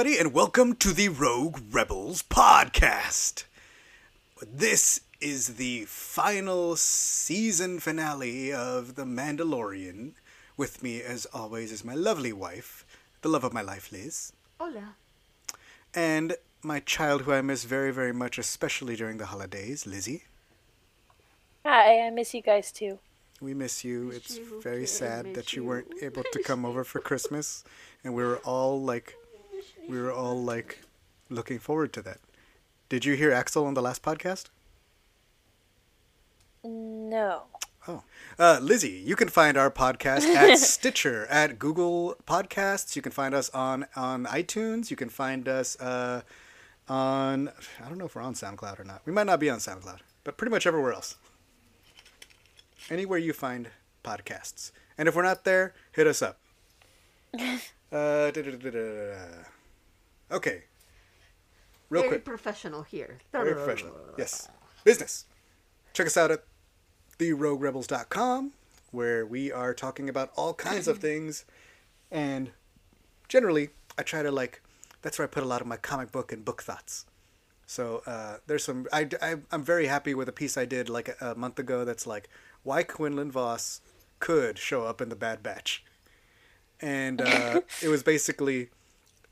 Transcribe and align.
everybody, 0.00 0.18
and 0.18 0.32
welcome 0.32 0.74
to 0.74 0.94
the 0.94 1.10
Rogue 1.10 1.58
Rebels 1.72 2.22
podcast. 2.22 3.44
This 4.40 5.02
is 5.20 5.56
the 5.56 5.84
final 5.84 6.74
season 6.76 7.80
finale 7.80 8.50
of 8.50 8.94
The 8.94 9.04
Mandalorian. 9.04 10.12
With 10.56 10.82
me, 10.82 11.02
as 11.02 11.26
always, 11.34 11.70
is 11.70 11.84
my 11.84 11.92
lovely 11.92 12.32
wife, 12.32 12.86
the 13.20 13.28
love 13.28 13.44
of 13.44 13.52
my 13.52 13.60
life, 13.60 13.92
Liz, 13.92 14.32
Hola. 14.58 14.94
and 15.94 16.34
my 16.62 16.80
child, 16.80 17.22
who 17.22 17.34
I 17.34 17.42
miss 17.42 17.64
very, 17.64 17.92
very 17.92 18.14
much, 18.14 18.38
especially 18.38 18.96
during 18.96 19.18
the 19.18 19.26
holidays, 19.26 19.86
Lizzie. 19.86 20.24
Hi, 21.66 22.06
I 22.06 22.08
miss 22.08 22.32
you 22.32 22.40
guys 22.40 22.72
too. 22.72 23.00
We 23.42 23.52
miss 23.52 23.84
you. 23.84 24.12
It's 24.12 24.38
very 24.62 24.86
sad 24.86 25.34
that 25.34 25.52
you. 25.52 25.62
weren't 25.62 25.92
able 26.00 26.22
to 26.32 26.42
come 26.42 26.64
over 26.64 26.84
for 26.84 27.00
Christmas, 27.10 27.64
and 28.02 28.14
we 28.14 28.22
were 28.22 28.38
all 28.38 28.80
like, 28.80 29.16
we 29.90 30.00
were 30.00 30.12
all 30.12 30.40
like, 30.40 30.80
looking 31.28 31.58
forward 31.58 31.92
to 31.94 32.02
that. 32.02 32.18
Did 32.88 33.04
you 33.04 33.14
hear 33.14 33.32
Axel 33.32 33.66
on 33.66 33.74
the 33.74 33.82
last 33.82 34.02
podcast? 34.02 34.46
No. 36.64 37.44
Oh, 37.88 38.02
uh, 38.38 38.58
Lizzie, 38.60 39.02
you 39.04 39.16
can 39.16 39.28
find 39.28 39.56
our 39.56 39.70
podcast 39.70 40.24
at 40.34 40.58
Stitcher, 40.58 41.26
at 41.26 41.58
Google 41.58 42.16
Podcasts. 42.26 42.94
You 42.94 43.02
can 43.02 43.12
find 43.12 43.34
us 43.34 43.48
on 43.50 43.86
on 43.96 44.26
iTunes. 44.26 44.90
You 44.90 44.96
can 44.96 45.08
find 45.08 45.48
us 45.48 45.80
uh, 45.80 46.20
on 46.88 47.48
I 47.82 47.88
don't 47.88 47.96
know 47.96 48.04
if 48.04 48.14
we're 48.14 48.22
on 48.22 48.34
SoundCloud 48.34 48.78
or 48.78 48.84
not. 48.84 49.00
We 49.06 49.12
might 49.12 49.26
not 49.26 49.40
be 49.40 49.48
on 49.48 49.58
SoundCloud, 49.58 50.00
but 50.24 50.36
pretty 50.36 50.50
much 50.50 50.66
everywhere 50.66 50.92
else. 50.92 51.16
Anywhere 52.90 53.18
you 53.18 53.32
find 53.32 53.68
podcasts, 54.04 54.72
and 54.98 55.08
if 55.08 55.16
we're 55.16 55.22
not 55.22 55.44
there, 55.44 55.74
hit 55.92 56.06
us 56.06 56.22
up. 56.22 56.38
Uh. 57.92 58.30
Okay, 60.30 60.64
real 61.90 62.02
Very 62.02 62.14
quick. 62.14 62.24
professional 62.24 62.82
here. 62.82 63.18
Very 63.32 63.52
professional. 63.54 63.96
Yes. 64.16 64.48
Business. 64.84 65.26
Check 65.92 66.06
us 66.06 66.16
out 66.16 66.30
at 66.30 66.44
theroguerebels.com 67.18 68.52
where 68.92 69.26
we 69.26 69.52
are 69.52 69.74
talking 69.74 70.08
about 70.08 70.30
all 70.36 70.54
kinds 70.54 70.88
of 70.88 70.98
things. 71.08 71.44
And 72.10 72.50
generally, 73.28 73.70
I 73.98 74.02
try 74.02 74.22
to 74.22 74.30
like, 74.30 74.62
that's 75.02 75.18
where 75.18 75.26
I 75.26 75.30
put 75.30 75.42
a 75.42 75.46
lot 75.46 75.60
of 75.60 75.66
my 75.66 75.76
comic 75.76 76.10
book 76.12 76.32
and 76.32 76.44
book 76.44 76.62
thoughts. 76.62 77.06
So 77.66 78.02
uh, 78.06 78.38
there's 78.46 78.64
some, 78.64 78.86
I, 78.92 79.08
I, 79.22 79.36
I'm 79.52 79.62
very 79.62 79.86
happy 79.86 80.14
with 80.14 80.28
a 80.28 80.32
piece 80.32 80.56
I 80.56 80.64
did 80.64 80.88
like 80.88 81.08
a, 81.20 81.32
a 81.32 81.34
month 81.34 81.58
ago 81.58 81.84
that's 81.84 82.06
like, 82.06 82.28
why 82.62 82.82
Quinlan 82.82 83.30
Vos 83.30 83.80
could 84.18 84.58
show 84.58 84.84
up 84.84 85.00
in 85.00 85.08
the 85.08 85.16
Bad 85.16 85.42
Batch. 85.42 85.84
And 86.80 87.20
uh, 87.20 87.60
it 87.82 87.88
was 87.88 88.02
basically 88.02 88.70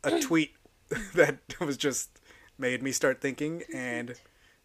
a 0.04 0.20
tweet 0.20 0.52
that 1.14 1.39
was 1.61 1.77
just 1.77 2.20
made 2.58 2.83
me 2.83 2.92
start 2.92 3.21
thinking 3.21 3.62
and 3.72 4.15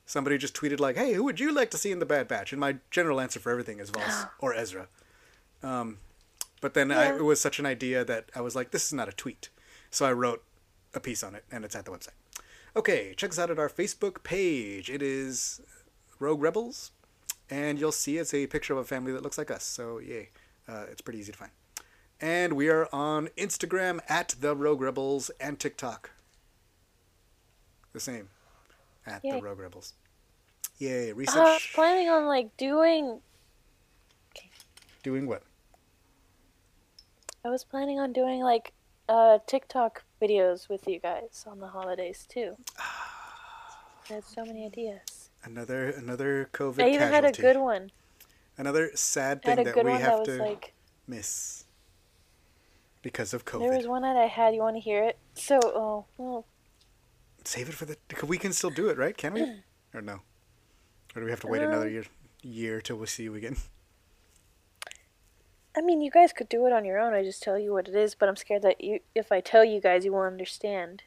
somebody 0.06 0.38
just 0.38 0.56
tweeted 0.56 0.80
like 0.80 0.98
hey 0.98 1.14
who 1.14 1.24
would 1.24 1.40
you 1.40 1.54
like 1.54 1.72
to 1.72 1.78
see 1.78 1.92
in 1.92 2.00
the 2.00 2.06
bad 2.06 2.28
batch? 2.28 2.52
And 2.52 2.60
my 2.60 2.78
general 2.92 3.20
answer 3.20 3.40
for 3.40 3.52
everything 3.52 3.80
is 3.80 3.90
Vos 3.90 4.26
or 4.40 4.54
ezra. 4.54 4.88
Um, 5.62 6.00
but 6.62 6.74
then 6.74 6.92
I, 6.92 7.16
it 7.16 7.24
was 7.24 7.40
such 7.40 7.60
an 7.60 7.66
idea 7.66 8.04
that 8.04 8.30
i 8.36 8.42
was 8.42 8.56
like 8.56 8.72
this 8.72 8.86
is 8.86 8.94
not 8.94 9.10
a 9.10 9.14
tweet. 9.14 9.50
So 9.92 10.06
i 10.06 10.12
wrote 10.12 10.44
a 10.94 11.00
piece 11.00 11.24
on 11.24 11.36
it 11.36 11.46
and 11.52 11.66
it's 11.66 11.76
at 11.76 11.86
the 11.86 11.92
website. 11.92 12.18
Okay 12.76 13.14
check 13.16 13.32
us 13.32 13.40
out 13.40 13.52
at 13.52 13.60
our 13.60 13.70
facebook 13.70 14.24
page. 14.24 14.90
It 14.90 15.02
is 15.02 15.62
rogue 16.20 16.42
rebels 16.42 16.92
and 17.50 17.80
you'll 17.80 17.92
see 17.92 18.18
it's 18.18 18.34
a 18.34 18.48
picture 18.48 18.74
of 18.74 18.80
a 18.80 18.86
family 18.86 19.12
that 19.12 19.22
looks 19.22 19.38
like 19.38 19.52
us. 19.52 19.64
So 19.64 20.00
yay. 20.00 20.30
Uh, 20.66 20.86
it's 20.90 21.02
pretty 21.02 21.20
easy 21.20 21.34
to 21.34 21.38
find 21.38 21.52
and 22.24 22.54
we 22.54 22.70
are 22.70 22.88
on 22.94 23.28
instagram 23.38 24.00
at 24.08 24.36
the 24.40 24.56
rogue 24.56 24.82
rebels 24.82 25.30
and 25.40 25.60
tiktok 25.60 26.12
the 27.94 28.00
same 28.00 28.30
at 29.06 29.22
the 29.22 29.42
Rogue 29.42 29.60
Rebels. 29.60 29.94
Yay! 30.80 31.12
I 31.12 31.14
was 31.14 31.68
planning 31.74 32.10
on 32.10 32.26
like 32.26 32.56
doing. 32.58 33.20
doing 35.04 35.28
what? 35.28 35.44
I 37.46 37.50
was 37.50 37.64
planning 37.64 38.00
on 38.00 38.14
doing 38.14 38.42
like 38.42 38.74
uh 39.10 39.40
TikTok 39.46 40.04
videos 40.22 40.70
with 40.70 40.88
you 40.88 41.00
guys 41.00 41.46
on 41.48 41.60
the 41.60 41.68
holidays 41.68 42.26
too. 42.28 42.56
I 42.80 44.14
had 44.14 44.24
so 44.26 44.44
many 44.46 44.66
ideas. 44.66 45.30
Another 45.44 45.90
another 45.92 46.50
COVID 46.54 46.84
I 46.84 46.90
even 46.90 47.00
casualty. 47.00 47.16
had 47.16 47.26
a 47.26 47.42
good 47.42 47.62
one. 47.62 47.92
Another 48.58 48.92
sad 48.96 49.42
thing 49.44 49.64
that 49.64 49.76
we 49.76 49.84
one 49.92 50.02
have 50.02 50.26
that 50.26 50.26
to 50.26 50.38
like. 50.38 50.74
miss 51.08 51.63
because 53.04 53.34
of 53.36 53.46
COVID. 53.46 53.60
There 53.60 53.78
was 53.78 53.86
one 53.86 54.02
that 54.02 54.16
I 54.18 54.26
had. 54.26 54.56
You 54.56 54.62
want 54.62 54.76
to 54.78 54.80
hear 54.80 55.04
it? 55.04 55.18
So, 55.36 55.60
oh, 55.64 56.06
well, 56.18 56.46
Save 57.46 57.70
it 57.70 57.76
for 57.76 57.86
the. 57.86 57.98
We 58.26 58.38
can 58.40 58.54
still 58.54 58.70
do 58.72 58.88
it, 58.90 58.98
right? 58.98 59.16
Can 59.16 59.34
we? 59.34 59.42
or 59.94 60.02
no? 60.02 60.22
Or 61.16 61.20
do 61.20 61.26
we 61.26 61.30
have 61.30 61.42
to 61.42 61.48
wait 61.48 61.62
another 61.62 61.86
Um, 61.88 61.94
year 61.94 62.06
year 62.42 62.82
till 62.82 62.96
we 62.98 63.06
see 63.06 63.24
you 63.24 63.36
again? 63.36 63.58
I 65.76 65.82
mean, 65.82 66.02
you 66.02 66.12
guys 66.12 66.32
could 66.34 66.50
do 66.50 66.66
it 66.68 66.74
on 66.74 66.86
your 66.86 67.00
own. 67.00 67.14
I 67.14 67.24
just 67.24 67.42
tell 67.42 67.58
you 67.58 67.74
what 67.74 67.88
it 67.88 67.96
is, 67.96 68.14
but 68.16 68.30
I'm 68.30 68.36
scared 68.36 68.62
that 68.62 68.82
you, 68.84 69.00
if 69.16 69.32
I 69.32 69.42
tell 69.42 69.66
you 69.66 69.82
guys, 69.82 70.06
you 70.06 70.14
won't 70.14 70.32
understand. 70.32 71.04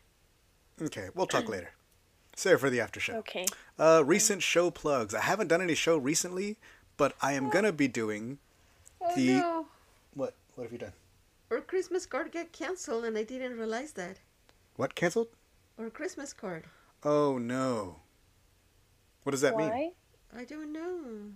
Okay, 0.83 1.09
we'll 1.15 1.27
talk 1.27 1.49
later. 1.55 1.71
Save 2.35 2.55
it 2.57 2.59
for 2.59 2.69
the 2.71 2.81
after 2.81 3.01
show. 3.01 3.15
Okay. 3.15 3.47
Uh, 3.79 4.03
recent 4.05 4.43
show 4.43 4.71
plugs. 4.71 5.15
I 5.15 5.21
haven't 5.23 5.49
done 5.49 5.63
any 5.63 5.75
show 5.75 5.97
recently, 5.97 6.57
but 6.97 7.15
I 7.23 7.33
am 7.33 7.49
gonna 7.49 7.73
be 7.73 7.89
doing 7.89 8.39
Oh 9.01 9.15
The- 9.15 9.35
no. 9.41 9.67
what? 10.15 10.35
What 10.55 10.65
have 10.65 10.73
you 10.73 10.79
done? 10.79 10.93
Our 11.51 11.61
Christmas 11.61 12.07
card 12.07 12.33
got 12.33 12.53
canceled 12.53 13.05
and 13.05 13.17
I 13.17 13.23
didn't 13.23 13.57
realize 13.57 13.93
that. 13.93 14.19
What 14.75 14.95
canceled? 14.95 15.29
Our 15.79 15.91
Christmas 15.91 16.33
card. 16.33 16.65
Oh 17.05 17.39
no. 17.39 18.01
What 19.23 19.31
does 19.31 19.43
that 19.43 19.57
mean? 19.57 19.69
Why? 19.69 19.91
I 20.37 20.45
don't 20.45 20.73
know. 20.73 21.31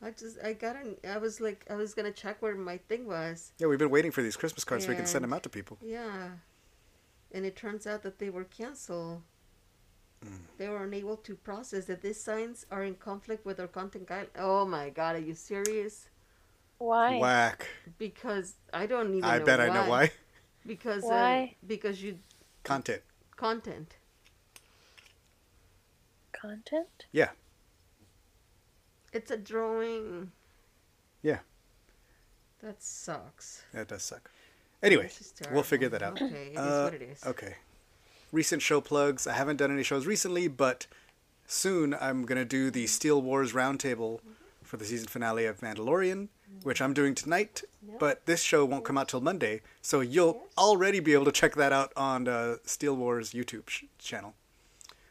I 0.00 0.10
just 0.10 0.38
I 0.42 0.52
got 0.52 0.76
an 0.76 0.96
I 1.08 1.18
was 1.18 1.40
like 1.40 1.64
I 1.68 1.74
was 1.74 1.94
gonna 1.94 2.12
check 2.12 2.40
where 2.40 2.54
my 2.54 2.76
thing 2.76 3.06
was. 3.06 3.52
Yeah, 3.58 3.66
we've 3.66 3.78
been 3.78 3.90
waiting 3.90 4.12
for 4.12 4.22
these 4.22 4.36
Christmas 4.36 4.64
cards 4.64 4.84
so 4.84 4.90
we 4.90 4.96
can 4.96 5.06
send 5.06 5.24
them 5.24 5.32
out 5.32 5.42
to 5.42 5.48
people. 5.48 5.78
Yeah. 5.82 6.28
And 7.32 7.44
it 7.44 7.56
turns 7.56 7.86
out 7.86 8.02
that 8.02 8.18
they 8.18 8.30
were 8.30 8.44
canceled. 8.44 9.22
Mm. 10.24 10.38
They 10.58 10.68
were 10.68 10.84
unable 10.84 11.16
to 11.18 11.34
process 11.34 11.86
that 11.86 12.02
these 12.02 12.20
signs 12.20 12.66
are 12.70 12.84
in 12.84 12.94
conflict 12.94 13.44
with 13.44 13.58
our 13.58 13.66
content 13.66 14.06
guide. 14.06 14.28
Oh 14.38 14.64
my 14.64 14.90
god, 14.90 15.16
are 15.16 15.20
you 15.20 15.34
serious? 15.34 16.08
Why? 16.78 17.18
Whack. 17.18 17.66
Because 17.98 18.54
I 18.72 18.86
don't 18.86 19.12
even 19.14 19.24
I 19.24 19.38
know 19.38 19.44
bet 19.44 19.58
why. 19.58 19.66
I 19.66 19.68
know 19.74 19.88
why. 19.88 20.10
Because 20.66 21.04
uh, 21.04 21.08
Why? 21.08 21.54
because 21.66 22.02
you 22.02 22.18
Content. 22.64 23.02
content. 23.36 23.94
Content? 26.32 27.06
Yeah. 27.12 27.30
It's 29.12 29.30
a 29.30 29.36
drawing. 29.36 30.32
Yeah. 31.22 31.38
That 32.62 32.82
sucks. 32.82 33.62
That 33.72 33.88
does 33.88 34.02
suck. 34.02 34.30
Anyway, 34.82 35.10
we'll 35.52 35.62
figure 35.62 35.88
that 35.88 36.02
out. 36.02 36.20
Okay, 36.20 36.48
it 36.48 36.52
is 36.52 36.58
Uh, 36.58 36.90
what 36.90 36.94
it 36.94 37.02
is. 37.02 37.24
Okay. 37.24 37.54
Recent 38.32 38.60
show 38.60 38.80
plugs. 38.80 39.26
I 39.26 39.32
haven't 39.32 39.56
done 39.56 39.70
any 39.72 39.82
shows 39.82 40.06
recently, 40.06 40.48
but 40.48 40.86
soon 41.46 41.94
I'm 41.94 42.26
going 42.26 42.38
to 42.38 42.44
do 42.44 42.70
the 42.70 42.86
Steele 42.86 43.22
Wars 43.22 43.52
Roundtable 43.52 44.20
for 44.62 44.76
the 44.76 44.84
season 44.84 45.06
finale 45.06 45.46
of 45.46 45.60
Mandalorian, 45.60 46.28
which 46.62 46.80
I'm 46.80 46.94
doing 46.94 47.14
tonight. 47.14 47.62
But 47.98 48.26
this 48.26 48.42
show 48.42 48.64
won't 48.64 48.84
come 48.84 48.98
out 48.98 49.08
till 49.08 49.20
Monday, 49.20 49.62
so 49.80 50.00
you'll 50.00 50.42
already 50.58 51.00
be 51.00 51.12
able 51.14 51.24
to 51.26 51.32
check 51.32 51.54
that 51.54 51.72
out 51.72 51.92
on 51.96 52.28
uh, 52.28 52.56
Steele 52.64 52.96
Wars 52.96 53.30
YouTube 53.30 53.68
sh- 53.68 53.84
channel. 53.98 54.34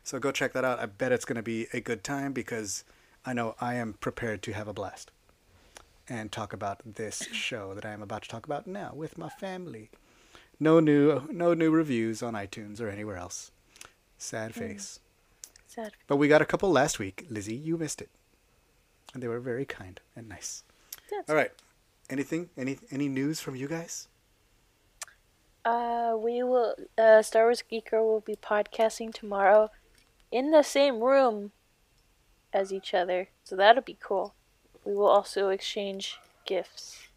So 0.03 0.19
go 0.19 0.31
check 0.31 0.53
that 0.53 0.63
out. 0.65 0.79
I 0.79 0.85
bet 0.85 1.11
it's 1.11 1.25
going 1.25 1.37
to 1.37 1.41
be 1.41 1.67
a 1.73 1.79
good 1.79 2.03
time 2.03 2.31
because 2.31 2.83
I 3.25 3.33
know 3.33 3.55
I 3.59 3.75
am 3.75 3.93
prepared 3.93 4.43
to 4.43 4.53
have 4.53 4.67
a 4.67 4.73
blast 4.73 5.09
and 6.07 6.31
talk 6.31 6.53
about 6.53 6.81
this 6.85 7.27
show 7.31 7.73
that 7.73 7.85
I 7.85 7.91
am 7.91 8.03
about 8.03 8.21
to 8.23 8.29
talk 8.29 8.45
about 8.45 8.67
now 8.67 8.91
with 8.93 9.17
my 9.17 9.29
family. 9.29 9.89
No 10.59 10.79
new 10.79 11.27
no 11.31 11.53
new 11.53 11.71
reviews 11.71 12.21
on 12.21 12.33
iTunes 12.33 12.79
or 12.79 12.89
anywhere 12.89 13.17
else. 13.17 13.51
Sad 14.17 14.53
face. 14.53 14.99
Sad. 15.67 15.91
But 16.07 16.17
we 16.17 16.27
got 16.27 16.41
a 16.41 16.45
couple 16.45 16.71
last 16.71 16.99
week, 16.99 17.25
Lizzie. 17.29 17.55
You 17.55 17.77
missed 17.77 18.01
it. 18.01 18.09
And 19.13 19.21
they 19.21 19.27
were 19.27 19.39
very 19.39 19.65
kind 19.65 19.99
and 20.15 20.29
nice. 20.29 20.63
That's 21.09 21.29
All 21.29 21.35
right. 21.35 21.51
Anything? 22.09 22.49
Any 22.57 22.77
any 22.91 23.07
news 23.07 23.39
from 23.39 23.55
you 23.55 23.67
guys? 23.67 24.07
Uh, 25.63 26.15
we 26.17 26.43
will. 26.43 26.75
Uh, 26.97 27.21
Star 27.21 27.43
Wars 27.45 27.63
Geeker 27.71 28.03
will 28.03 28.19
be 28.21 28.35
podcasting 28.35 29.13
tomorrow, 29.13 29.71
in 30.31 30.51
the 30.51 30.61
same 30.63 31.01
room 31.01 31.51
as 32.53 32.71
each 32.71 32.93
other. 32.93 33.29
So 33.43 33.55
that'll 33.55 33.81
be 33.83 33.97
cool. 33.99 34.33
We 34.83 34.93
will 34.95 35.07
also 35.07 35.49
exchange 35.49 36.19
gifts. 36.45 37.07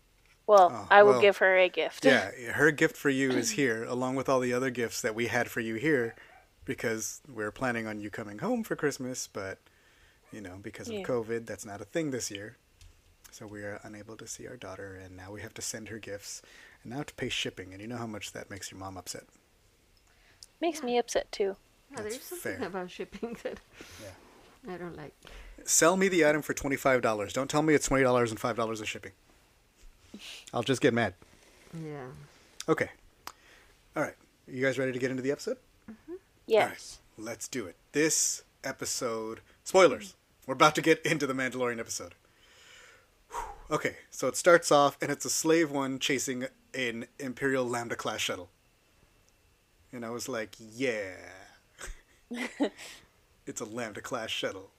Well, 0.47 0.73
Oh, 0.73 0.87
I 0.91 1.03
will 1.03 1.13
well, 1.13 1.21
give 1.21 1.37
her 1.39 1.59
a 1.59 1.69
gift. 1.69 2.07
Yeah, 2.07 2.31
her 2.53 2.71
gift 2.71 2.97
for 2.97 3.11
you 3.11 3.31
is 3.31 3.51
here, 3.51 3.85
along 3.85 4.17
with 4.17 4.29
all 4.31 4.41
the 4.41 4.55
other 4.55 4.71
gifts 4.71 5.03
that 5.03 5.15
we 5.15 5.27
had 5.27 5.51
for 5.51 5.61
you 5.61 5.75
here, 5.75 6.15
because 6.65 7.21
we're 7.29 7.51
planning 7.53 7.87
on 7.87 8.01
you 8.01 8.09
coming 8.09 8.39
home 8.39 8.65
for 8.65 8.75
Christmas, 8.75 9.29
but 9.31 9.59
you 10.33 10.41
know, 10.41 10.57
because 10.63 10.89
of 10.89 10.95
Yeah. 10.95 11.03
COVID, 11.03 11.45
that's 11.45 11.67
not 11.67 11.83
a 11.83 11.85
thing 11.85 12.11
this 12.11 12.31
year. 12.31 12.57
So 13.31 13.47
we 13.47 13.63
are 13.63 13.81
unable 13.85 14.17
to 14.17 14.27
see 14.27 14.47
our 14.49 14.57
daughter, 14.57 15.01
and 15.03 15.17
now 15.17 15.31
we 15.31 15.43
have 15.43 15.55
to 15.55 15.63
send 15.63 15.89
her 15.89 15.99
gifts, 15.99 16.43
and 16.83 16.93
now 16.93 17.03
to 17.03 17.15
pay 17.15 17.29
shipping, 17.29 17.73
and 17.73 17.81
you 17.81 17.87
know 17.89 17.97
how 17.99 18.07
much 18.07 18.33
that 18.33 18.51
makes 18.51 18.71
your 18.71 18.81
mom 18.81 18.97
upset. 18.97 19.25
Makes 20.61 20.83
me 20.83 20.99
upset 20.99 21.31
too. 21.31 21.57
Yeah, 21.93 22.01
there's 22.03 22.15
That's 22.15 22.29
something 22.29 22.59
fair. 22.59 22.67
about 22.67 22.91
shipping 22.91 23.37
that 23.43 23.61
Yeah. 24.03 24.75
I 24.75 24.77
don't 24.77 24.97
like. 24.97 25.15
Sell 25.65 25.97
me 25.97 26.09
the 26.09 26.27
item 26.27 26.43
for 26.43 26.53
twenty 26.55 26.77
five 26.77 27.01
dollars. 27.03 27.33
Don't 27.33 27.49
tell 27.49 27.63
me 27.63 27.75
it's 27.75 27.87
twenty 27.87 28.03
dollars 28.03 28.31
and 28.31 28.41
five 28.41 28.57
dollars 28.57 28.81
of 28.81 28.89
shipping. 28.89 29.13
I'll 30.53 30.63
just 30.63 30.81
get 30.81 30.95
mad. 30.95 31.15
Yeah. 31.85 32.07
Okay. 32.69 32.89
All 33.95 34.03
right. 34.03 34.15
You 34.47 34.63
guys 34.65 34.79
ready 34.79 34.93
to 34.93 34.99
get 34.99 35.11
into 35.11 35.23
the 35.23 35.31
episode? 35.31 35.59
Mm-hmm. 35.91 36.15
Yes. 36.47 36.99
Let's 37.19 37.47
do 37.49 37.67
it. 37.67 37.77
This 37.93 38.43
episode, 38.65 39.41
spoilers. 39.65 40.15
We're 40.47 40.55
about 40.55 40.75
to 40.77 40.83
get 40.83 41.05
into 41.05 41.27
the 41.27 41.35
Mandalorian 41.35 41.79
episode. 41.79 42.15
Okay, 43.71 43.97
so 44.11 44.29
it 44.29 44.37
starts 44.37 44.73
off 44.73 44.97
and 45.03 45.11
it's 45.11 45.27
a 45.27 45.31
slave 45.31 45.71
one 45.71 45.99
chasing 45.99 46.47
an 46.75 47.07
Imperial 47.19 47.69
Lambda 47.69 47.97
class 47.97 48.21
shuttle. 48.21 48.49
And 49.93 50.07
I 50.07 50.11
was 50.11 50.29
like, 50.29 50.57
yeah. 50.59 51.17
it's 53.47 53.61
a 53.61 53.67
Lambda 53.67 54.01
class 54.01 54.31
shuttle. 54.31 54.71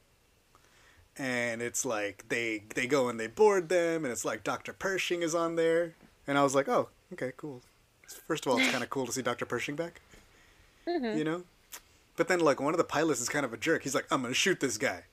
And 1.18 1.62
it's 1.62 1.86
like 1.86 2.26
they 2.30 2.64
they 2.74 2.88
go 2.88 3.10
and 3.10 3.20
they 3.20 3.28
board 3.28 3.70
them 3.70 4.06
and 4.06 4.12
it's 4.12 4.24
like 4.24 4.44
Dr. 4.44 4.74
Pershing 4.74 5.22
is 5.22 5.36
on 5.36 5.56
there. 5.56 5.94
And 6.26 6.38
I 6.38 6.44
was 6.44 6.56
like, 6.56 6.70
"Oh, 6.70 6.90
okay, 7.12 7.34
cool." 7.36 7.62
First 8.26 8.46
of 8.46 8.52
all, 8.54 8.60
it's 8.60 8.72
kind 8.72 8.84
of 8.84 8.90
cool 8.90 9.06
to 9.06 9.12
see 9.12 9.22
Dr. 9.22 9.46
Pershing 9.46 9.76
back. 9.76 10.00
Mm-hmm. 10.88 11.18
You 11.18 11.24
know? 11.26 11.44
But 12.16 12.28
then 12.30 12.40
like 12.40 12.62
one 12.62 12.74
of 12.74 12.78
the 12.78 12.86
pilots 12.86 13.20
is 13.20 13.28
kind 13.28 13.46
of 13.46 13.54
a 13.54 13.58
jerk. 13.58 13.84
He's 13.84 13.96
like, 13.96 14.06
"I'm 14.10 14.22
going 14.22 14.32
to 14.32 14.40
shoot 14.40 14.62
this 14.62 14.78
guy." 14.78 15.04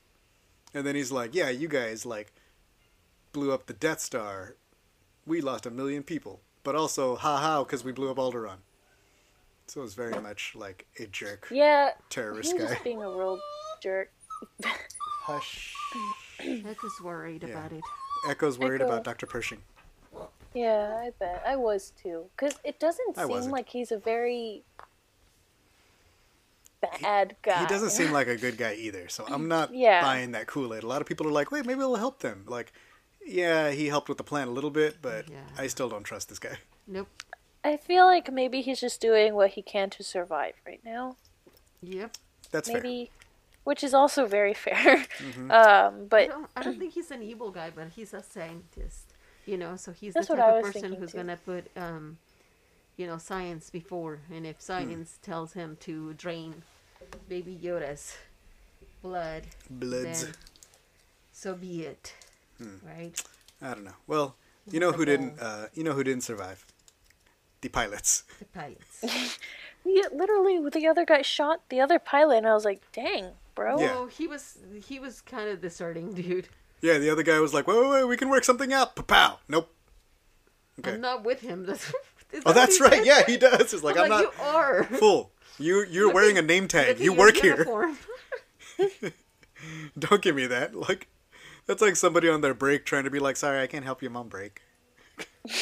And 0.72 0.86
then 0.86 0.94
he's 0.94 1.10
like, 1.10 1.34
"Yeah, 1.34 1.48
you 1.48 1.66
guys 1.66 2.06
like 2.06 2.32
blew 3.36 3.52
up 3.52 3.66
the 3.66 3.74
Death 3.74 4.00
Star. 4.00 4.54
We 5.26 5.42
lost 5.42 5.66
a 5.66 5.70
million 5.70 6.02
people, 6.02 6.40
but 6.64 6.74
also 6.74 7.16
ha 7.16 7.36
ha 7.36 7.62
because 7.62 7.84
we 7.84 7.92
blew 7.92 8.10
up 8.10 8.16
Alderaan." 8.16 8.60
So 9.66 9.80
it 9.80 9.82
was 9.84 9.94
very 9.94 10.18
much 10.20 10.54
like 10.56 10.86
a 10.98 11.06
jerk 11.06 11.48
Yeah. 11.50 11.90
terrorist 12.08 12.52
He 12.52 12.54
was 12.54 12.64
guy. 12.64 12.70
just 12.72 12.84
being 12.84 13.02
a 13.02 13.10
real 13.10 13.38
jerk. 13.82 14.10
Hush. 14.64 15.74
Echo's 16.40 16.98
worried 17.02 17.42
Yeah. 17.42 17.48
about 17.50 17.72
it. 17.72 17.82
Echo's 18.28 18.58
worried 18.58 18.80
Echo. 18.80 18.90
about 18.90 19.04
Dr. 19.04 19.26
Pershing. 19.26 19.62
Yeah, 20.54 20.96
I 21.04 21.10
bet. 21.18 21.42
I 21.46 21.56
was 21.56 21.92
too. 22.02 22.30
Because 22.36 22.58
it 22.64 22.80
doesn't 22.80 23.18
I 23.18 23.22
seem 23.22 23.28
wasn't. 23.30 23.52
like 23.52 23.68
he's 23.68 23.92
a 23.92 23.98
very 23.98 24.64
bad 26.80 27.36
guy. 27.42 27.60
He 27.60 27.66
doesn't 27.66 27.90
seem 27.90 28.12
like 28.12 28.28
a 28.28 28.36
good 28.36 28.56
guy 28.56 28.74
either, 28.86 29.08
so 29.08 29.24
I'm 29.28 29.48
not 29.48 29.74
Yeah. 29.74 30.00
buying 30.00 30.30
that 30.32 30.46
Kool 30.46 30.72
Aid. 30.74 30.84
A 30.84 30.86
lot 30.86 31.02
of 31.02 31.06
people 31.06 31.26
are 31.26 31.32
like, 31.32 31.50
wait, 31.50 31.66
maybe 31.66 31.80
it'll 31.80 31.96
help 31.96 32.20
them. 32.20 32.44
Like, 32.46 32.72
yeah, 33.26 33.70
he 33.70 33.86
helped 33.86 34.08
with 34.08 34.18
the 34.18 34.24
plan 34.24 34.48
a 34.48 34.50
little 34.52 34.70
bit, 34.70 34.98
but 35.02 35.28
Yeah. 35.28 35.36
I 35.58 35.66
still 35.66 35.88
don't 35.88 36.04
trust 36.04 36.28
this 36.28 36.38
guy. 36.38 36.58
Nope. 36.86 37.08
I 37.64 37.76
feel 37.76 38.06
like 38.06 38.32
maybe 38.32 38.60
he's 38.60 38.80
just 38.80 39.00
doing 39.00 39.34
what 39.34 39.50
he 39.50 39.62
can 39.62 39.90
to 39.90 40.02
survive 40.04 40.54
right 40.66 40.80
now. 40.84 41.16
Yep. 41.82 42.16
That's 42.52 42.70
fair. 42.70 42.80
Maybe, 42.80 43.10
which 43.64 43.82
is 43.82 43.92
also 43.92 44.26
very 44.26 44.54
fair. 44.66 45.04
Mm-hmm. 45.18 45.50
Um, 45.50 45.50
I 45.50 45.90
but 46.08 46.28
don't, 46.28 46.50
I 46.56 46.62
don't 46.62 46.78
think 46.78 46.92
he's 46.94 47.10
an 47.10 47.22
evil 47.22 47.50
guy, 47.50 47.70
but 47.74 47.88
he's 47.88 48.14
a 48.14 48.22
scientist. 48.22 49.12
You 49.46 49.56
know, 49.56 49.76
so 49.76 49.92
he's 49.92 50.14
That's 50.14 50.28
the 50.28 50.36
type 50.36 50.64
of 50.64 50.72
person 50.72 50.92
who's 50.92 51.12
gonna 51.12 51.36
put, 51.44 51.66
um, 51.76 52.18
you 52.96 53.06
know, 53.06 53.16
science 53.18 53.70
before. 53.70 54.20
And 54.32 54.44
if 54.46 54.60
science 54.60 55.18
tells 55.22 55.52
him 55.52 55.76
to 55.80 56.14
drain 56.14 56.62
Baby 57.28 57.58
Yoda's 57.62 58.16
blood, 59.02 59.44
Bloods. 59.70 60.24
then 60.24 60.32
so 61.32 61.54
be 61.54 61.82
it. 61.82 62.14
Hmm. 62.58 62.86
Right? 62.86 63.22
I 63.62 63.74
don't 63.74 63.84
know. 63.84 63.96
Well, 64.06 64.36
you 64.70 64.80
know 64.80 64.92
who 64.92 65.04
didn't? 65.04 65.40
Uh, 65.40 65.66
you 65.74 65.84
know 65.84 65.92
who 65.92 66.04
didn't 66.04 66.22
survive? 66.24 66.66
The 67.60 67.68
pilots. 67.68 68.24
The 68.38 68.44
pilots. 68.46 69.38
yeah, 69.84 70.04
literally, 70.12 70.60
the 70.70 70.86
other 70.86 71.04
guy 71.04 71.22
shot 71.22 71.62
the 71.68 71.80
other 71.80 71.98
pilot, 71.98 72.38
and 72.38 72.46
I 72.46 72.54
was 72.54 72.64
like, 72.64 72.82
"Dang, 72.92 73.30
bro." 73.54 73.80
Yeah. 73.80 73.94
Oh, 73.96 74.06
he 74.06 74.26
was 74.26 74.58
he 74.84 74.98
was 74.98 75.20
kind 75.20 75.48
of 75.48 75.60
deserting, 75.60 76.12
dude. 76.14 76.48
Yeah, 76.80 76.98
the 76.98 77.10
other 77.10 77.22
guy 77.22 77.40
was 77.40 77.54
like, 77.54 77.66
wait, 77.66 77.78
wait, 77.80 77.90
wait, 77.90 78.04
we 78.04 78.16
can 78.16 78.28
work 78.28 78.44
something 78.44 78.72
out. 78.72 78.94
Pow! 79.06 79.38
Nope. 79.48 79.72
Okay. 80.78 80.92
I'm 80.92 81.00
not 81.00 81.24
with 81.24 81.40
him. 81.40 81.64
That's, 81.64 81.92
is 82.32 82.42
Oh, 82.44 82.52
that's 82.52 82.80
right. 82.80 82.92
said? 82.92 83.06
Yeah, 83.06 83.24
he 83.26 83.36
does. 83.38 83.72
It's 83.72 83.82
like 83.82 83.96
I'm 83.96 84.04
I'm, 84.04 84.10
like, 84.10 84.24
not 84.24 84.34
you 84.36 84.42
are. 84.44 84.84
full. 84.84 85.32
You 85.58 85.84
you're 85.88 86.12
wearing 86.12 86.36
a 86.36 86.42
name 86.42 86.68
tag. 86.68 86.98
You 86.98 87.06
your 87.06 87.14
work 87.14 87.36
here. 87.36 87.66
Don't 89.98 90.20
give 90.20 90.36
me 90.36 90.46
that. 90.46 90.74
Like, 90.74 91.08
that's 91.66 91.82
like 91.82 91.96
somebody 91.96 92.28
on 92.28 92.40
their 92.40 92.54
break 92.54 92.84
trying 92.84 93.04
to 93.04 93.10
be 93.10 93.18
like, 93.18 93.36
sorry, 93.36 93.60
I 93.60 93.66
can't 93.66 93.84
help 93.84 94.02
you, 94.02 94.10
mom 94.10 94.28
break. 94.28 94.62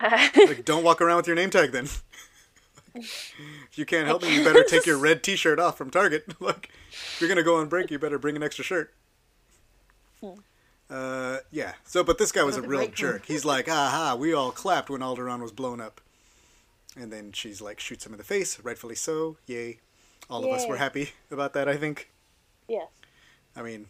Like, 0.00 0.64
don't 0.64 0.84
walk 0.84 1.00
around 1.00 1.16
with 1.18 1.26
your 1.26 1.36
name 1.36 1.50
tag 1.50 1.72
then. 1.72 1.88
if 2.94 3.32
you 3.78 3.86
can't 3.86 4.06
help 4.06 4.22
me, 4.22 4.36
you 4.36 4.44
better 4.44 4.62
take 4.62 4.86
your 4.86 4.98
red 4.98 5.22
T-shirt 5.22 5.58
off 5.58 5.78
from 5.78 5.90
Target. 5.90 6.40
like, 6.40 6.70
if 6.90 7.16
you're 7.20 7.28
gonna 7.28 7.42
go 7.42 7.56
on 7.56 7.68
break, 7.68 7.90
you 7.90 7.98
better 7.98 8.18
bring 8.18 8.36
an 8.36 8.42
extra 8.42 8.64
shirt. 8.64 8.92
Uh, 10.90 11.38
yeah. 11.50 11.74
So, 11.84 12.02
but 12.02 12.18
this 12.18 12.32
guy 12.32 12.42
was 12.42 12.56
a 12.56 12.62
real 12.62 12.88
jerk. 12.88 13.26
He's 13.26 13.44
like, 13.44 13.68
aha, 13.68 14.16
we 14.18 14.34
all 14.34 14.50
clapped 14.50 14.90
when 14.90 15.00
Alderaan 15.00 15.40
was 15.40 15.52
blown 15.52 15.80
up. 15.80 16.00
And 16.96 17.12
then 17.12 17.32
she's 17.32 17.60
like, 17.60 17.78
shoots 17.78 18.04
him 18.04 18.12
in 18.12 18.18
the 18.18 18.24
face, 18.24 18.58
rightfully 18.60 18.96
so. 18.96 19.36
Yay. 19.46 19.78
All 20.28 20.44
of 20.44 20.50
us 20.50 20.66
were 20.66 20.76
happy 20.76 21.10
about 21.30 21.54
that, 21.54 21.68
I 21.68 21.76
think. 21.76 22.10
Yes. 22.68 22.88
I 23.56 23.62
mean, 23.62 23.86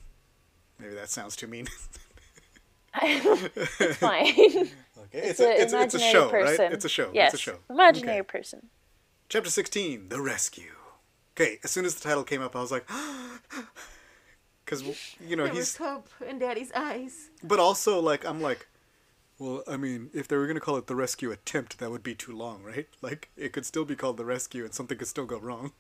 maybe 0.81 0.95
that 0.95 1.11
sounds 1.11 1.37
too 1.37 1.47
mean. 1.47 1.69
it's 3.03 3.97
fine. 3.99 4.23
Okay, 4.29 4.69
it's, 5.13 5.41
a 5.41 5.45
a, 5.45 5.51
it's, 5.63 5.73
a- 5.73 5.83
it's 5.83 5.95
a 5.95 5.99
show, 5.99 6.29
person. 6.31 6.65
right? 6.65 6.73
It's 6.73 6.85
a 6.85 6.89
show. 6.89 7.11
Yes, 7.15 7.35
It's 7.35 7.43
a 7.43 7.45
show. 7.53 7.59
imaginary 7.69 8.21
Okay. 8.21 8.27
person. 8.39 8.69
Chapter 9.29 9.51
16, 9.51 10.09
The 10.09 10.21
Rescue. 10.21 10.73
Okay, 11.37 11.59
as 11.63 11.71
soon 11.71 11.85
as 11.85 11.95
the 11.95 12.01
title 12.03 12.25
came 12.25 12.43
up, 12.43 12.57
I 12.57 12.61
was 12.61 12.73
like, 12.73 12.87
because, 14.65 14.83
you 15.27 15.37
know, 15.37 15.45
there 15.45 15.55
was 15.55 15.69
he's, 15.73 15.77
hope 15.77 16.09
in 16.29 16.39
Daddy's 16.39 16.73
eyes. 16.73 17.31
but 17.43 17.59
also, 17.61 18.01
like, 18.01 18.25
I'm 18.27 18.41
like, 18.43 18.67
well, 19.39 19.63
I 19.67 19.77
mean, 19.77 20.11
if 20.13 20.29
they 20.29 20.37
were 20.37 20.47
going 20.47 20.57
to 20.57 20.61
call 20.61 20.77
it 20.77 20.87
The 20.87 20.97
Rescue 20.97 21.31
Attempt, 21.31 21.79
that 21.79 21.91
would 21.91 22.03
be 22.03 22.15
too 22.15 22.37
long, 22.37 22.63
right? 22.63 22.89
Like, 23.01 23.31
it 23.37 23.53
could 23.53 23.65
still 23.65 23.85
be 23.85 23.97
called 23.97 24.17
The 24.17 24.25
Rescue 24.25 24.65
and 24.65 24.75
something 24.75 24.99
could 24.99 25.09
still 25.09 25.25
go 25.27 25.39
wrong. 25.39 25.73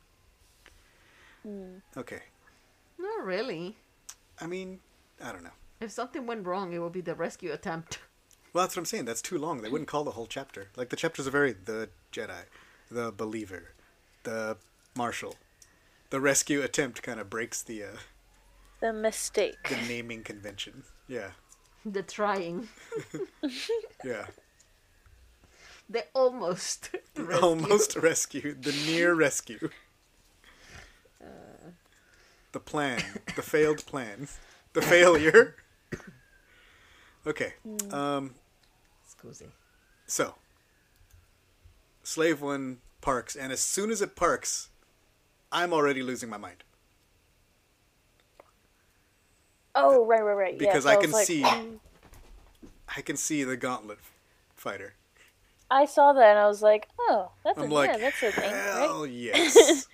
Hmm. 1.42 1.78
Okay. 1.96 2.20
Not 2.98 3.24
really. 3.24 3.76
I 4.40 4.46
mean, 4.46 4.80
I 5.22 5.32
don't 5.32 5.42
know. 5.44 5.50
If 5.80 5.90
something 5.90 6.26
went 6.26 6.46
wrong, 6.46 6.72
it 6.72 6.78
would 6.78 6.92
be 6.92 7.00
the 7.00 7.14
rescue 7.14 7.52
attempt. 7.52 7.98
Well, 8.52 8.64
that's 8.64 8.74
what 8.74 8.80
I'm 8.80 8.86
saying. 8.86 9.04
That's 9.04 9.22
too 9.22 9.38
long. 9.38 9.62
They 9.62 9.68
wouldn't 9.68 9.86
call 9.86 10.02
the 10.02 10.10
whole 10.10 10.26
chapter. 10.26 10.70
Like, 10.76 10.88
the 10.88 10.96
chapters 10.96 11.28
are 11.28 11.30
very 11.30 11.52
The 11.52 11.88
Jedi, 12.12 12.46
The 12.90 13.12
Believer, 13.12 13.74
The 14.24 14.56
Marshal. 14.96 15.36
The 16.10 16.18
Rescue 16.20 16.60
Attempt 16.60 17.00
kind 17.00 17.20
of 17.20 17.30
breaks 17.30 17.62
the, 17.62 17.84
uh, 17.84 17.96
The 18.80 18.92
mistake. 18.92 19.54
the 19.68 19.76
naming 19.86 20.24
convention. 20.24 20.82
Yeah. 21.06 21.30
The 21.86 22.02
trying. 22.02 22.68
Yeah. 24.04 24.26
The 25.88 26.06
almost. 26.12 26.90
rescue. 27.16 27.40
Almost 27.40 27.94
rescue. 27.94 28.56
The 28.60 28.72
near 28.88 29.14
rescue. 29.14 29.70
The 32.50 32.58
plan. 32.60 33.00
The 33.36 33.42
failed 33.42 33.86
plan. 33.86 34.26
The 34.72 34.82
failure. 34.82 35.56
Okay. 37.26 37.54
Um, 37.90 38.34
Scusi. 39.06 39.46
so. 40.06 40.34
Slave 42.02 42.40
One 42.40 42.78
parks, 43.00 43.36
and 43.36 43.52
as 43.52 43.60
soon 43.60 43.90
as 43.90 44.00
it 44.00 44.16
parks, 44.16 44.70
I'm 45.52 45.72
already 45.72 46.02
losing 46.02 46.28
my 46.28 46.38
mind. 46.38 46.64
Oh, 49.74 50.04
right, 50.04 50.22
right, 50.22 50.32
right. 50.34 50.58
Because 50.58 50.84
yes, 50.84 50.92
I 50.92 50.96
was 50.96 51.04
can 51.04 51.12
like, 51.12 51.26
see- 51.26 51.42
mm. 51.42 51.78
I 52.96 53.00
can 53.02 53.16
see 53.16 53.44
the 53.44 53.56
gauntlet 53.56 53.98
fighter. 54.56 54.94
I 55.70 55.84
saw 55.84 56.12
that 56.12 56.30
and 56.30 56.38
I 56.38 56.48
was 56.48 56.62
like, 56.62 56.88
oh, 56.98 57.30
that's 57.44 57.56
a 57.58 57.62
I'm 57.62 57.70
like, 57.70 57.90
yeah, 57.90 57.98
that's 57.98 58.22
a 58.22 58.32
thing, 58.32 58.50
right? 58.50 58.80
hell 58.80 59.06
yes. 59.06 59.86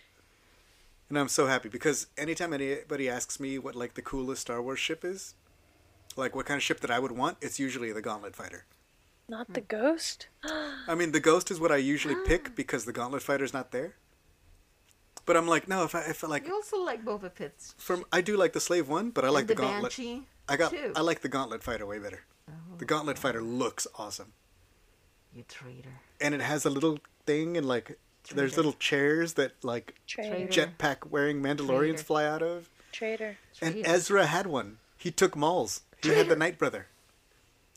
And 1.08 1.18
I'm 1.18 1.28
so 1.28 1.46
happy 1.46 1.68
because 1.68 2.06
anytime 2.16 2.52
anybody 2.52 3.08
asks 3.08 3.38
me 3.40 3.58
what 3.58 3.74
like 3.74 3.94
the 3.94 4.02
coolest 4.02 4.42
Star 4.42 4.60
Wars 4.62 4.78
ship 4.78 5.04
is, 5.04 5.34
like 6.16 6.34
what 6.34 6.46
kind 6.46 6.58
of 6.58 6.62
ship 6.62 6.80
that 6.80 6.90
I 6.90 6.98
would 6.98 7.12
want, 7.12 7.38
it's 7.40 7.58
usually 7.58 7.92
the 7.92 8.02
Gauntlet 8.02 8.34
fighter. 8.36 8.64
Not 9.28 9.52
the 9.54 9.60
ghost. 9.60 10.28
I 10.88 10.94
mean, 10.94 11.10
the 11.12 11.18
Ghost 11.20 11.50
is 11.50 11.58
what 11.58 11.72
I 11.72 11.76
usually 11.78 12.14
pick 12.26 12.54
because 12.60 12.84
the 12.84 12.92
Gauntlet 12.92 13.22
fighter's 13.22 13.52
not 13.52 13.72
there. 13.72 13.96
But 15.24 15.36
I'm 15.36 15.48
like, 15.48 15.66
no, 15.66 15.82
if 15.82 15.94
I 15.96 16.02
if 16.02 16.22
I 16.22 16.28
like 16.28 16.46
You 16.46 16.54
also 16.54 16.80
like 16.80 17.04
Boba 17.04 17.32
Fett's. 17.32 17.74
from 17.76 18.04
I 18.12 18.20
do 18.20 18.36
like 18.36 18.52
the 18.52 18.60
Slave 18.60 18.88
one, 18.88 19.10
but 19.10 19.24
I 19.24 19.28
like 19.28 19.42
and 19.42 19.48
the, 19.50 19.54
the 19.54 19.62
Gauntlet. 19.62 19.96
Banshee. 19.96 20.22
I 20.48 20.56
got 20.56 20.70
too. 20.70 20.92
I 20.94 21.00
like 21.00 21.22
the 21.22 21.28
Gauntlet 21.28 21.64
fighter 21.64 21.84
way 21.84 21.98
better. 21.98 22.20
The 22.78 22.84
Gauntlet 22.84 23.16
oh. 23.16 23.20
fighter 23.20 23.42
looks 23.42 23.88
awesome, 23.96 24.32
You 25.34 25.42
traitor. 25.48 25.90
and 26.20 26.32
it 26.32 26.40
has 26.40 26.64
a 26.64 26.70
little 26.70 26.98
thing 27.26 27.56
and 27.56 27.66
like 27.66 27.98
there's 28.34 28.56
little 28.56 28.72
chairs 28.74 29.34
that 29.34 29.52
like 29.62 29.94
Traitor. 30.06 30.46
Traitor. 30.46 30.66
jetpack 30.78 31.10
wearing 31.10 31.42
Mandalorians 31.42 31.68
Traitor. 31.96 32.02
fly 32.02 32.24
out 32.26 32.42
of. 32.42 32.68
Traitor. 32.92 33.36
And 33.60 33.86
Ezra 33.86 34.26
had 34.26 34.46
one. 34.46 34.78
He 34.98 35.10
took 35.10 35.36
Maul's. 35.36 35.82
He 36.02 36.10
had 36.10 36.28
the 36.28 36.36
Night 36.36 36.58
Brother. 36.58 36.86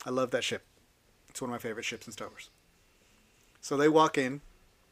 I 0.06 0.10
love 0.10 0.32
that 0.32 0.44
ship. 0.44 0.64
It's 1.30 1.42
one 1.42 1.50
of 1.50 1.54
my 1.54 1.58
favorite 1.58 1.86
ships 1.86 2.08
in 2.08 2.14
Star 2.14 2.30
Wars. 2.30 2.50
So 3.62 3.76
they 3.76 3.90
walk 3.90 4.18
in, 4.18 4.42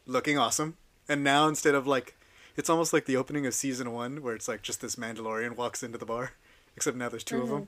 looking 0.06 0.38
awesome. 0.38 0.76
And 1.08 1.24
now 1.24 1.48
instead 1.48 1.76
of 1.76 1.88
like, 1.88 2.16
it's 2.56 2.70
almost 2.70 2.92
like 2.94 3.06
the 3.06 3.16
opening 3.16 3.46
of 3.46 3.54
season 3.54 3.94
one 3.94 4.22
where 4.22 4.36
it's 4.36 4.48
like 4.48 4.62
just 4.62 4.82
this 4.82 4.96
Mandalorian 4.96 5.56
walks 5.56 5.82
into 5.84 5.98
the 5.98 6.06
bar, 6.06 6.34
except 6.76 6.98
now 6.98 7.10
there's 7.10 7.24
2 7.24 7.38
of 7.38 7.44
mm-hmm. 7.44 7.54
them. 7.54 7.68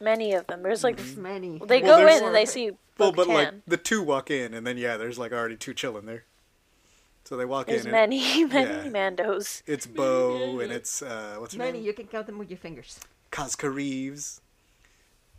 Many 0.00 0.34
of 0.34 0.46
them. 0.48 0.62
There's 0.62 0.84
like 0.84 0.96
There's 0.96 1.16
many. 1.16 1.60
they 1.64 1.80
Well, 1.80 1.98
go 1.98 2.04
there's- 2.04 2.20
in 2.20 2.26
and 2.26 2.34
they 2.34 2.44
see 2.44 2.72
Well, 2.98 3.12
Bo 3.12 3.24
but 3.24 3.28
like 3.28 3.54
the 3.66 3.76
two 3.76 4.02
walk 4.02 4.30
in, 4.30 4.52
and 4.52 4.66
then 4.66 4.76
yeah, 4.76 4.96
there's 4.96 5.18
like 5.18 5.32
already 5.32 5.56
two 5.56 5.72
chilling 5.72 6.04
there. 6.06 6.24
So 7.24 7.36
they 7.36 7.44
walk 7.46 7.66
There's 7.68 7.80
in. 7.82 7.86
and 7.86 7.92
many, 7.92 8.44
many 8.44 8.70
yeah. 8.88 8.92
Mandos. 8.92 9.62
It's 9.66 9.86
Bo 9.86 10.60
and 10.60 10.70
it's 10.70 11.00
uh, 11.02 11.36
what's 11.38 11.54
her 11.54 11.58
name? 11.58 11.68
many. 11.68 11.78
name? 11.78 11.86
You 11.86 11.92
can 11.94 12.06
count 12.06 12.26
them 12.26 12.38
with 12.38 12.50
your 12.50 12.58
fingers. 12.58 13.00
Koska 13.30 13.70
Reeves. 13.70 14.40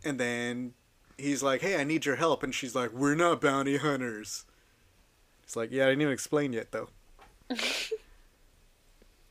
And 0.03 0.19
then 0.19 0.73
he's 1.17 1.41
like, 1.43 1.61
"Hey, 1.61 1.79
I 1.79 1.83
need 1.83 2.05
your 2.05 2.15
help," 2.15 2.43
and 2.43 2.53
she's 2.53 2.75
like, 2.75 2.91
"We're 2.91 3.15
not 3.15 3.39
bounty 3.41 3.77
hunters." 3.77 4.45
It's 5.43 5.55
like, 5.55 5.71
yeah, 5.71 5.83
I 5.85 5.89
didn't 5.89 6.01
even 6.01 6.13
explain 6.13 6.53
yet 6.53 6.71
though. 6.71 6.89
I 7.51 7.55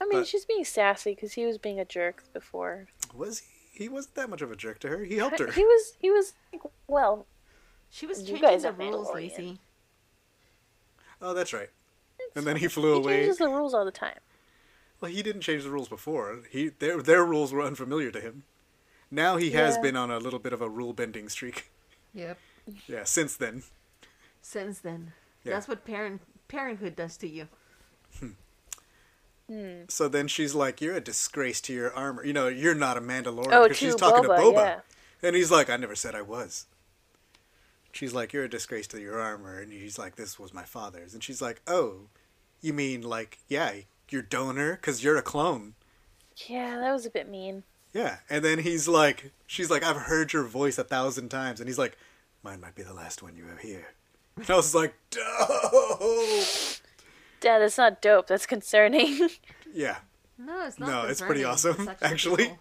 mean, 0.06 0.20
But- 0.20 0.26
she's 0.26 0.44
being 0.44 0.64
sassy 0.64 1.14
because 1.14 1.32
he 1.32 1.46
was 1.46 1.58
being 1.58 1.80
a 1.80 1.84
jerk 1.84 2.22
before. 2.32 2.86
Was 3.14 3.40
he? 3.40 3.46
He 3.84 3.88
wasn't 3.88 4.14
that 4.14 4.30
much 4.30 4.40
of 4.42 4.52
a 4.52 4.56
jerk 4.56 4.78
to 4.80 4.88
her. 4.88 5.04
He 5.04 5.16
helped 5.16 5.40
her. 5.40 5.50
He 5.52 5.64
was. 5.64 5.94
He 5.98 6.10
was. 6.10 6.34
Like, 6.52 6.62
well, 6.86 7.26
She 7.90 8.06
was 8.06 8.20
You 8.20 8.26
changing 8.38 8.42
guys 8.48 8.62
the 8.62 8.68
are 8.68 8.72
rules, 8.72 9.08
Mandalorian. 9.08 9.14
Lacey. 9.14 9.58
Oh, 11.20 11.34
that's 11.34 11.52
right. 11.52 11.70
And 12.34 12.46
then 12.46 12.56
he 12.56 12.68
flew 12.68 12.92
he 12.94 12.98
away. 12.98 13.12
He 13.14 13.18
changes 13.22 13.38
the 13.38 13.48
rules 13.48 13.74
all 13.74 13.84
the 13.84 13.90
time. 13.92 14.18
Well, 15.00 15.10
he 15.10 15.22
didn't 15.22 15.42
change 15.42 15.62
the 15.64 15.70
rules 15.70 15.88
before. 15.88 16.40
He 16.50 16.68
their 16.68 17.00
their 17.02 17.24
rules 17.24 17.52
were 17.52 17.62
unfamiliar 17.62 18.10
to 18.10 18.20
him. 18.20 18.44
Now 19.10 19.36
he 19.36 19.50
has 19.52 19.76
Yeah. 19.76 19.82
been 19.82 19.96
on 19.96 20.10
a 20.10 20.18
little 20.18 20.38
bit 20.38 20.52
of 20.52 20.60
a 20.62 20.68
rule 20.68 20.92
bending 20.92 21.28
streak. 21.28 21.70
Yep. 22.14 22.38
Yeah, 22.86 23.04
since 23.04 23.36
then. 23.36 23.62
Since 24.40 24.78
then, 24.78 25.12
Yeah. 25.42 25.52
that's 25.52 25.68
what 25.68 25.84
parent 25.84 26.22
parenthood 26.48 26.96
does 26.96 27.16
to 27.18 27.28
you. 27.28 27.48
Hmm. 28.18 28.30
Hmm. 29.48 29.82
So 29.88 30.08
then 30.08 30.28
she's 30.28 30.54
like, 30.54 30.80
"You're 30.80 30.96
a 30.96 31.00
disgrace 31.00 31.60
to 31.62 31.72
your 31.74 31.92
armor. 31.92 32.24
You 32.24 32.32
know, 32.32 32.48
you're 32.48 32.74
not 32.74 32.96
a 32.96 33.00
Mandalorian." 33.02 33.52
Oh, 33.52 33.66
'cause 33.68 33.76
she's 33.76 33.94
talking 33.94 34.24
Boba, 34.24 34.36
to 34.36 34.42
Boba, 34.42 34.54
yeah. 34.54 34.80
and 35.22 35.36
he's 35.36 35.50
like, 35.50 35.68
"I 35.68 35.76
never 35.76 35.94
said 35.94 36.14
I 36.14 36.22
was." 36.22 36.66
She's 37.92 38.14
like, 38.14 38.32
"You're 38.32 38.44
a 38.44 38.48
disgrace 38.48 38.86
to 38.88 39.00
your 39.00 39.20
armor," 39.20 39.58
and 39.60 39.70
he's 39.70 39.98
like, 39.98 40.16
"This 40.16 40.38
was 40.38 40.54
my 40.54 40.64
father's," 40.64 41.12
and 41.14 41.22
she's 41.22 41.42
like, 41.42 41.60
"Oh, 41.66 42.08
you 42.64 42.72
mean 42.72 43.02
like, 43.02 43.38
yeah, 43.48 43.72
your 44.08 44.22
donor? 44.22 44.76
Cause 44.76 45.02
you're 45.04 45.16
a 45.16 45.22
clone." 45.22 45.74
Yeah, 46.48 46.78
that 46.80 46.92
was 46.92 47.06
a 47.06 47.10
bit 47.10 47.28
mean. 47.28 47.62
Yeah, 47.92 48.16
and 48.28 48.44
then 48.44 48.58
he's 48.58 48.88
like, 48.88 49.30
she's 49.46 49.70
like, 49.70 49.84
I've 49.84 49.96
heard 49.96 50.32
your 50.32 50.42
voice 50.44 50.78
a 50.78 50.84
thousand 50.84 51.28
times, 51.28 51.60
and 51.60 51.68
he's 51.68 51.78
like, 51.78 51.96
mine 52.42 52.60
might 52.60 52.74
be 52.74 52.82
the 52.82 52.92
last 52.92 53.22
one 53.22 53.36
you 53.36 53.46
have 53.46 53.60
here. 53.60 53.92
And 54.36 54.50
I 54.50 54.56
was 54.56 54.74
like, 54.74 54.94
dope. 55.10 55.20
Dad, 57.40 57.58
that's 57.60 57.78
not 57.78 58.00
dope. 58.02 58.26
That's 58.26 58.46
concerning. 58.46 59.28
Yeah, 59.76 59.96
No, 60.38 60.66
it's 60.68 60.78
not. 60.78 60.88
No, 60.88 61.02
it's 61.08 61.20
pretty 61.20 61.42
awesome, 61.42 61.88
It's 61.88 62.00
actually. 62.02 62.46
cool. 62.46 62.58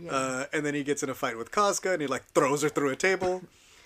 Yeah. 0.00 0.10
uh, 0.14 0.44
and 0.52 0.64
then 0.64 0.72
he 0.74 0.84
gets 0.84 1.02
in 1.02 1.10
a 1.10 1.14
fight 1.14 1.36
with 1.36 1.50
Koska, 1.50 1.92
and 1.92 2.00
he 2.00 2.06
like 2.06 2.24
throws 2.32 2.62
her 2.62 2.68
through 2.68 2.90
a 2.90 2.96
table, 2.96 3.42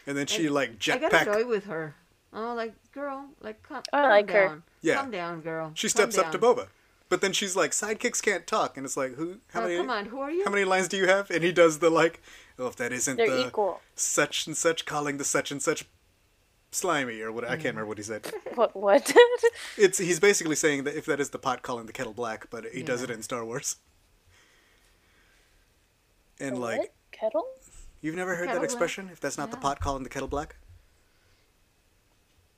and 0.06 0.14
then 0.14 0.26
she 0.26 0.44
And 0.46 0.54
like 0.54 0.70
I 0.90 0.98
got 0.98 1.10
jetpack. 1.12 1.22
annoyed 1.26 1.46
with 1.46 1.64
her. 1.64 1.94
Oh, 2.36 2.52
like 2.54 2.74
girl, 2.92 3.26
like 3.40 3.62
calm, 3.62 3.82
I 3.92 4.00
calm 4.00 4.10
like 4.10 4.30
her. 4.30 4.48
down. 4.48 4.62
Yeah. 4.82 4.96
Calm 4.96 5.10
down, 5.12 5.40
girl. 5.40 5.70
She 5.74 5.88
Calm 5.88 6.10
steps 6.10 6.18
up 6.18 6.32
to. 6.32 6.38
Boba, 6.38 6.66
but 7.08 7.20
then 7.20 7.32
she's 7.32 7.54
like, 7.54 7.70
sidekicks 7.70 8.20
can't 8.22 8.46
talk, 8.46 8.76
and 8.76 8.84
it's 8.84 8.96
like, 8.96 9.14
who? 9.14 9.38
How 9.52 9.60
Oh, 9.60 9.62
many? 9.64 9.76
come 9.76 9.90
on, 9.90 10.06
who 10.06 10.18
are 10.20 10.30
you? 10.30 10.44
How 10.44 10.50
many 10.50 10.64
lines 10.64 10.88
do 10.88 10.96
you 10.96 11.06
have? 11.06 11.30
And 11.30 11.44
he 11.44 11.52
does 11.52 11.78
the 11.78 11.90
like, 11.90 12.20
oh, 12.58 12.66
if 12.66 12.76
that 12.76 12.92
isn't 12.92 13.16
They're 13.16 13.30
the 13.30 13.46
equal. 13.48 13.80
such 13.94 14.46
and 14.48 14.56
such 14.56 14.84
calling 14.84 15.18
the 15.18 15.24
such 15.24 15.52
and 15.52 15.62
such 15.62 15.86
slimy 16.72 17.20
or 17.20 17.30
what? 17.30 17.44
I 17.44 17.50
can't 17.50 17.60
mm. 17.60 17.64
remember 17.66 17.86
what 17.86 17.98
he 17.98 18.04
said. 18.04 18.26
What? 18.56 18.74
What? 18.76 19.12
It's 19.78 19.98
he's 19.98 20.18
basically 20.20 20.56
saying 20.56 20.84
that 20.84 20.96
if 20.96 21.06
that 21.06 21.20
is 21.20 21.30
the 21.30 21.38
pot 21.38 21.62
calling 21.62 21.86
the 21.86 21.92
kettle 21.92 22.12
black, 22.14 22.48
but 22.50 22.64
he 22.72 22.82
does 22.82 23.00
it 23.02 23.10
in 23.10 23.22
Star 23.22 23.44
Wars. 23.44 23.76
And 26.40 26.58
What? 26.58 26.78
like 26.78 26.92
kettle? 27.12 27.46
you've 28.00 28.16
never 28.16 28.34
heard 28.34 28.46
Kettle 28.48 28.54
that 28.62 28.66
black? 28.68 28.70
expression? 28.70 29.08
If 29.12 29.20
that's 29.20 29.38
not 29.38 29.50
the 29.52 29.56
pot 29.56 29.80
calling 29.80 30.02
the 30.02 30.08
kettle 30.08 30.28
black? 30.28 30.56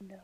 No. 0.01 0.17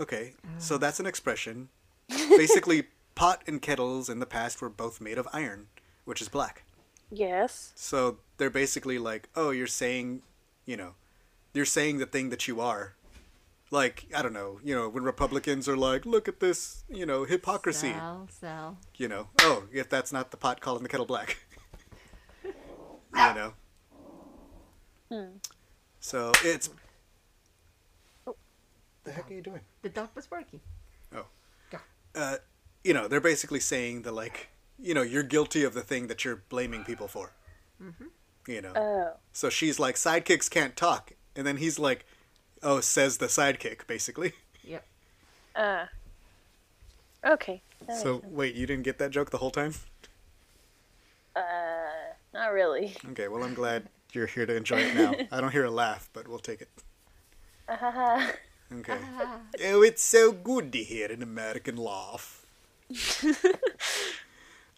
Okay. 0.00 0.34
Oh. 0.44 0.48
So 0.58 0.78
that's 0.78 1.00
an 1.00 1.06
expression. 1.06 1.68
Basically 2.08 2.84
pot 3.14 3.42
and 3.46 3.60
kettles 3.60 4.08
in 4.08 4.20
the 4.20 4.26
past 4.26 4.62
were 4.62 4.68
both 4.68 5.00
made 5.00 5.18
of 5.18 5.28
iron, 5.32 5.66
which 6.04 6.20
is 6.22 6.28
black. 6.28 6.62
Yes. 7.10 7.72
So 7.74 8.18
they're 8.36 8.50
basically 8.50 8.98
like, 8.98 9.28
"Oh, 9.34 9.50
you're 9.50 9.66
saying, 9.66 10.22
you 10.66 10.76
know, 10.76 10.94
you're 11.52 11.64
saying 11.64 11.98
the 11.98 12.06
thing 12.06 12.30
that 12.30 12.46
you 12.46 12.60
are." 12.60 12.94
Like, 13.70 14.06
I 14.16 14.22
don't 14.22 14.32
know, 14.32 14.60
you 14.64 14.74
know, 14.74 14.88
when 14.88 15.04
Republicans 15.04 15.68
are 15.68 15.76
like, 15.76 16.06
"Look 16.06 16.28
at 16.28 16.40
this, 16.40 16.84
you 16.88 17.04
know, 17.04 17.24
hypocrisy." 17.24 17.92
Sal, 17.92 18.28
Sal. 18.30 18.78
you 18.96 19.08
know, 19.08 19.28
oh, 19.40 19.64
if 19.72 19.88
that's 19.88 20.12
not 20.12 20.30
the 20.30 20.36
pot 20.36 20.60
calling 20.60 20.82
the 20.82 20.88
kettle 20.88 21.06
black. 21.06 21.38
you 22.44 22.54
know. 23.12 23.52
Hmm. 25.10 25.36
So 26.00 26.32
it's. 26.44 26.70
The 29.08 29.14
heck 29.14 29.30
are 29.30 29.34
you 29.34 29.40
doing? 29.40 29.62
The 29.80 29.88
dog 29.88 30.10
was 30.14 30.26
barking. 30.26 30.60
Oh. 31.16 31.24
Uh, 32.14 32.36
you 32.84 32.92
know, 32.92 33.08
they're 33.08 33.22
basically 33.22 33.58
saying 33.58 34.02
that, 34.02 34.12
like, 34.12 34.48
you 34.78 34.92
know, 34.92 35.00
you're 35.00 35.22
guilty 35.22 35.64
of 35.64 35.72
the 35.72 35.80
thing 35.80 36.08
that 36.08 36.26
you're 36.26 36.42
blaming 36.50 36.84
people 36.84 37.08
for. 37.08 37.32
You 38.46 38.60
know. 38.60 38.72
Oh. 38.76 39.12
so 39.32 39.48
she's 39.48 39.78
like, 39.78 39.94
sidekicks 39.94 40.50
can't 40.50 40.76
talk. 40.76 41.12
And 41.34 41.46
then 41.46 41.56
he's 41.56 41.78
like, 41.78 42.04
oh, 42.62 42.80
says 42.80 43.16
the 43.16 43.28
sidekick, 43.28 43.86
basically. 43.86 44.32
Yep. 44.62 44.84
Uh. 45.56 45.86
Okay. 47.24 47.62
That 47.86 47.96
So, 47.96 48.20
wait, 48.26 48.56
you 48.56 48.66
didn't 48.66 48.84
get 48.84 48.98
that 48.98 49.10
joke 49.10 49.30
the 49.30 49.38
whole 49.38 49.50
time? 49.50 49.72
Uh, 51.34 51.40
not 52.34 52.52
really. 52.52 52.94
Okay, 53.12 53.28
well, 53.28 53.42
I'm 53.42 53.54
glad 53.54 53.88
you're 54.12 54.26
here 54.26 54.44
to 54.44 54.54
enjoy 54.54 54.80
it 54.80 54.94
now. 54.94 55.14
I 55.32 55.40
don't 55.40 55.52
hear 55.52 55.64
a 55.64 55.70
laugh, 55.70 56.10
but 56.12 56.28
we'll 56.28 56.38
take 56.40 56.60
it. 56.60 56.68
Uh, 57.68 58.26
Okay. 58.72 58.98
oh, 59.64 59.82
it's 59.82 60.02
so 60.02 60.32
good 60.32 60.72
to 60.72 60.78
hear 60.82 61.10
an 61.10 61.22
American 61.22 61.76
laugh. 61.76 62.44
uh, 63.24 63.34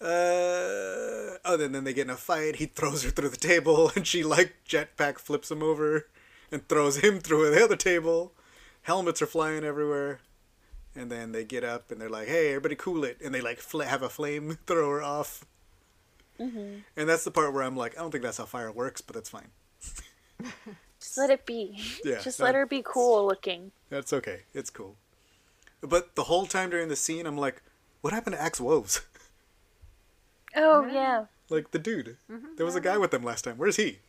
oh, 0.01 1.57
then, 1.59 1.73
then 1.73 1.85
they 1.85 1.93
get 1.93 2.07
in 2.07 2.11
a 2.11 2.17
fight. 2.17 2.57
He 2.57 2.67
throws 2.67 3.03
her 3.03 3.11
through 3.11 3.31
the 3.31 3.37
table, 3.37 3.93
and 3.97 4.07
she, 4.07 4.23
like, 4.23 4.55
jetpack 4.69 5.19
flips 5.19 5.51
him 5.51 5.63
over 5.63 6.07
and 6.53 6.67
throws 6.69 6.99
him 6.99 7.21
through 7.21 7.51
the 7.51 7.63
other 7.65 7.77
table. 7.77 8.33
Helmets 8.83 9.23
are 9.23 9.27
flying 9.27 9.65
everywhere. 9.65 10.21
And 10.95 11.11
then 11.11 11.33
they 11.33 11.45
get 11.45 11.63
up 11.63 11.93
and 11.93 12.01
they're 12.01 12.09
like, 12.11 12.27
hey, 12.27 12.49
everybody 12.49 12.75
cool 12.75 13.05
it. 13.05 13.19
And 13.25 13.33
they, 13.35 13.41
like, 13.41 13.59
fl- 13.61 13.83
have 13.83 14.03
a 14.03 14.09
flamethrower 14.09 15.05
off. 15.05 15.45
And 16.97 17.09
that's 17.09 17.25
the 17.25 17.31
part 17.31 17.53
where 17.53 17.63
I'm 17.63 17.77
like, 17.77 17.97
I 17.97 18.01
don't 18.01 18.11
think 18.11 18.25
that's 18.25 18.39
how 18.39 18.45
fire 18.47 18.71
works, 18.73 19.01
but 19.01 19.15
that's 19.15 19.29
fine. 19.31 19.51
Just 21.01 21.19
let 21.19 21.31
it 21.31 21.47
be. 21.47 21.79
Yeah, 22.05 22.21
Just 22.21 22.39
that- 22.39 22.45
let 22.45 22.55
her 22.55 22.67
be 22.67 22.83
cool 22.85 23.27
looking. 23.27 23.73
That's 23.89 24.13
okay. 24.13 24.43
It's 24.55 24.71
cool. 24.71 24.97
But 25.81 26.15
the 26.15 26.25
whole 26.25 26.47
time 26.47 26.71
during 26.71 26.89
the 26.89 26.97
scene, 26.97 27.27
I'm 27.27 27.39
like, 27.39 27.63
what 28.03 28.13
happened 28.13 28.37
to 28.37 28.43
Axe 28.43 28.61
Woves? 28.61 29.03
Oh 30.57 30.85
yeah. 30.85 31.27
like 31.49 31.71
the 31.71 31.79
dude. 31.79 32.17
Mm-hmm, 32.29 32.57
there 32.57 32.67
was 32.67 32.75
a 32.75 32.81
mm-hmm. 32.81 32.89
guy 32.89 32.99
with 32.99 33.13
them 33.13 33.23
last 33.23 33.43
time. 33.43 33.57
Where's 33.57 33.77
he? 33.77 34.01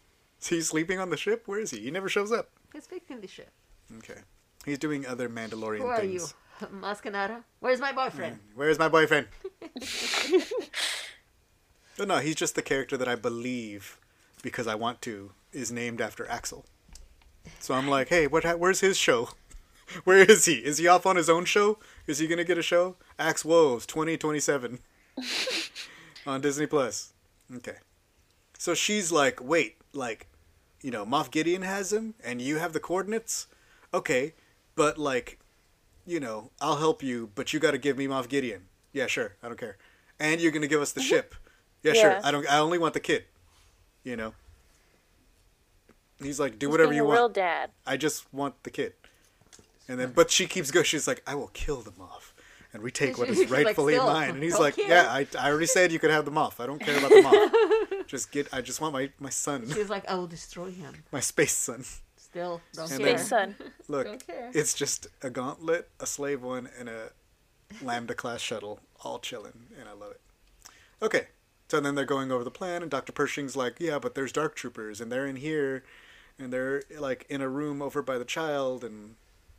Is 0.41 0.47
he 0.47 0.61
sleeping 0.61 0.97
on 0.97 1.11
the 1.11 1.17
ship? 1.17 1.43
Where 1.45 1.59
is 1.59 1.69
he? 1.69 1.81
He 1.81 1.91
never 1.91 2.09
shows 2.09 2.31
up. 2.31 2.49
He's 2.73 2.87
fixing 2.87 3.21
the 3.21 3.27
ship. 3.27 3.51
Okay. 3.99 4.21
He's 4.65 4.79
doing 4.79 5.05
other 5.05 5.29
Mandalorian 5.29 5.77
things. 5.77 5.83
Who 5.83 5.87
are 5.87 5.99
things. 5.99 6.33
you? 6.61 6.67
Mascanada? 6.81 7.43
Where's 7.59 7.79
my 7.79 7.91
boyfriend? 7.91 8.37
Mm, 8.37 8.55
where's 8.55 8.79
my 8.79 8.89
boyfriend? 8.89 9.27
but 11.97 12.07
no, 12.07 12.17
he's 12.17 12.35
just 12.35 12.55
the 12.55 12.63
character 12.63 12.97
that 12.97 13.07
I 13.07 13.13
believe, 13.13 13.99
because 14.41 14.65
I 14.65 14.73
want 14.73 15.01
to, 15.03 15.33
is 15.51 15.71
named 15.71 16.01
after 16.01 16.27
Axel. 16.27 16.65
So 17.59 17.73
I'm 17.73 17.87
like, 17.87 18.09
hey, 18.09 18.27
what? 18.27 18.43
Where's 18.59 18.81
his 18.81 18.97
show? 18.97 19.29
Where 20.03 20.19
is 20.19 20.45
he? 20.45 20.55
Is 20.55 20.77
he 20.77 20.87
off 20.87 21.05
on 21.05 21.15
his 21.15 21.29
own 21.29 21.45
show? 21.45 21.77
Is 22.07 22.19
he 22.19 22.27
gonna 22.27 22.43
get 22.43 22.57
a 22.57 22.63
show? 22.63 22.95
Axe 23.19 23.43
Woves 23.43 23.85
2027 23.85 24.79
on 26.25 26.41
Disney 26.41 26.65
Plus. 26.65 27.13
Okay. 27.55 27.77
So 28.57 28.73
she's 28.73 29.11
like, 29.11 29.43
wait, 29.43 29.77
like, 29.93 30.27
you 30.81 30.91
know, 30.91 31.05
Moff 31.05 31.31
Gideon 31.31 31.63
has 31.63 31.91
him, 31.91 32.13
and 32.23 32.41
you 32.41 32.57
have 32.57 32.73
the 32.73 32.79
coordinates. 32.79 33.47
Okay, 33.93 34.33
but 34.75 34.97
like, 34.97 35.39
you 36.05 36.19
know, 36.19 36.51
I'll 36.61 36.77
help 36.77 37.03
you, 37.03 37.31
but 37.35 37.53
you 37.53 37.59
got 37.59 37.71
to 37.71 37.77
give 37.77 37.97
me 37.97 38.07
Moff 38.07 38.29
Gideon. 38.29 38.63
Yeah, 38.93 39.07
sure, 39.07 39.35
I 39.43 39.47
don't 39.47 39.59
care. 39.59 39.77
And 40.19 40.39
you're 40.39 40.51
gonna 40.51 40.67
give 40.67 40.81
us 40.81 40.91
the 40.91 41.01
mm-hmm. 41.01 41.09
ship. 41.09 41.35
Yeah, 41.83 41.93
sure. 41.93 42.19
I 42.23 42.31
don't. 42.31 42.47
I 42.49 42.59
only 42.59 42.77
want 42.77 42.93
the 42.93 42.99
kid. 42.99 43.25
You 44.03 44.15
know. 44.15 44.33
He's 46.23 46.39
like, 46.39 46.59
do 46.59 46.67
He's 46.67 46.71
whatever 46.71 46.93
you 46.93 47.07
a 47.07 47.11
real 47.11 47.29
dad. 47.29 47.71
I 47.85 47.97
just 47.97 48.31
want 48.33 48.63
the 48.63 48.69
kid. 48.69 48.93
And 49.87 49.99
then, 49.99 50.09
hmm. 50.09 50.13
but 50.13 50.31
she 50.31 50.45
keeps 50.47 50.71
going. 50.71 50.85
She's 50.85 51.07
like, 51.07 51.21
I 51.27 51.35
will 51.35 51.49
kill 51.53 51.81
them 51.81 51.95
off, 51.99 52.33
and 52.73 52.81
we 52.81 52.91
take 52.91 53.17
what 53.17 53.29
is 53.29 53.37
She's 53.37 53.49
like, 53.49 53.65
rightfully 53.65 53.97
mine. 53.97 54.31
And 54.31 54.43
he's 54.43 54.59
like, 54.59 54.75
care." 54.75 54.87
Yeah, 54.87 55.07
I, 55.09 55.27
I 55.37 55.49
already 55.49 55.65
said 55.65 55.91
you 55.91 55.99
could 55.99 56.11
have 56.11 56.25
the 56.25 56.31
off. 56.31 56.59
I 56.59 56.65
don't 56.65 56.79
care 56.79 56.97
about 56.97 57.09
the 57.09 57.23
off. 57.25 58.07
just 58.07 58.31
get. 58.31 58.53
I 58.53 58.61
just 58.61 58.81
want 58.81 58.93
my 58.93 59.09
my 59.19 59.29
son, 59.29 59.69
She's 59.69 59.89
like, 59.89 60.09
I 60.09 60.15
will 60.15 60.27
destroy 60.27 60.71
him. 60.71 60.93
my 61.11 61.19
space 61.19 61.53
son. 61.53 61.83
Still, 62.15 62.61
don't 62.73 62.89
And 62.89 63.01
care. 63.01 63.17
Space 63.17 63.27
son. 63.27 63.55
Look, 63.89 64.05
Don't 64.05 64.25
care. 64.25 64.51
it's 64.53 64.73
just 64.73 65.07
a 65.21 65.29
gauntlet, 65.29 65.89
a 65.99 66.05
slave 66.05 66.41
one, 66.41 66.69
and 66.79 66.87
a 66.87 67.11
Lambda 67.81 68.13
class 68.13 68.39
shuttle, 68.39 68.79
all 69.03 69.19
chilling, 69.19 69.67
and 69.77 69.89
I 69.89 69.93
love 69.93 70.11
it. 70.11 70.21
Okay, 71.01 71.27
so 71.67 71.79
then 71.81 71.95
they're 71.95 72.05
going 72.05 72.31
over 72.31 72.43
the 72.43 72.51
plan, 72.51 72.81
and 72.81 72.91
Dr. 72.91 73.11
Pershing's 73.11 73.55
like, 73.55 73.79
yeah, 73.79 73.99
but 73.99 74.15
there's 74.15 74.31
dark 74.31 74.55
troopers, 74.55 75.01
and 75.01 75.11
they're 75.11 75.25
in 75.25 75.37
here, 75.37 75.83
and 76.41 76.51
they're 76.51 76.83
like 76.97 77.25
in 77.29 77.41
a 77.41 77.49
room 77.49 77.81
over 77.81 78.01
by 78.01 78.17
the 78.17 78.25
child, 78.25 78.83
and 78.83 79.15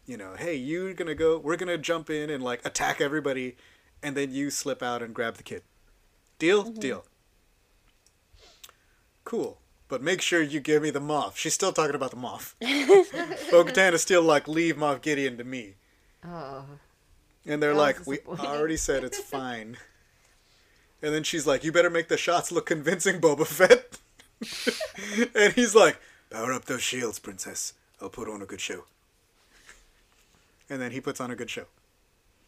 you 0.07 0.17
know, 0.17 0.35
hey, 0.37 0.55
you're 0.55 0.95
gonna 0.95 1.15
go, 1.15 1.39
we're 1.39 1.57
gonna 1.57 1.79
jump 1.79 2.11
in 2.11 2.31
and 2.31 2.43
like 2.43 2.65
attack 2.65 3.01
everybody, 3.01 3.57
and 4.03 4.17
then 4.17 4.33
you 4.33 4.51
slip 4.51 4.83
out 4.83 5.03
and 5.03 5.15
grab 5.15 5.37
the 5.37 5.43
kid. 5.43 5.63
Deal? 6.39 6.65
Deal. 6.65 7.05
Cool. 9.25 9.59
But 9.89 10.03
make 10.03 10.23
sure 10.23 10.43
you 10.43 10.59
give 10.59 10.83
me 10.83 10.91
the 10.91 11.01
Moff. 11.01 11.37
She's 11.37 11.55
still 11.55 11.73
talking 11.73 11.95
about 11.95 12.11
the 12.11 12.17
Moff. 12.17 12.55
Bo-Katan 13.51 13.93
is 13.93 14.03
still 14.03 14.23
like, 14.23 14.49
leave 14.49 14.77
Moff 14.77 15.03
Gideon 15.03 15.37
to 15.37 15.45
me. 15.45 15.75
Oh, 16.27 16.65
And 17.47 17.63
they're 17.63 17.75
like, 17.75 18.07
we 18.07 18.21
already 18.27 18.77
said 18.77 19.05
it's 19.05 19.19
fine. 19.21 19.77
And 21.03 21.13
then 21.13 21.25
she's 21.25 21.47
like, 21.47 21.63
you 21.63 21.73
better 21.73 21.91
make 21.91 22.09
the 22.09 22.17
shots 22.17 22.51
look 22.51 22.67
convincing, 22.67 23.21
Boba 23.21 23.47
Fett. 23.47 23.99
and 25.35 25.53
he's 25.53 25.75
like, 25.75 26.01
power 26.33 26.53
up 26.53 26.65
those 26.65 26.83
shields, 26.83 27.19
princess. 27.19 27.75
I'll 28.01 28.09
put 28.09 28.29
on 28.29 28.43
a 28.43 28.47
good 28.47 28.61
show. 28.61 28.85
And 30.71 30.81
then 30.81 30.93
he 30.93 31.01
puts 31.01 31.21
on 31.21 31.31
a 31.31 31.37
good 31.37 31.51
show. 31.51 31.67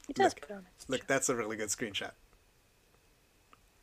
He 0.07 0.13
does 0.13 0.33
Look. 0.35 0.41
put 0.43 0.51
on 0.53 0.59
it. 0.59 0.85
Look, 0.89 1.07
that's 1.07 1.29
a 1.29 1.35
really 1.37 1.57
good 1.57 1.69
screenshot 1.69 2.13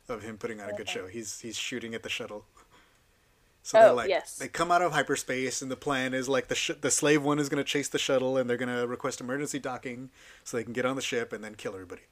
of 0.08 0.22
him 0.22 0.36
putting 0.36 0.60
on 0.60 0.68
a 0.68 0.74
good 0.74 0.88
show. 0.88 1.06
He's 1.06 1.40
he's 1.40 1.56
shooting 1.56 1.94
at 1.94 2.02
the 2.02 2.08
shuttle. 2.08 2.44
So 3.62 3.78
they're 3.78 3.90
Oh, 3.90 3.94
like, 3.94 4.08
yes. 4.08 4.36
they 4.36 4.48
come 4.48 4.72
out 4.72 4.82
of 4.82 4.90
hyperspace, 4.92 5.62
and 5.62 5.70
the 5.70 5.76
plan 5.76 6.14
is 6.14 6.28
like 6.28 6.48
the 6.48 6.54
sh- 6.56 6.72
the 6.80 6.90
slave 6.90 7.22
one 7.22 7.38
is 7.38 7.48
going 7.48 7.62
to 7.62 7.68
chase 7.68 7.88
the 7.88 7.98
shuttle, 7.98 8.36
and 8.36 8.50
they're 8.50 8.56
going 8.56 8.76
to 8.76 8.86
request 8.88 9.20
emergency 9.20 9.60
docking 9.60 10.10
so 10.42 10.56
they 10.56 10.64
can 10.64 10.72
get 10.72 10.84
on 10.84 10.96
the 10.96 11.02
ship 11.02 11.32
and 11.32 11.42
then 11.44 11.54
kill 11.54 11.72
everybody. 11.74 12.02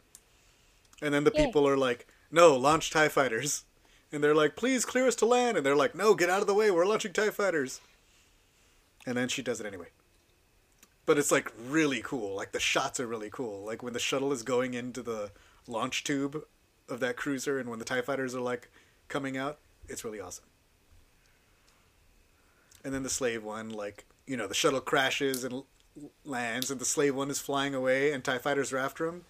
And 1.03 1.13
then 1.13 1.25
the 1.25 1.33
Yay. 1.35 1.47
people 1.47 1.67
are 1.67 1.77
like, 1.77 2.07
no, 2.31 2.55
launch 2.57 2.91
Tie 2.91 3.09
fighters, 3.09 3.65
and 4.13 4.23
they're 4.23 4.35
like, 4.35 4.57
please 4.57 4.85
clear 4.85 5.07
us 5.07 5.15
to 5.17 5.27
land, 5.27 5.57
and 5.57 5.65
they're 5.65 5.77
like, 5.77 5.95
no, 5.95 6.15
get 6.15 6.31
out 6.31 6.41
of 6.41 6.47
the 6.47 6.55
way, 6.55 6.71
we're 6.71 6.87
launching 6.87 7.13
Tie 7.13 7.31
fighters. 7.31 7.81
And 9.07 9.17
then 9.17 9.29
she 9.29 9.43
does 9.43 9.61
it 9.61 9.67
anyway. 9.67 9.89
But 11.07 11.19
it's 11.19 11.33
like 11.33 11.53
really 11.69 12.03
cool. 12.03 12.37
Like 12.37 12.53
the 12.53 12.61
shots 12.61 13.01
are 13.01 13.07
really 13.07 13.31
cool. 13.31 13.65
Like 13.65 13.83
when 13.83 13.95
the 13.95 13.99
shuttle 13.99 14.33
is 14.33 14.43
going 14.43 14.75
into 14.75 15.03
the 15.03 15.31
launch 15.67 16.05
tube 16.05 16.45
of 16.89 17.01
that 17.01 17.17
cruiser 17.17 17.59
and 17.59 17.69
when 17.69 17.79
the 17.79 17.85
TIE 17.85 18.03
fighters 18.03 18.35
are 18.35 18.41
like 18.41 18.69
coming 19.09 19.37
out, 19.37 19.59
it's 19.89 20.05
really 20.05 20.21
awesome. 20.21 20.45
And 22.85 22.95
then 22.95 23.03
the 23.03 23.11
slave 23.11 23.43
one, 23.43 23.71
like, 23.71 24.05
you 24.27 24.37
know, 24.37 24.47
the 24.47 24.55
shuttle 24.55 24.81
crashes 24.81 25.45
and 25.45 25.65
lands 26.25 26.71
and 26.71 26.81
the 26.81 26.85
slave 26.85 27.15
one 27.17 27.31
is 27.31 27.41
flying 27.41 27.75
away 27.75 28.13
and 28.13 28.23
TIE 28.23 28.39
fighters 28.39 28.73
are 28.73 28.79
after 28.79 29.07
him. 29.07 29.25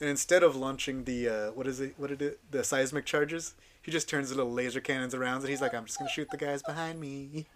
And 0.00 0.08
instead 0.08 0.42
of 0.42 0.56
launching 0.56 1.04
the, 1.04 1.28
uh, 1.28 1.50
what 1.50 1.66
is 1.66 1.80
it, 1.80 1.94
what 1.96 2.08
did 2.08 2.22
it, 2.22 2.40
the 2.50 2.64
seismic 2.64 3.04
charges, 3.04 3.54
he 3.88 3.92
just 3.92 4.06
turns 4.06 4.28
the 4.28 4.36
little 4.36 4.52
laser 4.52 4.82
cannons 4.82 5.14
around 5.14 5.40
and 5.40 5.48
he's 5.48 5.62
like, 5.62 5.72
I'm 5.72 5.86
just 5.86 5.98
going 5.98 6.08
to 6.10 6.12
shoot 6.12 6.28
the 6.30 6.36
guys 6.36 6.62
behind 6.62 7.00
me. 7.00 7.46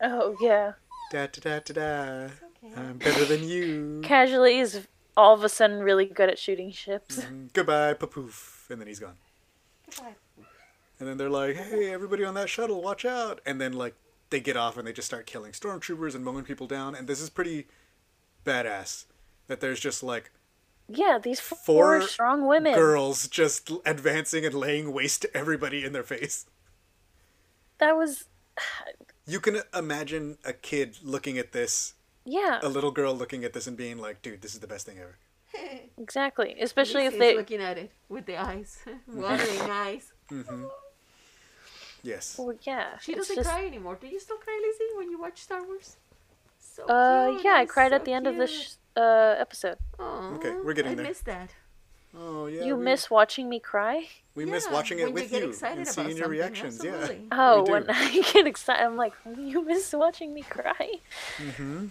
Oh 0.00 0.34
yeah. 0.40 0.72
Da 1.10 1.26
da 1.26 1.38
da 1.42 1.60
da 1.60 1.74
da. 1.74 2.28
I'm 2.78 2.96
better 2.96 3.26
than 3.26 3.46
you. 3.46 4.00
Casually 4.02 4.56
is 4.58 4.88
all 5.18 5.34
of 5.34 5.44
a 5.44 5.50
sudden 5.50 5.80
really 5.80 6.06
good 6.06 6.30
at 6.30 6.38
shooting 6.38 6.70
ships. 6.70 7.18
Mm, 7.20 7.52
Goodbye, 7.52 7.92
papoof. 7.92 8.70
And 8.70 8.80
then 8.80 8.88
he's 8.88 9.00
gone. 9.00 9.16
goodbye. 9.84 10.14
And 10.98 11.06
then 11.06 11.18
they're 11.18 11.28
like, 11.28 11.56
hey, 11.56 11.92
everybody 11.92 12.24
on 12.24 12.32
that 12.34 12.48
shuttle, 12.48 12.80
watch 12.80 13.04
out. 13.04 13.42
And 13.44 13.60
then, 13.60 13.74
like, 13.74 13.94
they 14.30 14.40
get 14.40 14.56
off 14.56 14.78
and 14.78 14.86
they 14.86 14.94
just 14.94 15.06
start 15.08 15.26
killing 15.26 15.52
stormtroopers 15.52 16.14
and 16.14 16.24
mowing 16.24 16.44
people 16.44 16.66
down. 16.66 16.94
And 16.94 17.06
this 17.06 17.20
is 17.20 17.28
pretty 17.28 17.66
badass 18.46 19.04
that 19.48 19.60
there's 19.60 19.80
just, 19.80 20.02
like, 20.02 20.30
Yeah, 20.88 21.18
these 21.22 21.40
four, 21.40 21.56
Four 22.00 22.02
strong 22.02 22.46
women. 22.46 22.74
girls 22.74 23.28
just 23.28 23.70
advancing 23.86 24.44
and 24.44 24.54
laying 24.54 24.92
waste 24.92 25.22
to 25.22 25.36
everybody 25.36 25.84
in 25.84 25.92
their 25.92 26.02
face. 26.02 26.46
That 27.78 27.96
was 27.96 28.24
You 29.26 29.40
can 29.40 29.62
imagine 29.74 30.38
a 30.44 30.52
kid 30.52 30.98
looking 31.02 31.38
at 31.38 31.52
this, 31.52 31.94
yeah, 32.24 32.58
a 32.62 32.68
little 32.68 32.90
girl 32.90 33.14
looking 33.14 33.44
at 33.44 33.52
this 33.52 33.66
and 33.66 33.76
being 33.76 33.98
like, 33.98 34.20
dude, 34.22 34.42
this 34.42 34.54
is 34.54 34.60
the 34.60 34.66
best 34.66 34.84
thing 34.86 34.98
ever. 34.98 35.16
exactly. 35.98 36.56
Especially 36.60 37.06
if 37.06 37.12
Lucy's 37.14 37.20
they 37.20 37.36
looking 37.36 37.60
at 37.60 37.78
it 37.78 37.90
with 38.08 38.26
the 38.26 38.36
eyes, 38.36 38.78
watering 39.06 39.60
eyes. 39.70 40.12
Yes. 42.02 42.36
Well, 42.38 42.54
yeah. 42.62 42.98
She 43.00 43.14
doesn't 43.14 43.36
just- 43.36 43.48
cry 43.48 43.64
anymore. 43.64 43.96
Do 44.00 44.08
you 44.08 44.18
still 44.18 44.36
cry, 44.38 44.60
Lizzie, 44.66 44.96
when 44.98 45.10
you 45.10 45.20
watch 45.20 45.40
Star 45.42 45.64
Wars? 45.64 45.96
So 46.58 46.84
Uh, 46.86 47.32
cute, 47.32 47.44
yeah, 47.44 47.54
I 47.54 47.66
cried 47.66 47.90
so 47.90 47.96
at 47.96 48.04
the 48.04 48.12
end 48.12 48.26
of 48.26 48.36
the 48.36 48.46
sh- 48.46 48.72
uh 48.96 49.34
episode. 49.38 49.78
Aw, 49.98 50.34
Okay, 50.36 50.54
we're 50.64 50.74
getting 50.74 50.92
I 50.92 50.94
there. 50.96 51.06
missed 51.06 51.24
that. 51.26 51.50
Oh, 52.14 52.44
yeah. 52.46 52.64
you 52.64 52.76
we, 52.76 52.84
miss 52.84 53.08
watching 53.10 53.48
me 53.48 53.58
cry? 53.58 54.06
We 54.34 54.44
miss 54.44 54.68
watching 54.70 54.98
it 54.98 55.10
with 55.14 55.24
you. 55.24 55.28
Get 55.30 55.42
you 55.44 55.48
excited 55.48 55.78
and 55.78 55.86
about 55.86 55.94
seeing 55.94 56.08
your 56.08 56.16
something, 56.26 56.30
reactions. 56.30 56.84
Yeah. 56.84 57.08
Oh, 57.32 57.64
when 57.70 57.86
I 57.88 58.20
get 58.34 58.46
excited, 58.46 58.84
I'm 58.84 58.96
like, 58.98 59.14
you 59.38 59.64
miss 59.64 59.90
watching 59.94 60.34
me 60.34 60.42
cry. 60.42 60.90
Mm-hmm. 61.38 61.86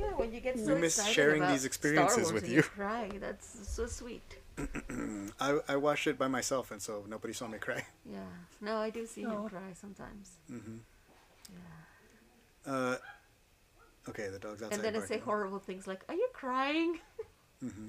Yeah, 0.00 0.06
when 0.16 0.32
you 0.32 0.40
get 0.40 0.58
so 0.58 0.74
We 0.74 0.80
miss 0.80 0.96
excited 0.96 1.14
sharing 1.14 1.42
about 1.42 1.52
these 1.52 1.66
experiences 1.66 2.32
with 2.32 2.44
and 2.44 2.52
you. 2.52 2.62
cry. 2.62 3.10
That's 3.20 3.68
so 3.68 3.84
sweet. 3.86 4.22
I, 5.40 5.58
I 5.68 5.76
watched 5.76 6.06
it 6.06 6.18
by 6.18 6.28
myself, 6.28 6.70
and 6.70 6.80
so 6.80 7.04
nobody 7.06 7.34
saw 7.34 7.46
me 7.46 7.58
cry. 7.58 7.84
Yeah. 8.10 8.20
No, 8.62 8.76
I 8.78 8.88
do 8.88 9.04
see 9.04 9.26
Oh. 9.26 9.42
him 9.44 9.48
cry 9.50 9.72
sometimes. 9.74 10.30
Uh, 12.66 12.96
okay, 14.08 14.28
the 14.28 14.38
dog's 14.38 14.62
outside. 14.62 14.76
and 14.76 14.84
then 14.84 15.02
I 15.02 15.04
say 15.04 15.18
horrible 15.18 15.58
things 15.58 15.86
like, 15.86 16.04
"Are 16.08 16.14
you 16.14 16.28
crying?" 16.32 16.98
Mm-hmm. 17.64 17.88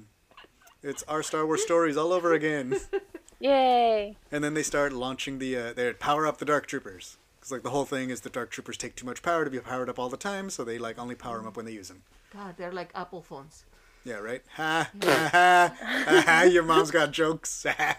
It's 0.82 1.02
our 1.04 1.22
Star 1.22 1.46
Wars 1.46 1.62
stories 1.62 1.96
all 1.96 2.12
over 2.12 2.32
again. 2.32 2.78
Yay! 3.40 4.16
and 4.30 4.42
then 4.44 4.54
they 4.54 4.62
start 4.62 4.92
launching 4.92 5.38
the 5.38 5.56
uh, 5.56 5.72
they 5.72 5.92
power 5.92 6.26
up 6.26 6.38
the 6.38 6.44
Dark 6.44 6.66
Troopers 6.66 7.18
because 7.36 7.50
like 7.52 7.62
the 7.62 7.70
whole 7.70 7.84
thing 7.84 8.10
is 8.10 8.20
the 8.20 8.30
Dark 8.30 8.50
Troopers 8.50 8.76
take 8.76 8.94
too 8.94 9.04
much 9.04 9.22
power 9.22 9.44
to 9.44 9.50
be 9.50 9.58
powered 9.58 9.88
up 9.88 9.98
all 9.98 10.08
the 10.08 10.16
time, 10.16 10.48
so 10.50 10.64
they 10.64 10.78
like 10.78 10.98
only 10.98 11.14
power 11.14 11.38
them 11.38 11.46
up 11.46 11.56
when 11.56 11.66
they 11.66 11.72
use 11.72 11.88
them. 11.88 12.02
God, 12.32 12.54
they're 12.56 12.72
like 12.72 12.90
Apple 12.94 13.22
phones. 13.22 13.64
Yeah, 14.04 14.16
right. 14.16 14.42
Ha 14.56 14.90
ha 15.02 15.28
ha 15.32 15.76
ha! 15.78 16.22
ha, 16.26 16.42
Your 16.42 16.62
mom's 16.62 16.90
got 16.90 17.10
jokes. 17.10 17.66
Ha. 17.76 17.98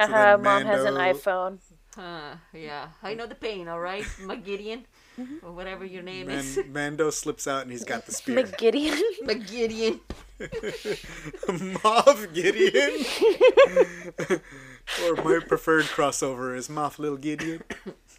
So 0.00 0.06
Haha, 0.12 0.36
then 0.36 0.42
mom 0.42 0.64
has 0.64 0.84
an 0.84 0.94
iPhone. 0.94 1.58
Uh, 1.96 2.36
yeah, 2.52 2.88
I 3.02 3.14
know 3.14 3.26
the 3.26 3.34
pain. 3.34 3.66
All 3.66 3.80
right, 3.80 4.04
McGideon, 5.18 5.42
or 5.42 5.52
whatever 5.52 5.84
your 5.84 6.02
name 6.02 6.28
is, 6.30 6.56
Man- 6.56 6.72
Mando 6.96 7.10
slips 7.10 7.46
out 7.46 7.62
and 7.62 7.70
he's 7.70 7.84
got 7.84 8.06
the 8.06 8.12
spear. 8.12 8.44
McGideon. 8.44 9.00
McGideon. 9.24 10.00
Moff 11.82 12.32
Gideon. 12.32 13.04
or 15.04 15.16
my 15.24 15.40
preferred 15.44 15.84
crossover 15.86 16.56
is 16.56 16.68
Moff 16.68 16.98
Little 16.98 17.18
Gideon. 17.18 17.62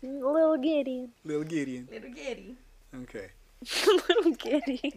Little 0.03 0.57
Gideon. 0.57 1.11
Little 1.23 1.43
Gideon. 1.43 1.87
Little 1.91 2.11
Giddy. 2.11 2.55
Okay. 3.03 3.29
Little 3.85 4.31
Gideon. 4.33 4.91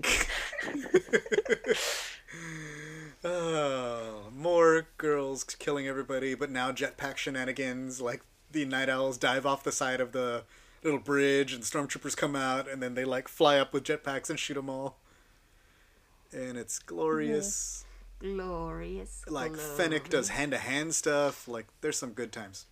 Oh, 3.24 4.24
more 4.36 4.86
girls 4.98 5.44
killing 5.44 5.86
everybody, 5.86 6.34
but 6.34 6.50
now 6.50 6.72
jetpack 6.72 7.16
shenanigans. 7.16 8.00
Like 8.00 8.22
the 8.50 8.64
Nite 8.64 8.88
Owls 8.88 9.16
dive 9.16 9.46
off 9.46 9.62
the 9.62 9.70
side 9.72 10.00
of 10.00 10.12
the 10.12 10.42
little 10.82 11.00
bridge, 11.00 11.52
and 11.52 11.62
stormtroopers 11.62 12.16
come 12.16 12.34
out, 12.34 12.68
and 12.68 12.82
then 12.82 12.94
they 12.94 13.04
like 13.04 13.28
fly 13.28 13.58
up 13.58 13.72
with 13.72 13.84
jetpacks 13.84 14.30
and 14.30 14.38
shoot 14.38 14.54
them 14.54 14.68
all. 14.68 14.98
And 16.32 16.56
it's 16.56 16.78
glorious. 16.78 17.84
Glorious. 18.18 19.22
Like 19.28 19.52
glory. 19.52 19.76
Fennec 19.76 20.08
does 20.08 20.30
hand 20.30 20.52
to 20.52 20.58
hand 20.58 20.94
stuff. 20.94 21.46
Like 21.46 21.66
there's 21.80 21.98
some 21.98 22.12
good 22.12 22.32
times. 22.32 22.66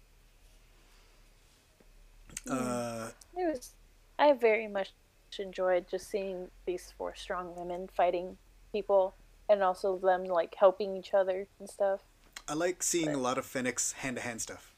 Uh, 2.49 3.11
It 3.37 3.53
was. 3.55 3.73
I 4.19 4.33
very 4.33 4.69
much 4.69 4.93
enjoyed 5.39 5.87
just 5.89 6.11
seeing 6.11 6.49
these 6.67 6.93
four 6.97 7.15
strong 7.15 7.55
women 7.57 7.89
fighting 7.95 8.37
people, 8.73 9.15
and 9.49 9.63
also 9.63 9.99
them 9.99 10.25
like 10.25 10.55
helping 10.55 10.97
each 10.97 11.15
other 11.15 11.47
and 11.59 11.69
stuff. 11.69 12.01
I 12.49 12.55
like 12.55 12.83
seeing 12.83 13.11
a 13.11 13.19
lot 13.19 13.39
of 13.39 13.47
Fennec's 13.47 13.93
hand 13.93 14.17
to 14.17 14.23
hand 14.23 14.43
stuff. 14.43 14.75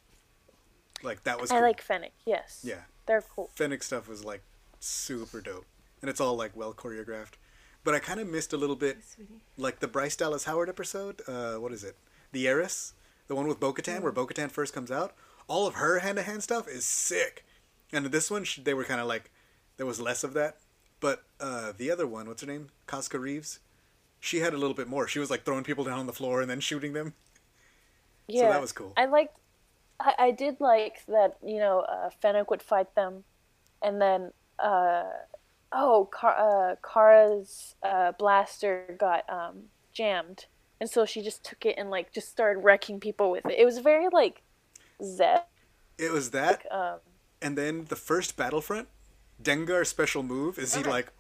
Like 1.02 1.24
that 1.24 1.40
was. 1.40 1.50
I 1.50 1.54
cool. 1.56 1.62
like 1.62 1.80
Fennec. 1.80 2.12
Yes. 2.26 2.60
Yeah. 2.62 2.82
They're 3.06 3.22
cool. 3.22 3.50
Fennec 3.54 3.82
stuff 3.82 4.08
was 4.08 4.24
like 4.24 4.42
super 4.80 5.40
dope, 5.40 5.66
and 6.00 6.08
it's 6.08 6.20
all 6.20 6.36
like 6.36 6.56
well 6.56 6.72
choreographed. 6.74 7.34
But 7.84 7.94
I 7.94 7.98
kind 7.98 8.20
of 8.20 8.28
missed 8.28 8.52
a 8.52 8.56
little 8.56 8.76
bit, 8.76 8.98
Sweetie. 9.04 9.40
like 9.56 9.80
the 9.80 9.88
Bryce 9.88 10.14
Dallas 10.14 10.44
Howard 10.44 10.68
episode. 10.68 11.20
Uh, 11.26 11.54
what 11.54 11.72
is 11.72 11.82
it? 11.82 11.96
The 12.30 12.46
Heiress, 12.46 12.94
the 13.26 13.34
one 13.34 13.48
with 13.48 13.58
Bo-Katan, 13.58 14.02
where 14.02 14.12
Bo-Katan 14.12 14.50
first 14.50 14.72
comes 14.72 14.90
out. 14.90 15.14
All 15.48 15.66
of 15.66 15.74
her 15.74 15.98
hand-to-hand 15.98 16.42
stuff 16.44 16.68
is 16.68 16.84
sick, 16.84 17.44
and 17.92 18.06
this 18.06 18.30
one 18.30 18.44
sh- 18.44 18.60
they 18.62 18.74
were 18.74 18.84
kind 18.84 19.00
of 19.00 19.08
like 19.08 19.30
there 19.76 19.86
was 19.86 20.00
less 20.00 20.22
of 20.22 20.32
that. 20.34 20.58
But 21.00 21.24
uh, 21.40 21.72
the 21.76 21.90
other 21.90 22.06
one, 22.06 22.28
what's 22.28 22.42
her 22.42 22.46
name? 22.46 22.68
Koska 22.86 23.18
Reeves. 23.18 23.58
She 24.20 24.38
had 24.38 24.54
a 24.54 24.56
little 24.56 24.76
bit 24.76 24.86
more. 24.86 25.08
She 25.08 25.18
was 25.18 25.30
like 25.30 25.44
throwing 25.44 25.64
people 25.64 25.82
down 25.82 25.98
on 25.98 26.06
the 26.06 26.12
floor 26.12 26.40
and 26.40 26.48
then 26.48 26.60
shooting 26.60 26.92
them. 26.92 27.14
Yeah. 28.28 28.42
So 28.42 28.48
that 28.50 28.60
was 28.60 28.70
cool. 28.70 28.92
I 28.96 29.06
liked. 29.06 29.36
I, 30.02 30.14
I 30.26 30.30
did 30.32 30.60
like 30.60 31.04
that. 31.06 31.36
You 31.44 31.58
know, 31.58 31.80
uh, 31.80 32.10
Fennec 32.20 32.50
would 32.50 32.62
fight 32.62 32.94
them, 32.94 33.24
and 33.82 34.00
then 34.00 34.32
uh, 34.58 35.04
oh, 35.72 36.08
Car- 36.12 36.36
uh, 36.72 36.76
Cara's 36.82 37.74
uh, 37.82 38.12
blaster 38.18 38.96
got 38.98 39.24
um, 39.30 39.64
jammed, 39.92 40.46
and 40.80 40.90
so 40.90 41.06
she 41.06 41.22
just 41.22 41.44
took 41.44 41.64
it 41.64 41.76
and 41.78 41.88
like 41.90 42.12
just 42.12 42.28
started 42.28 42.60
wrecking 42.60 43.00
people 43.00 43.30
with 43.30 43.46
it. 43.46 43.58
It 43.58 43.64
was 43.64 43.78
very 43.78 44.08
like 44.12 44.42
Zeb. 45.02 45.40
It 45.98 46.10
was 46.12 46.30
that, 46.30 46.66
Um, 46.72 46.98
and 47.40 47.56
then 47.56 47.84
the 47.84 47.96
first 47.96 48.36
Battlefront, 48.36 48.88
Dengar's 49.40 49.88
special 49.88 50.22
move 50.22 50.58
is 50.58 50.74
he 50.74 50.80
Okay. 50.80 50.90
like 50.90 51.12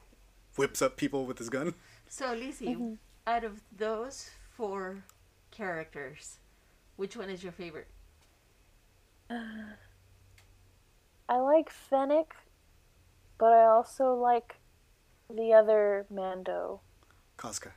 whips 0.56 0.82
up 0.82 0.96
people 0.96 1.24
with 1.26 1.38
his 1.38 1.48
gun. 1.48 1.74
So, 2.08 2.32
Lizzie, 2.32 2.98
out 3.26 3.44
of 3.44 3.60
those 3.76 4.30
four 4.56 5.04
characters, 5.50 6.38
which 6.96 7.16
one 7.16 7.30
is 7.30 7.42
your 7.42 7.52
favorite? 7.52 7.88
I 11.28 11.36
like 11.38 11.70
Fennec, 11.70 12.34
but 13.38 13.52
I 13.52 13.64
also 13.66 14.14
like 14.14 14.56
the 15.30 15.52
other 15.54 16.06
Mando. 16.10 16.80
Koska. 17.36 17.72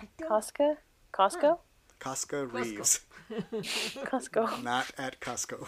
I 0.00 0.08
don't. 0.18 0.30
Costco? 0.30 0.76
Costco? 1.12 1.58
Koska 1.98 2.46
Reeves. 2.46 3.00
Costco. 3.30 4.62
Not 4.62 4.92
at 4.98 5.20
Costco. 5.20 5.66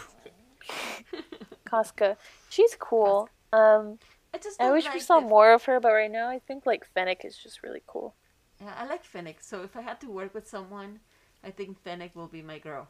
Costco. 1.65 2.15
She's 2.49 2.75
cool. 2.79 3.29
Um, 3.51 3.97
I 4.33 4.37
just 4.37 4.61
I 4.61 4.65
don't 4.65 4.73
wish 4.73 4.87
we 4.93 4.99
saw 4.99 5.19
the- 5.19 5.27
more 5.27 5.51
of 5.53 5.65
her, 5.65 5.79
but 5.79 5.91
right 5.91 6.11
now 6.11 6.29
I 6.29 6.39
think 6.39 6.65
like 6.65 6.85
Fennec 6.93 7.25
is 7.25 7.35
just 7.37 7.63
really 7.63 7.81
cool. 7.87 8.13
Yeah, 8.61 8.73
I 8.77 8.85
like 8.85 9.03
Fennec. 9.03 9.37
So 9.41 9.63
if 9.63 9.75
I 9.75 9.81
had 9.81 9.99
to 10.01 10.07
work 10.09 10.33
with 10.33 10.47
someone, 10.47 10.99
I 11.43 11.49
think 11.51 11.79
Fennec 11.83 12.15
will 12.15 12.27
be 12.27 12.41
my 12.41 12.59
girl. 12.59 12.87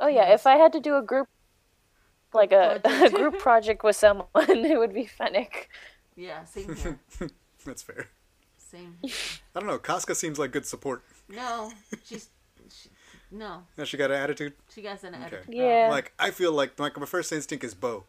Oh 0.00 0.06
yeah, 0.06 0.32
if 0.32 0.46
I 0.46 0.56
had 0.56 0.72
to 0.72 0.80
do 0.80 0.96
a 0.96 1.02
group, 1.02 1.28
like 2.34 2.52
a, 2.52 2.80
a 2.84 3.10
group 3.10 3.38
project 3.38 3.82
with 3.84 3.96
someone, 3.96 4.26
it 4.36 4.78
would 4.78 4.92
be 4.94 5.06
Fennec. 5.06 5.68
Yeah, 6.16 6.44
same 6.44 6.74
here. 6.76 6.98
That's 7.64 7.82
fair. 7.82 8.08
Same. 8.58 8.96
I 9.04 9.60
don't 9.60 9.66
know. 9.66 9.78
Koska 9.78 10.14
seems 10.14 10.38
like 10.38 10.50
good 10.52 10.66
support. 10.66 11.02
No, 11.28 11.72
she's. 12.04 12.28
She, 12.70 12.88
no, 13.30 13.62
Now 13.76 13.84
she 13.84 13.96
got 13.96 14.10
an 14.10 14.16
attitude. 14.16 14.54
she 14.74 14.80
got 14.80 15.02
an 15.04 15.14
attitude. 15.14 15.46
Yeah. 15.54 15.88
Like 15.90 16.12
I 16.18 16.30
feel 16.30 16.52
like 16.52 16.78
like 16.78 16.98
my 16.98 17.06
first 17.06 17.30
instinct 17.32 17.62
is 17.64 17.74
Bo. 17.74 18.04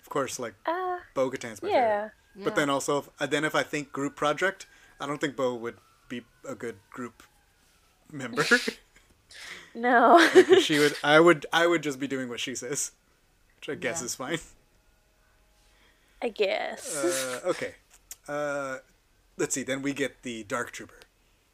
Of 0.00 0.08
course, 0.08 0.38
like 0.38 0.54
Ah, 0.66 1.00
Bo 1.14 1.30
Katan's 1.30 1.62
my 1.62 1.68
yeah. 1.68 1.74
favorite. 1.74 2.12
Yeah. 2.36 2.44
But 2.44 2.56
then 2.56 2.70
also, 2.70 3.04
uh, 3.18 3.26
then 3.26 3.44
if 3.44 3.54
I 3.54 3.62
think 3.62 3.92
group 3.92 4.16
project, 4.16 4.66
I 5.00 5.06
don't 5.06 5.20
think 5.20 5.36
Bo 5.36 5.54
would 5.56 5.76
be 6.08 6.22
a 6.48 6.54
good 6.54 6.76
group 6.90 7.22
member. 8.10 8.44
No. 9.74 10.18
she 10.60 10.78
would. 10.78 10.94
I 11.04 11.20
would. 11.20 11.46
I 11.52 11.66
would 11.66 11.82
just 11.82 11.98
be 12.00 12.06
doing 12.08 12.28
what 12.28 12.40
she 12.40 12.54
says, 12.54 12.92
which 13.60 13.68
I 13.68 13.74
guess 13.78 14.00
Yeah. 14.00 14.06
is 14.06 14.14
fine. 14.14 14.38
I 16.22 16.28
guess. 16.28 16.96
Uh, 16.96 17.40
okay. 17.48 17.74
Uh, 18.28 18.78
let's 19.36 19.54
see. 19.54 19.62
Then 19.62 19.82
we 19.82 19.92
get 19.92 20.22
the 20.22 20.42
Dark 20.44 20.70
Trooper. 20.70 21.00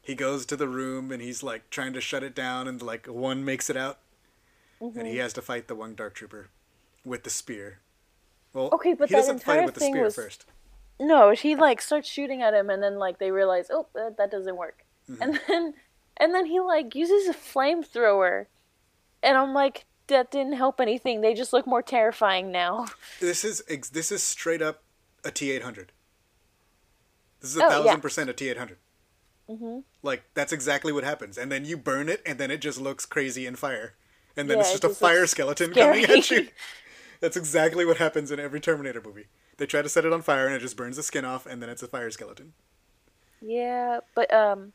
He 0.03 0.14
goes 0.14 0.47
to 0.47 0.57
the 0.57 0.69
room 0.69 1.11
and 1.12 1.21
he's 1.23 1.42
like 1.42 1.69
trying 1.71 1.92
to 1.92 2.01
shut 2.01 2.23
it 2.23 2.35
down, 2.35 2.69
and 2.69 2.81
like 2.83 3.07
one 3.07 3.45
makes 3.45 3.69
it 3.71 3.77
out, 3.77 3.99
and 4.81 4.92
Mm-hmm. 4.95 5.07
he 5.07 5.16
has 5.19 5.33
to 5.35 5.42
fight 5.42 5.69
the 5.69 5.75
one 5.75 5.95
Dark 5.95 6.14
Trooper 6.14 6.49
with 7.05 7.23
the 7.25 7.31
spear. 7.31 7.79
Well, 8.53 8.71
Okay, 8.73 8.95
but 8.95 9.09
he 9.09 9.14
that 9.14 9.21
doesn't 9.21 9.42
fight 9.42 9.55
entire 9.55 9.66
with 9.66 9.75
the 9.75 9.81
thing 9.81 9.92
spear 9.95 10.05
was- 10.05 10.14
first. 10.14 10.47
no, 11.01 11.35
she 11.35 11.57
like 11.57 11.81
starts 11.81 12.09
shooting 12.09 12.42
at 12.42 12.55
him, 12.55 12.71
and 12.71 12.83
then 12.83 12.99
like 12.99 13.19
they 13.19 13.31
realize, 13.31 13.66
oh, 13.71 13.87
that, 13.95 14.16
that 14.16 14.31
doesn't 14.31 14.57
work, 14.57 14.85
Mm-hmm. 15.11 15.23
and 15.23 15.40
then 15.49 15.75
and 16.19 16.35
then 16.35 16.47
he 16.47 16.61
like 16.61 16.95
uses 16.95 17.29
a 17.29 17.35
flamethrower, 17.35 18.47
and 19.23 19.37
I'm 19.37 19.55
like, 19.55 19.85
that 20.09 20.31
didn't 20.31 20.55
help 20.55 20.81
anything. 20.81 21.21
They 21.21 21.35
just 21.35 21.53
look 21.53 21.66
more 21.66 21.83
terrifying 21.83 22.51
now. 22.53 22.87
This 23.21 23.45
is 23.45 23.62
this 23.92 24.11
is 24.11 24.23
straight 24.23 24.62
up 24.62 24.83
a 25.25 25.31
T 25.31 25.51
eight 25.51 25.62
hundred. 25.62 25.92
This 27.40 27.51
is 27.53 27.57
a 27.57 27.64
Oh, 27.64 27.69
thousand 27.71 27.85
yeah. 27.85 27.97
percent 28.01 28.29
a 28.31 28.35
T 28.35 28.49
eight 28.51 28.59
hundred. 28.59 28.79
Like 30.03 30.25
that's 30.35 30.53
exactly 30.53 30.92
what 30.92 31.05
happens, 31.05 31.37
and 31.38 31.51
then 31.51 31.64
you 31.64 31.77
burn 31.77 32.09
it, 32.09 32.23
and 32.25 32.38
then 32.38 32.51
it 32.51 32.61
just 32.61 32.81
looks 32.81 33.05
crazy 33.07 33.47
in 33.47 33.57
fire, 33.57 33.95
and 34.37 34.49
then 34.49 34.59
Yeah, 34.59 34.61
it's 34.61 34.71
it 34.71 34.73
just 34.73 34.85
a 34.85 34.88
just 34.88 35.01
fire 35.01 35.27
skeleton 35.27 35.73
scary. 35.73 36.03
coming 36.03 36.05
at 36.05 36.31
you. 36.31 36.49
That's 37.21 37.37
exactly 37.37 37.85
what 37.87 37.97
happens 37.97 38.31
in 38.31 38.38
every 38.38 38.61
Terminator 38.61 39.01
movie. 39.03 39.27
They 39.57 39.64
try 39.66 39.81
to 39.83 39.88
set 39.88 40.05
it 40.05 40.12
on 40.12 40.21
fire, 40.23 40.47
and 40.47 40.55
it 40.55 40.61
just 40.61 40.77
burns 40.77 40.97
the 40.97 41.03
skin 41.03 41.25
off, 41.25 41.47
and 41.47 41.62
then 41.62 41.71
it's 41.71 41.83
a 41.83 41.88
fire 41.88 42.11
skeleton. 42.11 42.53
Yeah, 43.40 44.01
but 44.14 44.33
um, 44.33 44.73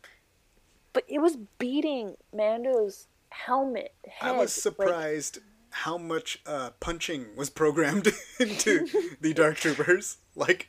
but 0.93 1.03
it 1.07 1.19
was 1.19 1.37
beating 1.59 2.15
Mando's 2.33 3.07
helmet 3.31 3.93
head. 4.07 4.29
I 4.29 4.31
was 4.31 4.39
like- 4.39 4.49
surprised 4.49 5.39
how 5.71 5.97
much 5.97 6.39
uh, 6.45 6.71
punching 6.79 7.27
was 7.35 7.49
programmed 7.49 8.09
into 8.39 8.87
the 9.21 9.33
Dark 9.33 9.55
Troopers. 9.57 10.17
Like, 10.35 10.67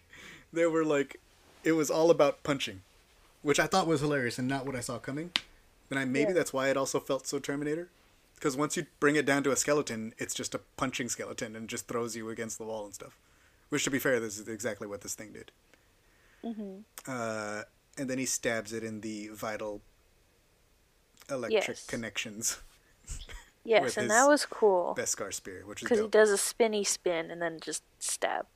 they 0.53 0.65
were 0.67 0.85
like, 0.85 1.21
it 1.65 1.73
was 1.73 1.91
all 1.91 2.11
about 2.11 2.43
punching, 2.45 2.83
which 3.43 3.59
I 3.61 3.67
thought 3.67 3.87
was 3.87 4.01
hilarious 4.01 4.39
and 4.39 4.47
not 4.49 4.65
what 4.65 4.77
I 4.77 4.81
saw 4.81 4.99
coming. 4.99 5.31
And 5.91 5.99
I 5.99 6.05
maybe 6.05 6.29
Yeah. 6.31 6.35
that's 6.35 6.53
why 6.53 6.69
it 6.71 6.77
also 6.77 7.01
felt 7.01 7.27
so 7.27 7.39
Terminator, 7.39 7.89
because 8.37 8.57
once 8.57 8.77
you 8.77 8.87
bring 9.01 9.17
it 9.17 9.27
down 9.27 9.43
to 9.45 9.51
a 9.53 9.57
skeleton, 9.57 10.15
it's 10.19 10.35
just 10.35 10.55
a 10.55 10.61
punching 10.77 11.09
skeleton 11.09 11.55
and 11.57 11.69
just 11.69 11.87
throws 11.89 12.15
you 12.17 12.31
against 12.31 12.59
the 12.59 12.65
wall 12.65 12.85
and 12.85 12.95
stuff. 12.95 13.19
Which, 13.71 13.85
to 13.85 13.91
be 13.91 13.99
fair, 13.99 14.21
this 14.21 14.39
is 14.39 14.47
exactly 14.49 14.87
what 14.87 15.01
this 15.01 15.15
thing 15.15 15.33
did. 15.33 15.51
Uh, 17.07 17.63
and 17.99 18.09
then 18.11 18.19
he 18.19 18.27
stabs 18.27 18.73
it 18.73 18.83
in 18.85 19.01
the 19.01 19.29
vital 19.29 19.81
electric 21.31 21.69
Yes. 21.69 21.87
connections. 21.87 22.61
yes, 23.65 23.97
and 23.97 24.11
that 24.11 24.27
was 24.27 24.47
cool 24.47 24.95
Beskar 24.97 25.33
spear, 25.33 25.63
which 25.67 25.83
is 25.83 25.89
because 25.89 26.01
he 26.01 26.09
does 26.09 26.31
a 26.31 26.39
spinny 26.39 26.85
spin 26.85 27.31
and 27.31 27.41
then 27.41 27.59
just 27.61 27.83
stab. 27.99 28.47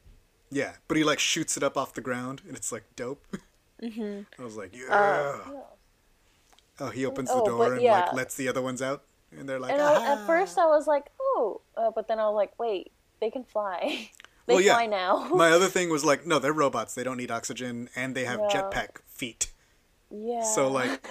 Yeah, 0.51 0.75
but 0.89 0.97
he 0.97 1.05
like 1.05 1.19
shoots 1.19 1.57
it 1.57 1.63
up 1.63 1.77
off 1.77 1.95
the 1.95 2.01
ground, 2.01 2.43
and 2.47 2.57
it's 2.57 2.73
like 2.73 2.85
dope. 2.97 3.25
Mm-hmm. 3.83 4.23
I 4.41 4.43
was 4.43 4.57
like, 4.57 4.75
yeah. 4.75 4.87
Uh, 4.89 5.39
oh, 6.81 6.89
he 6.89 7.05
opens 7.05 7.29
oh, 7.31 7.37
the 7.37 7.43
but 7.43 7.51
door 7.51 7.73
and 7.75 7.83
yeah. 7.83 8.01
like 8.07 8.15
lets 8.15 8.35
the 8.35 8.49
other 8.49 8.63
ones 8.63 8.81
out, 8.81 9.03
and 9.39 9.47
they're 9.47 9.61
like, 9.61 9.71
and 9.73 9.83
I, 9.83 10.15
at 10.15 10.27
first 10.27 10.57
I 10.57 10.65
was 10.65 10.87
like, 10.87 11.11
oh, 11.21 11.61
uh, 11.77 11.91
but 11.95 12.09
then 12.09 12.19
I 12.19 12.25
was 12.25 12.35
like, 12.35 12.59
wait, 12.59 12.91
they 13.21 13.31
can 13.31 13.45
fly. 13.45 14.09
they 14.47 14.55
well, 14.55 14.63
yeah. 14.63 14.77
fly 14.77 14.87
now. 14.87 15.29
My 15.29 15.51
other 15.51 15.67
thing 15.67 15.91
was 15.91 16.07
like, 16.07 16.27
no, 16.27 16.39
they're 16.39 16.55
robots. 16.55 16.95
They 16.95 17.05
don't 17.05 17.19
need 17.19 17.31
oxygen, 17.31 17.91
and 17.95 18.15
they 18.15 18.25
have 18.25 18.41
Yeah. 18.49 18.63
jetpack 18.63 19.03
feet. 19.07 19.53
yeah. 20.11 20.43
So 20.43 20.69
like, 20.69 21.07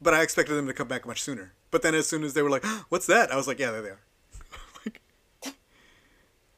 but 0.00 0.14
I 0.14 0.22
expected 0.22 0.54
them 0.54 0.66
to 0.66 0.74
come 0.74 0.88
back 0.88 1.06
much 1.06 1.22
sooner. 1.22 1.52
But 1.70 1.82
then 1.82 1.94
as 1.94 2.06
soon 2.06 2.24
as 2.24 2.34
they 2.34 2.42
were 2.42 2.50
like, 2.50 2.64
"What's 2.88 3.06
that?" 3.06 3.30
I 3.30 3.36
was 3.36 3.46
like, 3.46 3.58
"Yeah, 3.58 3.70
there 3.70 3.82
they 3.82 3.90
are." 3.90 4.00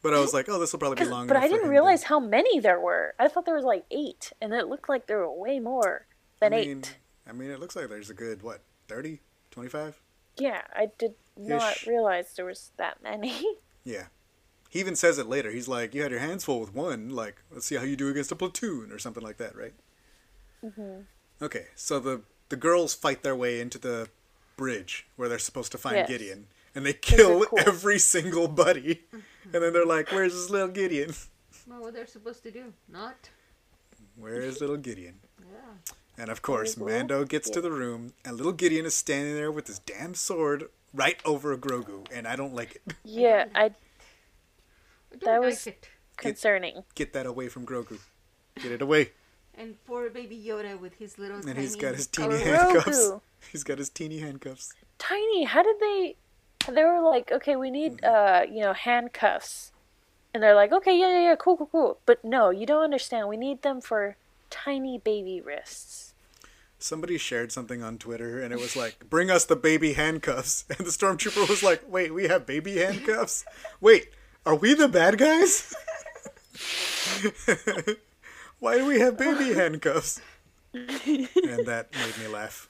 But 0.02 0.14
I 0.14 0.20
was 0.20 0.32
like, 0.32 0.48
"Oh, 0.48 0.58
this 0.58 0.72
will 0.72 0.78
probably 0.78 1.04
be 1.04 1.10
long." 1.10 1.26
but 1.26 1.36
I 1.36 1.46
didn't 1.46 1.68
realize 1.68 2.04
how 2.04 2.18
many 2.18 2.58
there 2.58 2.80
were. 2.80 3.14
I 3.18 3.28
thought 3.28 3.44
there 3.44 3.54
was 3.54 3.64
like 3.64 3.84
eight, 3.90 4.32
and 4.40 4.52
it 4.54 4.66
looked 4.66 4.88
like 4.88 5.06
there 5.06 5.18
were 5.18 5.30
way 5.32 5.60
more 5.60 6.06
than 6.40 6.54
I 6.54 6.60
mean, 6.60 6.78
eight. 6.78 6.96
I 7.28 7.32
mean, 7.32 7.50
it 7.50 7.60
looks 7.60 7.76
like 7.76 7.88
there's 7.90 8.08
a 8.08 8.14
good 8.14 8.42
what 8.42 8.62
30, 8.88 9.20
25? 9.50 10.00
Yeah, 10.38 10.62
I 10.74 10.88
did 10.98 11.14
not 11.36 11.76
Ish. 11.76 11.86
realize 11.86 12.34
there 12.34 12.46
was 12.46 12.72
that 12.76 13.02
many. 13.02 13.44
Yeah. 13.82 14.06
He 14.68 14.78
even 14.78 14.94
says 14.94 15.16
it 15.16 15.26
later. 15.26 15.50
He's 15.50 15.66
like, 15.66 15.94
"You 15.94 16.02
had 16.02 16.10
your 16.10 16.20
hands 16.20 16.44
full 16.44 16.60
with 16.60 16.74
one. 16.74 17.08
Like, 17.08 17.42
let's 17.50 17.64
see 17.66 17.76
how 17.76 17.82
you 17.82 17.96
do 17.96 18.08
against 18.08 18.30
a 18.30 18.36
platoon 18.36 18.92
or 18.92 18.98
something 18.98 19.22
like 19.22 19.38
that, 19.38 19.56
right?" 19.56 19.72
Mm-hmm. 20.62 21.00
Okay, 21.42 21.68
so 21.74 21.98
the 21.98 22.20
the 22.50 22.56
girls 22.56 22.94
fight 22.94 23.22
their 23.22 23.34
way 23.34 23.60
into 23.60 23.78
the 23.78 24.08
bridge 24.56 25.06
where 25.16 25.28
they're 25.28 25.38
supposed 25.38 25.72
to 25.72 25.78
find 25.78 25.96
Yes. 25.96 26.08
Gideon, 26.08 26.46
and 26.74 26.84
they 26.84 26.92
kill 26.92 27.46
cool. 27.46 27.58
every 27.66 27.98
single 27.98 28.46
buddy. 28.46 28.96
Mm-hmm. 29.06 29.54
And 29.54 29.64
then 29.64 29.72
they're 29.72 29.86
like, 29.86 30.10
"Where's 30.12 30.34
this 30.34 30.50
little 30.50 30.68
Gideon? 30.68 31.14
Well, 31.66 31.80
what 31.80 31.94
they're 31.94 32.06
supposed 32.06 32.42
to 32.44 32.50
do? 32.50 32.72
Not. 32.88 33.30
Where 34.16 34.40
is 34.40 34.60
little 34.60 34.76
Gideon?" 34.76 35.20
Yeah. 35.40 35.92
And 36.18 36.30
of 36.30 36.42
course, 36.42 36.76
Mando 36.76 37.24
gets 37.24 37.48
to 37.50 37.60
the 37.62 37.70
room, 37.72 38.12
and 38.24 38.36
little 38.36 38.52
Gideon 38.52 38.84
is 38.84 38.94
standing 38.94 39.34
there 39.34 39.50
with 39.50 39.66
his 39.66 39.78
damn 39.78 40.14
sword 40.14 40.68
right 40.92 41.18
over 41.24 41.56
Grogu, 41.56 42.06
and 42.12 42.26
I 42.28 42.36
don't 42.36 42.54
like 42.54 42.76
it. 42.76 42.82
yeah, 43.04 43.46
I 43.54 43.64
I 43.64 43.68
don't 45.12 45.22
That 45.24 45.40
like 45.40 45.50
was- 45.50 45.66
it. 45.66 45.88
concerning. 46.16 46.84
Get 46.94 47.12
that 47.14 47.24
away 47.26 47.48
from 47.48 47.64
Grogu. 47.64 47.98
Get 48.56 48.72
it 48.72 48.82
away. 48.82 49.12
And 49.60 49.76
poor 49.84 50.08
baby 50.08 50.42
Yoda 50.42 50.80
with 50.80 50.94
his 50.94 51.18
little 51.18 51.36
And 51.36 51.46
tiny 51.46 51.60
he's 51.60 51.76
got 51.76 51.94
his 51.94 52.06
teeny 52.16 52.28
Grogu. 52.36 52.42
handcuffs. 52.44 53.12
He's 53.52 53.62
got 53.62 53.76
his 53.76 53.90
teeny 53.90 54.18
handcuffs. 54.20 54.72
Tiny, 54.98 55.44
how 55.44 55.62
did 55.62 55.76
they? 55.80 56.16
They 56.66 56.82
were 56.84 57.00
like, 57.02 57.30
okay, 57.30 57.56
we 57.56 57.70
need, 57.70 58.02
uh, 58.04 58.42
you 58.50 58.60
know, 58.60 58.72
handcuffs, 58.72 59.72
and 60.32 60.42
they're 60.42 60.54
like, 60.54 60.72
okay, 60.72 60.98
yeah, 60.98 61.08
yeah, 61.10 61.22
yeah, 61.30 61.36
cool, 61.36 61.56
cool, 61.56 61.68
cool. 61.72 61.98
But 62.06 62.24
no, 62.24 62.50
you 62.50 62.64
don't 62.66 62.84
understand. 62.84 63.28
We 63.28 63.36
need 63.36 63.62
them 63.62 63.80
for 63.80 64.16
tiny 64.50 64.98
baby 64.98 65.40
wrists. 65.40 66.14
Somebody 66.78 67.18
shared 67.18 67.52
something 67.52 67.82
on 67.82 67.98
Twitter, 67.98 68.40
and 68.40 68.52
it 68.54 68.58
was 68.60 68.76
like, 68.76 69.08
"Bring 69.10 69.30
us 69.30 69.44
the 69.44 69.56
baby 69.56 69.92
handcuffs." 69.94 70.64
And 70.70 70.78
the 70.86 70.90
stormtrooper 70.90 71.48
was 71.48 71.62
like, 71.62 71.82
"Wait, 71.86 72.12
we 72.14 72.28
have 72.28 72.46
baby 72.46 72.78
handcuffs? 72.78 73.44
Wait, 73.80 74.08
are 74.46 74.54
we 74.54 74.72
the 74.74 74.88
bad 74.88 75.18
guys? 75.18 75.74
Why 78.60 78.78
do 78.78 78.86
we 78.86 79.00
have 79.00 79.16
baby 79.18 79.54
handcuffs?" 79.54 80.20
and 80.72 81.66
that 81.66 81.88
made 81.92 82.18
me 82.18 82.28
laugh. 82.32 82.68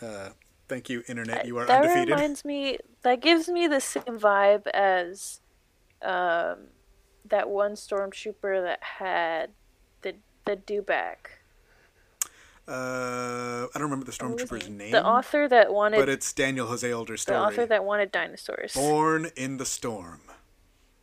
Uh, 0.00 0.30
thank 0.68 0.88
you, 0.88 1.02
internet. 1.08 1.46
You 1.46 1.58
are 1.58 1.66
that 1.66 1.84
undefeated. 1.84 2.14
reminds 2.14 2.44
me. 2.44 2.78
That 3.02 3.20
gives 3.20 3.48
me 3.48 3.66
the 3.66 3.80
same 3.80 4.02
vibe 4.04 4.66
as, 4.68 5.40
um, 6.02 6.68
that 7.28 7.50
one 7.50 7.72
stormtrooper 7.72 8.62
that 8.62 8.82
had 8.82 9.50
the 10.02 10.14
the 10.46 10.56
dewback. 10.56 11.16
Uh, 12.68 13.66
I 13.66 13.68
don't 13.74 13.82
remember 13.82 14.04
the 14.04 14.12
stormtrooper's 14.12 14.68
name, 14.68 14.92
The 14.92 15.04
author 15.04 15.48
that 15.48 15.72
wanted 15.72 15.96
but 15.98 16.08
it's 16.08 16.32
Daniel 16.32 16.68
Jose 16.68 16.90
Older's 16.92 17.24
the 17.24 17.36
author 17.36 17.66
that 17.66 17.84
wanted 17.84 18.12
dinosaurs. 18.12 18.74
Born 18.74 19.30
in 19.34 19.56
the 19.56 19.66
Storm. 19.66 20.20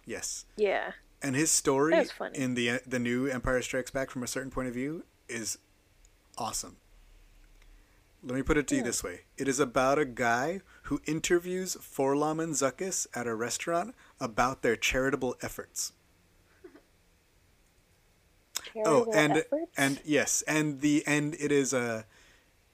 Yes. 0.06 0.46
Yeah. 0.56 0.94
And 1.22 1.36
his 1.36 1.52
story 1.52 1.92
That 1.92 2.00
was 2.00 2.12
funny. 2.12 2.38
in 2.38 2.54
the 2.54 2.70
uh, 2.70 2.80
the 2.86 3.00
new 3.00 3.28
Empire 3.28 3.62
Strikes 3.62 3.92
Back 3.92 4.12
from 4.12 4.24
a 4.24 4.28
certain 4.28 4.52
point 4.52 4.68
of 4.68 4.74
view 4.74 5.04
is 5.28 5.58
awesome. 6.38 6.78
Let 8.24 8.36
me 8.36 8.44
put 8.44 8.58
it 8.58 8.68
to 8.68 8.76
you 8.76 8.82
hmm. 8.82 8.88
this 8.88 9.04
way. 9.04 9.22
It 9.38 9.48
is 9.48 9.60
about 9.60 10.00
a 10.00 10.06
guy 10.06 10.62
who 10.84 11.02
interviews 11.06 11.76
4-LOM 11.76 12.40
and 12.40 12.54
Zuckuss 12.54 13.08
at 13.14 13.28
a 13.28 13.36
restaurant 13.36 13.96
about 14.20 14.62
their 14.62 14.76
charitable 14.76 15.36
efforts. 15.42 15.94
Oh, 18.86 19.12
and 19.14 19.38
efforts? 19.38 19.72
and 19.76 20.02
yes, 20.06 20.44
and 20.44 20.82
the 20.82 21.02
and 21.08 21.36
it 21.40 21.52
is 21.52 21.74
a 21.74 22.06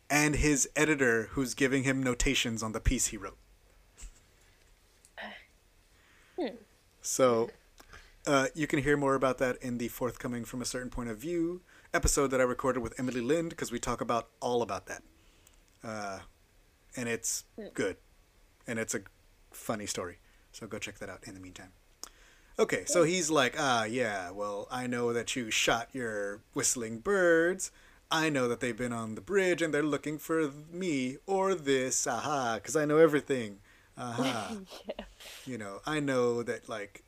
and 0.09 0.35
his 0.35 0.67
editor 0.75 1.29
who's 1.31 1.53
giving 1.53 1.83
him 1.83 2.03
notations 2.03 2.61
on 2.61 2.71
the 2.71 2.81
piece 2.81 3.07
he 3.07 3.17
wrote. 3.17 3.37
Hmm. 6.39 6.55
So, 7.01 7.51
uh, 8.25 8.47
you 8.53 8.67
can 8.67 8.79
hear 8.79 8.97
more 8.97 9.15
about 9.15 9.37
that 9.39 9.57
in 9.61 9.77
the 9.77 9.87
forthcoming 9.87 10.45
From 10.45 10.61
a 10.61 10.65
Certain 10.65 10.89
Point 10.89 11.09
of 11.09 11.17
View 11.17 11.61
episode 11.93 12.27
that 12.27 12.39
I 12.39 12.43
recorded 12.43 12.81
with 12.81 12.99
Emily 12.99 13.21
Lind 13.21 13.49
because 13.49 13.71
we 13.71 13.79
talk 13.79 14.01
about 14.01 14.29
all 14.39 14.61
about 14.61 14.87
that. 14.87 15.03
Uh, 15.83 16.19
and 16.95 17.09
it's 17.09 17.43
good. 17.73 17.97
And 18.65 18.79
it's 18.79 18.95
a 18.95 19.01
funny 19.51 19.85
story. 19.85 20.17
So 20.51 20.67
go 20.67 20.79
check 20.79 20.99
that 20.99 21.09
out 21.09 21.23
in 21.25 21.33
the 21.33 21.39
meantime. 21.39 21.71
Okay, 22.59 22.85
so 22.85 23.03
he's 23.03 23.31
like, 23.31 23.55
ah, 23.57 23.83
yeah, 23.83 24.29
well, 24.29 24.67
I 24.69 24.85
know 24.85 25.11
that 25.11 25.35
you 25.35 25.49
shot 25.49 25.89
your 25.91 26.41
whistling 26.53 26.99
birds. 26.99 27.71
I 28.11 28.29
know 28.29 28.47
that 28.47 28.59
they've 28.59 28.77
been 28.77 28.93
on 28.93 29.15
the 29.15 29.21
bridge 29.21 29.61
and 29.61 29.73
they're 29.73 29.81
looking 29.81 30.19
for 30.19 30.51
me 30.71 31.17
or 31.25 31.55
this. 31.55 32.05
Aha, 32.05 32.55
because 32.55 32.75
I 32.75 32.85
know 32.85 32.97
everything. 32.97 33.57
Aha. 33.97 34.57
yeah. 34.87 35.05
You 35.47 35.57
know, 35.57 35.79
I 35.85 35.99
know 35.99 36.43
that, 36.43 36.69
like, 36.69 37.03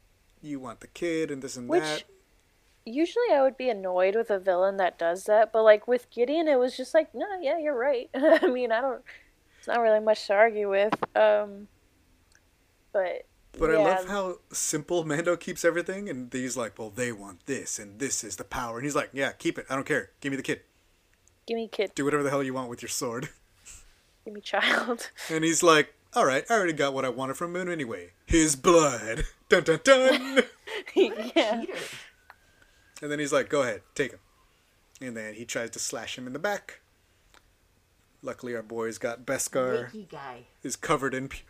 you 0.45 0.59
want 0.59 0.79
the 0.81 0.87
kid 0.87 1.31
and 1.31 1.41
this 1.41 1.57
and 1.57 1.67
Which 1.69 1.81
that. 1.83 2.03
usually 2.85 3.31
I 3.33 3.41
would 3.41 3.57
be 3.57 3.69
annoyed 3.69 4.15
with 4.15 4.29
a 4.29 4.39
villain 4.39 4.77
that 4.77 4.97
does 4.97 5.25
that, 5.25 5.51
but 5.51 5.63
like 5.63 5.87
with 5.87 6.09
Gideon, 6.09 6.47
it 6.47 6.57
was 6.59 6.75
just 6.77 6.93
like, 6.93 7.13
no, 7.13 7.25
yeah, 7.41 7.57
you're 7.57 7.77
right. 7.77 8.09
I 8.15 8.47
mean, 8.47 8.71
I 8.71 8.81
don't. 8.81 9.01
It's 9.57 9.67
not 9.67 9.79
really 9.81 9.99
much 9.99 10.27
to 10.27 10.33
argue 10.33 10.69
with. 10.69 10.93
Um, 11.15 11.67
but 12.93 13.25
But 13.57 13.71
yeah, 13.71 13.77
I 13.77 13.95
love 13.95 14.07
how 14.07 14.37
simple 14.51 15.03
Mando 15.05 15.35
keeps 15.35 15.65
everything, 15.65 16.07
and 16.09 16.31
he's 16.31 16.55
like, 16.55 16.77
well, 16.77 16.91
they 16.91 17.11
want 17.11 17.45
this, 17.47 17.79
and 17.79 17.99
this 17.99 18.23
is 18.23 18.35
the 18.35 18.43
power. 18.43 18.77
And 18.77 18.85
he's 18.85 18.95
like, 18.95 19.09
yeah, 19.13 19.31
keep 19.31 19.57
it. 19.57 19.65
I 19.69 19.75
don't 19.75 19.85
care. 19.87 20.11
Give 20.21 20.29
me 20.31 20.37
the 20.37 20.43
kid. 20.43 20.61
give 21.47 21.55
me 21.55 21.67
kid, 21.67 21.91
Do 21.95 22.05
whatever 22.05 22.21
the 22.23 22.29
hell 22.29 22.43
you 22.43 22.53
want 22.53 22.69
with 22.69 22.81
your 22.83 22.89
sword. 22.89 23.29
give 24.25 24.33
me 24.35 24.41
child. 24.41 25.09
And 25.31 25.43
he's 25.43 25.63
like, 25.63 25.94
all 26.15 26.25
right, 26.25 26.43
I 26.49 26.53
already 26.53 26.73
got 26.73 26.93
what 26.93 27.05
I 27.05 27.09
wanted 27.09 27.35
from 27.37 27.55
him 27.55 27.69
anyway. 27.69 28.11
His 28.25 28.55
blood. 28.55 29.23
Dun 29.49 29.63
dun 29.63 29.79
dun. 29.83 30.43
yeah. 30.95 31.63
And 33.01 33.11
then 33.11 33.19
he's 33.19 33.31
like, 33.33 33.47
go 33.49 33.61
ahead, 33.61 33.81
take 33.93 34.11
him. 34.11 34.19
And 35.01 35.15
then 35.15 35.33
he 35.35 35.45
tries 35.45 35.69
to 35.71 35.79
slash 35.79 36.17
him 36.17 36.25
in 36.25 36.33
the 36.33 36.39
back. 36.39 36.79
Luckily, 38.23 38.55
our 38.55 38.63
boy's 38.63 38.97
got 38.97 39.25
Beskar, 39.25 39.91
Wakey 39.91 40.09
guy. 40.09 40.45
is 40.63 40.75
covered 40.75 41.13
in 41.13 41.27
pu- 41.29 41.43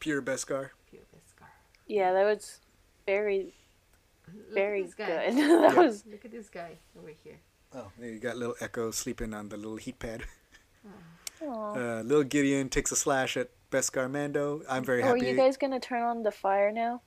pure 0.00 0.20
Beskar. 0.20 0.70
Pure 0.90 1.02
Beskar. 1.14 1.46
Yeah, 1.86 2.12
that 2.12 2.24
was 2.24 2.58
very, 3.06 3.54
Look 4.26 4.52
very 4.54 4.80
at 4.82 4.86
this 4.86 4.94
guy. 4.96 5.06
good. 5.06 5.36
that 5.36 5.72
Yeah. 5.74 5.80
was 5.80 6.04
Look 6.10 6.24
at 6.26 6.30
this 6.32 6.48
guy 6.50 6.72
over 6.98 7.12
here. 7.24 7.38
Oh, 7.74 7.90
you 7.98 8.18
got 8.18 8.36
little 8.36 8.56
Echo 8.60 8.90
sleeping 8.90 9.32
on 9.32 9.48
the 9.48 9.56
little 9.56 9.76
heat 9.76 9.98
pad. 9.98 10.24
Aw. 11.42 11.46
Uh, 11.74 12.02
little 12.02 12.24
Gideon 12.24 12.68
takes 12.68 12.92
a 12.92 12.96
slash 12.96 13.36
at 13.38 13.48
Beskar 13.70 14.10
Mando. 14.10 14.62
I'm 14.68 14.84
very 14.84 15.02
happy. 15.02 15.20
Oh, 15.20 15.22
are 15.24 15.30
you 15.30 15.36
guys 15.36 15.56
gonna 15.56 15.80
turn 15.80 16.02
on 16.02 16.22
the 16.22 16.30
fire 16.32 16.72
now? 16.72 17.02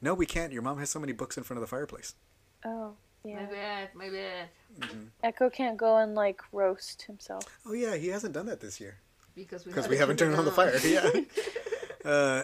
No, 0.00 0.14
we 0.14 0.26
can't. 0.26 0.52
Your 0.52 0.62
mom 0.62 0.78
has 0.78 0.90
so 0.90 1.00
many 1.00 1.12
books 1.12 1.36
in 1.36 1.42
front 1.44 1.58
of 1.58 1.62
the 1.62 1.66
fireplace. 1.66 2.14
Oh, 2.64 2.94
My 3.24 3.30
yeah. 3.30 3.46
bad, 3.46 3.88
my 3.94 4.08
bad. 4.10 4.48
Echo 5.22 5.50
can't 5.50 5.76
go 5.76 5.96
and 5.96 6.14
like 6.14 6.40
roast 6.52 7.02
himself. 7.02 7.44
Oh 7.66 7.72
yeah, 7.72 7.96
he 7.96 8.08
hasn't 8.08 8.34
done 8.34 8.46
that 8.46 8.60
this 8.60 8.80
year 8.80 8.98
Because 9.34 9.64
we, 9.64 9.72
because 9.72 9.88
we 9.88 9.96
haven't 9.96 10.18
turned 10.18 10.34
on 10.36 10.44
the 10.44 10.52
fire. 10.52 10.76
Yeah. 10.84 11.10
uh, 12.04 12.42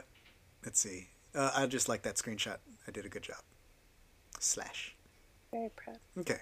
let's 0.65 0.81
see. 0.81 1.09
Uh, 1.35 1.51
I 1.55 1.67
just 1.67 1.89
like 1.89 2.03
that 2.03 2.17
screenshot. 2.17 2.59
I 2.89 2.91
did 2.91 3.05
a 3.05 3.09
good 3.09 3.23
job. 3.23 3.39
Slash. 4.41 4.95
Very 5.53 5.71
proud. 5.77 5.99
Okay, 6.19 6.39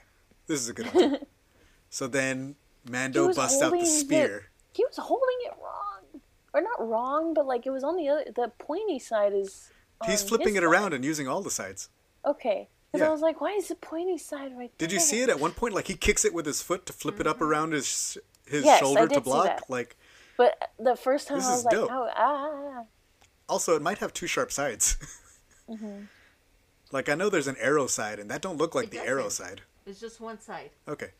this 0.47 0.61
is 0.61 0.69
a 0.69 0.73
good 0.73 0.87
one. 0.95 1.19
so 1.91 2.07
then 2.07 2.57
Mando 2.89 3.33
busts 3.35 3.57
out 3.63 3.71
the 3.71 3.77
holding 3.77 3.81
the- 3.83 3.87
spear. 3.87 4.49
He 4.75 4.85
was 4.87 4.97
holding 4.97 5.37
it 5.45 5.53
wrong, 5.63 5.72
or 6.55 6.61
not 6.61 6.87
wrong, 6.87 7.35
but 7.35 7.47
like 7.47 7.67
it 7.67 7.71
was 7.71 7.85
on 7.85 7.97
the 7.97 8.09
other. 8.09 8.25
The 8.35 8.49
pointy 8.59 8.99
side 8.99 9.33
is. 9.33 9.71
He's 10.05 10.23
um, 10.23 10.29
flipping 10.29 10.55
his 10.55 10.57
it 10.57 10.67
side. 10.67 10.73
around 10.73 10.95
and 10.95 11.05
using 11.05 11.29
all 11.29 11.43
the 11.43 11.51
sides. 11.51 11.89
Okay, 12.27 12.69
because 12.91 13.05
Yeah. 13.05 13.09
I 13.09 13.13
was 13.13 13.21
like, 13.21 13.41
why 13.41 13.53
is 13.53 13.69
the 13.69 13.75
pointy 13.77 14.19
side 14.19 14.57
right 14.57 14.77
Did 14.79 14.93
you 14.93 14.99
see 15.01 15.23
it 15.23 15.29
at 15.29 15.39
one 15.41 15.53
point? 15.53 15.75
Like 15.75 15.87
he 15.89 15.95
kicks 15.95 16.25
it 16.25 16.35
with 16.35 16.47
his 16.47 16.63
foot 16.63 16.87
to 16.87 16.93
flip 16.93 17.21
it 17.21 17.27
up 17.27 17.37
mm-hmm. 17.37 17.45
around 17.45 17.73
his 17.73 18.19
his 18.47 18.65
Yes, 18.65 18.77
I 18.77 18.81
shoulder 18.81 19.01
did 19.07 19.09
to 19.11 19.15
see 19.17 19.21
block. 19.21 19.47
that. 19.47 19.71
Like 19.71 19.97
But 20.37 20.73
the 20.79 20.97
first 20.97 21.29
time 21.29 21.39
This 21.39 21.47
I 21.47 21.51
was 21.51 21.59
is 21.61 21.65
like, 21.67 21.75
dope. 21.75 21.91
oh, 21.93 22.09
ah. 22.11 22.15
ah, 22.17 22.51
ah, 22.53 22.81
ah. 22.81 22.85
also 23.49 23.77
it 23.77 23.83
might 23.83 23.99
have 23.99 24.13
two 24.13 24.27
sharp 24.27 24.51
sides. 24.53 24.97
Mm-hmm. 25.71 26.05
Like 26.91 27.09
I 27.09 27.15
know 27.15 27.31
there's 27.31 27.47
an 27.47 27.57
arrow 27.59 27.87
side, 27.87 28.19
and 28.19 28.31
that 28.31 28.43
don't 28.43 28.59
look 28.59 28.75
like 28.75 28.87
It 28.87 28.91
the 28.91 29.07
arrow 29.07 29.25
doesn't. 29.25 29.47
side. 29.47 29.61
It's 29.87 30.01
just 30.01 30.21
one 30.21 30.41
side. 30.41 30.71
Okay. 30.87 31.11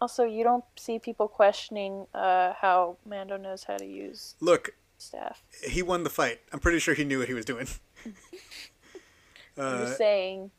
Also, 0.00 0.24
you 0.24 0.44
don't 0.44 0.64
see 0.76 0.98
people 0.98 1.26
questioning 1.28 2.06
uh, 2.14 2.52
how 2.60 2.96
Mando 3.04 3.36
knows 3.36 3.64
how 3.64 3.76
to 3.76 3.84
use 3.84 4.36
Look, 4.40 4.70
staff. 4.96 5.42
he 5.68 5.82
won 5.82 6.04
the 6.04 6.10
fight. 6.10 6.40
I'm 6.52 6.60
pretty 6.60 6.78
sure 6.78 6.94
he 6.94 7.04
knew 7.04 7.18
what 7.18 7.28
he 7.28 7.34
was 7.34 7.44
doing. 7.44 7.66
I'm 9.56 9.64
uh, 9.64 9.78
just 9.86 9.98
saying, 9.98 10.52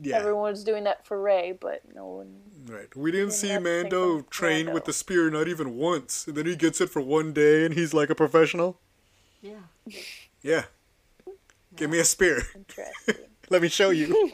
yeah. 0.00 0.16
everyone 0.16 0.50
was 0.50 0.64
doing 0.64 0.84
that 0.84 1.06
for 1.06 1.20
Rey, 1.20 1.56
but 1.58 1.82
no 1.94 2.06
one. 2.06 2.34
Right. 2.66 2.94
We 2.96 3.12
didn't 3.12 3.28
Didn't 3.28 3.38
see 3.38 3.48
have 3.48 3.62
to 3.62 3.68
think 3.68 3.92
Mando 3.92 4.22
train 4.22 4.66
Mando. 4.66 4.74
with 4.74 4.84
the 4.86 4.92
spear 4.92 5.30
not 5.30 5.46
even 5.46 5.76
once, 5.76 6.26
and 6.26 6.36
then 6.36 6.46
he 6.46 6.56
gets 6.56 6.80
it 6.80 6.90
for 6.90 7.00
one 7.00 7.32
day, 7.32 7.64
and 7.64 7.74
he's 7.74 7.94
like 7.94 8.10
a 8.10 8.14
professional. 8.14 8.78
Yeah. 9.40 9.60
Yeah. 10.42 10.64
Give 11.74 11.90
me 11.90 11.98
a 11.98 12.04
spear. 12.04 12.42
Interesting. 12.54 13.26
Let 13.50 13.62
me 13.62 13.68
show 13.68 13.90
you. 13.90 14.30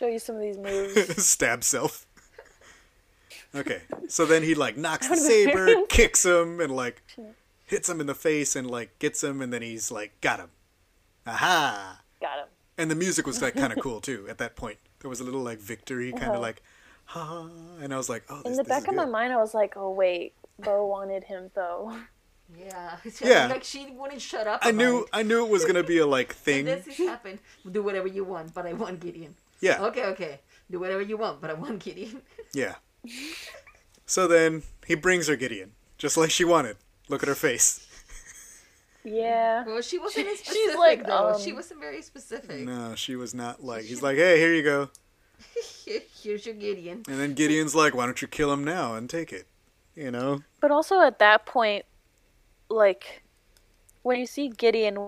Yeah. 0.00 0.06
Show 0.06 0.12
you 0.12 0.18
some 0.18 0.36
of 0.36 0.42
these 0.42 0.56
moves. 0.58 1.24
Stab 1.26 1.62
self. 1.64 2.06
Okay. 3.54 3.82
So 4.08 4.24
then 4.26 4.42
he 4.42 4.54
like 4.54 4.76
knocks 4.76 5.08
the 5.08 5.14
That 5.16 5.22
would've 5.22 5.54
been 5.54 5.74
saber, 5.76 5.86
kicks 5.88 6.24
him, 6.24 6.60
and 6.60 6.74
like 6.74 7.02
hits 7.66 7.88
him 7.88 8.00
in 8.00 8.06
the 8.06 8.14
face, 8.14 8.54
and 8.56 8.70
like 8.70 8.98
gets 8.98 9.22
him, 9.22 9.40
and 9.42 9.52
then 9.52 9.62
he's 9.62 9.90
like 9.90 10.20
got 10.20 10.40
him. 10.40 10.50
Aha! 11.26 12.00
Got 12.20 12.38
him. 12.38 12.46
And 12.78 12.90
the 12.90 12.94
music 12.94 13.26
was 13.26 13.42
like 13.42 13.54
kind 13.54 13.72
of 13.72 13.78
cool 13.82 14.00
too. 14.00 14.26
At 14.28 14.38
that 14.38 14.56
point, 14.56 14.78
there 15.00 15.08
was 15.10 15.20
a 15.20 15.24
little 15.24 15.42
like 15.42 15.58
victory, 15.58 16.12
kind 16.12 16.24
of 16.24 16.30
Uh-huh. 16.30 16.40
like, 16.40 16.62
ha! 17.06 17.48
And 17.82 17.92
I 17.92 17.96
was 17.96 18.08
like, 18.08 18.24
oh, 18.30 18.36
this, 18.42 18.46
In 18.46 18.52
the 18.52 18.62
this 18.62 18.68
back 18.68 18.82
is 18.82 18.88
of 18.88 18.94
my 18.94 19.04
mind, 19.06 19.32
I 19.32 19.36
was 19.36 19.52
like, 19.54 19.76
oh, 19.76 19.90
wait, 19.90 20.34
Bo 20.58 20.86
wanted 20.86 21.24
him, 21.24 21.50
though. 21.54 21.96
Yeah. 22.58 22.96
Yeah. 23.22 23.48
Like 23.50 23.64
she 23.64 23.86
wouldn't 23.92 24.20
shut 24.20 24.46
up. 24.46 24.60
I 24.64 24.70
about 24.70 24.78
knew, 24.78 24.98
it. 25.02 25.08
I 25.12 25.22
knew 25.22 25.44
it 25.44 25.50
was 25.50 25.64
gonna 25.64 25.82
be 25.84 25.98
a 25.98 26.06
like 26.06 26.32
thing. 26.34 26.64
this 26.64 26.86
has 26.86 26.96
happened. 26.98 27.38
Do 27.70 27.82
whatever 27.82 28.08
you 28.08 28.24
want, 28.24 28.54
but 28.54 28.66
I 28.66 28.72
want 28.72 28.98
Gideon. 29.00 29.34
Yeah. 29.60 29.82
Okay, 29.86 30.04
okay. 30.06 30.40
Do 30.70 30.78
whatever 30.80 31.02
you 31.02 31.16
want, 31.16 31.40
but 31.40 31.50
I 31.50 31.54
want 31.54 31.80
Gideon. 31.82 32.22
Yeah. 32.52 32.74
So 34.06 34.26
then 34.26 34.64
he 34.86 34.96
brings 34.96 35.28
her 35.28 35.36
Gideon, 35.36 35.72
just 35.98 36.16
like 36.16 36.30
she 36.32 36.44
wanted. 36.44 36.76
Look 37.08 37.22
at 37.22 37.28
her 37.28 37.34
face. 37.36 37.86
Yeah. 39.04 39.64
Well, 39.64 39.80
she 39.82 39.98
wasn't 39.98 40.26
as 40.28 40.40
She's 40.42 40.74
like, 40.74 41.06
though. 41.06 41.34
um, 41.34 41.40
She 41.40 41.52
wasn't 41.52 41.80
very 41.80 42.02
specific. 42.02 42.60
No, 42.66 42.94
she 42.96 43.14
was 43.16 43.34
not 43.34 43.62
like. 43.64 43.84
He's 43.84 44.02
like, 44.06 44.16
hey, 44.16 44.38
here 44.38 44.52
you 44.52 44.62
go. 44.64 44.90
Here's 46.22 46.44
your 46.44 46.54
Gideon. 46.56 47.04
And 47.08 47.20
then 47.20 47.34
Gideon's 47.34 47.74
like, 47.74 47.94
why 47.94 48.04
don't 48.04 48.20
you 48.20 48.28
kill 48.28 48.52
him 48.52 48.64
now 48.64 48.94
and 48.94 49.08
take 49.08 49.32
it? 49.32 49.46
You 49.94 50.10
know? 50.10 50.40
But 50.60 50.70
also 50.70 51.00
at 51.00 51.18
that 51.20 51.46
point, 51.46 51.84
like, 52.68 53.22
when 54.02 54.18
you 54.18 54.26
see 54.26 54.48
Gideon 54.48 54.98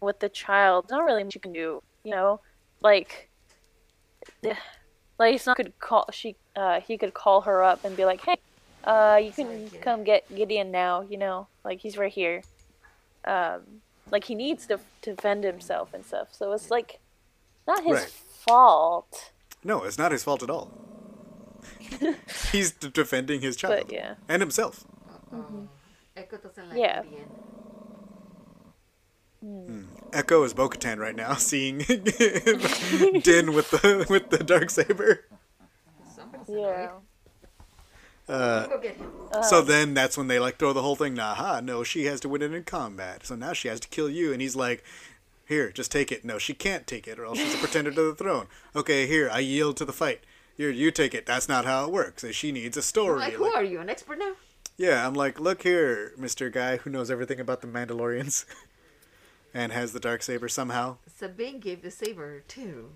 with 0.00 0.18
the 0.20 0.28
child, 0.28 0.86
there's 0.88 0.98
not 0.98 1.04
really 1.04 1.24
much 1.24 1.34
you 1.34 1.40
can 1.40 1.52
do, 1.52 1.82
you 2.04 2.10
know? 2.10 2.40
Like, 2.82 3.28
like 5.18 5.34
it's 5.34 5.46
not 5.46 5.56
could 5.56 5.78
call 5.78 6.08
she 6.12 6.36
uh 6.56 6.80
he 6.80 6.96
could 6.98 7.14
call 7.14 7.42
her 7.42 7.62
up 7.62 7.84
and 7.84 7.96
be 7.96 8.04
like, 8.04 8.22
hey, 8.22 8.36
uh 8.84 9.20
you 9.22 9.32
can 9.32 9.64
Gideon. 9.66 9.82
come 9.82 10.04
get 10.04 10.24
Gideon 10.34 10.70
now, 10.70 11.02
you 11.02 11.18
know? 11.18 11.48
Like 11.64 11.80
he's 11.80 11.96
right 11.98 12.12
here. 12.12 12.42
Um, 13.24 13.82
like 14.10 14.24
he 14.24 14.34
needs 14.34 14.66
to 14.66 14.80
to 15.02 15.14
defend 15.14 15.44
himself 15.44 15.92
and 15.94 16.04
stuff. 16.04 16.28
So 16.32 16.52
it's 16.52 16.70
like 16.70 17.00
not 17.66 17.84
his 17.84 17.92
Right. 17.98 18.08
fault. 18.08 19.32
No, 19.62 19.84
it's 19.84 19.98
not 19.98 20.10
his 20.12 20.24
fault 20.24 20.42
at 20.42 20.48
all. 20.50 20.70
He's 22.52 22.72
d- 22.72 22.88
defending 22.88 23.42
his 23.42 23.56
child 23.56 23.84
But 23.86 23.92
yeah. 23.92 24.14
and 24.28 24.40
himself. 24.40 24.84
Echo 26.16 26.38
doesn't 26.38 26.70
like 26.70 26.78
Yeah. 26.78 27.02
Gideon. 29.40 29.88
Echo 30.12 30.42
is 30.44 30.52
Bo-Katan 30.54 30.98
right 30.98 31.14
now, 31.16 31.34
seeing 31.36 31.78
Din 31.78 33.52
with 33.52 33.70
the 33.70 34.06
with 34.08 34.30
the 34.30 34.42
dark 34.44 34.70
saber. 34.70 35.24
Yeah. 36.48 36.56
know. 36.86 37.02
Uh, 38.28 38.66
Go 38.68 38.78
get 38.78 38.96
him. 38.96 39.10
so 39.42 39.60
then 39.60 39.94
that's 39.94 40.16
when 40.16 40.28
they 40.28 40.38
like 40.38 40.56
throw 40.58 40.72
the 40.72 40.82
whole 40.82 40.96
thing. 40.96 41.14
Nah, 41.14 41.60
no, 41.60 41.82
she 41.82 42.04
has 42.04 42.20
to 42.20 42.28
win 42.28 42.42
it 42.42 42.52
in 42.52 42.62
combat. 42.64 43.26
So 43.26 43.34
now 43.34 43.52
she 43.52 43.68
has 43.68 43.80
to 43.80 43.88
kill 43.88 44.08
you, 44.08 44.32
and 44.32 44.40
he's 44.40 44.54
like, 44.56 44.84
"Here, 45.46 45.70
just 45.72 45.90
take 45.90 46.12
it." 46.12 46.24
No, 46.24 46.38
she 46.38 46.54
can't 46.54 46.86
take 46.86 47.08
it, 47.08 47.18
or 47.18 47.24
else 47.24 47.38
she's 47.38 47.54
a 47.54 47.58
pretender 47.58 47.90
to 47.90 48.02
the 48.02 48.14
throne. 48.14 48.46
Okay, 48.76 49.06
here, 49.06 49.28
I 49.32 49.40
yield 49.40 49.76
to 49.78 49.84
the 49.84 49.92
fight. 49.92 50.20
Here, 50.56 50.70
you 50.70 50.90
take 50.90 51.14
it. 51.14 51.26
That's 51.26 51.48
not 51.48 51.64
how 51.64 51.84
it 51.86 51.90
works. 51.90 52.24
She 52.32 52.52
needs 52.52 52.76
a 52.76 52.82
story. 52.82 53.18
Like, 53.20 53.32
who 53.34 53.44
Like- 53.44 53.56
are 53.56 53.64
you? 53.64 53.80
An 53.80 53.88
expert 53.90 54.18
now? 54.18 54.32
Yeah, 54.76 55.06
I'm 55.06 55.14
like, 55.14 55.38
look 55.40 55.62
here, 55.62 56.12
Mister 56.16 56.50
Guy 56.50 56.76
who 56.78 56.90
knows 56.90 57.10
everything 57.10 57.40
about 57.40 57.60
the 57.62 57.66
Mandalorians, 57.66 58.44
and 59.54 59.72
has 59.72 59.92
the 59.92 60.00
dark 60.00 60.22
saber 60.22 60.48
somehow. 60.48 60.96
Sabine 61.06 61.58
gave 61.60 61.82
the 61.82 61.90
saber 61.90 62.40
too. 62.46 62.90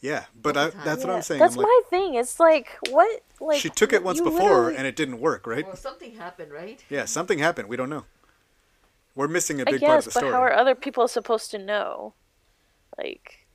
Yeah, 0.00 0.24
but 0.40 0.56
I, 0.56 0.60
All 0.60 0.66
the 0.66 0.72
time. 0.72 0.84
that's 0.84 1.04
what 1.04 1.14
I'm 1.14 1.22
saying. 1.22 1.40
That's 1.40 1.54
I'm 1.56 1.62
like, 1.62 1.66
my 1.66 1.80
thing. 1.88 2.14
It's 2.14 2.38
like 2.38 2.76
what? 2.90 3.22
Like 3.40 3.58
she 3.60 3.70
took 3.70 3.92
it 3.92 4.02
once 4.04 4.20
before, 4.20 4.32
literally- 4.50 4.76
and 4.76 4.86
it 4.86 4.96
didn't 4.96 5.18
work, 5.20 5.46
right? 5.46 5.66
Well, 5.66 5.76
something 5.76 6.16
happened, 6.16 6.52
right? 6.52 6.84
Yeah, 6.90 7.06
something 7.06 7.38
happened. 7.38 7.68
We 7.68 7.76
don't 7.76 7.88
know. 7.88 8.04
We're 9.14 9.28
missing 9.28 9.60
a 9.60 9.64
big 9.64 9.80
part 9.80 9.98
of 10.00 10.04
the 10.04 10.08
but 10.08 10.12
story. 10.18 10.32
But 10.32 10.36
how 10.36 10.42
are 10.42 10.52
other 10.52 10.74
people 10.74 11.06
supposed 11.08 11.50
to 11.52 11.58
know? 11.58 12.14
Like, 12.98 13.46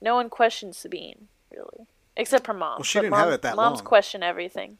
no 0.00 0.14
one 0.14 0.30
questions 0.30 0.78
Sabine 0.78 1.28
really, 1.54 1.86
except 2.16 2.46
her 2.46 2.54
mom. 2.54 2.78
Well, 2.78 2.82
she 2.84 2.98
But 2.98 3.02
didn't 3.02 3.14
have 3.16 3.32
it 3.32 3.42
that 3.42 3.50
Moms 3.50 3.56
long. 3.56 3.66
Moms 3.72 3.80
question 3.82 4.22
everything. 4.22 4.78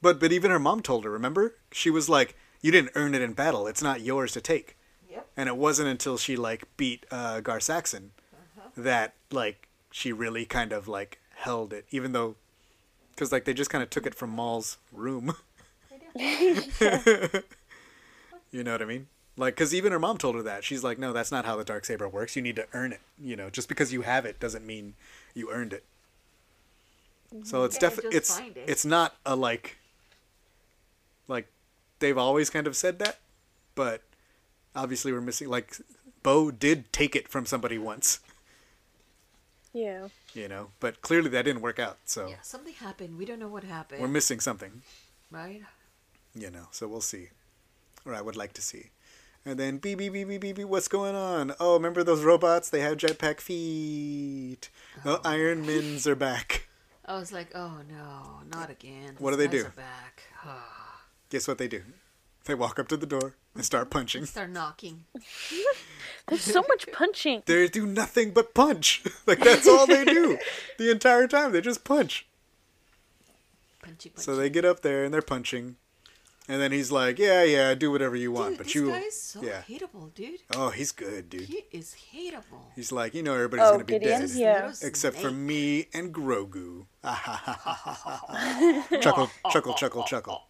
But 0.00 0.20
but 0.20 0.30
even 0.30 0.50
her 0.50 0.58
mom 0.58 0.80
told 0.82 1.04
her. 1.04 1.10
Remember, 1.10 1.56
she 1.72 1.90
was 1.90 2.08
like, 2.08 2.36
"You 2.60 2.70
didn't 2.70 2.92
earn 2.94 3.14
it 3.14 3.22
in 3.22 3.32
battle. 3.32 3.66
It's 3.66 3.82
not 3.82 4.00
yours 4.02 4.32
to 4.34 4.40
take." 4.40 4.76
Yep. 5.14 5.26
And 5.36 5.48
it 5.48 5.56
wasn't 5.56 5.88
until 5.88 6.16
she 6.18 6.36
like 6.36 6.64
beat 6.76 7.06
uh, 7.10 7.40
Gar 7.40 7.60
Saxon 7.60 8.10
Uh-huh. 8.32 8.68
that 8.76 9.14
like 9.30 9.68
she 9.90 10.12
really 10.12 10.44
kind 10.44 10.72
of 10.72 10.88
like 10.88 11.18
held 11.36 11.72
it, 11.72 11.86
even 11.90 12.12
though 12.12 12.36
because 13.10 13.32
like 13.32 13.44
they 13.44 13.54
just 13.54 13.70
kind 13.70 13.82
of 13.82 13.90
took 13.90 14.06
it 14.06 14.14
from 14.14 14.30
Maul's 14.30 14.78
room. 14.92 15.34
you 16.16 16.54
know 18.62 18.72
what 18.72 18.82
I 18.82 18.84
mean? 18.84 19.08
Like, 19.36 19.54
because 19.56 19.74
even 19.74 19.90
her 19.92 19.98
mom 19.98 20.16
told 20.18 20.36
her 20.36 20.42
that. 20.42 20.62
She's 20.62 20.84
like, 20.84 20.96
no, 20.98 21.12
that's 21.12 21.32
not 21.32 21.44
how 21.44 21.56
the 21.56 21.64
dark 21.64 21.84
saber 21.84 22.08
works. 22.08 22.36
You 22.36 22.42
need 22.42 22.54
to 22.56 22.66
earn 22.72 22.92
it. 22.92 23.00
You 23.20 23.34
know, 23.34 23.50
just 23.50 23.68
because 23.68 23.92
you 23.92 24.02
have 24.02 24.24
it 24.24 24.38
doesn't 24.38 24.64
mean 24.64 24.94
you 25.34 25.50
earned 25.50 25.72
it. 25.72 25.84
So 27.42 27.64
it's 27.64 27.74
Yeah, 27.76 27.80
definitely 27.80 28.16
it's 28.16 28.38
it. 28.38 28.56
it's 28.68 28.84
not 28.84 29.16
a 29.26 29.34
like 29.34 29.76
like 31.26 31.48
they've 31.98 32.16
always 32.18 32.48
kind 32.48 32.68
of 32.68 32.76
said 32.76 33.00
that, 33.00 33.18
but 33.74 34.02
obviously 34.74 35.12
we're 35.12 35.20
missing 35.20 35.48
like 35.48 35.76
Bo 36.22 36.50
did 36.50 36.92
take 36.92 37.14
it 37.16 37.28
from 37.28 37.46
somebody 37.46 37.76
once, 37.78 38.20
Yeah. 39.72 40.08
you 40.32 40.48
know, 40.48 40.70
but 40.80 41.00
clearly 41.02 41.28
that 41.30 41.42
didn't 41.44 41.62
work 41.62 41.78
out. 41.78 41.98
So 42.04 42.28
Yeah, 42.28 42.40
something 42.42 42.74
happened. 42.74 43.18
We 43.18 43.24
don't 43.24 43.38
know 43.38 43.48
what 43.48 43.64
happened. 43.64 44.00
we're 44.00 44.08
missing 44.08 44.40
something, 44.40 44.82
right? 45.30 45.62
you 46.34 46.50
know. 46.50 46.66
So 46.70 46.88
we'll 46.88 47.00
see, 47.00 47.28
or 48.04 48.14
I 48.14 48.20
would 48.20 48.36
like 48.36 48.52
to 48.54 48.62
see. 48.62 48.90
And 49.46 49.58
then 49.58 49.76
beep 49.78 49.98
beep 49.98 50.12
beep 50.14 50.26
beep 50.28 50.40
beep 50.40 50.56
beep. 50.56 50.66
What's 50.68 50.88
going 50.88 51.14
on? 51.14 51.52
Oh, 51.60 51.74
remember 51.74 52.02
those 52.02 52.22
robots? 52.24 52.70
They 52.70 52.80
have 52.80 52.96
jetpack 52.96 53.40
feet. 53.40 54.70
Oh, 55.04 55.20
Iron 55.24 55.66
Mins 55.66 56.06
are 56.06 56.16
back. 56.16 56.66
I 57.04 57.18
was 57.18 57.30
like, 57.32 57.54
oh 57.54 57.80
no, 57.86 58.40
not 58.50 58.70
again. 58.70 59.16
What 59.18 59.32
do 59.32 59.36
they 59.36 59.46
do? 59.48 59.66
Are 59.66 59.70
back. 59.76 60.22
Guess 61.28 61.46
what 61.46 61.58
they 61.58 61.68
do? 61.68 61.82
They 62.46 62.54
walk 62.54 62.78
up 62.78 62.88
to 62.88 62.96
the 62.96 63.06
door 63.06 63.34
and 63.54 63.64
start 63.64 63.90
punching. 63.90 64.26
Start 64.26 64.50
knocking. 64.50 65.04
There's 66.28 66.42
so 66.42 66.64
much 66.68 66.86
punching. 66.92 67.42
They 67.46 67.68
do 67.68 67.86
nothing 67.86 68.30
but 68.32 68.54
punch. 68.54 69.02
like 69.26 69.40
that's 69.40 69.68
all 69.68 69.86
they 69.86 70.04
do 70.04 70.38
the 70.78 70.90
entire 70.90 71.26
time. 71.28 71.52
They 71.52 71.60
just 71.60 71.84
punch. 71.84 72.26
Punchy, 73.82 74.08
punchy. 74.10 74.22
So 74.22 74.34
they 74.36 74.48
get 74.50 74.64
up 74.64 74.80
there 74.80 75.04
and 75.04 75.12
they're 75.12 75.20
punching, 75.20 75.76
and 76.48 76.60
then 76.62 76.72
he's 76.72 76.90
like, 76.90 77.18
"Yeah, 77.18 77.44
yeah, 77.44 77.74
do 77.74 77.90
whatever 77.90 78.16
you 78.16 78.32
want, 78.32 78.50
dude, 78.52 78.56
but 78.58 78.64
this 78.66 78.74
you." 78.74 78.88
guy 78.88 78.98
is 79.00 79.20
so 79.20 79.42
yeah. 79.42 79.60
hateable, 79.68 80.14
dude. 80.14 80.40
Oh, 80.56 80.70
he's 80.70 80.90
good, 80.90 81.28
dude. 81.28 81.42
He 81.42 81.66
is 81.70 81.94
hateable. 82.14 82.72
He's 82.74 82.90
like, 82.92 83.12
you 83.14 83.22
know, 83.22 83.34
everybody's 83.34 83.66
Oh, 83.66 83.72
gonna 83.72 83.84
be 83.84 83.98
Gideon? 83.98 84.22
dead, 84.22 84.30
Yeah. 84.30 84.72
Except 84.82 85.16
for 85.18 85.30
me 85.30 85.88
and 85.92 86.14
Grogu. 86.14 86.86
chuckle, 89.02 89.30
chuckle, 89.50 89.74
chuckle, 89.74 90.04
chuckle. 90.04 90.42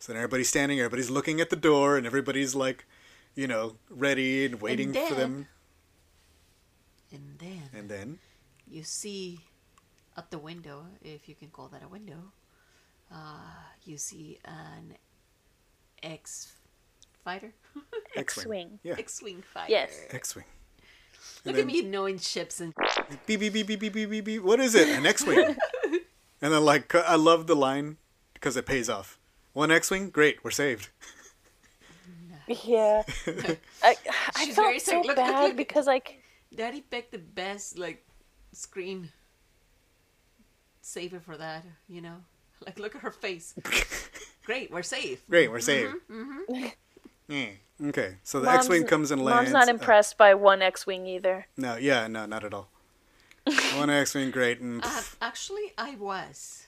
So 0.00 0.12
then 0.12 0.16
everybody's 0.16 0.48
standing, 0.48 0.80
everybody's 0.80 1.10
looking 1.10 1.42
at 1.42 1.50
the 1.50 1.56
door, 1.56 1.98
and 1.98 2.06
everybody's 2.06 2.54
like, 2.54 2.86
you 3.34 3.46
know, 3.46 3.76
ready 3.90 4.46
and 4.46 4.60
waiting 4.60 4.88
and 4.88 4.94
then, 4.96 5.08
for 5.08 5.14
them. 5.14 5.46
And 7.12 7.38
then. 7.38 7.62
And 7.74 7.88
then. 7.90 8.18
You 8.66 8.82
see 8.82 9.40
at 10.16 10.30
the 10.30 10.38
window, 10.38 10.86
if 11.02 11.28
you 11.28 11.34
can 11.34 11.48
call 11.48 11.68
that 11.68 11.82
a 11.84 11.88
window, 11.88 12.32
uh, 13.12 13.60
you 13.84 13.98
see 13.98 14.38
an 14.46 14.96
X 16.02 16.54
fighter? 17.22 17.52
X 18.16 18.46
Wing. 18.46 18.78
X 18.82 19.22
Wing 19.22 19.42
fighter. 19.52 19.70
Yes. 19.70 20.00
X 20.10 20.34
Wing. 20.34 20.46
Look 21.44 21.56
then, 21.56 21.64
at 21.64 21.66
me 21.66 21.82
knowing 21.82 22.18
ships 22.18 22.62
and. 22.62 22.72
Beep, 23.26 23.40
beep, 23.40 23.52
beep, 23.52 23.66
beep, 23.66 23.80
beep, 23.80 23.92
beep, 23.92 24.24
beep. 24.24 24.42
What 24.42 24.60
is 24.60 24.74
it? 24.74 24.88
An 24.88 25.04
X 25.04 25.26
Wing. 25.26 25.56
and 26.40 26.52
then, 26.54 26.64
like, 26.64 26.94
I 26.94 27.16
love 27.16 27.46
the 27.46 27.54
line 27.54 27.98
because 28.32 28.56
it 28.56 28.64
pays 28.64 28.88
off 28.88 29.19
one 29.52 29.70
X-wing, 29.70 30.10
great, 30.10 30.42
we're 30.44 30.50
saved. 30.50 30.88
Yeah. 32.64 33.02
I, 33.82 33.94
I 34.34 34.44
She's 34.44 34.54
felt 34.54 34.66
very 34.66 34.78
so. 34.80 34.98
Look, 34.98 35.06
look, 35.08 35.16
bad 35.16 35.42
look. 35.48 35.56
because 35.56 35.86
like 35.86 36.20
Daddy 36.54 36.80
picked 36.80 37.12
the 37.12 37.18
best 37.18 37.78
like 37.78 38.04
screen 38.52 39.10
saver 40.80 41.20
for 41.20 41.36
that. 41.36 41.64
You 41.88 42.00
know, 42.02 42.16
like 42.66 42.78
look 42.78 42.94
at 42.96 43.02
her 43.02 43.10
face. 43.12 43.54
Great, 44.44 44.70
we're 44.72 44.82
safe. 44.82 45.22
Great, 45.28 45.50
we're 45.50 45.60
safe. 45.60 45.90
Mm-hmm, 46.10 46.66
Yeah. 47.28 47.46
Okay, 47.82 48.16
so 48.24 48.40
the 48.40 48.50
X-wing 48.50 48.84
comes 48.84 49.10
and 49.12 49.22
lands. 49.22 49.52
mom's 49.52 49.52
not 49.52 49.68
uh, 49.68 49.70
impressed 49.78 50.18
by 50.18 50.34
one 50.34 50.60
X-wing 50.60 51.06
either. 51.06 51.46
no, 51.56 51.76
yeah, 51.76 52.08
no, 52.08 52.26
not 52.26 52.42
at 52.44 52.52
all. 52.52 52.68
One 53.76 53.88
X-wing, 53.90 54.32
great, 54.32 54.60
and 54.60 54.82
Uh, 54.84 55.00
actually, 55.22 55.72
I 55.78 55.94
was 55.94 56.66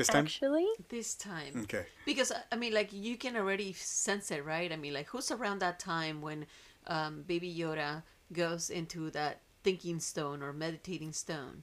this 0.00 0.08
time. 0.08 0.24
Actually, 0.24 0.66
this 0.88 1.14
time 1.14 1.62
Okay. 1.64 1.84
because 2.04 2.32
I 2.52 2.56
mean, 2.56 2.72
like 2.74 2.92
you 2.92 3.16
can 3.16 3.36
already 3.36 3.72
sense 3.74 4.30
it, 4.30 4.44
right? 4.44 4.72
I 4.72 4.76
mean, 4.76 4.94
like 4.94 5.08
who's 5.08 5.30
around 5.30 5.60
that 5.60 5.78
time 5.78 6.20
when 6.22 6.46
um, 6.86 7.22
Baby 7.26 7.54
Yoda 7.54 8.02
goes 8.32 8.70
into 8.70 9.10
that 9.12 9.42
thinking 9.62 10.00
stone 10.00 10.42
or 10.42 10.52
meditating 10.52 11.12
stone? 11.12 11.62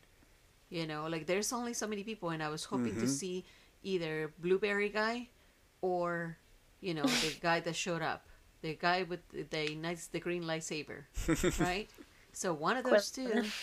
You 0.70 0.86
know, 0.88 1.08
like 1.08 1.26
there's 1.28 1.54
only 1.54 1.74
so 1.74 1.88
many 1.88 2.04
people, 2.04 2.30
and 2.30 2.44
I 2.44 2.50
was 2.50 2.66
hoping 2.66 2.94
Mm-hmm. 2.94 3.02
to 3.02 3.08
see 3.08 3.46
either 3.84 4.34
Blueberry 4.40 4.90
guy 4.90 5.30
or 5.82 6.38
you 6.82 6.94
know 6.94 7.16
the 7.16 7.32
guy 7.42 7.60
that 7.62 7.76
showed 7.76 8.02
up, 8.02 8.28
the 8.62 8.76
guy 8.76 9.04
with 9.04 9.22
the, 9.30 9.44
the 9.44 9.76
nice 9.76 10.08
the 10.08 10.20
green 10.20 10.44
lightsaber, 10.44 11.06
right? 11.60 11.90
So 12.34 12.54
one 12.54 12.78
of 12.78 12.86
those 12.86 13.10
two, 13.12 13.54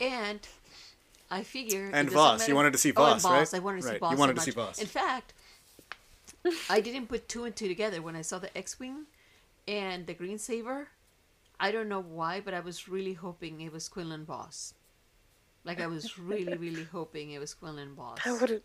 and 0.00 0.46
I 1.30 1.42
figure 1.42 1.90
And 1.92 2.08
doesn't 2.08 2.12
Vos. 2.12 2.48
You 2.48 2.54
wanted 2.54 2.72
to 2.72 2.78
see 2.78 2.92
Oh, 2.96 3.02
Vos, 3.04 3.24
right? 3.24 3.38
Vos. 3.40 3.54
I 3.54 3.58
wanted 3.60 3.78
to 3.78 3.82
see 3.82 3.90
Right, 3.92 4.00
Vos. 4.00 4.10
you 4.10 4.16
so 4.16 4.20
wanted 4.20 4.36
to 4.36 4.42
see 4.42 4.50
much. 4.50 4.66
Vos. 4.66 4.78
In 4.80 4.86
fact, 4.86 5.32
I 6.68 6.80
didn't 6.80 7.06
put 7.06 7.28
two 7.28 7.44
and 7.44 7.54
two 7.54 7.68
together 7.68 8.02
when 8.02 8.16
I 8.16 8.22
saw 8.22 8.38
the 8.38 8.56
X-wing 8.56 9.06
and 9.68 10.06
the 10.06 10.14
green 10.14 10.38
saber. 10.38 10.88
I 11.58 11.70
don't 11.70 11.88
know 11.88 12.00
why, 12.00 12.40
but 12.40 12.54
I 12.54 12.60
was 12.60 12.88
really 12.88 13.12
hoping 13.14 13.60
it 13.60 13.72
was 13.72 13.88
Quinlan 13.88 14.24
Vos. 14.24 14.74
Like 15.64 15.80
I 15.80 15.86
was 15.86 16.18
really, 16.18 16.56
really 16.56 16.84
hoping 16.92 17.30
it 17.32 17.38
was 17.38 17.54
Quinlan 17.54 17.94
Vos. 17.94 18.18
I 18.24 18.32
would 18.32 18.50
have. 18.50 18.62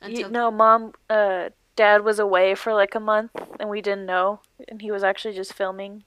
Until 0.00 0.20
You 0.20 0.30
know, 0.30 0.50
mom, 0.50 0.92
uh, 1.10 1.50
dad 1.76 2.04
was 2.04 2.18
away 2.18 2.54
for 2.54 2.72
like 2.72 2.94
a 2.94 3.00
month, 3.00 3.32
and 3.58 3.68
we 3.68 3.82
didn't 3.82 4.06
know, 4.06 4.40
and 4.68 4.80
he 4.80 4.90
was 4.90 5.02
actually 5.02 5.34
just 5.34 5.52
filming 5.52 6.04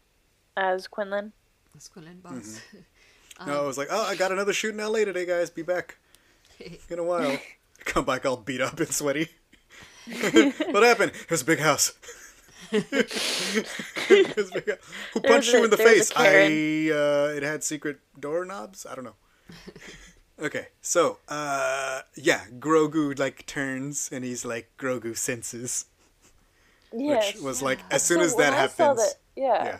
as 0.57 0.87
Quinlan. 0.87 1.33
it 1.67 1.75
was 1.75 1.87
Quinlan 1.89 2.21
Vos. 3.45 3.47
No, 3.47 3.63
I 3.63 3.65
was 3.67 3.77
like, 3.77 3.87
oh, 3.91 4.03
I 4.03 4.15
got 4.15 4.31
another 4.31 4.53
shoot 4.53 4.73
in 4.73 4.79
L.A. 4.79 5.05
today, 5.05 5.25
guys. 5.25 5.49
Be 5.49 5.61
back 5.61 5.97
in 6.89 6.99
a 6.99 7.03
while. 7.03 7.37
Come 7.85 8.05
back 8.05 8.25
all 8.25 8.37
beat 8.37 8.61
up 8.61 8.79
and 8.79 8.89
sweaty. 8.89 9.29
what 10.71 10.83
happened? 10.83 11.11
It 11.13 11.29
was 11.31 11.41
a 11.41 11.45
big 11.45 11.59
house. 11.59 11.93
It 12.71 14.35
was 14.35 14.51
big 14.51 14.67
house. 14.69 14.79
Who 15.13 15.19
punched 15.21 15.47
was 15.47 15.53
you 15.53 15.61
a- 15.61 15.63
in 15.65 15.69
the 15.69 15.75
a 15.75 15.85
face? 15.85 16.11
I. 16.15 16.89
Uh, 16.91 17.33
it 17.35 17.43
had 17.43 17.63
secret 17.63 17.99
doorknobs. 18.19 18.85
I 18.85 18.95
don't 18.95 19.03
know. 19.03 19.15
Okay, 20.41 20.67
so 20.81 21.19
uh, 21.29 22.01
yeah, 22.15 22.41
Grogu 22.59 23.17
like 23.19 23.45
turns 23.45 24.09
and 24.11 24.23
he's 24.25 24.43
like 24.43 24.71
Grogu 24.79 25.15
senses, 25.15 25.85
Yes. 26.91 27.35
which 27.35 27.43
was 27.43 27.61
like 27.61 27.79
as 27.91 28.03
soon 28.03 28.19
So 28.19 28.25
as 28.25 28.35
that 28.37 28.53
happens, 28.53 28.97
the- 29.35 29.41
yeah. 29.41 29.63
yeah. 29.63 29.77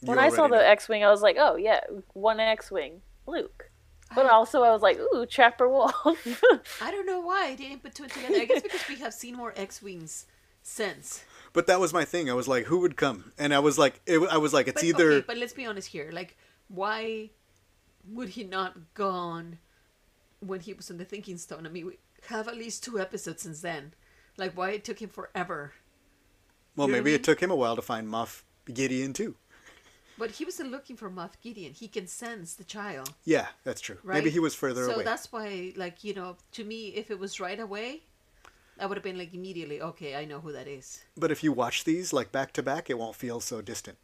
When 0.00 0.18
I 0.18 0.28
saw 0.28 0.42
already 0.42 0.58
the. 0.62 0.68
X-wing, 0.68 1.04
I 1.04 1.10
was 1.10 1.22
like, 1.22 1.36
oh 1.38 1.56
yeah, 1.56 1.80
one 2.12 2.40
X-wing, 2.40 3.02
Luke. 3.26 3.70
But 4.14 4.26
also, 4.26 4.62
I 4.62 4.70
was 4.70 4.80
like, 4.80 4.98
ooh, 4.98 5.26
Trapper 5.26 5.68
Wolf. 5.68 5.92
I 6.80 6.90
don't 6.90 7.04
know 7.04 7.20
why 7.20 7.48
I 7.48 7.54
didn't 7.54 7.82
put 7.82 7.94
two 7.94 8.06
together. 8.06 8.36
I 8.36 8.46
guess 8.46 8.62
because 8.62 8.88
we 8.88 8.96
have 8.96 9.12
seen 9.12 9.36
more 9.36 9.52
X-wings 9.54 10.24
since. 10.62 11.24
But 11.52 11.66
that 11.66 11.78
was 11.78 11.92
my 11.92 12.04
thing. 12.06 12.30
I 12.30 12.34
was 12.34 12.48
like, 12.48 12.64
who 12.64 12.78
would 12.80 12.96
come? 12.96 13.32
And 13.38 13.52
I 13.52 13.58
was 13.58 13.78
like, 13.78 14.00
it, 14.06 14.18
I 14.30 14.38
was 14.38 14.54
like, 14.54 14.66
it's 14.66 14.80
But, 14.80 14.88
either 14.88 15.10
okay, 15.12 15.24
but 15.26 15.36
let's 15.36 15.52
be 15.52 15.66
honest 15.66 15.88
here. 15.88 16.10
Like, 16.10 16.38
why 16.68 17.30
would 18.10 18.30
he 18.30 18.44
not 18.44 18.94
gone 18.94 19.58
when 20.40 20.60
he 20.60 20.72
was 20.72 20.90
in 20.90 20.98
the 20.98 21.04
Thinking 21.04 21.36
Stone. 21.36 21.66
I 21.66 21.70
mean, 21.70 21.86
we 21.86 21.98
have 22.28 22.48
at 22.48 22.56
least 22.56 22.84
two 22.84 22.98
episodes 22.98 23.42
since 23.42 23.60
then. 23.60 23.92
Like, 24.36 24.56
why 24.56 24.70
it 24.70 24.84
took 24.84 25.00
him 25.00 25.08
forever? 25.08 25.72
Well, 26.76 26.86
You 26.86 26.92
know 26.92 26.96
what 26.96 26.98
I 26.98 27.00
maybe 27.00 27.10
mean? 27.10 27.20
it 27.20 27.24
took 27.24 27.40
him 27.40 27.50
a 27.50 27.56
while 27.56 27.76
to 27.76 27.82
find 27.82 28.08
Moff 28.08 28.42
Gideon 28.72 29.12
too. 29.12 29.34
But 30.18 30.32
he 30.32 30.44
wasn't 30.44 30.70
looking 30.72 30.96
for 30.96 31.08
Moff 31.08 31.32
Gideon. 31.42 31.72
He 31.72 31.86
can 31.88 32.06
sense 32.08 32.54
the 32.54 32.64
child, 32.64 33.14
Yeah, 33.24 33.46
that's 33.64 33.80
true. 33.80 33.98
right? 34.02 34.16
Maybe 34.18 34.30
he 34.30 34.40
was 34.40 34.54
further 34.54 34.84
so 34.86 34.92
away. 34.94 35.04
So 35.04 35.10
that's 35.10 35.32
why, 35.32 35.72
like, 35.76 36.02
you 36.02 36.12
know, 36.12 36.36
to 36.52 36.64
me, 36.64 36.88
if 36.88 37.10
it 37.10 37.18
was 37.18 37.38
right 37.38 37.60
away, 37.60 38.02
I 38.80 38.86
would 38.86 38.96
have 38.96 39.04
been 39.04 39.18
like 39.18 39.32
immediately, 39.32 39.80
okay, 39.80 40.16
I 40.16 40.24
know 40.24 40.40
who 40.40 40.52
that 40.52 40.66
is. 40.66 41.02
But 41.16 41.30
if 41.30 41.42
you 41.44 41.52
watch 41.52 41.84
these 41.84 42.12
like 42.12 42.32
back 42.32 42.52
to 42.54 42.62
back, 42.62 42.90
it 42.90 42.98
won't 42.98 43.14
feel 43.16 43.40
so 43.40 43.60
distant. 43.60 43.96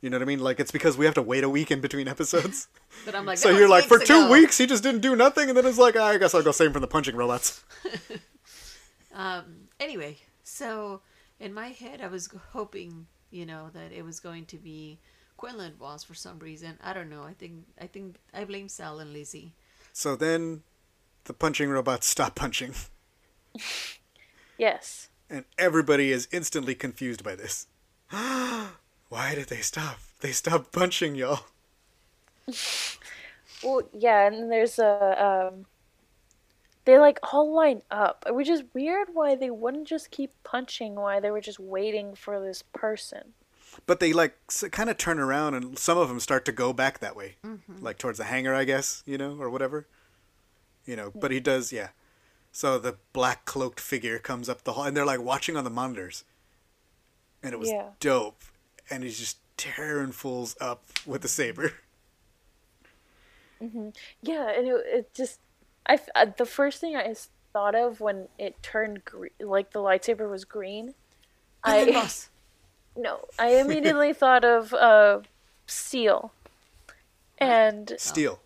You 0.00 0.10
know 0.10 0.16
what 0.16 0.22
I 0.22 0.26
mean? 0.26 0.40
Like 0.40 0.58
it's 0.58 0.72
because 0.72 0.98
we 0.98 1.04
have 1.04 1.14
to 1.14 1.22
wait 1.22 1.44
a 1.44 1.48
week 1.48 1.70
in 1.70 1.80
between 1.80 2.08
episodes. 2.08 2.66
But 3.06 3.14
I'm 3.14 3.24
like, 3.24 3.38
so 3.38 3.48
you're 3.50 3.68
like, 3.68 3.84
for 3.84 3.98
two 3.98 4.24
ago. 4.26 4.30
weeks 4.32 4.58
he 4.58 4.66
just 4.66 4.82
didn't 4.82 5.00
do 5.00 5.16
nothing, 5.16 5.48
and 5.48 5.56
then 5.56 5.64
it's 5.64 5.78
like, 5.78 5.96
"Ah, 5.96 6.08
I 6.08 6.18
guess 6.18 6.34
I'll 6.34 6.42
go 6.42 6.52
same 6.52 6.72
from 6.72 6.82
the 6.82 6.88
punching 6.88 7.16
robots. 7.16 7.64
Um, 9.14 9.68
anyway, 9.78 10.16
so 10.42 11.02
in 11.38 11.52
my 11.52 11.68
head, 11.68 12.00
I 12.00 12.08
was 12.08 12.28
hoping, 12.52 13.06
you 13.32 13.46
know, 13.46 13.70
that 13.72 13.92
it 13.92 14.04
was 14.04 14.20
going 14.20 14.46
to 14.46 14.56
be 14.58 14.98
Quinlan 15.36 15.74
Vos 15.78 16.04
for 16.04 16.14
some 16.14 16.38
reason. 16.38 16.78
I 16.82 16.92
don't 16.92 17.10
know. 17.10 17.22
I 17.24 17.32
think 17.34 17.64
I 17.80 17.86
think 17.86 18.16
I 18.32 18.44
blame 18.44 18.68
Sal 18.68 19.00
and 19.00 19.12
Lizzie. 19.12 19.52
So 19.92 20.14
then, 20.16 20.62
the 21.24 21.32
punching 21.34 21.68
robots 21.70 22.06
stop 22.06 22.34
punching, 22.34 22.74
Yes. 24.58 25.08
and 25.28 25.44
everybody 25.58 26.12
is 26.12 26.28
instantly 26.32 26.74
confused 26.74 27.24
by 27.24 27.34
this. 27.34 27.66
Why 28.10 29.34
did 29.34 29.48
they 29.48 29.60
stop? 29.60 29.98
They 30.20 30.32
stopped 30.32 30.72
punching, 30.72 31.14
y'all. 31.16 31.40
Well, 33.62 33.82
yeah, 33.92 34.26
and 34.26 34.50
there's 34.50 34.78
a 34.80 35.50
um. 35.52 35.66
They 36.84 36.98
like 36.98 37.18
all 37.32 37.54
line 37.54 37.82
up, 37.90 38.24
which 38.28 38.48
is 38.48 38.64
weird. 38.74 39.08
Why 39.12 39.34
they 39.34 39.50
wouldn't 39.50 39.86
just 39.86 40.10
keep 40.10 40.32
punching? 40.42 40.96
Why 40.96 41.20
they 41.20 41.30
were 41.30 41.40
just 41.40 41.60
waiting 41.60 42.14
for 42.14 42.40
this 42.40 42.62
person? 42.72 43.34
But 43.86 44.00
they 44.00 44.12
like 44.12 44.36
kind 44.70 44.90
of 44.90 44.98
turn 44.98 45.18
around, 45.18 45.54
and 45.54 45.78
some 45.78 45.96
of 45.96 46.08
them 46.08 46.20
start 46.20 46.44
to 46.46 46.52
go 46.52 46.72
back 46.72 46.98
that 46.98 47.16
way, 47.16 47.36
mm-hmm. 47.44 47.82
like 47.82 47.98
towards 47.98 48.18
the 48.18 48.24
hangar, 48.24 48.54
I 48.54 48.64
guess, 48.64 49.02
you 49.06 49.16
know, 49.16 49.36
or 49.38 49.48
whatever. 49.48 49.86
You 50.84 50.96
know, 50.96 51.12
but 51.14 51.30
he 51.30 51.40
does, 51.40 51.72
yeah. 51.72 51.88
So 52.50 52.78
the 52.78 52.96
black 53.12 53.44
cloaked 53.44 53.80
figure 53.80 54.18
comes 54.18 54.48
up 54.48 54.64
the 54.64 54.74
hall, 54.74 54.84
and 54.84 54.96
they're 54.96 55.06
like 55.06 55.22
watching 55.22 55.56
on 55.56 55.64
the 55.64 55.70
monitors, 55.70 56.24
and 57.42 57.54
it 57.54 57.58
was 57.58 57.70
Yeah. 57.70 57.90
dope. 58.00 58.42
And 58.90 59.04
he's 59.04 59.18
just 59.18 59.38
tearing 59.56 60.12
fools 60.12 60.56
up 60.60 60.82
with 61.06 61.22
the 61.22 61.28
saber. 61.28 61.72
Mm-hmm. 63.62 63.90
Yeah, 64.20 64.50
and 64.50 64.66
it, 64.66 64.84
it 64.86 65.14
just, 65.14 65.38
I 65.86 65.94
f- 65.94 66.08
uh, 66.14 66.26
the 66.36 66.46
first 66.46 66.80
thing 66.80 66.96
I 66.96 67.14
thought 67.52 67.74
of 67.74 68.00
when 68.00 68.28
it 68.38 68.62
turned 68.62 69.04
green, 69.04 69.32
like 69.40 69.72
the 69.72 69.80
lightsaber 69.80 70.30
was 70.30 70.44
green. 70.44 70.94
Quinlan 71.62 71.88
I 71.88 71.92
Vos. 71.92 72.28
no, 72.96 73.20
I 73.38 73.56
immediately 73.60 74.12
thought 74.22 74.44
of 74.44 74.72
uh, 74.74 75.20
Seal, 75.66 76.32
and 77.38 77.94
Steele, 77.98 78.40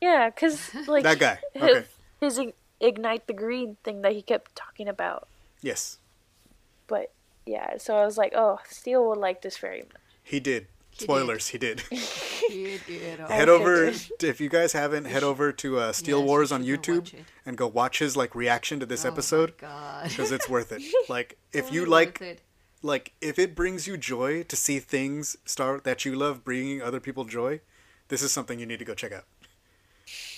yeah, 0.00 0.30
because 0.30 0.74
like 0.86 1.02
that 1.04 1.18
guy. 1.18 1.38
Okay, 1.56 1.84
his 2.20 2.38
ig- 2.38 2.54
ignite 2.80 3.26
the 3.26 3.32
green 3.32 3.76
thing 3.84 4.02
that 4.02 4.12
he 4.12 4.22
kept 4.22 4.54
talking 4.54 4.88
about. 4.88 5.28
yes, 5.62 5.98
But 6.86 7.12
yeah, 7.46 7.78
so 7.78 7.96
I 7.96 8.04
was 8.04 8.18
like, 8.18 8.32
oh, 8.36 8.58
Steele 8.68 9.06
would 9.08 9.18
like 9.18 9.42
this 9.42 9.56
very 9.58 9.80
much. 9.80 10.02
he 10.22 10.40
did. 10.40 10.66
He 10.98 11.04
Spoilers, 11.04 11.48
he 11.48 11.58
did. 11.58 11.82
You 12.48 12.78
did. 12.86 13.20
Oh, 13.20 13.26
head 13.26 13.48
over 13.48 13.86
if 14.20 14.40
you 14.40 14.48
guys 14.48 14.72
haven't 14.72 15.06
head 15.06 15.24
over 15.24 15.52
to 15.52 15.78
uh, 15.78 15.92
Steele 15.92 16.18
Yes, 16.18 16.22
you 16.22 16.26
Wars 16.26 16.52
on 16.52 16.64
YouTube 16.64 17.12
and 17.44 17.56
go 17.56 17.66
watch 17.66 17.98
his 17.98 18.16
like 18.16 18.34
reaction 18.36 18.78
to 18.80 18.86
this 18.86 19.04
oh 19.04 19.08
episode 19.08 19.54
because 19.56 20.30
it's 20.30 20.48
worth 20.48 20.70
it. 20.70 20.82
Like 21.08 21.38
if 21.52 21.72
you 21.72 21.84
like 21.86 22.40
like 22.82 23.12
if 23.20 23.36
it 23.38 23.56
brings 23.56 23.88
you 23.88 23.96
joy 23.96 24.44
to 24.44 24.54
see 24.56 24.78
things 24.78 25.36
start 25.44 25.82
that 25.84 26.04
you 26.04 26.14
love 26.14 26.44
bringing 26.44 26.80
other 26.80 27.00
people 27.00 27.24
joy, 27.24 27.60
this 28.08 28.22
is 28.22 28.30
something 28.30 28.60
you 28.60 28.66
need 28.66 28.78
to 28.78 28.84
go 28.84 28.94
check 28.94 29.12
out. 29.12 29.24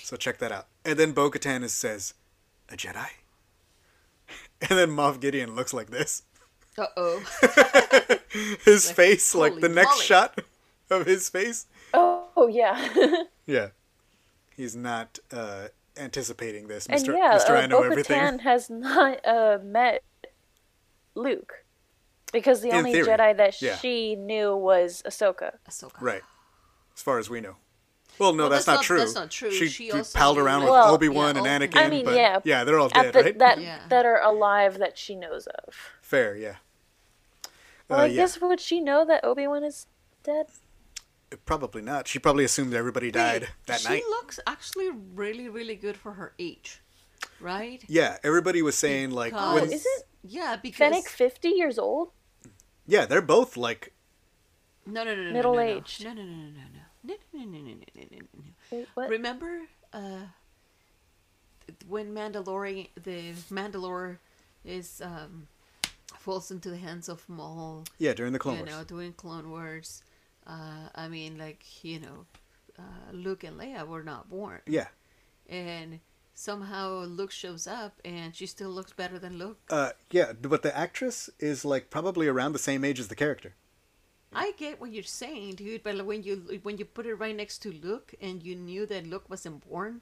So 0.03 0.15
check 0.15 0.39
that 0.39 0.51
out. 0.51 0.65
And 0.83 0.97
then 0.97 1.11
Bo 1.11 1.29
Katan 1.29 1.69
says, 1.69 2.15
"A 2.69 2.75
Jedi," 2.75 3.07
and 4.61 4.71
then 4.79 4.89
Moff 4.89 5.19
Gideon 5.19 5.55
looks 5.55 5.73
like 5.73 5.91
this. 5.91 6.23
Uh 6.77 6.87
oh. 6.97 7.19
His 8.63 8.87
Like, 8.87 8.95
face, 8.95 9.35
like 9.35 9.59
the 9.59 9.69
next 9.69 9.95
moly. 9.97 10.05
shot 10.05 10.39
of 11.01 11.05
his 11.05 11.29
face. 11.29 11.67
Oh 11.93 12.47
yeah, 12.51 13.23
Yeah, 13.45 13.69
he's 14.55 14.75
not 14.75 15.19
uh, 15.31 15.67
anticipating 15.97 16.67
this, 16.67 16.85
and 16.85 16.93
Mister 16.95 17.13
yeah, 17.13 17.31
Mister 17.33 17.55
uh, 17.55 17.61
I 17.61 17.65
know 17.67 17.79
Bo-Katan 17.81 17.91
everything. 17.91 18.39
has 18.49 18.69
not 18.69 19.25
uh, 19.25 19.57
met 19.63 20.03
Luke 21.15 21.63
because 22.31 22.61
the 22.61 22.69
In 22.69 22.75
only 22.75 22.93
theory, 22.93 23.07
Jedi 23.07 23.37
that 23.37 23.61
yeah. 23.61 23.75
she 23.77 24.15
knew 24.15 24.55
was 24.55 25.01
Ahsoka. 25.05 25.53
Ahsoka. 25.69 25.99
Right, 26.01 26.21
as 26.95 27.01
far 27.01 27.17
as 27.19 27.29
we 27.29 27.41
know. 27.41 27.55
Well, 28.19 28.33
no, 28.33 28.43
Well, 28.43 28.49
that's, 28.49 28.65
that's 28.65 28.67
not, 28.67 28.75
not- 28.75 28.83
true. 28.83 28.97
that's 28.99 29.15
not 29.15 29.31
true. 29.31 29.49
She, 29.51 29.69
She 29.69 29.85
d- 29.85 29.91
also 29.93 30.19
palled 30.19 30.35
knew, 30.37 30.43
around 30.43 30.59
like- 30.61 30.71
with 30.71 30.73
Well, 30.73 30.93
Obi 30.93 31.07
Wan 31.07 31.35
yeah, 31.37 31.43
and 31.45 31.63
Obi- 31.63 31.67
Anakin. 31.73 31.85
I 31.85 31.89
mean, 31.89 32.03
but 32.05 32.15
yeah, 32.15 32.39
yeah, 32.43 32.63
they're 32.65 32.77
all 32.77 32.89
dead, 32.89 33.13
the, 33.13 33.23
right? 33.23 33.39
that 33.39 33.61
Yeah. 33.61 33.79
that 33.87 34.05
are 34.05 34.21
alive 34.21 34.77
that 34.79 34.97
she 34.97 35.15
knows 35.15 35.47
of. 35.47 35.73
Fair, 36.01 36.35
yeah. 36.35 36.55
Well, 37.87 38.01
Uh, 38.01 38.03
I 38.03 38.05
yeah. 38.07 38.15
guess 38.17 38.41
would 38.41 38.59
she 38.59 38.81
know 38.81 39.05
that 39.05 39.23
Obi 39.23 39.47
Wan 39.47 39.63
is 39.63 39.87
dead? 40.23 40.47
Probably 41.45 41.81
not. 41.81 42.07
She 42.07 42.17
probably 42.19 42.43
assumed 42.43 42.73
everybody 42.73 43.11
died 43.11 43.41
Wait, 43.43 43.49
that 43.67 43.79
she 43.81 43.87
night. 43.89 44.03
She 44.05 44.09
looks 44.09 44.39
actually 44.47 44.89
really, 45.13 45.47
really 45.49 45.75
good 45.75 45.95
for 45.97 46.13
her 46.13 46.33
age, 46.39 46.81
right? 47.39 47.83
Yeah, 47.87 48.17
everybody 48.23 48.61
was 48.61 48.75
saying 48.75 49.11
like, 49.11 49.31
Because- 49.33 49.53
when, 49.61 49.69
Oh, 49.69 49.73
is 49.73 49.85
it 49.85 50.07
Yeah, 50.23 50.55
because 50.55 50.77
Fennec 50.79 51.07
fifty 51.07 51.49
years 51.49 51.77
old? 51.77 52.11
yeah, 52.87 53.05
they're 53.05 53.21
both 53.21 53.55
like, 53.57 53.93
no, 54.85 55.03
no, 55.03 55.15
no, 55.15 55.23
no, 55.23 55.31
middle 55.31 55.53
no, 55.53 55.59
no, 55.63 55.65
aged. 55.77 56.03
No, 56.03 56.13
no, 56.13 56.23
no, 56.23 56.31
no, 56.33 56.49
no, 56.49 56.61
no, 57.03 57.15
no, 57.33 57.43
no, 57.45 57.45
no, 57.45 57.59
no, 57.59 57.75
no, 57.95 58.03
no, 58.11 58.17
no. 58.33 58.43
Wait, 58.71 58.87
what? 58.95 59.09
Remember, 59.09 59.61
uh, 59.93 60.21
when 61.87 62.13
Mandalorian, 62.13 62.87
the 63.01 63.33
Mandalore, 63.51 64.17
is 64.65 65.01
um, 65.03 65.47
falls 66.17 66.51
into 66.51 66.69
the 66.69 66.77
hands 66.77 67.07
of 67.07 67.27
Maul. 67.29 67.83
yeah, 67.97 68.13
during 68.13 68.33
the 68.33 68.39
Clone 68.39 68.55
you 68.57 68.61
Wars. 68.63 68.71
know, 68.71 68.83
doing 68.83 69.13
Clone 69.13 69.49
Wars. 69.51 70.01
Uh, 70.49 70.89
I 70.95 71.07
mean, 71.07 71.37
like 71.37 71.61
you 71.83 71.99
know, 71.99 72.25
uh, 72.79 73.11
Luke 73.13 73.43
and 73.43 73.55
Leia 73.59 73.85
were 73.87 74.03
not 74.03 74.29
born, 74.29 74.61
Yeah, 74.65 74.87
and 75.47 75.99
somehow 76.33 77.03
Luke 77.05 77.31
shows 77.31 77.67
up, 77.67 77.93
and 78.03 78.35
she 78.35 78.45
still 78.47 78.71
looks 78.71 78.93
better 78.93 79.19
than 79.19 79.37
Luke. 79.37 79.59
uh, 79.69 79.91
yeah, 80.09 80.33
but 80.33 80.63
the 80.63 80.75
actress 80.75 81.29
is 81.39 81.63
like 81.73 81.89
probably 81.91 82.27
around 82.27 82.53
the 82.53 82.59
same 82.69 82.83
age 82.83 82.99
as 82.99 83.09
the 83.09 83.15
character. 83.15 83.53
I 84.33 84.53
get 84.57 84.79
what 84.81 84.91
you're 84.91 85.03
saying, 85.23 85.55
dude, 85.55 85.83
but 85.83 86.05
when 86.05 86.23
you 86.23 86.59
when 86.63 86.77
you 86.79 86.85
put 86.85 87.05
it 87.05 87.15
right 87.15 87.35
next 87.35 87.59
to 87.63 87.71
Luke, 87.71 88.13
and 88.21 88.41
you 88.43 88.55
knew 88.55 88.85
that 88.87 89.05
Luke 89.07 89.29
wasn't 89.29 89.67
born 89.69 90.01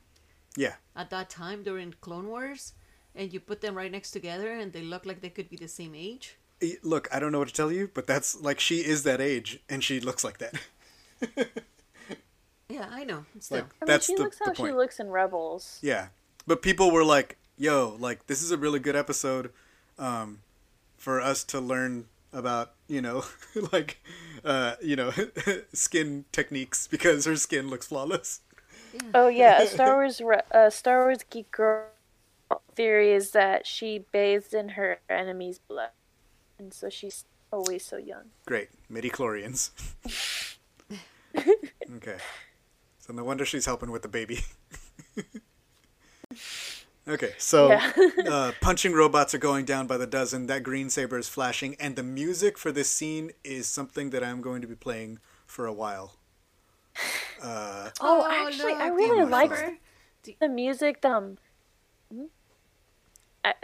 Yeah, 0.55 0.75
at 0.95 1.09
that 1.09 1.29
time 1.29 1.63
during 1.63 1.93
Clone 2.01 2.27
Wars, 2.27 2.73
and 3.15 3.33
you 3.33 3.39
put 3.39 3.59
them 3.61 3.75
right 3.75 3.91
next 3.91 4.11
together, 4.11 4.51
and 4.53 4.71
they 4.71 4.81
look 4.83 5.05
like 5.05 5.19
they 5.21 5.29
could 5.35 5.49
be 5.49 5.57
the 5.57 5.67
same 5.67 5.93
age. 5.95 6.37
Look, 6.83 7.07
I 7.11 7.19
don't 7.19 7.31
know 7.31 7.39
what 7.39 7.47
to 7.49 7.53
tell 7.53 7.71
you, 7.71 7.89
but 7.93 8.07
that's 8.07 8.39
like 8.41 8.59
she 8.59 8.79
is 8.79 9.03
that 9.03 9.21
age, 9.21 9.59
and 9.69 9.83
she 9.83 9.99
looks 9.99 10.23
like 10.23 10.39
that. 10.39 10.55
Yeah, 12.69 12.87
I 12.91 13.05
know. 13.05 13.25
Still, 13.39 13.59
Like 13.59 13.65
I 13.81 13.85
mean, 13.85 13.87
that's 13.87 14.05
she 14.07 14.15
the, 14.15 14.23
looks 14.23 14.39
the 14.39 14.45
how 14.45 14.53
she 14.53 14.71
looks 14.71 14.99
in 14.99 15.09
Rebels. 15.09 15.79
Yeah, 15.81 16.07
but 16.45 16.61
people 16.61 16.91
were 16.91 17.03
like, 17.03 17.37
"Yo, 17.57 17.95
like 17.99 18.27
this 18.27 18.41
is 18.41 18.51
a 18.51 18.57
really 18.57 18.79
good 18.79 18.95
episode, 18.95 19.51
um, 19.97 20.39
for 20.97 21.21
us 21.21 21.43
to 21.45 21.61
learn 21.61 22.05
about 22.33 22.73
you 22.87 23.01
know, 23.01 23.23
like, 23.71 23.99
uh, 24.43 24.75
you 24.81 24.95
know, 24.97 25.11
skin 25.73 26.25
techniques 26.31 26.87
because 26.87 27.25
her 27.25 27.37
skin 27.37 27.69
looks 27.69 27.87
flawless." 27.87 28.41
Oh 29.13 29.27
yeah, 29.27 29.61
a 29.61 29.67
Star 29.67 29.95
Wars 29.95 30.19
re- 30.21 30.41
a 30.51 30.69
Star 30.71 31.05
Wars 31.05 31.19
geek 31.29 31.51
girl 31.51 31.87
theory 32.75 33.11
is 33.13 33.31
that 33.31 33.65
she 33.65 34.05
bathed 34.11 34.53
in 34.53 34.69
her 34.69 34.99
enemy's 35.09 35.59
blood, 35.59 35.91
and 36.59 36.73
so 36.73 36.89
she's 36.89 37.25
always 37.51 37.85
so 37.85 37.97
young. 37.97 38.25
Great, 38.45 38.69
midi-chlorians. 38.89 39.71
okay, 41.37 42.17
so 42.99 43.13
no 43.13 43.23
wonder 43.23 43.45
she's 43.45 43.65
helping 43.65 43.91
with 43.91 44.01
the 44.01 44.07
baby. 44.07 44.39
okay, 47.07 47.33
so 47.37 47.69
Yeah. 47.69 47.91
uh, 48.29 48.51
punching 48.61 48.93
robots 48.93 49.33
are 49.33 49.37
going 49.39 49.65
down 49.65 49.87
by 49.87 49.97
the 49.97 50.07
dozen. 50.07 50.47
That 50.47 50.63
green 50.63 50.89
saber 50.89 51.17
is 51.17 51.29
flashing, 51.29 51.75
and 51.79 51.95
the 51.95 52.03
music 52.03 52.57
for 52.57 52.71
this 52.71 52.89
scene 52.89 53.31
is 53.43 53.67
something 53.67 54.09
that 54.11 54.23
I'm 54.23 54.41
going 54.41 54.61
to 54.61 54.67
be 54.67 54.75
playing 54.75 55.19
for 55.45 55.65
a 55.65 55.73
while. 55.73 56.15
Uh, 57.41 57.89
Oh, 58.01 58.27
actually, 58.29 58.73
I 58.73 58.87
really 58.87 59.19
you 59.19 59.25
liked 59.25 59.51
remember? 59.53 59.77
the 60.39 60.49
music. 60.49 61.05
Um? 61.05 61.37
I- 61.37 61.46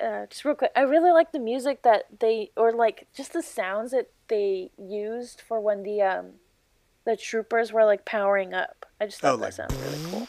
uh, 0.01 0.25
just 0.27 0.45
real 0.45 0.55
quick, 0.55 0.71
I 0.75 0.81
really 0.81 1.11
like 1.11 1.31
the 1.31 1.39
music 1.39 1.83
that 1.83 2.05
they, 2.19 2.51
or 2.57 2.71
like 2.71 3.07
just 3.15 3.33
the 3.33 3.41
sounds 3.41 3.91
that 3.91 4.09
they 4.27 4.71
used 4.77 5.41
for 5.41 5.59
when 5.59 5.83
the 5.83 6.01
um, 6.01 6.25
the 7.05 7.15
troopers 7.17 7.71
were 7.73 7.85
like 7.85 8.05
powering 8.05 8.53
up. 8.53 8.85
I 9.01 9.05
just 9.05 9.19
thought 9.21 9.33
Oh, 9.33 9.37
that 9.37 9.43
like- 9.43 9.53
sounded 9.53 9.77
really 9.79 9.99
cool. 10.11 10.27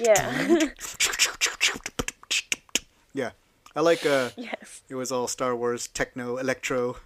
Yeah. 0.00 0.58
yeah, 3.14 3.30
I 3.74 3.80
like. 3.80 4.04
Uh, 4.06 4.30
yes. 4.36 4.82
it 4.88 4.94
was 4.94 5.10
all 5.10 5.26
Star 5.28 5.54
Wars 5.56 5.88
techno, 5.88 6.36
electro, 6.36 6.96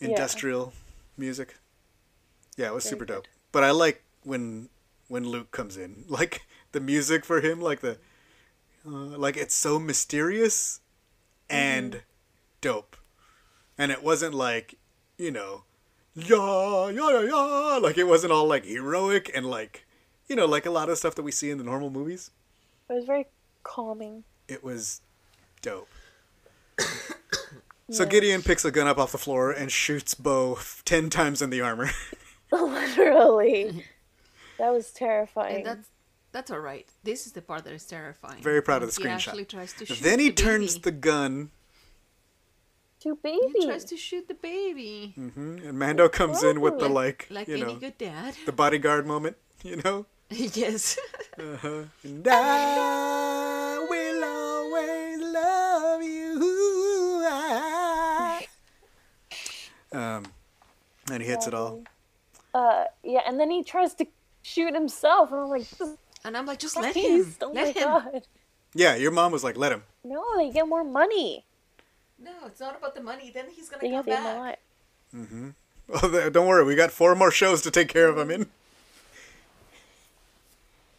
Yeah. 0.00 0.08
industrial 0.10 0.72
music. 1.18 1.56
Yeah, 2.56 2.68
it 2.68 2.74
was 2.74 2.84
Very 2.84 2.90
super 2.92 3.04
good. 3.04 3.12
dope. 3.14 3.24
But 3.52 3.64
I 3.64 3.70
like 3.70 4.02
when 4.22 4.68
when 5.08 5.24
Luke 5.28 5.50
comes 5.50 5.76
in, 5.76 6.04
like 6.08 6.42
the 6.72 6.80
music 6.80 7.24
for 7.24 7.40
him, 7.40 7.60
like 7.60 7.80
the 7.80 7.98
uh, 8.86 8.90
like 9.18 9.36
it's 9.36 9.54
so 9.54 9.78
mysterious 9.78 10.80
and 11.48 11.92
Mm-hmm. 11.92 12.04
dope, 12.60 12.96
and 13.78 13.92
it 13.92 14.02
wasn't 14.02 14.34
like 14.34 14.76
you 15.18 15.30
know, 15.30 15.64
yeah, 16.14 16.88
yeah, 16.90 17.20
yeah, 17.20 17.22
yeah, 17.22 17.78
like 17.82 17.98
it 17.98 18.04
wasn't 18.08 18.32
all 18.32 18.46
like 18.46 18.64
heroic 18.64 19.30
and 19.34 19.46
like 19.46 19.86
you 20.28 20.36
know, 20.36 20.46
like 20.46 20.66
a 20.66 20.70
lot 20.70 20.88
of 20.88 20.98
stuff 20.98 21.14
that 21.16 21.22
we 21.22 21.30
see 21.32 21.50
in 21.50 21.58
the 21.58 21.64
normal 21.64 21.90
movies. 21.90 22.30
It 22.88 22.94
was 22.94 23.04
very 23.04 23.26
calming. 23.62 24.24
It 24.48 24.62
was 24.64 25.00
dope. 25.62 25.88
So 27.90 28.04
Yeah. 28.04 28.08
Gideon 28.08 28.42
picks 28.42 28.64
a 28.64 28.70
gun 28.70 28.86
up 28.86 28.96
off 28.98 29.12
the 29.12 29.18
floor 29.18 29.50
and 29.52 29.70
shoots 29.70 30.14
Bo 30.14 30.54
f- 30.54 30.80
ten 30.86 31.10
times 31.10 31.42
in 31.42 31.50
the 31.50 31.60
armor. 31.60 31.90
Literally. 32.52 33.84
that 34.58 34.72
was 34.72 34.90
terrifying. 34.90 35.56
And 35.56 35.66
that's 35.66 35.88
that's 36.34 36.50
all 36.50 36.58
right. 36.58 36.86
This 37.04 37.26
is 37.26 37.32
the 37.32 37.40
part 37.40 37.62
that 37.64 37.72
is 37.72 37.86
terrifying. 37.86 38.42
Very 38.42 38.60
proud 38.60 38.82
of 38.82 38.92
the 38.92 39.00
he 39.00 39.06
screenshot. 39.08 39.28
actually 39.28 39.44
tries 39.44 39.72
to 39.74 39.86
shoot 39.86 40.00
then 40.02 40.18
he 40.18 40.28
the 40.30 40.34
turns 40.34 40.74
baby. 40.74 40.82
the 40.82 40.90
gun, 40.90 41.50
Two 43.00 43.18
He 43.22 43.64
tries 43.66 43.84
to 43.84 43.96
shoot 43.96 44.26
the 44.28 44.34
baby. 44.34 45.14
Mm-hmm. 45.16 45.68
and 45.68 45.78
Mando 45.78 46.08
comes 46.08 46.42
in 46.42 46.60
with 46.60 46.78
the 46.80 46.88
Like- 46.88 47.26
like, 47.30 47.48
Like 47.48 47.48
you 47.48 47.54
any 47.54 47.64
know, 47.64 47.76
good 47.76 47.96
dad. 47.98 48.34
the 48.46 48.52
bodyguard 48.52 49.06
moment, 49.06 49.36
you 49.62 49.76
know. 49.84 50.06
yes. 50.30 50.98
Uh-huh. 51.38 51.84
And 52.02 52.26
I 52.28 53.86
will 53.88 54.24
always 54.24 55.20
love 55.20 56.02
you. 56.02 56.54
Um, 59.92 60.24
and 61.12 61.22
he 61.22 61.28
hits 61.28 61.46
it 61.46 61.54
all. 61.54 61.82
Uh, 62.52 62.84
yeah, 63.04 63.20
and 63.26 63.38
then 63.38 63.50
he 63.50 63.62
tries 63.62 63.94
to 63.94 64.06
shoot 64.42 64.74
himself, 64.74 65.30
and 65.30 65.40
I'm 65.42 65.48
like, 65.50 65.68
this 65.70 65.96
And 66.24 66.36
I'm 66.36 66.46
like, 66.46 66.58
just 66.58 66.76
let 66.76 66.96
him. 66.96 67.34
Oh 67.40 67.52
my 67.52 67.64
let 67.64 67.76
him. 67.76 67.82
god. 67.82 68.22
Yeah, 68.74 68.96
your 68.96 69.10
mom 69.12 69.30
was 69.30 69.44
like, 69.44 69.56
"Let 69.56 69.70
him." 69.70 69.82
No, 70.02 70.24
they 70.36 70.50
get 70.50 70.66
more 70.66 70.82
money. 70.82 71.44
No, 72.18 72.32
it's 72.46 72.58
not 72.60 72.76
about 72.76 72.94
the 72.94 73.02
money. 73.02 73.30
Then 73.32 73.46
he's 73.54 73.68
gonna 73.68 73.80
They 73.82 73.88
come 73.88 73.96
have 73.96 74.04
the 74.06 74.10
back. 74.10 74.58
MLI. 75.14 75.54
Oh, 76.02 76.10
th- 76.10 76.32
don't 76.32 76.46
worry, 76.48 76.64
we 76.64 76.74
got 76.74 76.90
four 76.90 77.14
more 77.14 77.30
shows 77.30 77.60
to 77.62 77.70
take 77.70 77.88
care 77.88 78.08
of 78.08 78.16
him 78.18 78.30
in. 78.30 78.46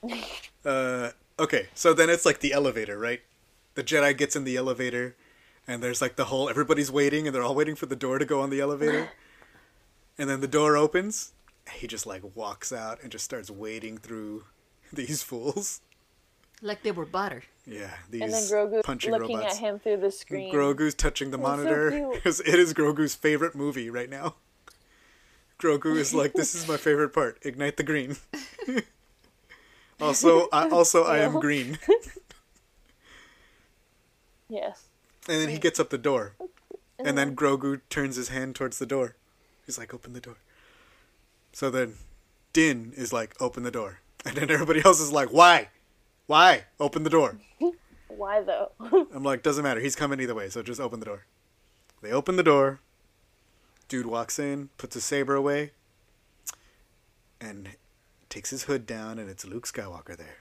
Uh, 0.65 1.11
okay, 1.39 1.67
so 1.75 1.93
then 1.93 2.09
it's 2.09 2.25
like 2.25 2.39
the 2.39 2.51
elevator, 2.51 2.97
right? 2.97 3.21
The 3.75 3.83
Jedi 3.83 4.17
gets 4.17 4.35
in 4.35 4.45
the 4.45 4.55
elevator, 4.57 5.15
and 5.67 5.81
there's 5.83 6.01
like 6.01 6.15
the 6.15 6.25
whole 6.25 6.49
everybody's 6.49 6.91
waiting, 6.91 7.27
and 7.27 7.35
they're 7.35 7.43
all 7.43 7.53
waiting 7.53 7.75
for 7.75 7.85
the 7.85 7.95
door 7.95 8.17
to 8.17 8.25
go 8.25 8.41
on 8.41 8.49
the 8.49 8.59
elevator, 8.61 9.09
and 10.17 10.27
then 10.27 10.41
the 10.41 10.47
door 10.47 10.75
opens. 10.75 11.33
He 11.71 11.85
just 11.85 12.07
like 12.07 12.23
walks 12.35 12.71
out 12.73 12.99
and 13.03 13.11
just 13.11 13.25
starts 13.25 13.51
wading 13.51 13.97
through 13.99 14.45
these 15.07 15.21
fools. 15.23 15.81
Like 16.61 16.83
they 16.83 16.91
were 16.91 17.05
butter. 17.05 17.43
Yeah, 17.67 17.91
these 18.09 18.21
And 18.21 18.31
then 18.33 18.43
Grogu 18.43 18.83
punching 18.83 19.11
looking 19.11 19.37
robots. 19.37 19.55
at 19.55 19.59
him 19.61 19.79
through 19.79 19.97
the 19.97 20.11
screen. 20.11 20.53
Grogu's 20.53 20.93
touching 20.93 21.31
the 21.31 21.37
That's 21.37 21.47
so 21.49 21.57
monitor. 21.63 21.91
cute. 22.11 22.23
'cause 22.23 22.39
it 22.41 22.55
is 22.59 22.73
Grogu's 22.73 23.15
favorite 23.15 23.55
movie 23.55 23.89
right 23.89 24.09
now. 24.09 24.35
Grogu 25.59 25.95
is 25.95 26.13
like, 26.13 26.33
"This 26.33 26.53
is 26.55 26.67
my 26.67 26.77
favorite 26.77 27.09
part. 27.09 27.37
Ignite 27.43 27.77
the 27.77 27.83
green." 27.83 28.17
also, 30.01 30.47
I 30.51 30.69
also 30.69 31.03
I 31.03 31.19
am 31.19 31.39
green. 31.39 31.79
Yes. 34.49 34.85
And 35.27 35.41
then 35.41 35.49
he 35.49 35.57
gets 35.57 35.79
up 35.79 35.89
the 35.89 35.97
door, 35.97 36.33
and 36.99 37.17
then 37.17 37.35
Grogu 37.35 37.81
turns 37.89 38.15
his 38.15 38.29
hand 38.29 38.55
towards 38.55 38.77
the 38.79 38.85
door. 38.85 39.15
He's 39.65 39.77
like, 39.77 39.93
"Open 39.93 40.13
the 40.13 40.21
door." 40.21 40.35
So 41.51 41.69
then, 41.71 41.95
Din 42.53 42.93
is 42.95 43.11
like, 43.11 43.33
"Open 43.41 43.63
the 43.63 43.71
door," 43.71 43.99
and 44.27 44.35
then 44.35 44.49
everybody 44.51 44.81
else 44.83 44.99
is 44.99 45.11
like, 45.11 45.29
"Why? 45.29 45.69
Why? 46.27 46.65
Open 46.79 47.03
the 47.03 47.09
door." 47.09 47.37
Why 48.07 48.41
though? 48.41 48.71
I'm 49.13 49.23
like, 49.23 49.43
doesn't 49.43 49.63
matter. 49.63 49.81
He's 49.81 49.95
coming 49.95 50.19
either 50.21 50.35
way, 50.35 50.49
so 50.49 50.63
just 50.63 50.79
open 50.79 50.99
the 51.01 51.05
door. 51.05 51.25
They 52.01 52.11
open 52.11 52.37
the 52.37 52.43
door. 52.43 52.79
Dude 53.87 54.05
walks 54.05 54.39
in, 54.39 54.69
puts 54.77 54.93
his 54.95 55.03
saber 55.03 55.35
away, 55.35 55.71
and 57.41 57.69
takes 58.29 58.49
his 58.51 58.63
hood 58.63 58.85
down, 58.85 59.19
and 59.19 59.29
it's 59.29 59.45
Luke 59.45 59.67
Skywalker 59.67 60.15
there. 60.17 60.37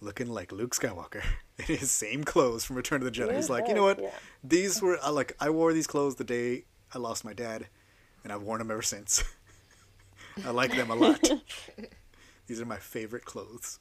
Looking 0.00 0.28
like 0.28 0.52
Luke 0.52 0.74
Skywalker 0.74 1.22
in 1.58 1.76
his 1.76 1.90
same 1.90 2.24
clothes 2.24 2.64
from 2.64 2.76
Return 2.76 3.00
of 3.02 3.04
the 3.04 3.10
Jedi. 3.10 3.36
He's 3.36 3.48
Yeah, 3.48 3.54
like, 3.54 3.68
you 3.68 3.74
know 3.74 3.84
what? 3.84 4.00
yeah. 4.00 4.10
These 4.42 4.82
were 4.82 4.98
like 5.10 5.36
I 5.40 5.50
wore 5.50 5.72
these 5.72 5.86
clothes 5.86 6.16
the 6.16 6.24
day 6.24 6.64
I 6.94 6.98
lost 6.98 7.24
my 7.24 7.32
dad, 7.32 7.66
and 8.24 8.32
I've 8.32 8.42
worn 8.42 8.58
them 8.58 8.70
ever 8.70 8.82
since. 8.82 9.24
I 10.44 10.50
like 10.50 10.74
them 10.74 10.90
a 10.90 10.94
lot. 10.94 11.28
These 12.46 12.60
are 12.60 12.66
my 12.66 12.76
favorite 12.76 13.24
clothes. 13.24 13.78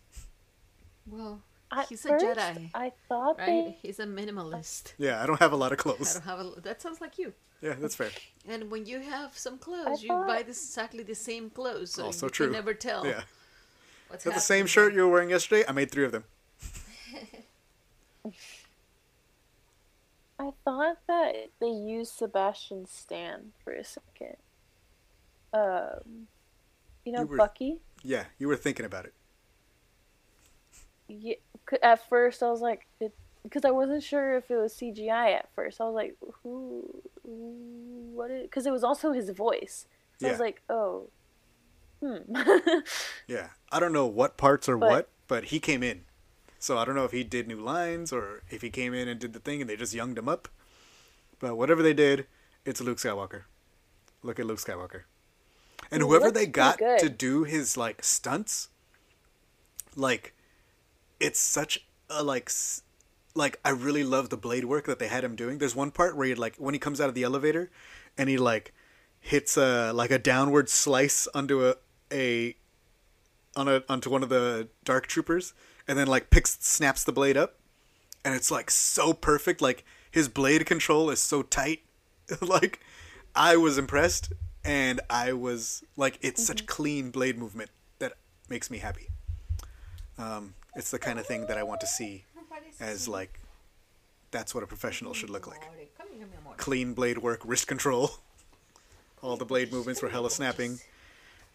Well, 1.07 1.41
At 1.71 1.87
he's 1.89 2.03
a 2.05 2.09
first, 2.09 2.25
Jedi, 2.25 2.69
I 2.73 2.91
thought 3.07 3.37
right? 3.37 3.45
they. 3.47 3.77
He's 3.81 3.99
a 3.99 4.05
minimalist. 4.05 4.93
Yeah, 4.97 5.21
I 5.21 5.25
don't 5.27 5.39
have 5.39 5.51
a 5.51 5.55
lot 5.55 5.71
of 5.71 5.77
clothes. 5.77 6.15
I 6.17 6.19
clothes. 6.19 6.25
don't 6.25 6.53
have 6.53 6.57
a. 6.57 6.61
That 6.61 6.81
sounds 6.81 6.99
like 7.01 7.17
you. 7.19 7.33
Yeah, 7.61 7.75
that's 7.79 7.95
fair. 7.95 8.09
And 8.47 8.69
when 8.71 8.85
you 8.85 8.99
have 9.01 9.37
some 9.37 9.57
clothes, 9.57 10.01
you 10.01 10.07
thought- 10.09 10.27
buy 10.27 10.43
this 10.43 10.63
exactly 10.63 11.03
the 11.03 11.15
same 11.15 11.49
clothes, 11.49 11.91
so 11.91 12.05
Also 12.05 12.25
you 12.27 12.31
true. 12.31 12.45
can 12.47 12.53
never 12.53 12.73
tell. 12.73 13.05
Yeah. 13.05 13.21
What's 14.07 14.25
Is 14.25 14.31
that 14.31 14.35
the 14.35 14.41
same 14.41 14.65
shirt 14.67 14.93
you 14.93 15.01
were 15.01 15.09
wearing 15.11 15.29
yesterday? 15.29 15.63
I 15.67 15.71
made 15.71 15.89
three 15.91 16.05
of 16.05 16.11
them. 16.11 16.23
I 20.39 20.51
thought 20.63 20.97
that 21.07 21.49
they 21.59 21.67
used 21.69 22.13
Sebastian 22.13 22.85
Stan 22.87 23.51
for 23.63 23.73
a 23.73 23.83
second. 23.83 24.35
Um, 25.53 26.27
you 27.05 27.11
know 27.13 27.21
You 27.21 27.27
were- 27.27 27.37
Bucky. 27.37 27.79
Yeah, 28.03 28.25
you 28.37 28.47
were 28.47 28.55
thinking 28.57 28.85
about 28.85 29.05
it. 29.05 29.13
Yeah, 31.07 31.35
at 31.81 32.07
first 32.09 32.41
I 32.43 32.49
was 32.49 32.61
like, 32.61 32.87
because 33.43 33.63
I 33.65 33.71
wasn't 33.71 34.03
sure 34.03 34.37
if 34.37 34.49
it 34.51 34.57
was 34.57 34.73
CGI 34.73 35.33
at 35.35 35.49
first. 35.55 35.79
I 35.81 35.85
was 35.85 35.93
like, 35.95 36.15
who, 36.43 36.83
what? 37.23 38.29
Because 38.41 38.65
it 38.65 38.71
was 38.71 38.83
also 38.83 39.11
his 39.11 39.29
voice. 39.29 39.87
So 40.19 40.27
I 40.27 40.31
was 40.31 40.39
like, 40.39 40.61
oh, 40.69 41.09
hmm. 42.01 42.17
Yeah. 43.27 43.49
I 43.71 43.79
don't 43.79 43.93
know 43.93 44.05
what 44.07 44.37
parts 44.37 44.67
are 44.69 44.77
But- 44.77 44.89
what, 44.89 45.09
but 45.27 45.43
he 45.45 45.59
came 45.59 45.83
in. 45.83 46.01
So 46.59 46.77
I 46.79 46.85
don't 46.85 46.95
know 46.95 47.03
if 47.05 47.11
he 47.11 47.23
did 47.23 47.47
new 47.47 47.59
lines 47.61 48.11
or 48.11 48.41
if 48.49 48.61
he 48.63 48.69
came 48.71 48.93
in 48.95 49.07
and 49.07 49.19
did 49.19 49.33
the 49.33 49.39
thing 49.39 49.61
and 49.61 49.69
they 49.69 49.75
just 49.75 49.93
younged 49.93 50.17
him 50.17 50.27
up. 50.29 50.47
But 51.39 51.55
whatever 51.57 51.83
they 51.83 51.93
did, 51.93 52.25
it's 52.65 52.81
Luke 52.81 52.97
Skywalker. 52.97 53.43
Look 54.23 54.39
at 54.39 54.47
Luke 54.47 54.57
Skywalker. 54.59 55.01
And 55.91 56.01
He 56.01 56.07
whoever 56.07 56.31
they 56.31 56.45
got 56.47 56.77
to 56.99 57.09
do 57.09 57.43
his 57.43 57.77
like 57.77 58.03
stunts, 58.03 58.69
like 59.95 60.33
it's 61.19 61.39
such 61.39 61.85
a 62.09 62.23
like 62.23 62.49
s- 62.49 62.81
like 63.33 63.59
I 63.63 63.69
really 63.69 64.03
love 64.03 64.29
the 64.29 64.37
blade 64.37 64.65
work 64.65 64.85
that 64.85 64.99
they 64.99 65.07
had 65.07 65.23
him 65.23 65.35
doing. 65.35 65.57
There's 65.57 65.75
one 65.75 65.91
part 65.91 66.15
where 66.15 66.27
he 66.27 66.35
like 66.35 66.55
when 66.57 66.73
he 66.73 66.79
comes 66.79 66.99
out 67.01 67.09
of 67.09 67.15
the 67.15 67.23
elevator 67.23 67.69
and 68.17 68.29
he 68.29 68.37
like 68.37 68.73
hits 69.19 69.57
a 69.57 69.91
like 69.93 70.11
a 70.11 70.19
downward 70.19 70.69
slice 70.69 71.27
onto 71.33 71.65
a 71.67 71.75
a 72.11 72.55
on 73.55 73.67
a 73.67 73.83
onto 73.87 74.09
one 74.09 74.23
of 74.23 74.29
the 74.29 74.67
dark 74.83 75.07
troopers 75.07 75.53
and 75.87 75.97
then 75.97 76.07
like 76.07 76.29
picks 76.29 76.57
snaps 76.61 77.03
the 77.03 77.11
blade 77.11 77.37
up. 77.37 77.55
And 78.23 78.33
it's 78.33 78.49
like 78.51 78.71
so 78.71 79.13
perfect. 79.13 79.61
Like 79.61 79.85
his 80.09 80.27
blade 80.29 80.65
control 80.65 81.09
is 81.09 81.19
so 81.19 81.41
tight. 81.43 81.81
Like 82.41 82.79
i 83.35 83.55
was 83.57 83.77
impressed 83.77 84.31
and 84.65 84.99
i 85.09 85.31
was 85.31 85.83
like 85.95 86.17
it's 86.21 86.45
such 86.45 86.65
clean 86.65 87.11
blade 87.11 87.37
movement 87.37 87.69
that 87.99 88.13
makes 88.49 88.69
me 88.69 88.79
happy. 88.79 89.07
Um, 90.17 90.53
it's 90.75 90.91
the 90.91 90.99
kind 90.99 91.19
of 91.19 91.25
thing 91.25 91.47
that 91.47 91.57
i 91.57 91.63
want 91.63 91.81
to 91.81 91.87
see 91.87 92.23
as 92.79 93.07
like 93.07 93.39
that's 94.31 94.53
what 94.53 94.63
a 94.63 94.67
professional 94.67 95.13
should 95.13 95.29
look 95.29 95.47
like. 95.47 95.61
Clean 96.57 96.93
blade 96.93 97.19
work 97.19 97.41
wrist 97.45 97.67
control. 97.67 98.11
All 99.23 99.37
the 99.37 99.45
blade 99.45 99.71
movements 99.71 100.01
were 100.01 100.09
hella 100.09 100.29
snapping. 100.29 100.79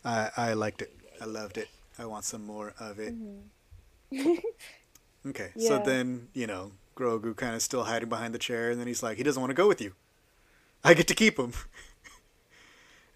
I 0.05 0.31
i 0.37 0.53
liked 0.55 0.81
it. 0.83 0.95
I 1.21 1.27
loved 1.27 1.59
it. 1.59 1.69
I 1.99 2.07
want 2.07 2.25
some 2.25 2.45
more 2.45 2.75
of 2.81 2.99
it. 2.99 3.15
Okay 5.27 5.51
so 5.59 5.79
then 5.79 6.29
you 6.33 6.47
know 6.47 6.73
grogu 6.97 7.37
kind 7.37 7.55
of 7.55 7.61
still 7.61 7.85
hiding 7.85 8.09
behind 8.09 8.33
the 8.33 8.39
chair 8.39 8.71
and 8.71 8.81
then 8.81 8.87
he's 8.87 9.03
like 9.03 9.19
he 9.19 9.23
doesn't 9.23 9.41
want 9.41 9.51
to 9.51 9.55
go 9.55 9.69
with 9.69 9.83
you. 9.83 9.93
I 10.83 10.95
get 10.95 11.07
to 11.09 11.15
keep 11.15 11.39
him 11.39 11.53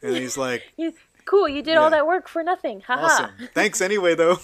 and 0.05 0.17
he's 0.17 0.37
like 0.37 0.63
cool, 1.25 1.49
you 1.49 1.63
did 1.63 1.73
Yeah. 1.73 1.79
all 1.81 1.91
that 1.91 2.07
work 2.07 2.29
for 2.29 2.43
nothing. 2.45 2.81
Haha. 2.83 3.05
awesome 3.07 3.31
thanks 3.55 3.81
anyway 3.81 4.15
though 4.15 4.39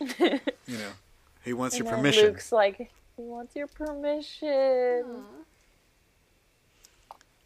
you 0.18 0.40
know 0.66 0.92
he 1.44 1.52
wants 1.52 1.76
And 1.76 1.84
your 1.86 1.94
permission 1.96 2.24
Luke's 2.26 2.50
like, 2.52 2.78
he 3.16 3.22
wants 3.22 3.54
your 3.56 3.66
permission. 3.66 5.04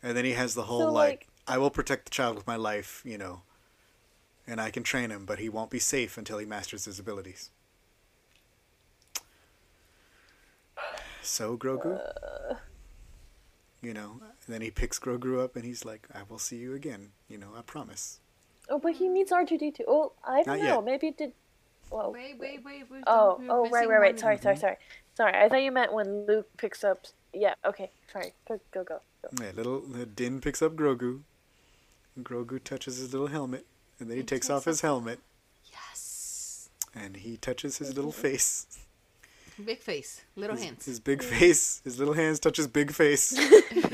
And 0.02 0.16
then 0.16 0.24
he 0.24 0.32
has 0.32 0.54
the 0.54 0.64
whole 0.64 0.80
So, 0.80 0.92
like, 0.92 1.08
like- 1.10 1.28
I 1.46 1.58
will 1.58 1.70
protect 1.70 2.04
the 2.06 2.10
child 2.10 2.36
with 2.36 2.46
my 2.46 2.56
life, 2.56 3.02
you 3.04 3.16
know. 3.18 3.42
and 4.46 4.60
I 4.60 4.70
can 4.70 4.82
train 4.82 5.10
him, 5.10 5.24
but 5.26 5.38
he 5.38 5.48
won't 5.48 5.70
be 5.70 5.78
safe 5.78 6.16
until 6.18 6.38
he 6.38 6.46
masters 6.46 6.84
his 6.86 6.98
abilities. 6.98 7.50
So 11.22 11.56
Grogu, 11.56 11.98
uh, 11.98 12.54
you 13.84 13.92
know, 13.94 14.20
and 14.20 14.54
then 14.54 14.60
he 14.62 14.70
picks 14.70 14.98
Grogu 14.98 15.42
up 15.42 15.56
and 15.56 15.64
he's 15.64 15.84
like, 15.84 16.08
"I 16.14 16.22
will 16.28 16.38
see 16.38 16.56
you 16.56 16.74
again. 16.74 17.10
You 17.28 17.38
know, 17.38 17.50
I 17.56 17.62
promise." 17.62 18.20
Oh, 18.68 18.78
but 18.78 18.94
he 18.94 19.08
meets 19.08 19.30
R 19.30 19.44
two 19.44 19.58
D 19.58 19.70
two. 19.70 19.84
Oh, 19.86 20.12
I 20.26 20.42
don't 20.42 20.46
Not 20.46 20.58
know. 20.58 20.74
yet. 20.76 20.84
Maybe 20.84 21.06
it 21.08 21.18
did. 21.18 21.32
Whoa. 21.90 22.10
Wait, 22.10 22.38
wait, 22.38 22.64
wait. 22.64 22.90
we're- 22.90 23.02
Oh, 23.06 23.36
we're 23.38 23.46
oh, 23.50 23.68
right, 23.70 23.88
right, 23.88 24.00
right. 24.00 24.18
Sorry, 24.18 24.38
sorry, 24.38 24.56
sorry, 24.56 24.76
sorry. 25.14 25.34
I 25.36 25.48
thought 25.48 25.62
you 25.62 25.70
meant 25.70 25.92
when 25.92 26.26
Luke 26.26 26.48
picks 26.56 26.82
up. 26.82 27.04
Yeah. 27.34 27.54
Okay. 27.64 27.90
Sorry. 28.12 28.32
Go, 28.48 28.58
go, 28.72 28.84
go. 28.84 29.00
go. 29.22 29.44
Yeah, 29.44 29.50
little 29.54 29.84
uh, 29.94 30.06
Din 30.14 30.40
picks 30.40 30.62
up 30.62 30.74
Grogu. 30.76 31.20
And 32.16 32.24
Grogu 32.24 32.62
touches 32.62 32.96
his 32.96 33.12
little 33.12 33.26
helmet, 33.26 33.66
and 33.98 34.08
then 34.08 34.16
he 34.16 34.20
And 34.20 34.28
takes 34.28 34.46
takes 34.46 34.50
off 34.50 34.64
his 34.66 34.80
helmet, 34.82 35.18
Yes. 35.70 36.70
and 36.94 37.16
he 37.16 37.36
touches 37.36 37.78
his 37.78 37.94
little 37.96 38.12
face. 38.12 38.66
Big 39.62 39.80
face, 39.80 40.22
little 40.34 40.56
His, 40.56 40.64
hands. 40.64 40.84
his 40.86 40.98
big 41.00 41.22
face, 41.22 41.80
his 41.84 41.98
little 41.98 42.14
hands 42.14 42.40
touch 42.40 42.56
his 42.56 42.66
big 42.66 42.90
face. 42.92 43.38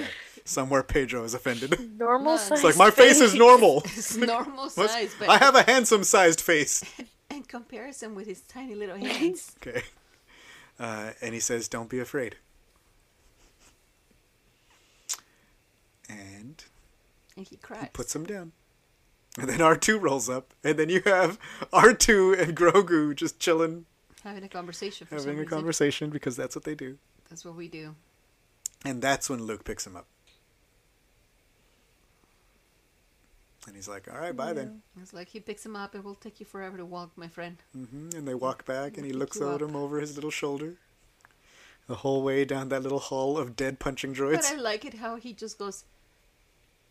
Somewhere 0.45 0.83
Pedro 0.83 1.23
is 1.25 1.35
offended. 1.35 1.99
Normal 1.99 2.33
No, 2.33 2.37
size. 2.39 2.53
It's 2.53 2.65
like 2.65 2.77
my 2.77 2.91
face 2.91 3.21
is 3.21 3.35
normal. 3.35 3.83
It's 3.85 4.17
normal 4.17 4.71
size, 4.71 5.15
but 5.19 5.29
I 5.29 5.37
have 5.37 5.55
a 5.55 5.63
handsome 5.63 6.03
sized 6.03 6.41
face. 6.41 6.83
in 7.31 7.43
comparison 7.43 8.15
with 8.15 8.27
his 8.27 8.41
tiny 8.43 8.75
little 8.75 8.97
hands. 8.97 9.55
Okay. 9.59 9.83
Uh, 10.79 11.11
and 11.21 11.35
he 11.35 11.41
says, 11.41 11.69
"Don't 11.69 11.91
be 11.91 11.99
afraid." 12.01 12.37
And 16.09 16.65
and 17.37 17.47
he 17.47 17.57
cries. 17.57 17.83
he 17.83 17.89
puts 17.93 18.15
him 18.17 18.25
down. 18.25 18.53
And 19.39 19.49
then 19.49 19.59
R2 19.61 20.01
rolls 20.01 20.29
up, 20.29 20.55
and 20.65 20.77
then 20.79 20.89
you 20.89 21.03
have 21.05 21.39
R2 21.73 22.41
and 22.41 22.57
Grogu 22.57 23.15
just 23.15 23.39
chilling, 23.39 23.87
having 24.23 24.45
a 24.45 24.49
conversation. 24.49 25.07
For 25.07 25.17
having 25.17 25.31
a 25.31 25.41
reason. 25.41 25.49
conversation 25.49 26.11
because 26.11 26.37
that's 26.37 26.55
what 26.55 26.65
they 26.65 26.75
do. 26.75 26.99
That's 27.29 27.45
what 27.45 27.55
we 27.55 27.69
do. 27.69 27.95
And 28.85 29.01
that's 29.03 29.29
when 29.31 29.43
Luke 29.45 29.65
picks 29.65 29.87
him 29.87 29.97
up. 29.97 30.07
And 33.67 33.77
he's 33.77 33.89
like, 33.89 34.09
"All 34.13 34.19
right, 34.19 34.35
bye 34.35 34.53
then." 34.55 34.83
It's 35.01 35.13
like 35.13 35.29
he 35.29 35.39
picks 35.41 35.65
him 35.65 35.77
up. 35.77 35.95
It 35.95 36.03
will 36.03 36.15
take 36.15 36.41
you 36.41 36.47
forever 36.47 36.79
to 36.79 36.85
walk, 36.85 37.11
my 37.17 37.29
friend. 37.29 37.59
Mm-hmm. 37.77 38.17
And 38.17 38.27
they 38.27 38.35
walk 38.35 38.65
back, 38.65 38.97
and 38.97 39.05
he 39.05 39.13
looks 39.13 39.41
at 39.41 39.47
up. 39.47 39.63
him 39.63 39.77
over 39.77 40.01
his 40.01 40.15
little 40.15 40.31
shoulder, 40.31 40.77
the 41.87 41.97
whole 41.97 42.23
way 42.23 42.47
down 42.47 42.71
that 42.71 42.83
little 42.83 42.99
hall 42.99 43.37
of 43.37 43.57
dead 43.57 43.79
punching 43.79 44.15
droids. 44.15 44.49
But. 44.51 44.53
I 44.53 44.57
like 44.57 44.85
it 44.87 44.95
how 44.95 45.17
he 45.17 45.35
just 45.35 45.59
goes 45.59 45.85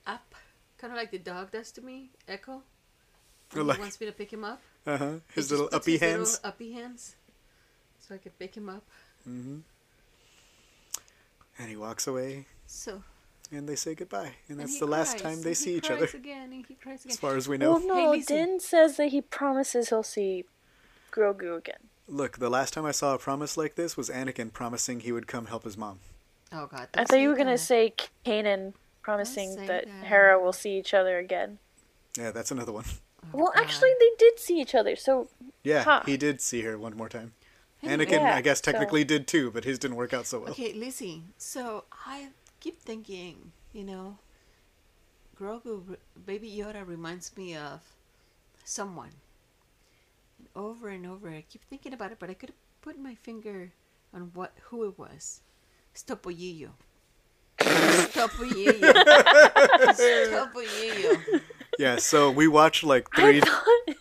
up, 0.06 0.36
kind 0.78 0.94
of 0.94 0.98
like 0.98 1.10
the 1.10 1.18
dog 1.18 1.52
does 1.52 1.72
to 1.72 1.82
me, 1.82 2.12
Echo. 2.28 2.62
Like- 3.56 3.78
he 3.78 3.82
wants 3.82 4.00
me 4.00 4.06
to 4.06 4.14
pick 4.14 4.32
him 4.32 4.44
up. 4.44 4.62
Uh 4.86 4.98
huh. 4.98 5.12
His 5.34 5.50
little 5.50 5.70
uppy 5.72 5.94
his 5.94 6.02
little 6.02 6.18
hands. 6.18 6.40
uppy 6.44 6.72
hands, 6.72 7.16
so 8.10 8.16
I 8.16 8.18
can 8.18 8.32
pick 8.40 8.56
him 8.56 8.68
up. 8.70 8.84
hmm 9.24 9.60
And 11.60 11.70
he 11.70 11.76
walks 11.76 12.08
away, 12.08 12.46
So 12.66 13.04
and 13.52 13.68
they 13.70 13.76
say 13.76 13.96
goodbye, 13.96 14.34
and 14.48 14.60
and 14.60 14.60
that's 14.62 14.74
he 14.74 14.80
the 14.80 14.86
last 14.88 15.20
time 15.20 15.42
they 15.42 15.50
and 15.50 15.58
see 15.58 15.72
he 15.72 15.78
each 15.78 15.88
cries 15.88 15.98
other, 16.02 16.10
again, 16.18 16.52
and 16.52 16.66
he 16.66 16.74
cries 16.76 17.06
again. 17.06 17.14
as 17.14 17.20
far 17.20 17.36
as 17.38 17.48
we 17.48 17.58
know. 17.58 17.72
Well, 17.72 17.88
no. 17.88 18.12
Hey, 18.14 18.22
Din 18.22 18.60
says 18.60 18.98
that 18.98 19.10
he 19.10 19.22
promises 19.22 19.90
he'll 19.90 20.04
see 20.04 20.46
Grogu 21.12 21.58
again. 21.58 21.90
Look, 22.08 22.40
the 22.40 22.50
last 22.50 22.74
time 22.74 22.86
I 22.86 22.92
saw 22.92 23.14
a 23.14 23.20
promise 23.20 23.56
like 23.58 23.76
this 23.76 23.96
was 23.96 24.10
Anakin 24.10 24.52
promising 24.52 25.02
he 25.02 25.12
would 25.12 25.28
come 25.28 25.46
help 25.46 25.64
his 25.64 25.78
mom. 25.78 26.00
Oh 26.52 26.66
God! 26.66 26.88
I 26.96 27.04
thought 27.06 27.20
you 27.20 27.30
were 27.30 27.36
gonna 27.36 27.52
that. 27.52 27.60
say 27.60 27.94
Kanan 28.26 28.74
promising 29.04 29.56
say 29.56 29.68
that 29.68 29.86
that. 29.86 30.08
Hera 30.08 30.42
will 30.42 30.54
see 30.54 30.78
each 30.80 30.94
other 30.96 31.20
again. 31.20 31.60
Yeah, 32.18 32.32
that's 32.32 32.50
another 32.52 32.72
one. 32.72 32.86
Oh, 33.34 33.38
Well, 33.38 33.52
God. 33.54 33.62
actually, 33.62 33.92
they 34.00 34.10
did 34.18 34.40
see 34.40 34.60
each 34.60 34.74
other. 34.74 34.96
So 34.96 35.30
Yeah, 35.64 35.84
Huh. 35.84 36.02
he 36.06 36.18
did 36.18 36.42
see 36.42 36.62
her 36.62 36.78
one 36.80 36.96
more 36.98 37.10
time. 37.10 37.34
Anakin, 37.84 38.12
Yeah, 38.12 38.36
I 38.36 38.42
guess, 38.42 38.60
so- 38.60 38.72
technically 38.72 39.04
did 39.04 39.28
too, 39.28 39.52
but 39.52 39.64
his 39.64 39.80
didn't 39.80 39.96
work 39.98 40.14
out 40.14 40.26
so 40.28 40.40
well. 40.40 40.52
Okay, 40.52 40.74
Lizzie. 40.74 41.24
So 41.38 41.86
I 42.06 42.30
keep 42.60 42.82
thinking, 42.82 43.52
you 43.74 43.84
know, 43.84 44.18
Grogu, 45.40 45.96
Baby 46.26 46.52
Yoda 46.52 46.86
reminds 46.86 47.36
me 47.38 47.56
of 47.56 47.80
someone. 48.66 49.12
And 50.38 50.48
over 50.56 50.90
and 50.90 51.06
over, 51.08 51.30
I 51.30 51.44
keep 51.50 51.64
thinking 51.70 51.94
about 51.94 52.12
it, 52.12 52.20
but 52.20 52.30
I 52.30 52.34
could 52.34 52.52
put 52.82 53.00
my 53.00 53.16
finger 53.16 53.72
on 54.14 54.32
what 54.34 54.54
who 54.64 54.86
it 54.86 54.98
was. 55.00 55.42
It's 55.94 56.04
Topo 56.04 56.30
Gigio. 56.32 56.70
It's 57.60 58.14
Topo 58.14 58.44
Gigio. 58.44 58.80
It's 58.84 60.30
Topo 60.32 60.60
Gigio. 60.62 61.42
Yeah, 61.80 61.96
so 61.96 62.30
we 62.30 62.46
watched 62.50 62.84
like 62.84 63.08
three 63.16 63.40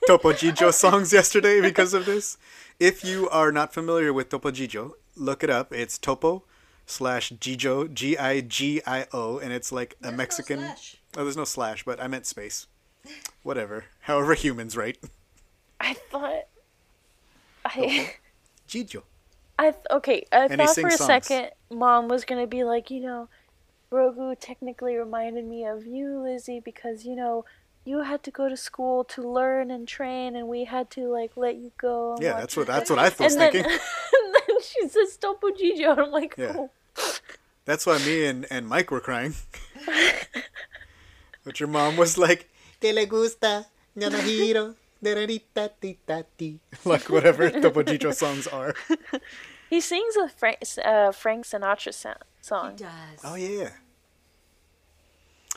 Topo 0.09 0.33
Gigio 0.41 0.73
songs 0.75 1.13
yesterday 1.13 1.61
because 1.61 1.95
of 1.95 2.07
this. 2.07 2.37
If 2.81 3.05
you 3.05 3.29
are 3.29 3.53
not 3.53 3.73
familiar 3.73 4.13
with 4.13 4.31
Topo 4.31 4.51
Gigio, 4.51 4.95
look 5.15 5.45
it 5.45 5.49
up. 5.51 5.73
It's 5.73 5.97
Topo 5.97 6.43
slash 6.87 7.31
Gigio, 7.35 7.93
G 7.95 8.19
I 8.19 8.41
G 8.41 8.83
I 8.85 9.07
O, 9.13 9.39
and 9.39 9.53
it's 9.53 9.71
like 9.71 9.95
a 10.01 10.03
There's 10.03 10.13
no 10.13 10.17
Mexican. 10.17 10.59
slash. 10.59 10.97
Oh, 11.17 11.23
there's 11.23 11.37
no 11.37 11.45
slash, 11.45 11.85
but 11.85 12.03
I 12.03 12.09
meant 12.09 12.27
space. 12.27 12.67
Whatever. 13.45 13.85
However, 14.01 14.35
humans, 14.35 14.77
right? 14.77 14.99
I 15.81 15.95
thought 15.95 16.47
I. 17.65 18.15
Gigio. 18.69 19.03
I 19.61 19.71
th- 19.71 19.87
okay. 19.93 20.25
I 20.33 20.47
And 20.47 20.61
thought 20.61 20.75
for 20.75 20.89
a 20.89 20.91
songs. 20.91 21.07
second, 21.07 21.51
mom 21.71 22.09
was 22.09 22.25
gonna 22.25 22.49
be 22.49 22.65
like, 22.65 22.91
you 22.91 23.01
know, 23.03 23.29
Grogu 23.93 24.35
technically 24.41 24.97
reminded 24.97 25.45
me 25.45 25.65
of 25.65 25.87
you, 25.87 26.19
Lizzie, 26.21 26.59
because 26.59 27.05
you 27.05 27.15
know 27.15 27.45
you 27.89 28.03
had 28.03 28.23
to 28.25 28.31
go 28.31 28.49
to 28.49 28.57
school 28.57 29.05
to 29.15 29.21
learn 29.23 29.71
and 29.71 29.89
train, 29.89 30.37
and 30.37 30.47
we 30.49 30.65
had 30.65 30.91
to 30.97 31.03
like 31.19 31.33
let 31.37 31.57
you 31.57 31.71
go. 31.81 32.15
and 32.15 32.23
Yeah, 32.23 32.33
watch 32.33 32.41
that's 32.43 32.57
what 32.57 32.67
that's 32.67 32.91
what 32.91 32.99
I 32.99 33.09
was 33.09 33.21
and 33.21 33.41
then, 33.41 33.53
thinking. 33.53 33.71
and 34.17 34.29
then 34.35 34.57
she 34.63 34.81
says 34.89 35.17
Topo 35.17 35.49
Gigio, 35.49 35.91
and 35.93 36.01
I'm 36.01 36.11
like, 36.13 36.35
Yeah. 36.37 36.55
oh. 36.57 36.71
That's 37.65 37.85
why 37.87 37.99
me 37.99 38.25
and, 38.27 38.47
and 38.51 38.67
Mike 38.67 38.91
were 38.91 39.01
crying. 39.01 39.35
but 41.45 41.61
your 41.61 41.69
mom 41.69 41.97
was 41.97 42.17
like, 42.19 42.49
Te 42.81 42.93
le 42.93 43.05
gusta, 43.07 43.67
Yanahiro, 43.97 44.75
dererita-ti-ta-ti." 45.05 46.61
like 46.85 47.09
whatever 47.11 47.51
Topo 47.51 47.83
Gigio 47.83 48.15
songs 48.15 48.47
are. 48.47 48.75
He 49.71 49.81
sings 49.81 50.17
a 50.17 50.29
Frank, 50.29 50.59
uh, 50.85 51.13
Frank 51.13 51.45
Sinatra 51.45 51.93
song. 51.93 52.15
He 52.41 52.47
song. 52.47 52.77
does. 52.77 53.21
Oh 53.25 53.35
yeah. 53.35 53.71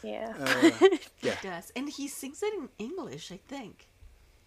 Yeah, 0.03 0.33
Uh, 0.39 0.71
yeah. 1.21 1.35
He 1.41 1.47
does. 1.47 1.71
And 1.75 1.89
he 1.89 2.07
sings 2.07 2.41
it 2.43 2.53
in 2.53 2.69
English, 2.79 3.31
I 3.31 3.39
think. 3.47 3.87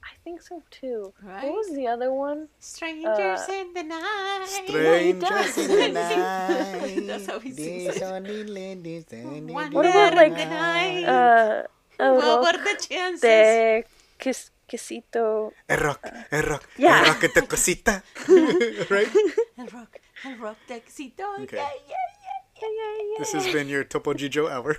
I 0.05 0.13
think 0.23 0.43
so 0.43 0.63
too. 0.71 1.15
Right? 1.23 1.45
What 1.45 1.55
was 1.65 1.73
the 1.73 1.87
other 1.89 2.13
one? 2.13 2.49
Strangers 2.61 3.49
Uh, 3.49 3.53
in 3.53 3.73
the 3.73 3.83
night. 3.85 4.45
Strangers 4.47 5.57
in 5.57 5.69
the 5.69 5.89
night. 5.97 7.07
That's 7.07 7.27
how 7.27 7.39
he 7.41 7.53
sings 7.53 7.97
it. 7.97 8.03
What 8.03 9.87
about, 9.87 10.15
like, 10.15 10.37
the 10.37 10.45
night. 10.45 11.05
Uh, 11.09 11.63
what 11.97 12.25
oh, 12.25 12.43
were 12.43 12.59
the 12.61 12.77
chances? 12.77 13.21
de 13.23 13.85
Quis- 14.21 14.51
Quesito. 14.69 15.53
El 15.69 15.79
rock, 15.79 16.01
el 16.31 16.43
rock, 16.43 16.69
Yeah. 16.77 17.01
el 17.01 17.07
rock 17.07 17.21
que 17.21 17.29
te 17.29 17.43
cosita. 17.47 18.03
right? 18.91 19.09
El 19.57 19.69
rock, 19.69 20.01
el 20.25 20.37
rock 20.39 20.57
taxito. 20.67 21.25
Okay. 21.45 21.57
Yeah, 21.57 21.69
yeah, 21.89 22.09
yeah, 22.25 22.41
yeah, 22.61 22.69
yeah, 22.69 23.13
yeah. 23.13 23.19
This 23.19 23.33
has 23.33 23.47
been 23.53 23.69
your 23.69 23.85
Topo 23.85 24.15
Gigio 24.15 24.51
hour. 24.51 24.77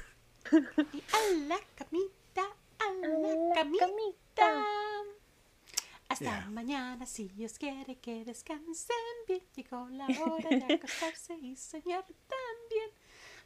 A 1.13 1.19
la 1.47 1.59
camita, 1.75 2.43
a 2.79 2.93
la 3.07 3.55
camita. 3.55 4.63
Hasta 6.07 6.25
Yeah. 6.25 6.45
mañana, 6.51 7.05
si 7.07 7.27
Dios 7.29 7.57
quiere 7.57 7.95
que 7.97 8.23
descansen 8.25 8.95
bien. 9.27 9.41
Llegó 9.55 9.87
la 9.89 10.05
hora 10.05 10.49
de 10.49 10.73
acostarse 10.75 11.33
y 11.41 11.55
soñar 11.55 12.03
también. 12.05 12.89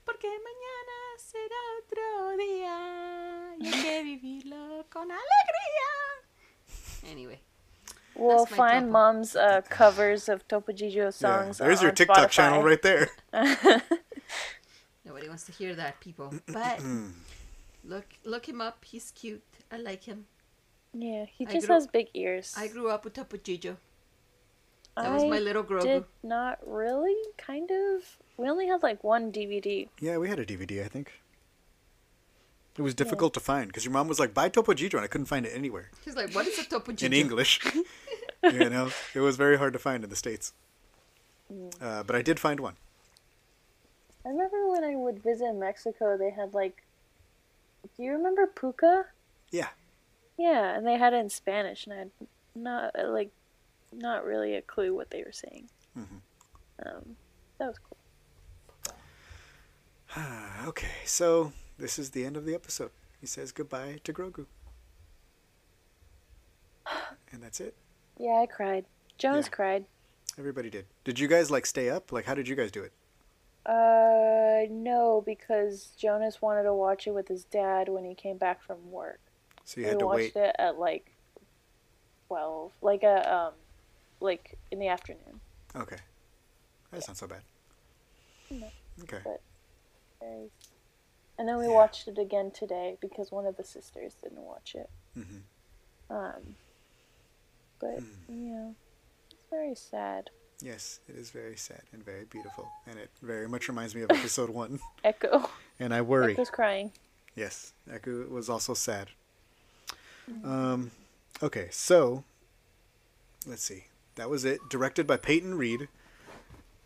Porque 0.05 0.27
mañana 0.27 1.17
será 1.17 1.55
otro 1.81 2.37
día. 2.37 3.55
Y 3.59 3.67
hay 3.67 3.81
que 3.83 4.03
vivirlo 4.03 4.85
con 4.91 5.09
alegría. 5.11 5.91
Anyway. 7.11 7.39
We'll 8.15 8.45
find 8.45 8.87
Topo. 8.87 8.91
mom's 8.91 9.35
uh, 9.37 9.61
covers 9.69 10.27
of 10.27 10.45
Topo 10.47 10.73
Gigio 10.73 11.03
Yeah. 11.05 11.11
songs. 11.11 11.57
There's 11.59 11.79
on 11.79 11.85
your 11.85 11.93
TikTok 11.93 12.17
Spotify. 12.17 12.29
channel 12.29 12.63
right 12.63 12.81
there. 12.81 13.09
Nobody 15.09 15.27
wants 15.27 15.43
to 15.45 15.51
hear 15.51 15.73
that, 15.73 15.99
people. 15.99 16.31
But 16.45 16.79
look, 17.83 18.05
look 18.23 18.47
him 18.47 18.61
up. 18.61 18.85
He's 18.85 19.11
cute. 19.15 19.41
I 19.71 19.77
like 19.77 20.03
him. 20.03 20.27
Yeah, 20.93 21.25
he 21.25 21.47
I 21.47 21.51
just 21.51 21.65
grew- 21.65 21.73
has 21.73 21.87
big 21.87 22.09
ears. 22.13 22.53
I 22.55 22.67
grew 22.67 22.91
up 22.91 23.03
with 23.03 23.13
Topo 23.13 23.37
Gigio. 23.37 23.77
That 24.95 25.11
was 25.11 25.23
my 25.23 25.37
I 25.37 25.39
little 25.39 25.63
Grogu. 25.63 25.81
Did 25.81 26.05
not 26.21 26.59
really, 26.65 27.15
kind 27.37 27.71
of. 27.71 28.17
We 28.37 28.47
only 28.47 28.67
had 28.67 28.83
like 28.83 29.03
one 29.03 29.31
DVD. 29.31 29.87
Yeah, 29.99 30.17
we 30.17 30.29
had 30.29 30.39
a 30.39 30.45
DVD, 30.45 30.83
I 30.83 30.87
think. 30.87 31.11
It 32.77 32.83
was 32.83 32.93
difficult 32.93 33.33
to 33.33 33.39
find 33.39 33.67
because 33.67 33.83
your 33.83 33.91
mom 33.91 34.07
was 34.07 34.19
like, 34.19 34.33
"Buy 34.35 34.49
Topo 34.49 34.73
Gigio," 34.73 34.95
and 34.95 35.03
I 35.03 35.07
couldn't 35.07 35.25
find 35.25 35.45
it 35.45 35.53
anywhere 35.55 35.89
She's 36.05 36.15
like, 36.15 36.35
what 36.35 36.45
is 36.45 36.59
a 36.59 36.65
Topo 36.65 36.91
Gigio? 36.91 37.03
in 37.03 37.13
English. 37.13 37.59
you 38.43 38.69
know, 38.69 38.91
it 39.15 39.21
was 39.21 39.37
very 39.37 39.57
hard 39.57 39.73
to 39.73 39.79
find 39.79 40.03
in 40.03 40.09
the 40.11 40.15
states. 40.15 40.53
Uh, 41.81 42.03
but 42.03 42.15
I 42.15 42.21
did 42.21 42.39
find 42.39 42.59
one. 42.59 42.75
I 44.29 44.31
remember 44.31 44.69
when 44.69 44.83
I 44.83 44.95
would 44.95 45.23
visit 45.23 45.53
Mexico, 45.55 46.15
they 46.15 46.29
had 46.29 46.53
like. 46.53 46.83
Do 47.97 48.03
you 48.03 48.11
remember 48.11 48.45
Puka? 48.45 49.05
Yeah, 49.51 49.69
Yeah, 50.37 50.77
and 50.77 50.85
they 50.85 50.97
had 50.99 51.13
it 51.13 51.17
in 51.17 51.29
Spanish, 51.31 51.87
and 51.87 51.93
I 51.93 51.97
had 51.97 52.11
not 52.53 52.93
like 53.09 53.31
not 53.91 54.23
really 54.23 54.53
a 54.55 54.61
clue 54.61 54.93
what 54.93 55.09
they 55.09 55.23
were 55.23 55.31
saying. 55.31 55.69
Mhm. 55.97 56.21
Um, 56.85 57.15
that 57.57 57.67
was 57.69 57.79
cool. 57.79 57.97
okay, 60.67 60.91
so 61.05 61.51
this 61.79 61.97
is 61.97 62.11
the 62.11 62.23
end 62.25 62.37
of 62.37 62.45
the 62.45 62.53
episode. 62.53 62.91
He 63.19 63.25
says 63.25 63.51
goodbye 63.51 63.99
to 64.03 64.13
Grogu. 64.13 64.45
And 67.31 67.41
that's 67.43 67.59
it. 67.59 67.75
Yeah, 68.19 68.39
I 68.41 68.45
cried. 68.45 68.85
Jonas 69.17 69.45
Yeah. 69.47 69.51
cried. 69.51 69.85
Everybody 70.37 70.69
did. 70.69 70.85
Did 71.03 71.19
you 71.19 71.27
guys 71.27 71.49
like 71.51 71.65
stay 71.65 71.89
up? 71.89 72.11
Like 72.11 72.25
how 72.25 72.33
did 72.35 72.47
you 72.47 72.55
guys 72.55 72.71
do 72.71 72.83
it? 72.83 72.91
Uh, 73.69 74.65
no, 74.71 75.21
because 75.25 75.89
Jonas 75.97 76.41
wanted 76.41 76.63
to 76.63 76.73
watch 76.73 77.05
it 77.05 77.11
with 77.13 77.27
his 77.27 77.43
dad 77.43 77.87
when 77.87 78.03
he 78.03 78.15
came 78.15 78.37
back 78.37 78.63
from 78.63 78.89
work. 78.91 79.19
So 79.63 79.79
you 79.79 79.85
we 79.85 79.89
had 79.89 79.99
to 79.99 80.05
watched 80.07 80.35
wait. 80.35 80.35
it 80.35 80.55
at 80.57 80.79
like 80.79 81.11
twelve, 82.27 82.71
like 82.81 83.03
a 83.03 83.31
um, 83.33 83.53
like 84.19 84.57
in 84.71 84.79
the 84.79 84.87
afternoon. 84.87 85.39
Okay. 85.75 85.97
That's 86.91 87.07
not 87.07 87.17
so 87.17 87.27
bad. 87.27 87.41
No. 88.49 88.67
Okay. 89.03 89.19
But- 89.23 89.41
And 91.37 91.47
then 91.47 91.57
we 91.57 91.65
Yeah. 91.67 91.71
watched 91.73 92.07
it 92.09 92.17
again 92.17 92.51
today 92.51 92.97
because 92.99 93.31
one 93.31 93.45
of 93.45 93.55
the 93.55 93.63
sisters 93.63 94.15
didn't 94.21 94.41
watch 94.43 94.75
it. 94.75 94.89
hmm 95.13 95.37
Um, 96.09 96.55
but 97.79 97.99
yeah, 98.27 98.71
it's 99.31 99.45
very 99.49 99.75
sad. 99.75 100.31
Yes, 100.61 100.99
it 101.07 101.15
is 101.15 101.29
very 101.29 101.55
sad 101.55 101.81
and 101.93 102.03
very 102.03 102.25
beautiful, 102.25 102.67
and 102.85 102.99
it 102.99 103.09
very 103.21 103.47
much 103.47 103.67
reminds 103.69 103.95
me 103.95 104.01
of 104.01 104.11
episode 104.11 104.49
one. 104.49 104.79
Echo, 105.03 105.49
And 105.79 105.93
I 105.93 106.01
worry. 106.01 106.33
Echo's 106.33 106.49
crying. 106.49 106.91
Yes, 107.35 107.71
Echo 107.89 108.25
was 108.27 108.49
also 108.49 108.73
sad. 108.73 109.07
Um, 110.43 110.91
okay, 111.41 111.69
so 111.71 112.23
let's 113.47 113.63
see. 113.63 113.85
That 114.15 114.29
was 114.29 114.43
it. 114.43 114.59
Directed 114.69 115.07
by 115.07 115.15
Peyton 115.17 115.57
Reed, 115.57 115.87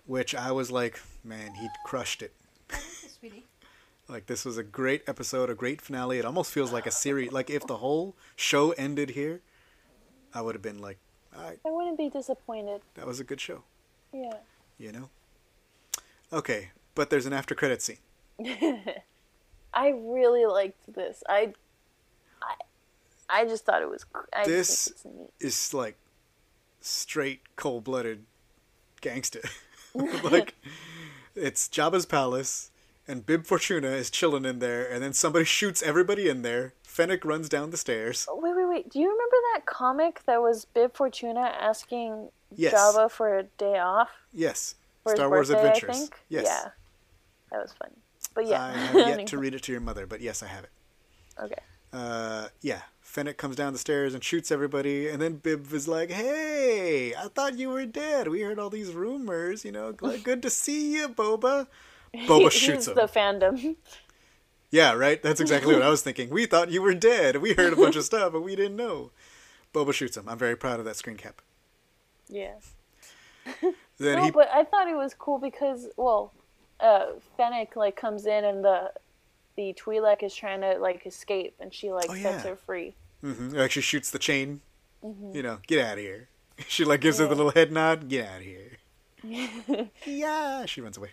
which 0.06 0.36
I 0.36 0.52
was 0.52 0.70
like, 0.70 1.02
man, 1.24 1.56
he 1.56 1.68
crushed 1.86 2.22
it. 2.22 2.34
Sweetie. 3.20 3.46
Like 4.10 4.26
this 4.28 4.44
was 4.44 4.58
a 4.58 4.64
great 4.64 5.02
episode, 5.08 5.50
a 5.50 5.56
great 5.56 5.82
finale. 5.82 6.20
It 6.20 6.26
almost 6.26 6.52
feels 6.52 6.74
like 6.74 6.86
a 6.86 6.92
series. 6.92 7.32
Like 7.32 7.50
if 7.50 7.66
the 7.66 7.78
whole 7.78 8.16
show 8.36 8.72
ended 8.72 9.12
here, 9.12 9.40
I 10.34 10.42
would 10.42 10.56
have 10.56 10.62
been 10.62 10.80
like, 10.82 10.98
I, 11.38 11.56
I 11.66 11.72
wouldn't 11.72 11.98
be 11.98 12.10
disappointed. 12.10 12.82
that 12.96 13.06
was 13.08 13.20
a 13.20 13.24
good 13.24 13.42
show. 13.42 13.64
Yeah. 14.14 14.36
You 14.78 14.92
know. 14.92 15.10
Okay, 16.32 16.70
but 16.96 17.10
there's 17.10 17.26
an 17.26 17.34
after 17.34 17.54
credit 17.56 17.82
scene. 17.82 17.98
I 19.74 19.90
really 19.90 20.46
liked 20.46 20.94
this. 20.94 21.24
I, 21.28 21.54
I, 22.42 22.56
I 23.42 23.46
just 23.46 23.66
thought 23.66 23.82
it 23.82 23.90
was. 23.90 24.06
I 24.34 24.46
This- 24.46 24.68
just 24.88 25.00
think 25.00 25.16
neat. 25.16 25.30
is 25.40 25.74
like 25.74 25.98
straight 26.82 27.42
cold 27.56 27.84
blooded 27.84 28.26
gangster. 29.02 29.42
like 30.24 30.56
it's 31.36 31.68
Jabba's 31.70 32.06
palace 32.08 32.72
and 33.08 33.26
Bib 33.26 33.46
Fortuna 33.46 33.90
is 33.90 34.10
chilling 34.10 34.44
in 34.46 34.58
there 34.60 34.92
and 34.92 35.04
then 35.04 35.14
somebody 35.14 35.46
shoots 35.46 35.84
everybody 35.84 36.28
in 36.28 36.42
there. 36.42 36.74
Fennec 36.84 37.24
runs 37.26 37.48
down 37.50 37.70
the 37.72 37.78
stairs. 37.78 38.28
Oh, 38.30 38.40
Wait, 38.40 38.56
wait, 38.56 38.68
wait. 38.68 38.90
Do 38.90 39.00
you 39.00 39.10
remember 39.12 39.23
that 39.54 39.66
comic 39.66 40.22
that 40.26 40.42
was 40.42 40.66
Bib 40.66 40.96
Fortuna 40.96 41.42
asking 41.42 42.30
Yes. 42.56 42.74
Jabba 42.74 43.10
for 43.10 43.38
a 43.40 43.44
day 43.44 43.80
off 43.80 44.10
Yes. 44.32 44.76
Star 45.08 45.30
Wars 45.30 45.50
Adventures. 45.50 46.10
Yes. 46.30 46.46
Yeah. 46.46 46.70
That 47.52 47.62
was 47.62 47.74
fun. 47.74 47.90
But 48.36 48.48
yeah. 48.48 48.64
I 48.64 48.72
have 48.78 48.96
yet 49.20 49.28
to 49.28 49.38
read 49.38 49.54
it 49.56 49.64
to 49.64 49.72
your 49.72 49.82
mother, 49.82 50.06
but 50.06 50.22
yes, 50.22 50.42
I 50.44 50.48
have 50.48 50.64
it. 50.64 50.70
Okay. 51.42 51.62
Uh, 51.92 52.48
yeah. 52.62 52.82
Fennec 53.02 53.38
comes 53.38 53.56
down 53.56 53.74
the 53.74 53.80
stairs 53.80 54.14
and 54.16 54.24
shoots 54.24 54.52
everybody, 54.52 55.08
and 55.08 55.22
then 55.22 55.36
Bib 55.36 55.72
is 55.72 55.88
like, 55.88 56.10
"Hey, 56.10 57.14
I 57.14 57.28
thought 57.28 57.60
you 57.60 57.70
were 57.70 57.86
dead. 57.86 58.28
We 58.28 58.42
heard 58.42 58.58
all 58.58 58.72
these 58.72 58.92
rumors. 58.94 59.64
You 59.64 59.72
know, 59.72 59.92
good 59.92 60.42
to 60.42 60.50
see 60.50 60.94
you, 60.96 61.10
Boba." 61.10 61.68
Boba 62.16 62.52
He- 62.52 62.58
shoots 62.58 62.88
him. 62.88 62.96
the 62.96 63.02
fandom. 63.04 63.76
Yeah, 64.72 64.94
right. 64.94 65.22
That's 65.22 65.40
exactly 65.42 65.74
what 65.76 65.84
I 65.84 65.90
was 65.90 66.02
thinking. 66.02 66.32
We 66.32 66.48
thought 66.48 66.72
you 66.72 66.82
were 66.82 66.96
dead. 66.96 67.36
We 67.38 67.54
heard 67.54 67.74
a 67.74 67.76
bunch 67.76 67.96
of 67.96 68.04
stuff, 68.06 68.32
but 68.34 68.42
we 68.42 68.56
didn't 68.56 68.78
know. 68.78 69.12
Boba 69.74 69.94
shoots 69.94 70.16
him. 70.18 70.28
I'm 70.30 70.38
very 70.38 70.56
proud 70.56 70.80
of 70.80 70.86
that 70.86 70.96
screen 70.96 71.18
cap. 71.18 71.42
yeah. 72.30 72.54
Then 73.98 74.18
no, 74.18 74.24
he, 74.26 74.32
but 74.32 74.50
I 74.54 74.64
thought 74.64 74.88
it 74.88 74.96
was 74.96 75.14
cool 75.14 75.38
because, 75.38 75.88
well, 75.98 76.32
uh, 76.80 77.08
Fennec 77.38 77.76
like 77.76 77.96
comes 77.96 78.26
in 78.26 78.46
and 78.46 78.64
the 78.64 78.92
the 79.56 79.74
Twi'lek 79.74 80.24
is 80.24 80.34
trying 80.34 80.62
to 80.62 80.78
like 80.80 81.06
escape, 81.06 81.54
and 81.60 81.74
she 81.74 81.92
like 81.92 82.10
Oh, 82.10 82.16
sets 82.16 82.44
her 82.46 82.56
free. 82.56 82.96
Mhm, 83.24 83.58
actually 83.60 83.82
shoots 83.84 84.10
the 84.12 84.20
chain. 84.20 84.62
Mm-hmm. 85.04 85.36
You 85.36 85.44
know, 85.44 85.60
get 85.68 85.86
out 85.86 85.94
of 85.94 86.00
here. 86.00 86.30
She 86.68 86.86
like 86.86 87.02
gives 87.02 87.18
her 87.20 87.26
the 87.28 87.36
little 87.36 87.52
head 87.52 87.72
nod. 87.72 88.08
Get 88.10 88.28
out 88.30 88.38
of 88.38 88.44
here. 88.44 88.78
yeah, 90.06 90.66
she 90.66 90.82
runs 90.82 90.98
away. 90.98 91.10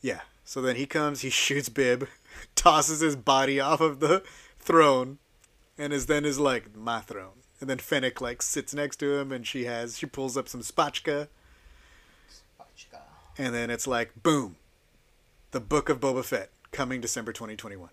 Yeah. 0.00 0.20
So 0.44 0.60
then 0.62 0.76
he 0.76 0.86
comes. 0.86 1.20
He 1.20 1.30
shoots 1.30 1.68
Bib, 1.68 2.08
tosses 2.54 3.00
his 3.00 3.16
body 3.16 3.60
off 3.60 3.80
of 3.80 4.00
the 4.00 4.22
throne, 4.58 5.18
and 5.78 5.92
is 5.92 6.06
then 6.06 6.24
is 6.24 6.38
like 6.38 6.74
my 6.76 7.00
throne. 7.00 7.42
And 7.60 7.70
then 7.70 7.78
Fennec 7.78 8.20
like 8.20 8.42
sits 8.42 8.74
next 8.74 8.96
to 8.96 9.14
him, 9.18 9.32
and 9.32 9.46
she 9.46 9.64
has 9.64 9.98
she 9.98 10.06
pulls 10.06 10.36
up 10.36 10.48
some 10.48 10.60
spotchka. 10.60 11.28
And 13.38 13.54
then 13.54 13.70
it's 13.70 13.86
like, 13.86 14.22
boom, 14.22 14.56
the 15.52 15.60
Book 15.60 15.88
of 15.88 16.00
Boba 16.00 16.22
Fett 16.22 16.50
coming 16.70 17.00
December 17.00 17.32
2021. 17.32 17.88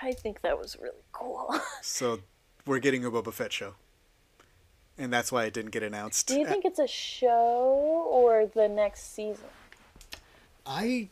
I 0.00 0.12
think 0.12 0.40
that 0.40 0.58
was 0.58 0.76
really 0.80 0.94
cool. 1.12 1.54
So 1.82 2.20
we're 2.64 2.78
getting 2.78 3.04
a 3.04 3.10
Boba 3.10 3.32
Fett 3.32 3.52
show, 3.52 3.74
and 4.96 5.12
that's 5.12 5.30
why 5.32 5.44
it 5.44 5.52
didn't 5.52 5.72
get 5.72 5.82
announced. 5.82 6.28
Do 6.28 6.38
you 6.38 6.46
think 6.46 6.64
it's 6.64 6.78
a 6.78 6.86
show 6.86 8.06
or 8.10 8.46
the 8.46 8.68
next 8.68 9.14
season? 9.14 9.44
I 10.64 11.08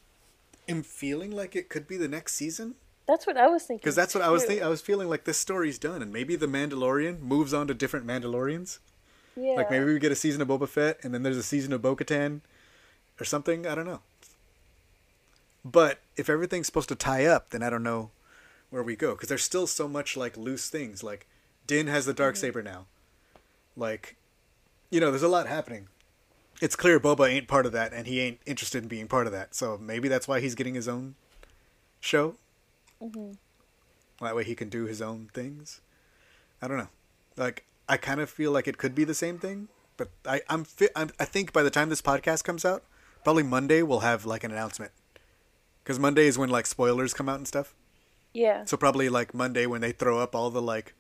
am 0.69 0.83
feeling 0.83 1.33
like 1.33 1.57
it 1.57 1.69
could 1.69 1.89
be 1.89 1.97
the 1.97 2.09
next 2.09 2.35
season 2.35 2.77
That's 3.11 3.27
what 3.27 3.37
I 3.37 3.49
was 3.49 3.65
thinking. 3.65 3.83
because 3.83 3.97
that's 3.97 4.15
what 4.15 4.23
I 4.23 4.31
was 4.31 4.45
thinking. 4.45 4.65
I 4.65 4.69
was 4.69 4.81
feeling 4.81 5.09
like 5.09 5.25
this 5.25 5.37
story's 5.37 5.81
done, 5.81 6.01
and 6.01 6.13
maybe 6.13 6.37
the 6.37 6.47
Mandalorian 6.47 7.19
moves 7.19 7.53
on 7.53 7.67
to 7.67 7.75
different 7.75 8.07
Mandalorians. 8.07 8.79
Yeah. 9.35 9.55
Like 9.55 9.69
maybe 9.69 9.85
we 9.85 9.99
get 9.99 10.13
a 10.13 10.17
season 10.17 10.41
of 10.41 10.47
Boba 10.47 10.69
Fett, 10.69 11.01
and 11.03 11.13
then 11.13 11.25
there's 11.25 11.37
a 11.37 11.43
season 11.43 11.73
of 11.73 11.83
Bo-Katan, 11.83 12.41
or 13.21 13.25
something. 13.25 13.67
I 13.67 13.75
don't 13.75 13.87
know. 13.87 13.99
But 15.65 15.99
if 16.17 16.31
everything's 16.31 16.67
supposed 16.67 16.89
to 16.91 16.95
tie 16.95 17.27
up, 17.27 17.51
then 17.51 17.65
I 17.65 17.71
don't 17.71 17.83
know 17.83 18.11
where 18.71 18.85
we 18.85 18.95
go 18.95 19.17
because 19.17 19.29
there's 19.29 19.43
still 19.43 19.67
so 19.67 19.89
much 19.89 20.17
like 20.17 20.37
loose 20.37 20.69
things. 20.69 21.03
Like 21.03 21.27
Din 21.67 21.89
has 21.89 22.07
the 22.07 22.15
dark 22.15 22.37
mm-hmm. 22.37 22.43
saber 22.43 22.63
now. 22.63 22.87
Like, 23.77 24.15
you 24.89 25.01
know, 25.01 25.11
there's 25.11 25.25
a 25.25 25.29
lot 25.29 25.49
happening. 25.49 25.89
It's 26.63 26.77
clear 26.77 27.01
Boba 27.01 27.29
ain't 27.29 27.49
part 27.49 27.67
of 27.67 27.73
that, 27.73 27.93
and 27.93 28.07
he 28.07 28.21
ain't 28.21 28.39
interested 28.47 28.85
in 28.85 28.89
being 28.89 29.09
part 29.09 29.27
of 29.27 29.33
that. 29.33 29.57
So 29.57 29.79
maybe 29.79 30.07
that's 30.07 30.29
why 30.29 30.39
he's 30.39 30.55
getting 30.55 30.75
his 30.75 30.87
own 30.87 31.17
show. 31.99 32.37
Mhm. 33.01 33.37
That 34.21 34.37
way 34.37 34.45
he 34.45 34.55
can 34.55 34.69
do 34.69 34.85
his 34.85 35.01
own 35.01 35.31
things. 35.33 35.81
I 36.61 36.69
don't 36.69 36.77
know. 36.77 36.89
Like 37.37 37.65
I 37.89 37.97
kind 37.97 38.21
of 38.21 38.29
feel 38.31 38.53
like 38.53 38.69
it 38.69 38.79
could 38.79 38.95
be 38.95 39.05
the 39.05 39.15
same 39.15 39.39
thing, 39.39 39.69
but 39.97 40.11
I 40.27 40.43
I'm, 40.49 40.65
fi- 40.65 40.91
I'm 40.95 41.11
I 41.19 41.25
think 41.25 41.53
by 41.53 41.63
the 41.63 41.71
time 41.71 41.89
this 41.89 42.03
podcast 42.03 42.45
comes 42.45 42.65
out, 42.65 42.85
probably 43.25 43.43
Monday 43.43 43.83
we'll 43.83 44.01
have 44.01 44.27
like 44.27 44.45
an 44.45 44.51
announcement. 44.53 44.93
Cuz 45.85 45.99
Monday 45.99 46.27
is 46.27 46.37
when 46.39 46.51
like 46.51 46.67
spoilers 46.67 47.15
come 47.15 47.29
out 47.29 47.37
and 47.39 47.49
stuff. 47.49 47.75
Yeah. 48.35 48.65
So 48.67 48.77
probably 48.77 49.09
like 49.09 49.35
Monday 49.35 49.67
when 49.67 49.81
they 49.81 49.93
throw 49.93 50.19
up 50.19 50.35
all 50.35 50.51
the 50.51 50.63
like 50.63 50.95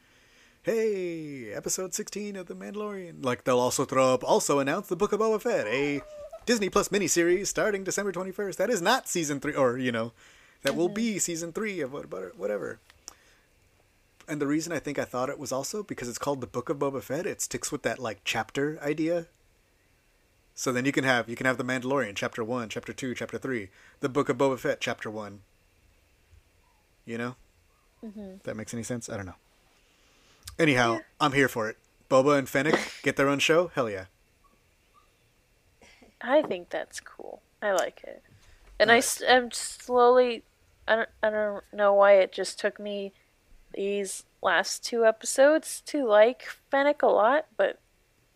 hey, 0.62 1.50
episode 1.54 1.94
16 1.94 2.36
of 2.36 2.46
The 2.46 2.54
Mandalorian. 2.54 3.24
Like 3.24 3.44
they'll 3.44 3.58
also 3.58 3.84
throw 3.84 4.12
up 4.14 4.22
also 4.24 4.58
announce 4.58 4.88
the 4.88 4.96
Book 4.96 5.12
of 5.12 5.20
Boba 5.20 5.40
Fett, 5.40 5.66
a 5.66 6.02
Disney 6.46 6.68
Plus 6.68 6.88
miniseries 6.88 7.46
starting 7.46 7.84
December 7.84 8.12
21st. 8.12 8.56
That 8.56 8.70
is 8.70 8.82
not 8.82 9.08
season 9.08 9.40
3 9.40 9.54
or 9.54 9.78
you 9.78 9.92
know, 9.92 10.12
that 10.62 10.76
will 10.76 10.88
be 10.88 11.10
mm-hmm. 11.10 11.18
season 11.18 11.52
3 11.52 11.80
of 11.80 11.92
what- 11.92 12.36
whatever. 12.36 12.78
And 14.28 14.40
the 14.40 14.46
reason 14.46 14.72
I 14.72 14.78
think 14.78 14.98
I 14.98 15.04
thought 15.04 15.28
it 15.28 15.38
was 15.38 15.50
also 15.50 15.82
because 15.82 16.08
it's 16.08 16.18
called 16.18 16.40
the 16.40 16.46
Book 16.46 16.68
of 16.68 16.78
Boba 16.78 17.02
Fett, 17.02 17.26
it 17.26 17.40
sticks 17.40 17.72
with 17.72 17.82
that 17.82 17.98
like 17.98 18.20
chapter 18.24 18.78
idea. 18.80 19.26
So 20.54 20.72
then 20.72 20.84
you 20.84 20.92
can 20.92 21.04
have 21.04 21.28
you 21.28 21.36
can 21.36 21.46
have 21.46 21.56
the 21.58 21.64
Mandalorian 21.64 22.14
chapter 22.14 22.44
1, 22.44 22.68
chapter 22.68 22.92
2, 22.92 23.14
chapter 23.14 23.38
3, 23.38 23.70
the 24.00 24.08
Book 24.08 24.28
of 24.28 24.36
Boba 24.38 24.58
Fett 24.58 24.80
chapter 24.80 25.10
1. 25.10 25.40
You 27.06 27.18
know? 27.18 27.34
If 28.02 28.42
that 28.44 28.56
makes 28.56 28.72
any 28.72 28.82
sense? 28.82 29.08
I 29.08 29.16
don't 29.16 29.26
know. 29.26 29.34
Anyhow, 30.58 31.00
I'm 31.20 31.32
here 31.32 31.48
for 31.48 31.68
it. 31.68 31.76
Boba 32.08 32.38
and 32.38 32.48
Fennec 32.48 32.78
get 33.02 33.16
their 33.16 33.28
own 33.28 33.38
show? 33.38 33.70
Hell 33.74 33.88
yeah. 33.90 34.06
I 36.20 36.42
think 36.42 36.70
that's 36.70 37.00
cool. 37.00 37.40
I 37.62 37.72
like 37.72 38.02
it. 38.04 38.22
And 38.78 38.90
I 38.90 38.94
Alright. 38.94 39.04
s- 39.04 39.22
I'm 39.28 39.50
slowly. 39.50 40.42
I 40.90 40.96
don't. 40.96 41.08
I 41.22 41.30
don't 41.30 41.64
know 41.72 41.94
why 41.94 42.14
it 42.14 42.32
just 42.32 42.58
took 42.58 42.78
me 42.80 43.12
these 43.74 44.24
last 44.42 44.84
two 44.84 45.06
episodes 45.06 45.80
to 45.86 46.04
like 46.04 46.42
Fennec 46.70 47.02
a 47.02 47.06
lot, 47.06 47.46
but 47.56 47.78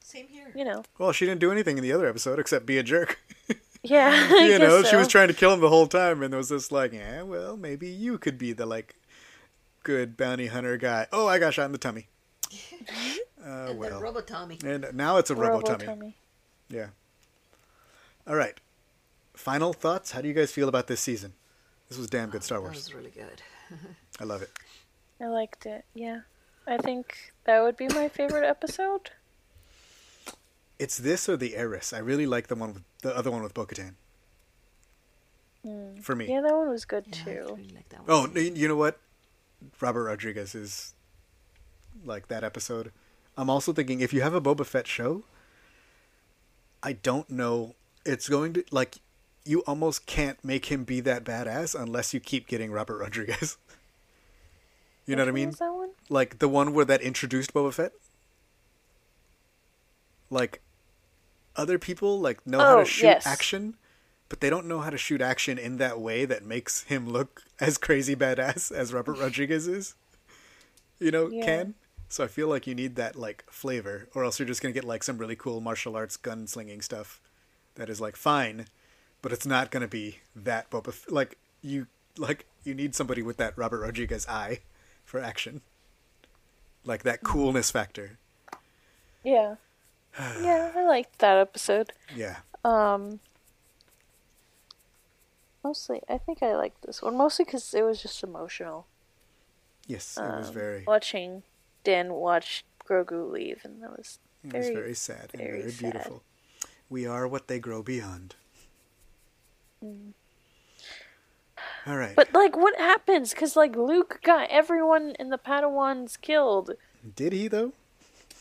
Same 0.00 0.28
here. 0.28 0.52
you 0.55 0.64
know, 0.64 0.84
Well, 0.98 1.11
she 1.12 1.26
didn't 1.26 1.40
do 1.40 1.50
anything 1.50 1.76
in 1.76 1.82
the 1.82 1.92
other 1.92 2.07
episode 2.09 2.38
except 2.38 2.64
be 2.66 2.78
a 2.78 2.82
jerk. 2.84 3.20
yeah. 3.82 4.28
I 4.30 4.48
you 4.48 4.59
know, 4.59 4.82
guess 4.82 4.90
she 4.90 4.96
was 4.96 5.09
trying 5.09 5.28
to 5.28 5.34
kill 5.34 5.52
him 5.52 5.61
the 5.61 5.68
whole 5.68 5.88
time, 5.88 6.22
and 6.22 6.32
it 6.32 6.36
was 6.36 6.50
just 6.50 6.70
like, 6.70 6.92
yeah, 6.92 7.22
well, 7.22 7.57
maybe 7.57 7.88
you 7.88 8.16
could 8.18 8.38
be 8.38 8.52
the 8.52 8.66
like 8.66 8.94
good 9.82 10.16
bounty 10.16 10.46
hunter 10.46 10.76
guy. 10.76 11.07
Oh, 11.12 11.26
I 11.26 11.38
got 11.40 11.55
shot 11.55 11.66
in 11.66 11.72
the 11.72 11.78
tummy. 11.78 12.09
Uh, 13.46 13.66
and 13.68 13.78
well, 13.78 14.00
then 14.00 14.14
Robotommy. 14.14 14.64
and 14.64 14.96
now 14.96 15.18
it's 15.18 15.28
a 15.28 15.34
robo 15.34 15.61
tummy. 15.61 15.84
Robo-tummy. 15.84 16.14
Yeah. 16.70 16.86
All 18.26 18.36
right. 18.36 18.55
Final 19.34 19.74
thoughts. 19.74 20.12
How 20.12 20.22
do 20.22 20.28
you 20.28 20.32
guys 20.32 20.50
feel 20.50 20.66
about 20.66 20.86
this 20.86 21.00
season? 21.00 21.34
This 21.89 21.99
was 21.99 22.09
damn 22.09 22.30
good 22.30 22.43
Star 22.43 22.59
That 22.59 22.62
Wars. 22.62 22.76
was 22.76 22.95
really 22.95 23.11
good. 23.11 23.43
I 24.20 24.24
love 24.24 24.43
it. 24.43 24.51
I 25.20 25.26
liked 25.26 25.66
it. 25.66 25.85
Yeah. 25.95 26.20
I 26.66 26.78
think 26.78 27.32
that 27.45 27.62
would 27.62 27.76
be 27.76 27.89
my 27.89 28.09
favorite 28.09 28.47
episode. 28.49 29.11
It's 30.78 30.97
this 30.99 31.28
or 31.28 31.37
the 31.37 31.55
Heiress. 31.57 31.93
I 31.93 31.99
really 31.99 32.26
like 32.26 32.49
the 32.49 32.55
one 32.55 32.74
with 32.74 32.82
the 33.03 33.16
other 33.16 33.30
one 33.30 33.43
with 33.43 33.55
Bo-Katan. 33.55 33.95
Hmm. 35.64 35.97
For 36.01 36.14
me. 36.16 36.28
Yeah, 36.28 36.41
that 36.43 36.53
one 36.55 36.68
was 36.68 36.85
good 36.85 37.05
Yeah, 37.09 37.20
I 37.20 37.24
too. 37.24 37.30
really 37.57 37.68
like 37.74 37.89
that 37.91 38.07
one. 38.07 38.09
Oh, 38.09 38.24
n- 38.39 38.57
you 38.57 38.66
know 38.68 38.76
what? 38.76 38.99
Robert 39.80 40.05
Rodriguez 40.05 40.55
is 40.55 40.95
like 42.05 42.28
that 42.28 42.45
episode. 42.45 42.93
I'm 43.37 43.49
also 43.49 43.72
thinking 43.72 44.01
if 44.01 44.12
you 44.12 44.20
have 44.22 44.35
a 44.35 44.41
Boba 44.41 44.66
Fett 44.66 44.87
show, 44.87 45.24
I 46.82 46.93
don't 46.95 47.30
know. 47.30 47.74
It's 48.05 48.28
going 48.28 48.53
to 48.55 48.64
like 48.70 48.97
you 49.45 49.61
almost 49.66 50.07
can't 50.07 50.42
make 50.45 50.66
him 50.66 50.84
be 50.84 51.01
that 51.01 51.24
badass 51.24 51.78
unless 51.80 52.14
you 52.14 52.20
keep 52.20 52.47
getting 52.47 52.72
Robert 52.72 52.99
Rodriguez. 53.01 53.57
you 55.07 55.16
know 55.16 55.22
what 55.22 55.28
I 55.28 55.32
mean? 55.32 55.51
that 55.53 55.72
one? 55.72 55.90
Like 56.09 56.38
the 56.38 56.49
one 56.49 56.72
where 56.72 56.84
that 56.84 57.03
introduced 57.03 57.53
Boba 57.53 57.72
Fett. 57.72 57.92
Like 60.30 60.61
other 61.57 61.78
people 61.78 62.18
like 62.20 62.47
know 62.47 62.64
how 62.64 62.74
Oh, 62.74 62.78
to 62.80 62.84
shoot 62.84 63.05
yes. 63.05 63.26
action, 63.26 63.76
but 64.28 64.40
they 64.40 64.51
don't 64.51 64.66
know 64.66 64.80
how 64.80 64.90
to 64.90 64.99
shoot 64.99 65.20
action 65.20 65.59
in 65.59 65.76
that 65.76 66.01
way 66.01 66.24
that 66.24 66.45
makes 66.45 66.84
him 66.84 67.09
look 67.09 67.42
as 67.61 67.78
crazy 67.78 68.16
badass 68.16 68.72
as 68.72 68.92
Robert 68.92 69.18
Rodriguez 69.18 69.68
is. 69.68 69.95
You 70.99 71.11
know, 71.11 71.28
Yeah. 71.28 71.45
can. 71.45 71.74
So 72.09 72.24
I 72.24 72.28
feel 72.28 72.49
like 72.49 72.66
you 72.66 72.74
need 72.74 72.97
that 72.97 73.16
like 73.16 73.45
flavor, 73.51 74.09
or 74.14 74.24
else 74.24 74.38
you're 74.38 74.47
just 74.49 74.62
gonna 74.62 74.72
get 74.72 74.84
like 74.84 75.03
some 75.03 75.18
really 75.18 75.36
cool 75.36 75.61
martial 75.61 75.97
arts 75.97 76.16
gunslinging 76.16 76.82
stuff 76.82 77.20
that 77.74 77.90
is 77.90 78.01
like 78.01 78.16
fine, 78.16 78.66
but 79.24 79.32
it's 79.32 79.46
not 79.46 79.70
gonna 79.70 79.88
be 79.88 80.18
that 80.36 80.68
Boba. 80.70 80.88
F- 80.88 81.06
like 81.10 81.38
you 81.62 81.86
like 82.18 82.44
you 82.62 82.74
need 82.74 82.94
somebody 82.94 83.22
with 83.22 83.38
that 83.38 83.56
Robert 83.56 83.80
Rodriguez 83.80 84.26
eye 84.28 84.60
for 85.02 85.18
action, 85.18 85.62
like 86.84 87.02
that 87.04 87.22
coolness 87.22 87.70
factor. 87.70 88.18
Yeah. 89.24 89.56
yeah, 90.18 90.72
I 90.76 90.84
liked 90.86 91.18
that 91.20 91.38
episode. 91.38 91.92
Yeah, 92.14 92.36
Um, 92.64 93.20
mostly, 95.62 96.02
I 96.08 96.18
think 96.18 96.42
I 96.42 96.54
liked 96.54 96.82
this 96.82 97.02
one 97.02 97.16
mostly 97.16 97.44
because 97.46 97.72
it 97.74 97.82
was 97.82 98.00
just 98.02 98.22
emotional. 98.22 98.86
yes, 99.86 100.16
it 100.18 100.22
was 100.22 100.48
Um, 100.48 100.54
very, 100.54 100.84
watching 100.86 101.42
Dan 101.82 102.12
watch 102.12 102.64
Grogu 102.86 103.30
leave, 103.32 103.62
and 103.64 103.82
that 103.82 103.90
was 103.96 104.18
it 104.44 104.52
was 104.52 104.66
very, 104.66 104.74
very 104.74 104.94
sad 104.94 105.30
and 105.32 105.42
very 105.42 105.60
very 105.60 105.70
sad. 105.72 105.80
beautiful. 105.80 106.22
We 106.90 107.06
are 107.06 107.26
what 107.26 107.48
they 107.48 107.58
grow 107.58 107.82
beyond. 107.82 108.36
All 111.87 111.97
right. 111.97 112.12
Mm. 112.12 112.16
But 112.16 112.32
like, 112.32 112.57
what 112.57 112.76
happens? 112.78 113.30
Because 113.30 113.57
like 113.57 113.76
Luke 113.76 114.20
got 114.22 114.51
everyone 114.51 115.14
in 115.18 115.30
the 115.30 115.39
Padawans 115.39 116.20
killed. 116.20 116.72
Did 117.16 117.32
he 117.32 117.49
though? 117.49 117.72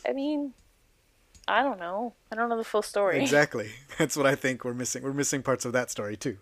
I 0.07 0.13
mean, 0.13 0.53
I 1.47 1.61
don't 1.63 1.79
know. 1.79 2.13
I 2.31 2.35
don't 2.35 2.49
know 2.49 2.57
the 2.57 2.63
full 2.63 2.81
story. 2.81 3.19
Exactly. 3.21 3.71
That's 3.97 4.17
what 4.17 4.25
I 4.25 4.35
think 4.35 4.63
we're 4.63 4.73
missing. 4.73 5.03
We're 5.03 5.13
missing 5.13 5.43
parts 5.43 5.65
of 5.65 5.73
that 5.73 5.91
story 5.91 6.15
too. 6.17 6.37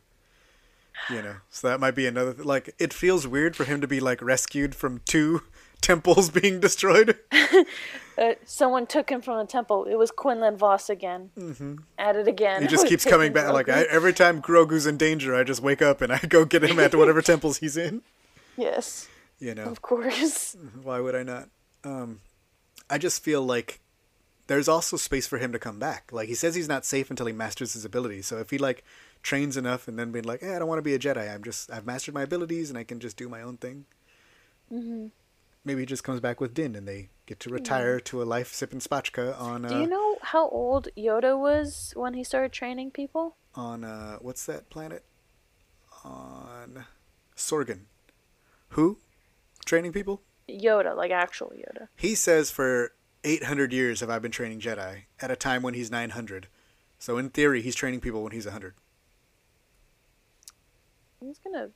You 1.10 1.22
know, 1.22 1.36
so 1.50 1.68
that 1.68 1.80
might 1.80 1.96
be 1.96 2.06
another. 2.06 2.34
Th- 2.34 2.46
like, 2.46 2.76
it 2.78 2.94
feels 2.94 3.26
weird 3.26 3.56
for 3.56 3.64
him 3.64 3.82
to 3.82 3.88
be 3.88 4.00
like 4.00 4.22
rescued 4.22 4.76
from 4.76 5.02
two 5.06 5.42
temples 5.82 6.30
being 6.30 6.60
destroyed. 6.60 7.18
Uh, 8.18 8.34
someone 8.46 8.86
took 8.86 9.10
him 9.10 9.22
from 9.22 9.40
the 9.40 9.46
temple. 9.50 9.86
It 9.86 9.96
was 9.96 10.12
Quinlan 10.12 10.58
Vos 10.58 10.90
again. 10.90 11.32
Mm-hmm. 11.40 11.78
At 11.98 12.18
it 12.18 12.28
again. 12.28 12.62
He 12.62 12.68
just 12.68 12.86
keeps 12.92 13.06
coming 13.06 13.32
back. 13.34 13.52
Like 13.52 13.70
I, 13.70 13.84
every 13.84 14.14
time 14.14 14.42
Grogu's 14.42 14.86
in 14.86 14.98
danger, 14.98 15.34
I 15.34 15.44
just 15.44 15.62
wake 15.64 15.82
up 15.82 16.02
and 16.02 16.12
I 16.14 16.20
go 16.20 16.44
get 16.46 16.62
him 16.62 16.78
at 16.80 16.94
whatever 16.94 17.22
temples 17.24 17.58
he's 17.60 17.78
in. 17.78 18.04
yes, 18.58 19.08
You 19.40 19.56
know, 19.56 19.64
of 19.64 19.82
course. 19.82 20.56
why 20.84 21.00
would 21.00 21.16
I 21.16 21.24
not? 21.24 21.50
Um, 21.84 22.20
I 22.90 22.98
just 23.00 23.24
feel 23.24 23.42
like 23.44 23.80
there's 24.48 24.68
also 24.68 24.98
space 24.98 25.26
for 25.26 25.38
him 25.40 25.52
to 25.54 25.58
come 25.58 25.80
back. 25.80 26.12
Like 26.12 26.28
he 26.28 26.36
says, 26.36 26.54
he's 26.54 26.70
not 26.70 26.86
safe 26.86 27.10
until 27.10 27.26
he 27.26 27.34
masters 27.34 27.74
his 27.74 27.86
abilities. 27.86 28.28
So 28.28 28.38
if 28.38 28.52
he 28.52 28.58
like 28.60 28.84
trains 29.24 29.56
enough 29.58 29.88
and 29.88 29.98
then 29.98 30.12
being 30.12 30.26
like, 30.26 30.42
"Hey, 30.42 30.54
I 30.56 30.60
don't 30.60 30.68
want 30.68 30.80
to 30.80 30.84
be 30.84 30.94
a 30.94 31.00
Jedi. 31.00 31.34
I'm 31.34 31.44
just 31.44 31.72
I've 31.72 31.86
mastered 31.88 32.14
my 32.14 32.24
abilities 32.24 32.70
and 32.70 32.78
I 32.78 32.84
can 32.84 33.00
just 33.00 33.18
do 33.18 33.30
my 33.30 33.42
own 33.42 33.58
thing." 33.58 33.86
Mm-hmm. 34.72 35.08
Maybe 35.64 35.82
he 35.82 35.86
just 35.86 36.04
comes 36.04 36.20
back 36.20 36.42
with 36.42 36.54
Din 36.54 36.76
and 36.76 36.88
they 36.88 37.10
get 37.28 37.40
to 37.42 37.50
retire 37.50 38.00
to 38.00 38.22
a 38.22 38.26
life 38.26 38.52
sipping 38.54 38.80
spotchka 38.80 39.40
on 39.40 39.66
uh, 39.66 39.70
Do 39.70 39.80
you 39.80 39.88
know 39.88 40.18
how 40.22 40.50
old 40.50 40.88
Yoda 40.98 41.38
was 41.40 41.94
when 41.96 42.14
he 42.16 42.24
started 42.24 42.52
training 42.52 42.92
people? 42.92 43.36
on 43.54 43.84
uh, 43.84 44.18
what's 44.22 44.46
that 44.46 44.70
planet? 44.70 45.04
On 46.04 46.86
Sorgan. 47.36 47.82
Who? 48.70 48.98
Training 49.66 49.92
people? 49.92 50.22
Yoda, 50.50 50.96
like 50.96 51.12
actual 51.12 51.50
Yoda. 51.50 51.90
He 51.96 52.16
says 52.16 52.50
for 52.50 52.94
800 53.24 53.74
years 53.74 54.00
have 54.00 54.10
I 54.10 54.20
been 54.20 54.32
training 54.32 54.62
Jedi 54.62 55.04
at 55.22 55.30
a 55.32 55.36
time 55.36 55.62
when 55.62 55.74
he's 55.74 55.92
900. 55.92 56.48
So 56.98 57.18
in 57.18 57.30
theory, 57.30 57.62
he's 57.62 57.76
training 57.76 58.00
people 58.00 58.24
when 58.24 58.32
he's 58.32 58.46
100. 58.46 58.74
He's 61.20 61.40
gonna. 61.40 61.70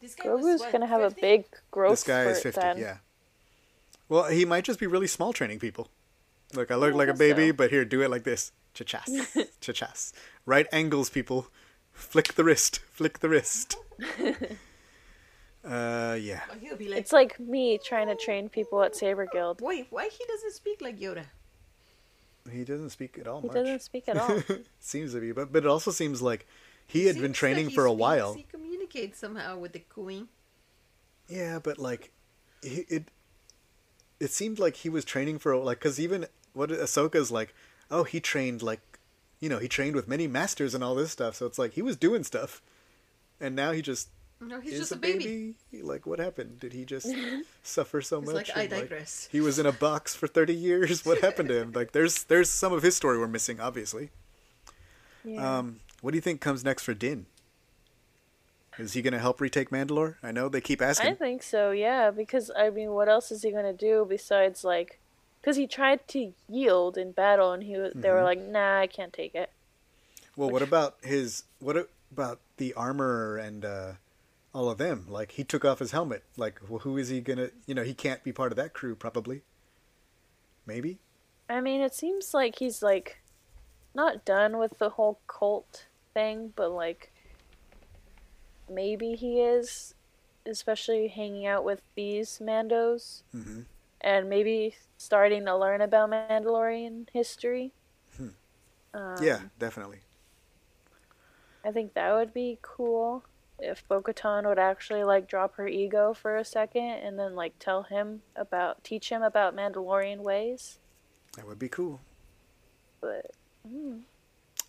This 0.00 0.14
guy 0.14 0.28
was, 0.32 0.44
Grogu's 0.44 0.60
what, 0.60 0.72
gonna 0.72 0.86
have 0.86 1.02
50? 1.02 1.20
a 1.20 1.22
big 1.22 1.44
growth 1.70 1.92
this 1.92 2.04
guy 2.04 2.24
is 2.24 2.38
spurt 2.38 2.54
50, 2.54 2.60
then. 2.60 2.78
yeah. 2.78 2.96
Well, 4.08 4.24
he 4.24 4.44
might 4.44 4.64
just 4.64 4.78
be 4.80 4.86
really 4.86 5.06
small 5.06 5.32
training 5.32 5.58
people. 5.58 5.88
Look, 6.54 6.70
I 6.70 6.76
look 6.76 6.94
I 6.94 6.96
like 6.96 7.08
a 7.08 7.14
baby, 7.14 7.48
so. 7.48 7.52
but 7.54 7.70
here, 7.70 7.84
do 7.84 8.00
it 8.02 8.10
like 8.10 8.24
this. 8.24 8.52
Cha-chas. 8.74 9.36
Cha-chas. 9.60 10.12
Right 10.46 10.66
angles, 10.72 11.10
people. 11.10 11.48
Flick 11.92 12.34
the 12.34 12.44
wrist. 12.44 12.78
Flick 12.90 13.18
the 13.18 13.28
wrist. 13.28 13.76
uh, 15.64 16.16
yeah. 16.20 16.40
He'll 16.60 16.76
be 16.76 16.88
like, 16.88 17.00
It's 17.00 17.12
like 17.12 17.38
me 17.40 17.78
trying 17.84 18.06
to 18.08 18.14
train 18.14 18.48
people 18.48 18.82
at 18.82 18.94
Saber 18.96 19.26
Guild. 19.30 19.60
wait, 19.60 19.86
why 19.90 20.08
he 20.08 20.24
doesn't 20.26 20.52
speak 20.52 20.80
like 20.80 20.98
Yoda? 20.98 21.24
He 22.50 22.64
doesn't 22.64 22.90
speak 22.90 23.18
at 23.18 23.26
all 23.28 23.42
He 23.42 23.48
much. 23.48 23.56
doesn't 23.56 23.82
speak 23.82 24.08
at 24.08 24.16
all. 24.16 24.42
seems 24.80 25.12
to 25.12 25.20
be, 25.20 25.32
but 25.32 25.52
but 25.52 25.64
it 25.64 25.68
also 25.68 25.90
seems 25.90 26.22
like 26.22 26.46
he 26.86 27.04
had 27.06 27.16
been 27.16 27.24
Seems 27.24 27.28
like 27.28 27.34
training 27.34 27.68
he 27.68 27.74
for 27.74 27.84
a 27.84 27.90
speaks- 27.90 28.00
while. 28.00 28.34
He 28.34 28.44
communicates 28.50 29.18
somehow 29.18 29.58
with 29.58 29.72
the 29.72 29.80
queen. 29.80 30.28
Yeah, 31.28 31.58
but 31.62 31.78
like, 31.78 32.10
he, 32.62 32.86
it 32.88 33.04
it 34.20 34.30
seemed 34.30 34.58
like 34.58 34.76
he 34.76 34.88
was 34.88 35.04
training 35.04 35.38
for 35.38 35.56
like 35.56 35.78
because 35.78 36.00
even 36.00 36.26
what 36.52 36.70
Ahsoka's 36.70 37.30
like, 37.30 37.54
oh, 37.90 38.04
he 38.04 38.20
trained 38.20 38.62
like, 38.62 38.80
you 39.40 39.48
know, 39.48 39.58
he 39.58 39.68
trained 39.68 39.94
with 39.94 40.08
many 40.08 40.26
masters 40.26 40.74
and 40.74 40.82
all 40.82 40.94
this 40.94 41.10
stuff. 41.12 41.36
So 41.36 41.46
it's 41.46 41.58
like 41.58 41.72
he 41.74 41.82
was 41.82 41.96
doing 41.96 42.24
stuff, 42.24 42.60
and 43.40 43.54
now 43.54 43.72
he 43.72 43.82
just 43.82 44.08
No, 44.40 44.60
he's 44.60 44.74
is 44.74 44.78
just 44.80 44.92
a 44.92 44.94
a 44.96 44.98
baby. 44.98 45.54
Like, 45.72 46.06
what 46.06 46.18
happened? 46.18 46.58
Did 46.60 46.72
he 46.72 46.84
just 46.84 47.08
suffer 47.62 48.02
so 48.02 48.20
He's 48.20 48.26
much? 48.32 48.48
like, 48.48 48.56
I 48.56 48.62
and, 48.62 48.70
digress. 48.70 49.28
he 49.30 49.40
was 49.40 49.58
in 49.58 49.66
a 49.66 49.72
box 49.72 50.14
for 50.14 50.26
thirty 50.26 50.54
years. 50.54 51.04
What 51.04 51.20
happened 51.20 51.48
to 51.50 51.58
him? 51.60 51.72
Like, 51.72 51.92
there's 51.92 52.24
there's 52.24 52.50
some 52.50 52.72
of 52.72 52.82
his 52.82 52.96
story 52.96 53.18
we're 53.18 53.28
missing, 53.28 53.60
obviously. 53.60 54.10
Yeah. 55.24 55.58
Um, 55.58 55.80
what 56.00 56.12
do 56.12 56.16
you 56.16 56.22
think 56.22 56.40
comes 56.40 56.64
next 56.64 56.82
for 56.84 56.94
Din? 56.94 57.26
Is 58.78 58.92
he 58.94 59.02
gonna 59.02 59.18
help 59.18 59.40
retake 59.40 59.70
Mandalore? 59.70 60.16
I 60.22 60.32
know 60.32 60.48
they 60.48 60.60
keep 60.60 60.80
asking. 60.80 61.10
I 61.10 61.14
think 61.14 61.42
so, 61.42 61.70
yeah. 61.72 62.10
Because 62.10 62.50
I 62.56 62.70
mean, 62.70 62.92
what 62.92 63.08
else 63.08 63.30
is 63.32 63.42
he 63.42 63.50
gonna 63.50 63.72
do 63.72 64.06
besides 64.08 64.64
like? 64.64 65.00
Because 65.40 65.56
he 65.56 65.66
tried 65.66 66.06
to 66.08 66.34
yield 66.48 66.96
in 66.98 67.12
battle, 67.12 67.52
and 67.52 67.62
he 67.62 67.74
they 67.74 67.80
Mm-hmm. 67.94 68.10
were 68.10 68.22
like, 68.22 68.40
"Nah, 68.40 68.80
I 68.80 68.86
can't 68.86 69.12
take 69.12 69.34
it." 69.34 69.50
Well, 70.36 70.50
what 70.50 70.62
about 70.62 70.96
his? 71.02 71.44
What 71.58 71.88
about 72.12 72.40
the 72.56 72.72
armor 72.74 73.36
and 73.36 73.64
uh, 73.64 73.92
all 74.54 74.70
of 74.70 74.78
them? 74.78 75.06
Like 75.08 75.32
he 75.32 75.44
took 75.44 75.64
off 75.64 75.80
his 75.80 75.90
helmet. 75.92 76.24
Like, 76.36 76.60
well, 76.68 76.80
who 76.80 76.96
is 76.96 77.08
he 77.08 77.20
gonna? 77.20 77.50
You 77.66 77.74
know, 77.74 77.82
he 77.82 77.94
can't 77.94 78.22
be 78.24 78.32
part 78.32 78.52
of 78.52 78.56
that 78.56 78.72
crew, 78.74 78.94
probably. 78.94 79.42
Maybe. 80.66 81.00
I 81.48 81.60
mean, 81.60 81.80
it 81.80 81.94
seems 81.94 82.34
like 82.34 82.58
he's 82.58 82.82
like 82.82 83.20
not 83.94 84.24
done 84.24 84.58
with 84.58 84.78
the 84.78 84.90
whole 84.90 85.20
cult 85.26 85.86
thing, 86.14 86.52
but 86.56 86.70
like 86.70 87.12
maybe 88.70 89.14
he 89.14 89.40
is, 89.40 89.94
especially 90.46 91.08
hanging 91.08 91.46
out 91.46 91.64
with 91.64 91.82
these 91.94 92.38
Mandos, 92.38 93.22
Mhm. 93.34 93.66
and 94.00 94.28
maybe 94.28 94.76
starting 94.96 95.44
to 95.46 95.56
learn 95.56 95.80
about 95.80 96.10
Mandalorian 96.10 97.08
history. 97.12 97.72
Hmm. 98.16 98.28
Um, 98.94 99.22
yeah, 99.22 99.42
definitely. 99.58 100.00
I 101.64 101.72
think 101.72 101.94
that 101.94 102.12
would 102.12 102.32
be 102.32 102.58
cool 102.62 103.24
if 103.58 103.86
Bo-Katan 103.88 104.46
would 104.46 104.58
actually 104.58 105.02
like 105.04 105.26
drop 105.26 105.56
her 105.56 105.66
ego 105.66 106.14
for 106.14 106.36
a 106.36 106.44
second 106.44 106.82
and 106.82 107.18
then 107.18 107.34
like 107.34 107.58
tell 107.58 107.82
him 107.82 108.22
about, 108.36 108.84
teach 108.84 109.10
him 109.10 109.22
about 109.22 109.54
Mandalorian 109.54 110.18
ways. 110.18 110.78
That 111.36 111.46
would 111.46 111.58
be 111.58 111.68
cool. 111.68 112.00
But 113.00 113.32
mm, 113.68 114.02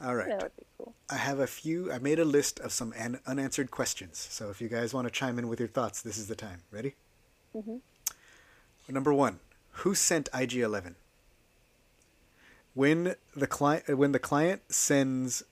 All 0.02 0.16
right. 0.16 0.30
that 0.30 0.42
would 0.44 0.56
be 0.58 0.64
cool. 0.78 0.94
I 1.10 1.16
have 1.16 1.40
a 1.40 1.48
few. 1.48 1.92
I 1.92 2.00
made 2.00 2.20
a 2.20 2.26
list 2.26 2.60
of 2.62 2.72
some 2.72 2.94
an- 2.98 3.20
unanswered 3.28 3.70
questions. 3.72 4.18
So 4.32 4.50
if 4.50 4.62
you 4.62 4.70
guys 4.70 4.94
want 4.94 5.08
to 5.08 5.12
chime 5.12 5.38
in 5.38 5.48
with 5.50 5.60
your 5.60 5.68
thoughts, 5.68 6.02
this 6.02 6.18
is 6.18 6.28
the 6.28 6.36
time. 6.36 6.62
Ready? 6.72 6.96
Mhm. 7.56 7.82
Number 8.88 9.14
one, 9.14 9.40
who 9.84 9.94
sent 9.96 10.30
IG 10.34 10.58
Eleven? 10.62 10.96
When 12.74 13.16
the 13.36 13.48
client 13.48 13.98
when 13.98 14.12
the 14.14 14.20
client 14.20 14.62
sends 14.72 15.44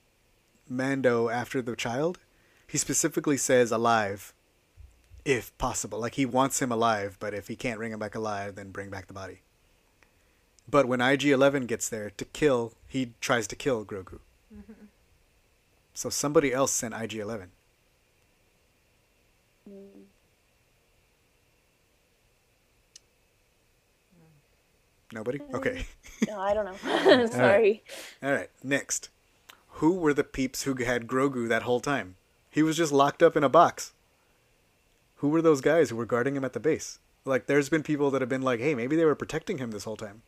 Mando 0.70 1.30
after 1.30 1.62
the 1.62 1.76
child, 1.76 2.20
he 2.68 2.78
specifically 2.78 3.38
says 3.38 3.72
alive, 3.72 4.34
if 5.26 5.56
possible. 5.58 6.00
Like 6.00 6.16
he 6.16 6.26
wants 6.26 6.62
him 6.62 6.72
alive, 6.72 7.18
but 7.20 7.34
if 7.34 7.48
he 7.48 7.56
can't 7.56 7.78
bring 7.80 7.91
him 7.91 8.00
back 8.00 8.16
alive, 8.16 8.56
then 8.56 8.72
bring 8.72 8.89
back 8.89 9.08
the 9.08 9.14
body. 9.14 9.41
But 10.70 10.86
when 10.88 11.02
IG 11.02 11.26
Eleven 11.26 11.66
gets 11.66 11.89
there 11.89 12.10
to 12.12 12.26
kill, 12.26 12.74
he 12.88 13.14
tries 13.22 13.48
to 13.48 13.56
kill 13.56 13.84
Grogu. 13.86 14.20
So 15.93 16.12
somebody 16.12 16.53
else 16.53 16.72
sent 16.74 16.93
IG 16.93 17.16
Eleven. 17.16 17.49
Nobody? 25.12 25.39
Mm. 25.39 25.53
Okay. 25.55 25.86
No, 26.28 26.39
I 26.39 26.53
don't 26.53 26.66
know. 26.66 27.26
Sorry. 27.32 27.84
All 28.22 28.32
right, 28.32 28.49
next. 28.64 29.10
Who 29.70 29.93
were 29.93 30.14
the 30.14 30.24
peeps 30.24 30.64
who 30.64 30.76
had 30.76 31.08
Grogu 31.08 31.47
that 31.47 31.64
whole 31.64 31.80
time? 31.80 32.16
He 32.51 32.62
was 32.62 32.78
just 32.78 32.91
locked 32.91 33.24
up 33.24 33.36
in 33.36 33.43
a 33.43 33.49
box. 33.49 33.93
Who 35.18 35.30
were 35.30 35.41
those 35.41 35.62
guys 35.62 35.89
who 35.89 35.95
were 35.95 36.05
guarding 36.05 36.36
him 36.36 36.45
at 36.45 36.53
the 36.53 36.60
base? 36.60 36.99
Like, 37.26 37.47
there's 37.47 37.70
been 37.70 37.84
people 37.84 38.12
that 38.12 38.22
have 38.22 38.30
been 38.30 38.43
like, 38.43 38.60
hey, 38.60 38.76
maybe 38.76 38.95
they 38.95 39.05
were 39.05 39.16
protecting 39.16 39.58
him 39.58 39.72
this 39.72 39.84
whole 39.84 39.97
time. 39.97 40.22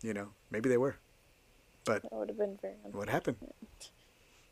You 0.00 0.14
know, 0.14 0.28
maybe 0.50 0.68
they 0.68 0.78
were. 0.78 0.96
But 1.84 2.02
That 2.02 2.12
would 2.12 2.28
have 2.28 2.38
been 2.38 2.58
very. 2.60 2.74
what 2.92 3.08
happened? 3.08 3.36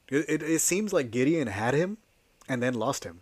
It, 0.08 0.24
it, 0.28 0.42
it 0.42 0.60
seems 0.60 0.92
like 0.92 1.10
Gideon 1.10 1.48
had 1.48 1.74
him 1.74 1.98
and 2.48 2.62
then 2.62 2.74
lost 2.74 3.04
him. 3.04 3.20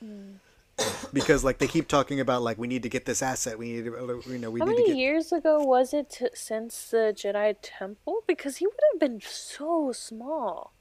Hmm. 0.00 0.34
because, 1.12 1.44
like, 1.44 1.58
they 1.58 1.66
keep 1.66 1.88
talking 1.88 2.20
about, 2.20 2.42
like, 2.42 2.58
we 2.58 2.66
need 2.66 2.82
to 2.82 2.88
get 2.88 3.04
this 3.04 3.22
asset. 3.22 3.58
We 3.58 3.72
need 3.72 3.84
to, 3.86 3.96
uh, 3.96 4.20
you 4.30 4.38
know, 4.38 4.50
we 4.50 4.60
How 4.60 4.66
need 4.66 4.72
many 4.72 4.84
to 4.84 4.90
get. 4.92 4.98
years 4.98 5.32
ago 5.32 5.62
was 5.62 5.92
it 5.94 6.10
to, 6.10 6.30
since 6.34 6.90
the 6.90 7.12
Jedi 7.16 7.56
Temple? 7.62 8.22
Because 8.26 8.56
he 8.58 8.66
would 8.66 8.80
have 8.92 9.00
been 9.00 9.20
so 9.20 9.92
small. 9.92 10.72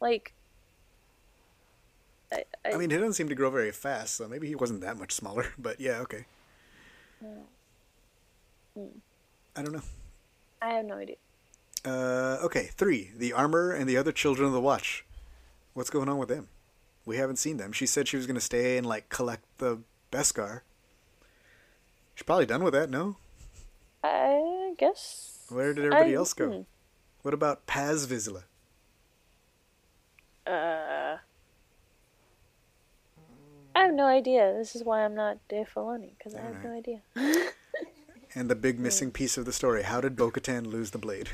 Like. 0.00 0.32
I, 2.32 2.44
I, 2.64 2.72
I 2.74 2.76
mean, 2.76 2.90
he 2.90 2.96
doesn't 2.96 3.14
seem 3.14 3.28
to 3.28 3.34
grow 3.34 3.50
very 3.50 3.72
fast, 3.72 4.14
so 4.16 4.28
maybe 4.28 4.46
he 4.46 4.54
wasn't 4.54 4.82
that 4.82 4.96
much 4.96 5.12
smaller. 5.12 5.46
But 5.58 5.80
yeah, 5.80 5.98
okay. 6.00 6.26
Hmm. 7.20 8.86
I 9.56 9.62
don't 9.62 9.72
know. 9.72 9.82
I 10.62 10.70
have 10.70 10.84
no 10.84 10.96
idea. 10.96 11.16
Uh, 11.84 12.38
okay, 12.42 12.70
three. 12.74 13.10
The 13.16 13.32
armor 13.32 13.72
and 13.72 13.88
the 13.88 13.96
other 13.96 14.12
children 14.12 14.46
of 14.46 14.52
the 14.52 14.60
watch. 14.60 15.04
What's 15.72 15.90
going 15.90 16.08
on 16.08 16.18
with 16.18 16.28
them? 16.28 16.48
We 17.06 17.16
haven't 17.16 17.36
seen 17.36 17.56
them. 17.56 17.72
She 17.72 17.86
said 17.86 18.06
she 18.08 18.16
was 18.16 18.26
going 18.26 18.34
to 18.34 18.40
stay 18.40 18.76
and 18.76 18.86
like 18.86 19.08
collect 19.08 19.44
the 19.58 19.78
Beskar. 20.12 20.60
She's 22.14 22.24
probably 22.24 22.46
done 22.46 22.62
with 22.62 22.74
that. 22.74 22.90
No. 22.90 23.16
I 24.04 24.74
guess. 24.76 25.46
Where 25.48 25.72
did 25.72 25.86
everybody 25.86 26.12
I- 26.12 26.18
else 26.18 26.34
go? 26.34 26.50
hmm. 26.50 26.62
What 27.22 27.34
about 27.34 27.66
Paz 27.66 28.06
Vizsla? 28.06 28.44
Uh. 30.46 31.18
I 33.74 33.84
have 33.84 33.94
no 33.94 34.06
idea. 34.06 34.54
This 34.56 34.74
is 34.74 34.82
why 34.82 35.04
I'm 35.04 35.14
not 35.14 35.38
Filoni, 35.48 36.10
because 36.18 36.34
I 36.34 36.40
have 36.40 36.64
no 36.64 36.72
idea. 36.76 37.00
And 38.34 38.48
the 38.48 38.54
big 38.54 38.78
missing 38.78 39.10
piece 39.10 39.36
of 39.36 39.44
the 39.44 39.52
story. 39.52 39.82
How 39.82 40.00
did 40.00 40.14
Bo-Katan 40.16 40.66
lose 40.66 40.90
the 40.92 40.98
blade? 40.98 41.30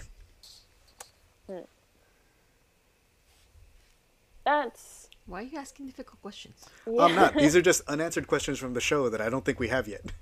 That's. 4.45 5.09
Why 5.27 5.41
are 5.41 5.43
you 5.43 5.59
asking 5.59 5.87
difficult 5.87 6.23
questions? 6.23 6.65
Yeah. 6.87 7.03
I'm 7.05 7.15
not. 7.17 7.35
These 7.35 7.57
are 7.57 7.63
just 7.71 7.83
unanswered 7.89 8.29
questions 8.29 8.59
from 8.59 8.75
the 8.75 8.81
show 8.81 9.09
that 9.09 9.21
I 9.21 9.29
don't 9.29 9.45
think 9.45 9.59
we 9.59 9.69
have 9.69 9.89
yet. 9.89 10.13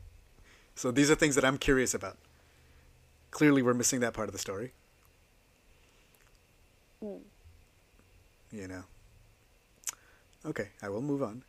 So 0.74 0.90
these 0.90 1.10
are 1.10 1.14
things 1.14 1.34
that 1.34 1.44
I'm 1.44 1.58
curious 1.58 1.94
about. 1.94 2.16
Clearly, 3.30 3.62
we're 3.62 3.74
missing 3.74 4.00
that 4.00 4.14
part 4.14 4.28
of 4.28 4.32
the 4.32 4.38
story. 4.38 4.72
Hmm. 7.02 7.16
You 8.50 8.68
know. 8.68 8.84
Okay, 10.46 10.68
I 10.82 10.88
will 10.88 11.02
move 11.02 11.22
on. 11.22 11.42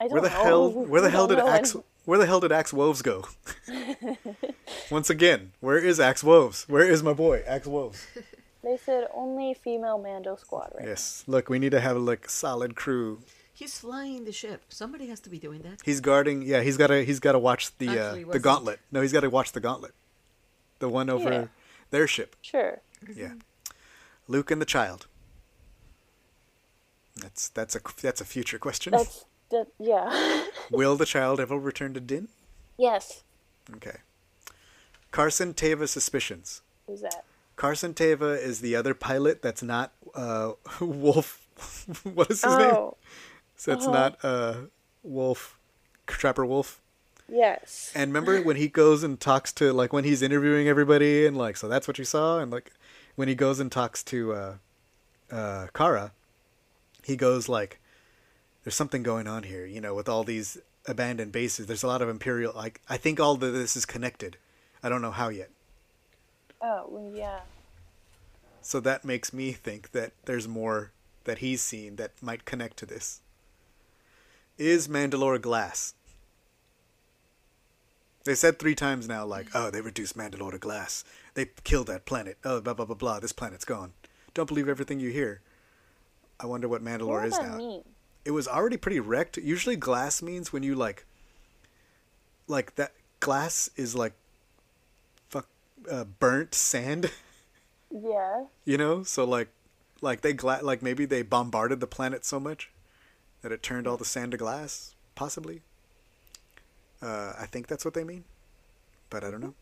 I 0.00 0.04
don't 0.04 0.12
Where 0.12 0.22
the 0.22 0.28
know. 0.30 0.42
hell? 0.42 0.70
Where 0.72 1.00
the 1.00 1.08
I 1.08 1.10
hell 1.10 1.26
did 1.26 1.38
know 1.38 1.48
Axe? 1.48 1.74
any- 1.74 1.84
Where 2.04 2.18
the 2.18 2.26
hell 2.26 2.40
did 2.40 2.50
Axe 2.52 2.72
Woves 2.72 3.02
go? 3.02 3.26
Once 4.90 5.10
again, 5.10 5.52
where 5.60 5.78
is 5.78 6.00
Axe 6.00 6.24
Woves? 6.24 6.64
Where 6.68 6.84
is 6.88 7.02
my 7.02 7.12
boy 7.12 7.42
Axe 7.46 7.66
Woves? 7.66 8.06
They 8.62 8.76
said 8.76 9.06
only 9.14 9.54
female 9.54 9.96
Mando 9.96 10.36
squad, 10.36 10.72
right? 10.76 10.86
Yes. 10.86 11.24
Look, 11.26 11.48
we 11.48 11.58
need 11.58 11.70
to 11.70 11.80
have 11.80 11.96
a 11.96 11.98
like 11.98 12.28
solid 12.28 12.76
crew. 12.76 13.20
He's 13.54 13.78
flying 13.78 14.26
the 14.26 14.32
ship. 14.32 14.64
Somebody 14.68 15.06
has 15.06 15.18
to 15.20 15.30
be 15.30 15.38
doing 15.38 15.62
that. 15.62 15.80
He's 15.82 16.02
guarding. 16.02 16.42
Yeah, 16.42 16.60
he's 16.60 16.76
got 16.76 16.88
to. 16.88 17.02
He's 17.02 17.20
got 17.20 17.32
to 17.32 17.38
watch 17.38 17.74
the 17.78 17.88
uh, 17.88 18.14
the 18.16 18.24
wasn't. 18.26 18.44
gauntlet. 18.44 18.80
No, 18.92 19.00
he's 19.00 19.14
got 19.14 19.20
to 19.20 19.30
watch 19.30 19.52
the 19.52 19.60
gauntlet. 19.60 19.94
The 20.78 20.90
one 20.90 21.08
over 21.08 21.30
Yeah. 21.30 21.44
their 21.90 22.06
ship. 22.06 22.36
Sure. 22.42 22.82
Yeah. 23.16 23.32
Luke 24.28 24.50
and 24.50 24.60
the 24.60 24.66
child. 24.66 25.06
That's 27.16 27.48
that's 27.48 27.74
a 27.74 27.80
that's 28.02 28.20
a 28.20 28.26
future 28.26 28.58
question. 28.58 28.90
That's 28.90 29.24
that. 29.50 29.68
Yeah. 29.78 30.44
Will 30.70 30.96
the 30.96 31.06
child 31.06 31.40
ever 31.40 31.58
return 31.58 31.94
to 31.94 32.00
Din? 32.00 32.28
yes. 32.78 33.22
Okay. 33.76 33.98
Carson 35.10 35.54
Teva 35.54 35.88
suspicions. 35.88 36.62
Who's 36.86 37.02
that? 37.02 37.24
Carson 37.56 37.94
Teva 37.94 38.40
is 38.40 38.60
the 38.60 38.74
other 38.74 38.94
pilot 38.94 39.42
that's 39.42 39.62
not 39.62 39.92
uh, 40.14 40.52
Wolf. 40.80 41.46
what 42.04 42.30
is 42.30 42.42
his 42.42 42.56
name? 42.56 42.70
Oh. 42.72 42.96
So 43.56 43.72
it's 43.72 43.86
uh-huh. 43.86 43.92
not 43.92 44.24
uh, 44.24 44.54
Wolf, 45.02 45.58
Trapper 46.06 46.46
Wolf. 46.46 46.80
Yes. 47.28 47.92
And 47.94 48.12
remember 48.12 48.42
when 48.42 48.56
he 48.56 48.68
goes 48.68 49.04
and 49.04 49.20
talks 49.20 49.52
to 49.54 49.72
like 49.72 49.92
when 49.92 50.04
he's 50.04 50.22
interviewing 50.22 50.66
everybody 50.68 51.26
and 51.26 51.36
like 51.36 51.56
so 51.56 51.68
that's 51.68 51.86
what 51.86 51.98
you 51.98 52.04
saw 52.04 52.40
and 52.40 52.50
like 52.50 52.72
when 53.14 53.28
he 53.28 53.34
goes 53.34 53.60
and 53.60 53.70
talks 53.70 54.02
to 54.04 54.32
uh, 54.32 54.54
uh, 55.30 55.66
Cara, 55.74 56.12
he 57.04 57.16
goes 57.16 57.48
like, 57.48 57.78
"There's 58.70 58.76
something 58.76 59.02
going 59.02 59.26
on 59.26 59.42
here, 59.42 59.66
you 59.66 59.80
know, 59.80 59.96
with 59.96 60.08
all 60.08 60.22
these 60.22 60.56
abandoned 60.86 61.32
bases. 61.32 61.66
There's 61.66 61.82
a 61.82 61.88
lot 61.88 62.02
of 62.02 62.08
imperial. 62.08 62.52
Like 62.54 62.80
I 62.88 62.98
think 62.98 63.18
all 63.18 63.32
of 63.34 63.40
this 63.40 63.74
is 63.74 63.84
connected. 63.84 64.36
I 64.80 64.88
don't 64.88 65.02
know 65.02 65.10
how 65.10 65.28
yet. 65.28 65.50
Oh, 66.62 66.84
well, 66.88 67.12
yeah. 67.12 67.40
So 68.62 68.78
that 68.78 69.04
makes 69.04 69.32
me 69.32 69.50
think 69.50 69.90
that 69.90 70.12
there's 70.24 70.46
more 70.46 70.92
that 71.24 71.38
he's 71.38 71.60
seen 71.62 71.96
that 71.96 72.12
might 72.22 72.44
connect 72.44 72.76
to 72.76 72.86
this. 72.86 73.22
Is 74.56 74.86
Mandalore 74.86 75.40
glass? 75.42 75.94
They 78.22 78.36
said 78.36 78.60
three 78.60 78.76
times 78.76 79.08
now, 79.08 79.26
like, 79.26 79.48
oh, 79.52 79.70
they 79.72 79.80
reduced 79.80 80.16
Mandalore 80.16 80.52
to 80.52 80.58
glass. 80.58 81.02
They 81.34 81.46
killed 81.64 81.88
that 81.88 82.06
planet. 82.06 82.38
Oh, 82.44 82.60
blah, 82.60 82.74
blah, 82.74 82.86
blah, 82.86 82.94
blah. 82.94 83.18
This 83.18 83.32
planet's 83.32 83.64
gone. 83.64 83.94
Don't 84.32 84.46
believe 84.46 84.68
everything 84.68 85.00
you 85.00 85.10
hear. 85.10 85.40
I 86.38 86.46
wonder 86.46 86.68
what 86.68 86.84
Mandalore 86.84 87.06
What 87.06 87.24
is 87.24 87.32
does 87.32 87.40
that 87.40 87.50
now. 87.50 87.56
mean? 87.56 87.82
It 88.24 88.32
was 88.32 88.46
already 88.48 88.76
pretty 88.76 89.00
wrecked. 89.00 89.36
Usually 89.38 89.76
glass 89.76 90.20
means 90.22 90.52
when 90.52 90.62
you, 90.62 90.74
like, 90.74 91.04
like 92.48 92.74
that 92.76 92.92
glass 93.20 93.70
is 93.76 93.94
like, 93.94 94.12
fuck, 95.28 95.46
uh, 95.90 96.04
burnt 96.04 96.54
sand. 96.54 97.10
Yeah. 97.92 98.44
you 98.64 98.78
know 98.78 99.02
so 99.02 99.24
like 99.24 99.48
like 100.00 100.20
they 100.20 100.32
gla- 100.32 100.60
like 100.62 100.80
maybe 100.80 101.06
they 101.06 101.22
bombarded 101.22 101.80
the 101.80 101.88
planet 101.88 102.24
so 102.24 102.38
much 102.38 102.70
that 103.42 103.50
it 103.50 103.64
turned 103.64 103.88
all 103.88 103.96
the 103.96 104.04
sand 104.04 104.30
to 104.30 104.36
glass 104.38 104.94
possibly 105.16 105.62
uh, 107.02 107.32
i 107.36 107.46
think 107.46 107.66
that's 107.66 107.84
what 107.84 107.94
they 107.94 108.04
mean 108.04 108.22
but 109.10 109.24
i 109.24 109.30
don't 109.32 109.40
know 109.40 109.54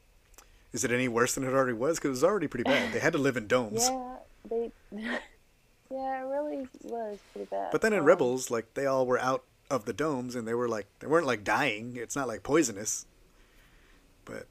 is 0.75 0.85
it 0.85 0.93
any 0.93 1.09
worse 1.09 1.35
than 1.37 1.45
it 1.45 1.55
already 1.55 1.73
was 1.73 1.97
because 1.97 2.09
it 2.09 2.11
was 2.11 2.25
already 2.25 2.47
pretty 2.49 2.65
bad 2.65 2.93
they 2.93 2.99
had 2.99 3.15
to 3.15 3.19
live 3.19 3.39
in 3.39 3.47
domes 3.47 3.89
Yeah. 3.89 4.17
They. 4.51 4.71
yeah, 5.91 6.21
it 6.23 6.27
really 6.27 6.69
was 6.83 7.19
pretty 7.33 7.49
bad. 7.51 7.71
but 7.73 7.81
then 7.81 7.93
in 7.93 8.01
Um, 8.01 8.05
rebels 8.05 8.51
like 8.51 8.75
they 8.75 8.87
all 8.87 9.07
were 9.07 9.19
out 9.19 9.45
of 9.71 9.85
the 9.85 9.93
domes 9.93 10.35
and 10.35 10.47
they 10.49 10.55
were 10.55 10.69
like 10.69 10.87
they 11.01 11.07
weren't 11.07 11.27
like 11.27 11.45
dying. 11.45 11.97
It's 11.97 12.17
not 12.17 12.29
like 12.29 12.43
poisonous. 12.43 13.07
But 14.25 14.47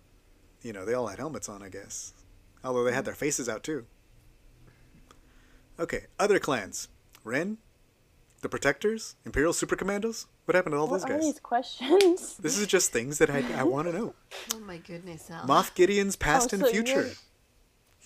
you 0.62 0.74
know 0.74 0.86
they 0.86 0.94
all 0.94 1.08
had 1.08 1.20
helmets 1.20 1.48
on 1.50 1.62
i 1.64 1.70
guess. 1.70 2.14
Although 2.64 2.84
they 2.84 2.92
had 2.94 3.06
their 3.06 3.14
faces 3.16 3.48
out 3.48 3.64
too. 3.64 3.86
Okay 5.80 6.06
other 6.20 6.40
clans. 6.40 6.88
Wren 7.24 7.58
the 8.42 8.50
protectors 8.50 9.16
imperial 9.26 9.52
super 9.54 9.76
commandos 9.76 10.28
what 10.46 10.54
happened 10.56 10.74
to 10.74 10.78
all 10.78 10.88
What 10.88 11.02
those 11.02 11.06
are 11.06 11.14
guys? 11.18 11.22
these 11.24 11.40
questions? 11.40 12.38
this 12.40 12.58
is 12.58 12.68
just 12.68 12.92
things 12.92 13.18
that 13.18 13.30
i, 13.30 13.44
I 13.56 13.64
want 13.74 13.88
to 13.88 13.94
know. 13.98 14.14
Oh 14.56 14.60
my 14.60 14.78
goodness, 14.78 15.30
Al. 15.32 15.46
moff 15.48 15.74
gideon's 15.76 16.16
past 16.16 16.54
Oh, 16.54 16.58
and 16.58 16.68
future. 16.68 17.12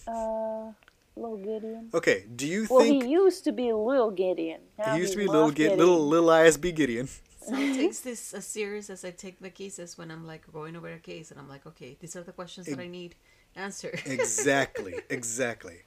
Uh, 0.08 0.72
little 1.16 1.38
Gideon. 1.38 1.90
okay 1.94 2.26
do 2.36 2.48
you 2.48 2.68
Well, 2.70 2.80
think 2.82 3.02
Well, 3.02 3.08
he 3.08 3.14
used 3.14 3.44
to 3.44 3.52
be 3.52 3.72
little 3.74 4.12
gideon. 4.12 4.62
Now 4.78 4.94
he 4.94 5.00
used 5.02 5.14
to 5.14 5.18
be 5.20 5.28
little 5.28 5.52
Gideon. 5.52 5.78
little 5.80 6.08
little 6.08 6.30
isb 6.30 6.76
gideon 6.76 7.08
So 7.48 7.56
he 7.56 7.76
takes 7.76 8.00
this 8.00 8.34
as 8.34 8.46
serious 8.46 8.90
as 8.90 9.04
I 9.04 9.12
take 9.12 9.42
my 9.42 9.50
cases 9.50 9.98
when 9.98 10.10
I'm 10.12 10.26
like 10.26 10.44
going 10.54 10.76
over 10.76 10.88
a 10.88 11.00
case 11.00 11.32
and 11.32 11.40
I'm 11.40 11.50
like, 11.50 11.66
okay, 11.66 11.98
these 12.00 12.16
are 12.16 12.24
the 12.24 12.32
questions 12.32 12.68
that 12.68 12.80
I 12.80 12.88
need 12.88 13.16
answered. 13.56 14.02
exactly, 14.06 14.96
exactly. 15.10 15.80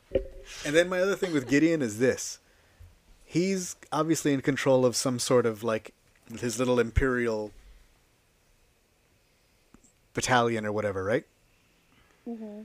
And 0.66 0.74
then 0.74 0.88
my 0.88 1.00
other 1.00 1.16
thing 1.16 1.32
with 1.32 1.48
Gideon 1.48 1.80
is 1.80 1.98
this: 1.98 2.38
he's 3.24 3.76
obviously 3.92 4.32
in 4.34 4.40
control 4.42 4.84
of 4.84 4.94
some 4.96 5.18
sort 5.18 5.46
of 5.46 5.62
like 5.62 5.94
his 6.40 6.58
little 6.58 6.78
imperial 6.80 7.52
battalion 10.12 10.66
or 10.66 10.72
whatever, 10.72 11.02
right? 11.04 11.24
hmm 12.24 12.62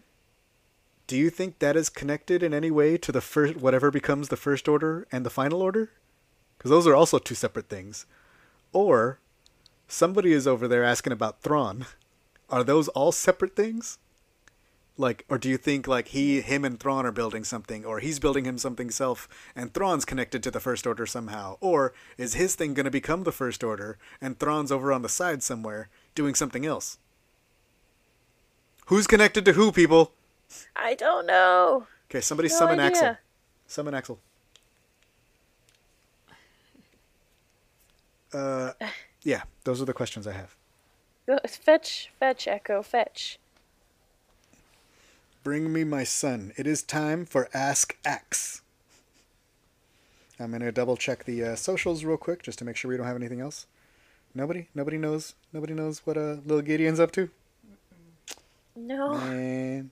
Do 1.09 1.17
you 1.17 1.31
think 1.31 1.57
that 1.57 1.75
is 1.75 1.89
connected 1.89 2.43
in 2.43 2.53
any 2.53 2.69
way 2.69 2.95
to 2.95 3.11
the 3.11 3.19
first 3.19 3.55
whatever 3.55 3.89
becomes 3.89 4.29
the 4.29 4.37
first 4.37 4.67
order 4.67 5.07
and 5.11 5.25
the 5.25 5.31
final 5.31 5.59
order? 5.59 5.89
Because 6.55 6.69
those 6.69 6.85
are 6.85 6.93
also 6.93 7.17
two 7.17 7.33
separate 7.33 7.67
things. 7.67 8.05
Or 8.73 9.17
somebody 9.87 10.33
is 10.33 10.45
over 10.45 10.67
there 10.67 10.83
asking 10.83 11.13
about 11.13 11.41
Thrawn. 11.41 11.87
Are 12.47 12.63
those 12.63 12.89
all 12.89 13.11
separate 13.11 13.55
things? 13.55 13.97
Like, 14.99 15.25
or 15.27 15.39
do 15.39 15.49
you 15.49 15.57
think 15.57 15.87
like 15.87 16.09
he, 16.09 16.41
him, 16.41 16.63
and 16.63 16.79
Thrawn 16.79 17.07
are 17.07 17.11
building 17.11 17.43
something, 17.43 17.83
or 17.85 18.01
he's 18.01 18.19
building 18.19 18.45
him 18.45 18.59
something 18.59 18.91
self, 18.91 19.27
and 19.55 19.73
Thrawn's 19.73 20.05
connected 20.05 20.43
to 20.43 20.51
the 20.51 20.59
First 20.59 20.85
Order 20.85 21.07
somehow, 21.07 21.57
or 21.59 21.91
is 22.19 22.35
his 22.35 22.53
thing 22.53 22.75
going 22.75 22.83
to 22.83 22.91
become 22.91 23.23
the 23.23 23.31
First 23.31 23.63
Order, 23.63 23.97
and 24.21 24.37
Thrawn's 24.37 24.71
over 24.71 24.93
on 24.93 25.01
the 25.01 25.09
side 25.09 25.41
somewhere 25.41 25.89
doing 26.13 26.35
something 26.35 26.67
else? 26.67 26.99
Who's 28.89 29.07
connected 29.07 29.43
to 29.45 29.53
who, 29.53 29.71
people? 29.71 30.13
I 30.75 30.95
don't 30.95 31.25
know. 31.25 31.87
Okay, 32.09 32.21
somebody 32.21 32.49
No 32.49 32.55
summon 32.55 32.79
Axel. 32.79 33.17
Summon 33.67 33.93
Axel. 33.93 34.19
Uh, 38.33 38.71
yeah, 39.23 39.43
those 39.63 39.81
are 39.81 39.85
the 39.85 39.93
questions 39.93 40.27
I 40.27 40.33
have. 40.33 40.55
Fetch, 41.47 42.09
fetch, 42.19 42.47
Echo, 42.47 42.81
fetch. 42.81 43.37
Bring 45.43 45.71
me 45.71 45.83
my 45.83 46.03
son. 46.03 46.51
It 46.57 46.67
is 46.67 46.83
time 46.83 47.25
for 47.25 47.49
Ask 47.53 47.97
Axe. 48.03 48.61
I'm 50.39 50.51
gonna 50.51 50.71
double 50.71 50.97
check 50.97 51.25
the 51.25 51.43
uh, 51.43 51.55
socials 51.55 52.03
real 52.03 52.17
quick 52.17 52.43
just 52.43 52.59
to 52.59 52.65
make 52.65 52.75
sure 52.75 52.89
we 52.89 52.97
don't 52.97 53.05
have 53.05 53.15
anything 53.15 53.41
else. 53.41 53.67
Nobody, 54.33 54.67
nobody 54.73 54.97
knows. 54.97 55.35
Nobody 55.53 55.73
knows 55.73 56.05
what 56.05 56.17
uh, 56.17 56.37
little 56.45 56.61
Gideon's 56.61 56.99
up 56.99 57.11
to. 57.13 57.29
No, 58.75 59.13
And 59.13 59.91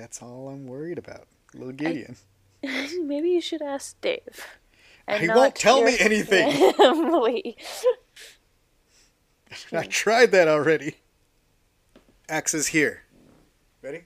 that's 0.00 0.22
all 0.22 0.48
I'm 0.48 0.66
worried 0.66 0.96
about. 0.96 1.26
Little 1.52 1.74
Gideon. 1.74 2.16
maybe 2.62 3.28
you 3.28 3.40
should 3.42 3.60
ask 3.60 4.00
Dave. 4.00 4.46
and 5.06 5.22
He 5.22 5.28
won't 5.28 5.54
tell 5.54 5.84
me 5.84 5.96
anything. 5.98 6.72
family. 6.76 7.56
I 9.72 9.84
tried 9.84 10.30
that 10.30 10.48
already. 10.48 10.94
Axe 12.30 12.54
is 12.54 12.68
here. 12.68 13.02
Ready? 13.82 14.04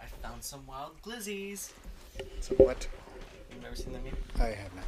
I 0.00 0.04
found 0.22 0.44
some 0.44 0.64
wild 0.66 1.02
glizzies. 1.02 1.72
Somewhat. 2.40 2.86
You've 3.50 3.62
never 3.62 3.74
seen 3.74 3.92
them 3.92 4.02
yet? 4.04 4.14
I 4.38 4.48
have 4.48 4.74
not. 4.74 4.84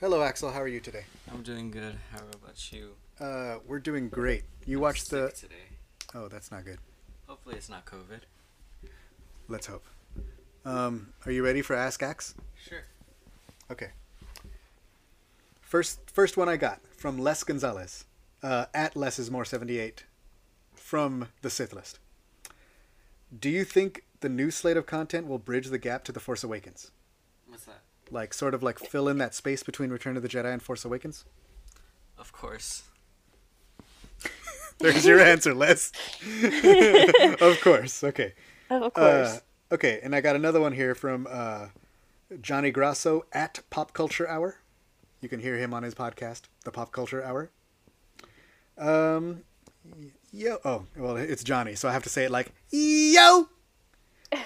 Hello, 0.00 0.22
Axel. 0.22 0.50
How 0.50 0.60
are 0.60 0.68
you 0.68 0.80
today? 0.80 1.04
I'm 1.32 1.42
doing 1.42 1.70
good. 1.70 1.96
How 2.10 2.18
about 2.18 2.72
you? 2.72 2.94
Uh, 3.20 3.58
we're 3.66 3.80
doing 3.80 4.08
great. 4.08 4.44
You 4.64 4.78
I'm 4.78 4.82
watched 4.82 5.06
sick 5.06 5.34
the. 5.34 5.40
today. 5.40 5.54
Oh, 6.14 6.28
that's 6.28 6.50
not 6.50 6.64
good. 6.64 6.78
Hopefully 7.48 7.60
it's 7.60 7.70
not 7.70 7.86
COVID. 7.86 8.20
Let's 9.48 9.68
hope. 9.68 9.86
Um, 10.66 11.14
are 11.24 11.32
you 11.32 11.42
ready 11.42 11.62
for 11.62 11.74
Ask 11.74 12.02
Axe? 12.02 12.34
Sure. 12.62 12.84
Okay. 13.70 13.88
First, 15.62 16.10
first 16.10 16.36
one 16.36 16.50
I 16.50 16.58
got 16.58 16.80
from 16.94 17.18
Les 17.18 17.42
Gonzalez, 17.44 18.04
uh, 18.42 18.66
at 18.74 18.96
Les 18.96 19.18
is 19.18 19.30
more 19.30 19.46
seventy 19.46 19.78
eight, 19.78 20.04
from 20.74 21.28
the 21.40 21.48
Sith 21.48 21.72
list. 21.72 21.98
Do 23.40 23.48
you 23.48 23.64
think 23.64 24.04
the 24.20 24.28
new 24.28 24.50
slate 24.50 24.76
of 24.76 24.84
content 24.84 25.26
will 25.26 25.38
bridge 25.38 25.68
the 25.68 25.78
gap 25.78 26.04
to 26.04 26.12
the 26.12 26.20
Force 26.20 26.44
Awakens? 26.44 26.90
What's 27.46 27.64
that? 27.64 27.80
Like, 28.10 28.34
sort 28.34 28.52
of 28.52 28.62
like 28.62 28.78
fill 28.78 29.08
in 29.08 29.16
that 29.18 29.34
space 29.34 29.62
between 29.62 29.88
Return 29.88 30.18
of 30.18 30.22
the 30.22 30.28
Jedi 30.28 30.52
and 30.52 30.62
Force 30.62 30.84
Awakens? 30.84 31.24
Of 32.18 32.30
course. 32.30 32.82
There's 34.78 35.06
your 35.06 35.20
answer, 35.20 35.54
Les. 35.54 35.92
of 37.40 37.60
course. 37.60 38.04
Okay. 38.04 38.34
of 38.70 38.94
course. 38.94 39.28
Uh, 39.36 39.74
okay, 39.74 40.00
and 40.02 40.14
I 40.14 40.20
got 40.20 40.36
another 40.36 40.60
one 40.60 40.72
here 40.72 40.94
from 40.94 41.26
uh, 41.28 41.66
Johnny 42.40 42.70
Grasso 42.70 43.24
at 43.32 43.60
Pop 43.70 43.92
Culture 43.92 44.28
Hour. 44.28 44.56
You 45.20 45.28
can 45.28 45.40
hear 45.40 45.56
him 45.56 45.74
on 45.74 45.82
his 45.82 45.94
podcast, 45.94 46.42
The 46.64 46.70
Pop 46.70 46.92
Culture 46.92 47.22
Hour. 47.22 47.50
Um, 48.76 49.42
yo, 50.32 50.58
oh, 50.64 50.84
well, 50.96 51.16
it's 51.16 51.42
Johnny, 51.42 51.74
so 51.74 51.88
I 51.88 51.92
have 51.92 52.04
to 52.04 52.08
say 52.08 52.24
it 52.24 52.30
like 52.30 52.52
yo. 52.70 53.48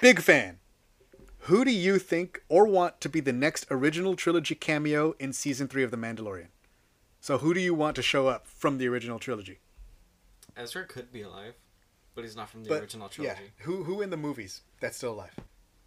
Big 0.00 0.20
fan. 0.20 0.58
Who 1.46 1.64
do 1.64 1.72
you 1.72 1.98
think 1.98 2.42
or 2.48 2.66
want 2.66 3.00
to 3.00 3.08
be 3.08 3.20
the 3.20 3.32
next 3.32 3.66
original 3.70 4.14
trilogy 4.14 4.54
cameo 4.54 5.14
in 5.18 5.32
season 5.32 5.66
three 5.66 5.82
of 5.82 5.90
The 5.90 5.96
Mandalorian? 5.96 6.48
So, 7.20 7.38
who 7.38 7.52
do 7.52 7.60
you 7.60 7.74
want 7.74 7.96
to 7.96 8.02
show 8.02 8.28
up 8.28 8.46
from 8.46 8.78
the 8.78 8.88
original 8.88 9.18
trilogy? 9.18 9.58
Ezra 10.56 10.84
could 10.84 11.12
be 11.12 11.22
alive, 11.22 11.54
but 12.14 12.24
he's 12.24 12.36
not 12.36 12.48
from 12.50 12.64
the 12.64 12.68
But, 12.68 12.82
original 12.82 13.08
trilogy. 13.08 13.40
Yeah, 13.40 13.64
who 13.64 13.84
who 13.84 14.02
in 14.02 14.10
the 14.10 14.16
movies 14.16 14.62
that's 14.80 14.96
still 14.96 15.12
alive? 15.12 15.34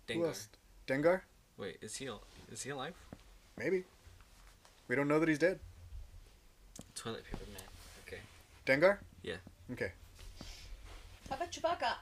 Who 0.07 0.13
Dengar. 0.15 0.27
else? 0.27 0.47
Dengar? 0.87 1.21
Wait, 1.57 1.77
is 1.81 1.95
he 1.95 2.09
is 2.51 2.63
he 2.63 2.69
alive? 2.71 2.93
Maybe. 3.57 3.83
We 4.87 4.95
don't 4.95 5.07
know 5.07 5.19
that 5.19 5.29
he's 5.29 5.39
dead. 5.39 5.59
Toilet 6.93 7.23
paper 7.25 7.45
man. 7.51 7.61
Okay. 8.07 8.19
Dengar? 8.65 8.97
Yeah. 9.23 9.37
Okay. 9.71 9.91
How 11.29 11.35
about 11.37 11.51
Chewbacca? 11.51 11.93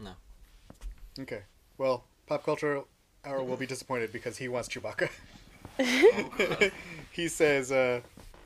No. 0.00 0.10
Okay. 1.20 1.42
Well, 1.78 2.04
pop 2.26 2.44
culture 2.44 2.82
hour 3.24 3.42
will 3.42 3.56
be 3.56 3.66
disappointed 3.66 4.12
because 4.12 4.36
he 4.36 4.48
wants 4.48 4.68
Chewbacca. 4.68 5.08
he 7.12 7.28
says 7.28 7.72
uh 7.72 8.00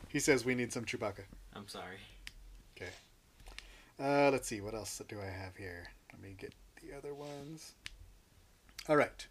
he 0.08 0.18
says 0.20 0.44
we 0.44 0.54
need 0.54 0.72
some 0.72 0.84
Chewbacca. 0.84 1.24
I'm 1.54 1.68
sorry. 1.68 1.98
Okay. 2.76 2.90
Uh 4.00 4.30
let's 4.30 4.46
see 4.46 4.60
what 4.60 4.74
else 4.74 5.00
do 5.08 5.20
I 5.20 5.26
have 5.26 5.56
here. 5.56 5.88
Let 6.12 6.22
me 6.22 6.34
get 6.38 6.54
the 6.82 6.96
other 6.96 7.14
ones. 7.14 7.74
All 8.88 8.96
right. 8.96 9.26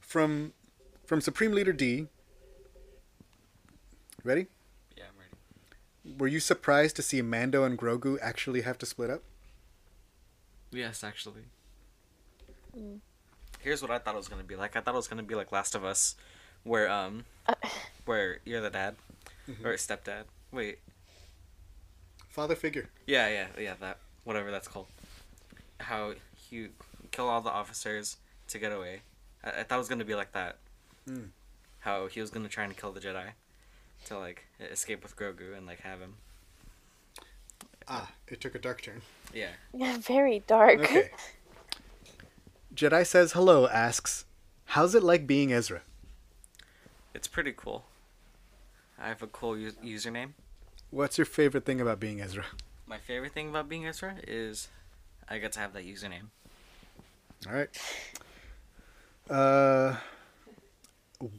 From 0.00 0.52
from 1.04 1.20
Supreme 1.20 1.52
Leader 1.52 1.72
D. 1.72 2.06
Ready? 4.22 4.46
Yeah, 4.96 5.04
I'm 5.04 5.18
ready. 5.18 6.18
Were 6.18 6.26
you 6.26 6.40
surprised 6.40 6.96
to 6.96 7.02
see 7.02 7.22
Mando 7.22 7.64
and 7.64 7.78
Grogu 7.78 8.18
actually 8.20 8.62
have 8.62 8.78
to 8.78 8.86
split 8.86 9.10
up? 9.10 9.22
Yes, 10.72 11.04
actually. 11.04 11.42
Mm. 12.76 12.98
Here's 13.60 13.82
what 13.82 13.90
I 13.90 13.98
thought 13.98 14.14
it 14.14 14.18
was 14.18 14.28
gonna 14.28 14.44
be 14.44 14.56
like. 14.56 14.76
I 14.76 14.80
thought 14.80 14.94
it 14.94 14.96
was 14.96 15.08
gonna 15.08 15.22
be 15.22 15.34
like 15.34 15.52
Last 15.52 15.74
of 15.74 15.84
Us, 15.84 16.16
where 16.62 16.88
um, 16.90 17.24
where 18.04 18.38
you're 18.44 18.60
the 18.60 18.70
dad 18.70 18.96
or 19.64 19.72
stepdad. 19.74 20.24
Wait, 20.52 20.78
Father 22.36 22.54
figure. 22.54 22.90
yeah, 23.06 23.28
yeah, 23.28 23.46
yeah. 23.58 23.74
That 23.80 23.96
whatever 24.24 24.50
that's 24.50 24.68
called. 24.68 24.88
How 25.80 26.12
you 26.50 26.68
kill 27.10 27.30
all 27.30 27.40
the 27.40 27.48
officers 27.50 28.18
to 28.48 28.58
get 28.58 28.72
away. 28.72 29.00
I, 29.42 29.60
I 29.60 29.62
thought 29.62 29.76
it 29.76 29.78
was 29.78 29.88
gonna 29.88 30.04
be 30.04 30.14
like 30.14 30.32
that. 30.32 30.58
Mm. 31.08 31.28
How 31.80 32.08
he 32.08 32.20
was 32.20 32.28
gonna 32.28 32.50
try 32.50 32.64
and 32.64 32.76
kill 32.76 32.92
the 32.92 33.00
Jedi, 33.00 33.28
to 34.04 34.18
like 34.18 34.44
escape 34.60 35.02
with 35.02 35.16
Grogu 35.16 35.56
and 35.56 35.66
like 35.66 35.80
have 35.80 35.98
him. 36.00 36.16
Ah, 37.88 38.10
it 38.28 38.38
took 38.42 38.54
a 38.54 38.58
dark 38.58 38.82
turn. 38.82 39.00
Yeah. 39.32 39.52
Yeah, 39.72 39.96
Very 39.96 40.40
dark. 40.46 40.80
Okay. 40.80 41.08
Jedi 42.74 43.06
says 43.06 43.32
hello 43.32 43.66
asks, 43.66 44.26
"How's 44.66 44.94
it 44.94 45.02
like 45.02 45.26
being 45.26 45.54
Ezra?" 45.54 45.80
It's 47.14 47.28
pretty 47.28 47.54
cool. 47.56 47.86
I 48.98 49.08
have 49.08 49.22
a 49.22 49.26
cool 49.26 49.56
u- 49.56 49.72
username. 49.82 50.32
What's 50.90 51.18
your 51.18 51.24
favorite 51.24 51.64
thing 51.64 51.80
about 51.80 52.00
being 52.00 52.20
Ezra? 52.20 52.44
My 52.86 52.98
favorite 52.98 53.32
thing 53.32 53.48
about 53.50 53.68
being 53.68 53.86
Ezra 53.86 54.16
is 54.26 54.68
I 55.28 55.38
get 55.38 55.52
to 55.52 55.60
have 55.60 55.72
that 55.72 55.84
username. 55.84 56.28
All 57.46 57.52
right. 57.52 57.68
Uh, 59.28 59.96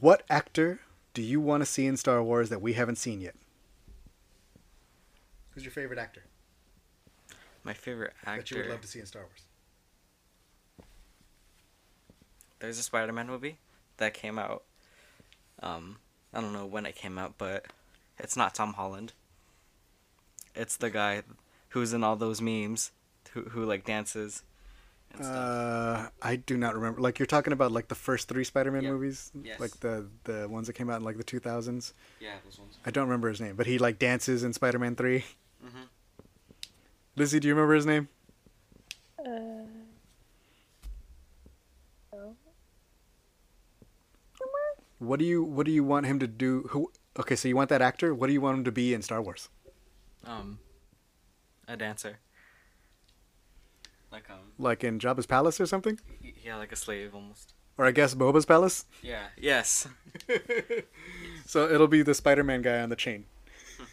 what 0.00 0.22
actor 0.28 0.80
do 1.14 1.22
you 1.22 1.40
want 1.40 1.62
to 1.62 1.66
see 1.66 1.86
in 1.86 1.96
Star 1.96 2.22
Wars 2.22 2.50
that 2.50 2.60
we 2.60 2.74
haven't 2.74 2.96
seen 2.96 3.20
yet? 3.20 3.34
Who's 5.50 5.64
your 5.64 5.72
favorite 5.72 5.98
actor 5.98 6.22
My 7.64 7.72
favorite 7.72 8.12
actor 8.24 8.40
that 8.40 8.50
you 8.50 8.56
would 8.58 8.70
love 8.70 8.80
to 8.82 8.88
see 8.88 9.00
in 9.00 9.06
Star 9.06 9.22
Wars? 9.22 9.42
There's 12.60 12.78
a 12.78 12.82
Spider-Man 12.82 13.26
movie 13.26 13.58
that 13.96 14.14
came 14.14 14.38
out. 14.38 14.64
Um, 15.62 15.96
I 16.34 16.40
don't 16.40 16.52
know 16.52 16.66
when 16.66 16.86
it 16.86 16.94
came 16.94 17.18
out, 17.18 17.34
but 17.38 17.66
it's 18.18 18.36
not 18.36 18.54
Tom 18.54 18.74
Holland. 18.74 19.12
It's 20.54 20.76
the 20.76 20.90
guy 20.90 21.22
who's 21.70 21.92
in 21.92 22.02
all 22.04 22.16
those 22.16 22.40
memes, 22.40 22.92
who 23.32 23.42
who 23.42 23.64
like 23.64 23.84
dances 23.84 24.42
and 25.12 25.24
stuff. 25.24 25.36
Uh, 25.36 26.08
I 26.22 26.36
do 26.36 26.56
not 26.56 26.74
remember. 26.74 27.00
Like 27.00 27.18
you're 27.18 27.26
talking 27.26 27.52
about 27.52 27.72
like 27.72 27.88
the 27.88 27.94
first 27.94 28.28
three 28.28 28.44
Spider-Man 28.44 28.82
Yep. 28.82 28.92
movies, 28.92 29.30
Yes. 29.42 29.60
like 29.60 29.78
the 29.80 30.06
the 30.24 30.48
ones 30.48 30.66
that 30.66 30.74
came 30.74 30.90
out 30.90 30.96
in 30.98 31.04
like 31.04 31.16
the 31.16 31.24
2000s. 31.24 31.92
yeah, 32.20 32.34
those 32.44 32.58
ones. 32.58 32.76
I 32.84 32.90
don't 32.90 33.04
remember 33.08 33.28
his 33.28 33.40
name, 33.40 33.56
but 33.56 33.66
he 33.66 33.78
like 33.78 33.98
dances 33.98 34.42
in 34.44 34.52
Spider-Man 34.52 34.96
3. 34.96 35.24
Mhm. 35.64 35.88
Lizzie, 37.16 37.40
do 37.40 37.48
you 37.48 37.54
remember 37.54 37.74
his 37.74 37.86
name? 37.86 38.08
Uh, 39.18 39.24
no. 42.12 42.36
What 44.98 45.18
do 45.18 45.24
you 45.24 45.42
What 45.42 45.66
do 45.66 45.72
you 45.72 45.84
want 45.84 46.06
him 46.06 46.18
to 46.18 46.26
do? 46.26 46.62
Who 46.70 46.90
Okay, 47.18 47.34
so 47.36 47.48
you 47.48 47.56
want 47.56 47.68
that 47.70 47.82
actor? 47.82 48.14
What 48.14 48.28
do 48.28 48.32
you 48.32 48.40
want 48.40 48.58
him 48.58 48.64
to 48.64 48.72
be 48.72 48.94
in 48.94 49.02
Star 49.02 49.20
Wars? 49.20 49.48
Um, 50.24 50.58
a 51.66 51.76
dancer. 51.76 52.18
Like 54.10 54.28
um, 54.30 54.52
Like 54.58 54.84
in 54.84 54.98
Jabba's 54.98 55.26
palace 55.26 55.60
or 55.60 55.66
something? 55.66 55.98
y- 56.22 56.32
yeah, 56.44 56.56
like 56.56 56.72
a 56.72 56.76
slave 56.76 57.14
almost. 57.14 57.54
Or 57.76 57.84
I 57.86 57.92
guess 57.92 58.14
Boba's 58.14 58.44
palace? 58.46 58.84
Yeah. 59.02 59.26
Yes. 59.36 59.86
So 61.46 61.66
it'll 61.70 61.88
be 61.88 62.02
the 62.02 62.12
Spider-Man 62.12 62.60
guy 62.62 62.80
on 62.80 62.88
the 62.90 62.96
chain. 62.96 63.24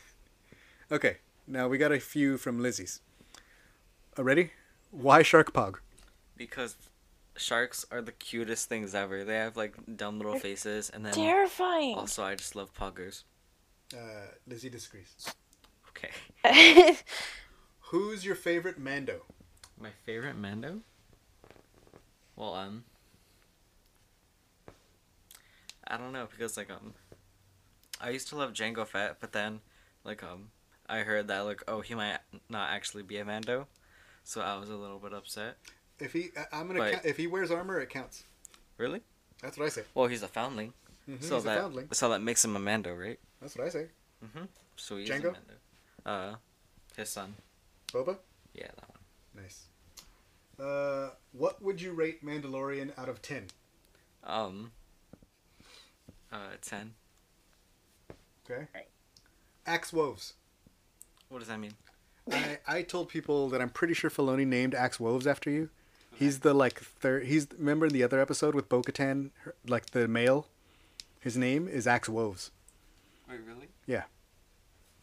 Okay, 0.92 1.18
now 1.48 1.68
we 1.68 1.78
got 1.80 1.92
a 1.92 2.00
few 2.00 2.38
from 2.38 2.60
Lizzie's. 2.62 3.02
Uh, 4.20 4.24
ready? 4.24 4.52
Why 4.92 5.24
Shark 5.24 5.52
Pog? 5.52 5.78
Because 6.38 6.76
sharks 7.38 7.86
are 7.90 8.02
the 8.04 8.12
cutest 8.12 8.70
things 8.70 8.94
ever. 8.94 9.24
They 9.24 9.36
have 9.36 9.58
like 9.58 9.74
dumb 9.98 10.20
little 10.20 10.38
faces, 10.38 10.92
and 10.92 11.04
then 11.06 11.14
Terrifying. 11.14 11.96
also 11.96 12.24
I 12.24 12.36
just 12.36 12.56
love 12.56 12.72
poggers. 12.74 13.24
Uh, 13.94 14.28
Lizzie 14.48 14.70
disagrees. 14.70 15.34
Okay. 15.98 16.12
Who's 17.92 18.26
your 18.26 18.36
favorite 18.36 18.78
Mando? 18.78 19.22
My 19.80 19.90
favorite 20.06 20.36
Mando? 20.38 20.82
Well, 22.36 22.54
um, 22.56 22.84
I 25.88 25.98
don't 25.98 26.12
know 26.14 26.28
because 26.30 26.58
like 26.58 26.70
um, 26.72 26.94
I 28.02 28.10
used 28.10 28.28
to 28.30 28.36
love 28.36 28.54
Jango 28.54 28.86
Fett, 28.88 29.18
but 29.20 29.32
then 29.32 29.62
like 30.04 30.24
um, 30.24 30.50
I 30.88 31.00
heard 31.00 31.28
that 31.28 31.42
like 31.42 31.64
oh 31.68 31.82
he 31.82 31.96
might 31.96 32.18
not 32.50 32.70
actually 32.72 33.04
be 33.04 33.18
a 33.18 33.26
Mando, 33.26 33.68
so 34.24 34.42
I 34.42 34.58
was 34.58 34.70
a 34.70 34.76
little 34.76 35.00
bit 35.00 35.14
upset. 35.14 35.58
If 36.00 36.12
he, 36.12 36.30
I- 36.38 36.60
I'm 36.60 36.68
gonna, 36.68 36.80
But- 36.80 36.92
count, 36.94 37.06
if 37.06 37.16
he 37.18 37.28
wears 37.28 37.52
armor, 37.52 37.80
it 37.80 37.90
counts. 37.90 38.24
Really? 38.78 39.02
That's 39.42 39.58
what 39.58 39.66
I 39.66 39.70
say. 39.70 39.84
Well, 39.94 40.08
he's 40.08 40.24
a 40.24 40.28
foundling, 40.28 40.74
Mhm, 41.10 41.24
so 41.24 41.36
he's 41.36 41.44
a 41.46 41.48
that 41.48 41.60
foundling. 41.62 41.88
so 41.94 42.10
that 42.10 42.22
makes 42.22 42.44
him 42.44 42.56
a 42.58 42.60
Mando, 42.60 42.94
right? 42.94 43.18
That's 43.42 43.56
what 43.58 43.68
I 43.68 43.70
say. 43.70 43.88
Mm-hmm. 44.26 44.46
So 44.76 44.98
he's 44.98 45.10
Django? 45.10 45.20
a 45.30 45.32
Mando. 45.32 45.54
Uh, 46.06 46.36
his 46.96 47.10
son. 47.10 47.36
Boba, 47.92 48.18
Yeah, 48.54 48.68
that 48.76 48.90
one. 48.90 49.44
nice. 49.44 49.66
Uh, 50.60 51.10
what 51.34 51.62
would 51.62 51.82
you 51.82 51.92
rate 51.94 52.24
Mandalorian 52.26 52.92
out 52.98 53.10
of 53.10 53.22
ten? 53.22 53.48
Um. 54.24 54.72
Uh, 56.32 56.38
ten. 56.62 56.94
Okay. 58.50 58.68
Axe 59.66 59.92
Woves. 59.92 60.34
What 61.30 61.40
does 61.40 61.48
that 61.48 61.60
mean? 61.60 61.74
I, 62.32 62.58
I 62.68 62.82
told 62.84 63.10
people 63.10 63.50
that 63.50 63.62
I'm 63.62 63.70
pretty 63.70 63.94
sure 63.94 64.10
Filoni 64.10 64.46
named 64.46 64.74
Axe 64.76 65.00
Woves 65.00 65.28
after 65.28 65.50
you. 65.50 65.70
He's 66.18 66.40
the 66.40 66.54
like 66.54 66.80
third. 66.80 67.26
He's 67.26 67.48
remember 67.58 67.88
in 67.88 67.94
the 67.94 68.04
other 68.04 68.22
episode 68.22 68.56
with 68.56 68.70
Bo-Katan, 68.70 69.32
her- 69.44 69.56
like 69.68 69.88
the 69.88 70.08
male. 70.08 70.48
His 71.20 71.36
name 71.36 71.68
is 71.68 71.88
Axe 71.88 72.08
Woves. 72.08 72.52
Wait, 73.30 73.40
really? 73.46 73.68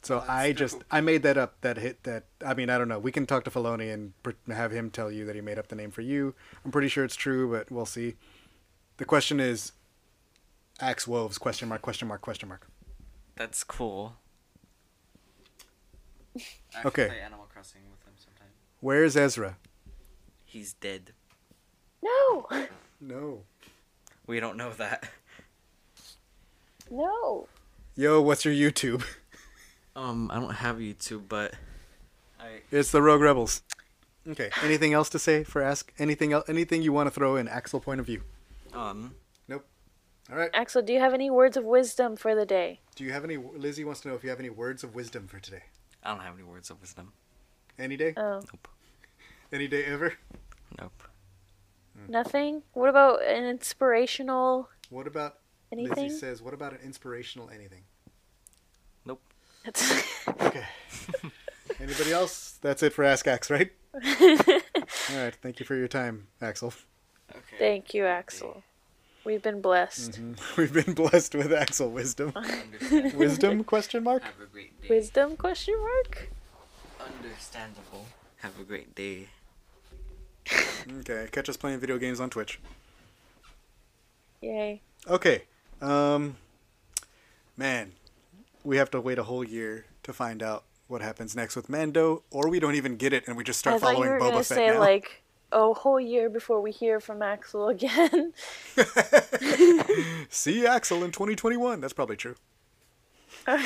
So 0.02 0.16
That's 0.18 0.28
I 0.30 0.52
just 0.52 0.74
dope. 0.74 0.84
I 0.90 1.00
made 1.00 1.22
that 1.22 1.36
up. 1.38 1.60
That 1.60 1.76
hit 1.78 2.02
that. 2.04 2.24
I 2.44 2.54
mean 2.54 2.70
I 2.70 2.78
don't 2.78 2.88
know. 2.88 2.98
We 2.98 3.12
can 3.12 3.24
talk 3.26 3.44
to 3.44 3.50
Filoni 3.50 3.92
and 3.92 4.12
have 4.54 4.72
him 4.72 4.90
tell 4.90 5.10
you 5.10 5.24
that 5.26 5.34
he 5.34 5.40
made 5.40 5.58
up 5.58 5.68
the 5.68 5.76
name 5.76 5.90
for 5.90 6.00
you. 6.02 6.34
I'm 6.64 6.70
pretty 6.72 6.88
sure 6.88 7.04
it's 7.04 7.16
true, 7.16 7.50
but 7.50 7.70
we'll 7.70 7.86
see. 7.86 8.14
The 8.96 9.04
question 9.04 9.38
is, 9.40 9.72
Axe 10.80 11.06
Woves? 11.06 11.38
Question 11.38 11.68
mark? 11.68 11.82
Question 11.82 12.08
mark? 12.08 12.20
Question 12.20 12.48
mark? 12.48 12.66
That's 13.36 13.64
cool. 13.64 14.16
I 16.36 16.86
Okay. 16.86 17.06
Play 17.06 17.20
Animal 17.20 17.46
Crossing 17.52 17.82
with 17.90 18.04
him 18.06 18.14
sometime. 18.16 18.52
Where's 18.80 19.16
Ezra? 19.16 19.56
He's 20.44 20.72
dead. 20.74 21.12
no. 22.02 22.48
No. 23.04 23.42
We 24.28 24.38
don't 24.38 24.56
know 24.56 24.70
that. 24.74 25.08
No. 26.88 27.48
Yo, 27.96 28.20
what's 28.22 28.44
your 28.44 28.54
YouTube? 28.54 29.02
Um, 29.94 30.31
I 30.31 30.40
don't 30.40 30.55
have 30.55 30.77
YouTube, 30.77 31.23
but 31.28 31.55
I 32.40 32.60
It's 32.70 32.90
the 32.90 33.02
Rogue 33.02 33.20
Rebels. 33.20 33.62
Okay. 34.28 34.51
Anything 34.62 34.93
else 34.93 35.09
to 35.10 35.19
say 35.19 35.44
for 35.44 35.60
ask? 35.62 35.93
Anything 35.98 36.32
else? 36.32 36.48
Anything 36.48 36.82
you 36.82 36.93
want 36.93 37.09
to 37.09 37.10
throw 37.10 37.36
in 37.36 37.48
Axel 37.48 37.81
point 37.81 38.01
of 38.01 38.06
view? 38.06 38.23
um 38.73 39.14
Nope. 39.48 39.66
All 40.31 40.36
right. 40.39 40.51
Axel, 40.55 40.81
do 40.82 40.93
you 40.93 41.01
have 41.01 41.12
any 41.12 41.31
words 41.31 41.56
of 41.56 41.64
wisdom 41.64 42.16
for 42.16 42.35
the 42.35 42.47
day? 42.47 42.81
Do 42.94 43.05
you 43.05 43.12
have 43.12 43.24
any? 43.24 43.36
Lizzie 43.36 43.85
wants 43.85 44.01
to 44.02 44.09
know 44.09 44.14
if 44.14 44.23
you 44.23 44.31
have 44.31 44.39
any 44.39 44.51
words 44.51 44.82
of 44.85 44.94
wisdom 44.94 45.27
for 45.27 45.39
today. 45.40 45.64
I 46.02 46.10
don't 46.10 46.23
have 46.23 46.35
any 46.35 46.44
words 46.44 46.70
of 46.70 46.81
wisdom. 46.81 47.12
Any 47.78 47.97
day? 47.97 48.14
Oh, 48.16 48.40
Nope. 48.52 48.69
Any 49.52 49.69
day 49.69 49.85
ever? 49.85 50.14
Nope. 50.81 51.02
nothing? 52.09 52.62
What 52.73 52.89
about 52.89 53.23
an 53.23 53.44
inspirational 53.44 54.69
What 54.89 55.06
about 55.06 55.39
anything? 55.70 56.05
Lizzie 56.05 56.16
says? 56.19 56.40
What 56.40 56.55
about 56.55 56.73
an 56.73 56.78
inspirational 56.85 57.51
anything? 57.51 57.82
That's- 59.64 60.26
Okay. 60.40 60.64
Anybody 61.80 62.12
else? 62.12 62.59
That's 62.60 62.82
it 62.82 62.93
for 62.93 63.05
Ask 63.05 63.26
Axe, 63.26 63.51
right? 63.51 63.72
All 63.94 64.02
right. 65.16 65.34
Thank 65.43 65.60
you 65.60 65.66
for 65.66 65.74
your 65.74 65.89
time, 65.89 66.28
Axel. 66.40 66.72
Okay. 67.30 67.56
Thank 67.59 67.94
you, 67.94 68.06
Axel. 68.06 68.62
We've 69.24 69.43
been 69.43 69.60
blessed. 69.60 70.12
Mhm. 70.20 70.36
We've 70.56 70.72
been 70.72 70.94
blessed 70.94 71.34
with 71.34 71.52
Axel 71.52 71.90
wisdom. 71.90 72.32
Understandable. 72.34 73.18
Wisdom? 73.18 73.64
Question 73.64 74.05
mark. 74.05 74.22
Have 74.22 74.40
a 74.43 74.47
great 74.47 74.80
day. 74.82 74.89
Wisdom 74.89 75.36
question 75.36 75.74
mark? 75.78 76.28
Understandable. 77.01 78.06
Have 78.39 78.59
a 78.60 78.64
great 78.64 78.94
day. 78.94 79.28
Okay. 81.01 81.28
Catch 81.30 81.48
us 81.48 81.56
playing 81.56 81.78
video 81.78 81.98
games 81.98 82.20
on 82.20 82.30
Twitch. 82.30 82.59
Yay. 84.40 84.80
Okay. 85.09 85.43
Um. 85.80 86.36
Man, 87.56 87.93
we 88.64 88.76
have 88.76 88.90
to 88.93 89.01
wait 89.01 89.18
a 89.18 89.24
whole 89.24 89.44
year 89.44 89.86
to 90.02 90.12
find 90.12 90.43
out 90.43 90.64
what 90.89 91.01
happens 91.02 91.34
next 91.34 91.56
with 91.56 91.68
Mando, 91.68 92.22
or 92.30 92.48
we 92.48 92.60
don't 92.60 92.74
even 92.74 92.97
get 92.97 93.12
it 93.12 93.26
and 93.26 93.36
we 93.36 93.44
just 93.44 93.59
start 93.59 93.76
I 93.76 93.78
thought 93.78 93.90
you 93.90 93.94
following 93.97 94.10
were 94.10 94.18
Boba 94.18 94.30
gonna 94.32 94.44
Fett 94.44 94.56
say 94.56 94.66
now. 94.68 94.80
like 94.80 95.22
a 95.52 95.72
whole 95.72 96.01
year 96.01 96.28
before 96.30 96.60
we 96.60 96.70
hear 96.70 97.01
from 97.01 97.22
Axel 97.22 97.68
again. 97.68 98.32
See 100.28 100.66
Axel 100.66 101.05
in 101.05 101.10
2021. 101.10 101.80
That's 101.80 101.93
probably 101.93 102.16
true. 102.16 102.36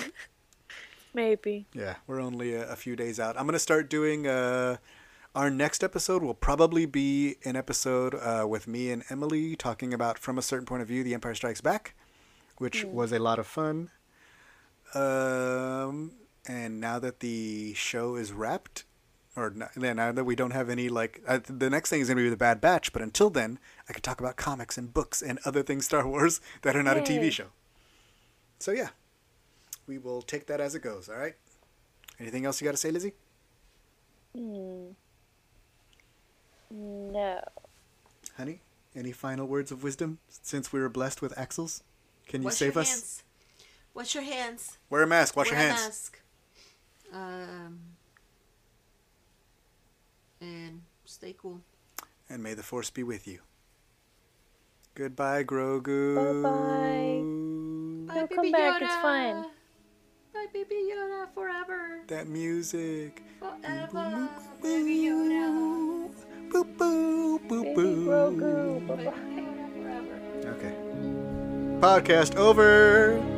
Maybe. 1.15 1.67
Yeah, 1.73 1.97
we're 2.07 2.21
only 2.21 2.55
a, 2.55 2.69
a 2.71 2.77
few 2.77 2.95
days 2.97 3.19
out. 3.19 3.39
I'm 3.39 3.47
gonna 3.47 3.59
start 3.59 3.89
doing. 3.89 4.27
Uh, 4.27 4.77
our 5.35 5.51
next 5.51 5.85
episode 5.85 6.23
will 6.23 6.35
probably 6.35 6.87
be 6.87 7.37
an 7.45 7.57
episode 7.57 8.15
uh, 8.15 8.47
with 8.49 8.67
me 8.67 8.91
and 8.91 9.05
Emily 9.11 9.55
talking 9.55 9.93
about, 9.93 10.19
from 10.19 10.39
a 10.39 10.43
certain 10.43 10.65
point 10.65 10.81
of 10.81 10.89
view, 10.89 11.05
The 11.05 11.13
Empire 11.13 11.35
Strikes 11.35 11.61
Back, 11.61 11.95
which 12.57 12.85
was 12.85 13.13
a 13.13 13.19
lot 13.19 13.39
of 13.39 13.47
fun. 13.47 13.91
Um, 14.95 16.13
and 16.47 16.81
now 16.81 16.99
that 16.99 17.21
the 17.21 17.75
show 17.75 18.17
is 18.17 18.33
wrapped, 18.33 18.85
or 19.35 19.53
then 19.77 19.97
now 19.97 20.13
that 20.13 20.25
we 20.25 20.35
don't 20.37 20.53
have 20.53 20.71
any 20.71 20.89
like, 20.89 21.23
uh, 21.27 21.41
the 21.47 21.69
next 21.69 21.91
thing 21.91 22.01
is 22.01 22.09
gonna 22.09 22.23
be 22.23 22.29
the 22.31 22.37
Bad 22.37 22.61
Batch. 22.61 22.93
But 22.93 23.03
until 23.03 23.31
then, 23.31 23.59
I 23.89 23.93
can 23.93 24.03
talk 24.03 24.21
about 24.21 24.37
comics 24.37 24.79
and 24.79 24.93
books 24.93 25.23
and 25.23 25.39
other 25.45 25.63
things 25.63 25.85
Star 25.87 26.07
Wars 26.07 26.41
that 26.63 26.77
are 26.77 26.83
not 26.83 26.97
a 26.97 27.01
TV 27.01 27.31
show. 27.31 27.47
So 28.59 28.73
yeah, 28.73 28.89
we 29.87 29.99
will 29.99 30.23
take 30.23 30.47
that 30.47 30.61
as 30.61 30.75
it 30.75 30.81
goes. 30.81 31.09
All 31.09 31.17
right. 31.19 31.35
Anything 32.19 32.47
else 32.47 32.61
you 32.61 32.65
got 32.65 32.71
to 32.71 32.79
say, 32.79 32.91
Lizzie? 32.91 33.13
Hmm. 34.35 34.87
No. 36.71 37.41
Honey, 38.37 38.61
any 38.95 39.13
final 39.13 39.47
words 39.47 39.71
of 39.71 39.83
wisdom 39.83 40.19
since 40.29 40.73
we 40.73 40.81
were 40.81 40.89
blessed 40.89 41.21
with 41.23 41.39
axles? 41.39 41.83
Can 42.27 42.43
you 42.43 42.47
Wash 42.47 42.57
save 42.57 42.75
your 42.75 42.83
us? 42.83 42.91
hands. 42.91 43.23
Wash 43.97 44.15
your 44.15 44.25
hands. 44.25 44.77
Wear 44.91 45.03
a 45.03 45.07
mask. 45.07 45.35
Wash 45.37 45.51
Wear 45.51 45.59
your 45.59 45.69
a 45.71 45.73
hands. 45.73 45.85
mask. 45.87 46.21
Um, 47.15 47.79
and 50.41 50.83
stay 51.07 51.35
cool. 51.41 51.63
And 52.29 52.43
may 52.43 52.53
the 52.53 52.63
force 52.63 52.91
be 52.91 53.03
with 53.03 53.27
you. 53.27 53.39
Goodbye, 54.95 55.45
Grogu. 55.45 56.15
Bye-bye. 56.43 58.13
Bye, 58.13 58.21
No, 58.21 58.27
baby 58.27 58.35
come 58.35 58.53
back, 58.53 58.83
it's 58.83 58.95
fine. 58.97 59.45
Bye, 60.35 60.47
baby 60.53 60.91
Yoda, 60.93 61.27
forever. 61.35 62.01
That 62.09 62.27
music. 62.29 63.23
Forever, 63.39 64.29
baby 64.63 64.97
Yoda. 65.07 66.11
Boop, 66.51 66.77
boop, 66.77 67.49
boop, 67.49 67.63
Baby 67.63 67.81
boop. 67.81 68.05
Grogu. 68.07 68.87
Baby 68.89 69.05
Bye-bye. 69.05 69.17
Yoda, 69.17 69.73
forever. 69.83 70.57
Okay. 70.57 70.75
Podcast 71.81 72.37
over. 72.37 73.36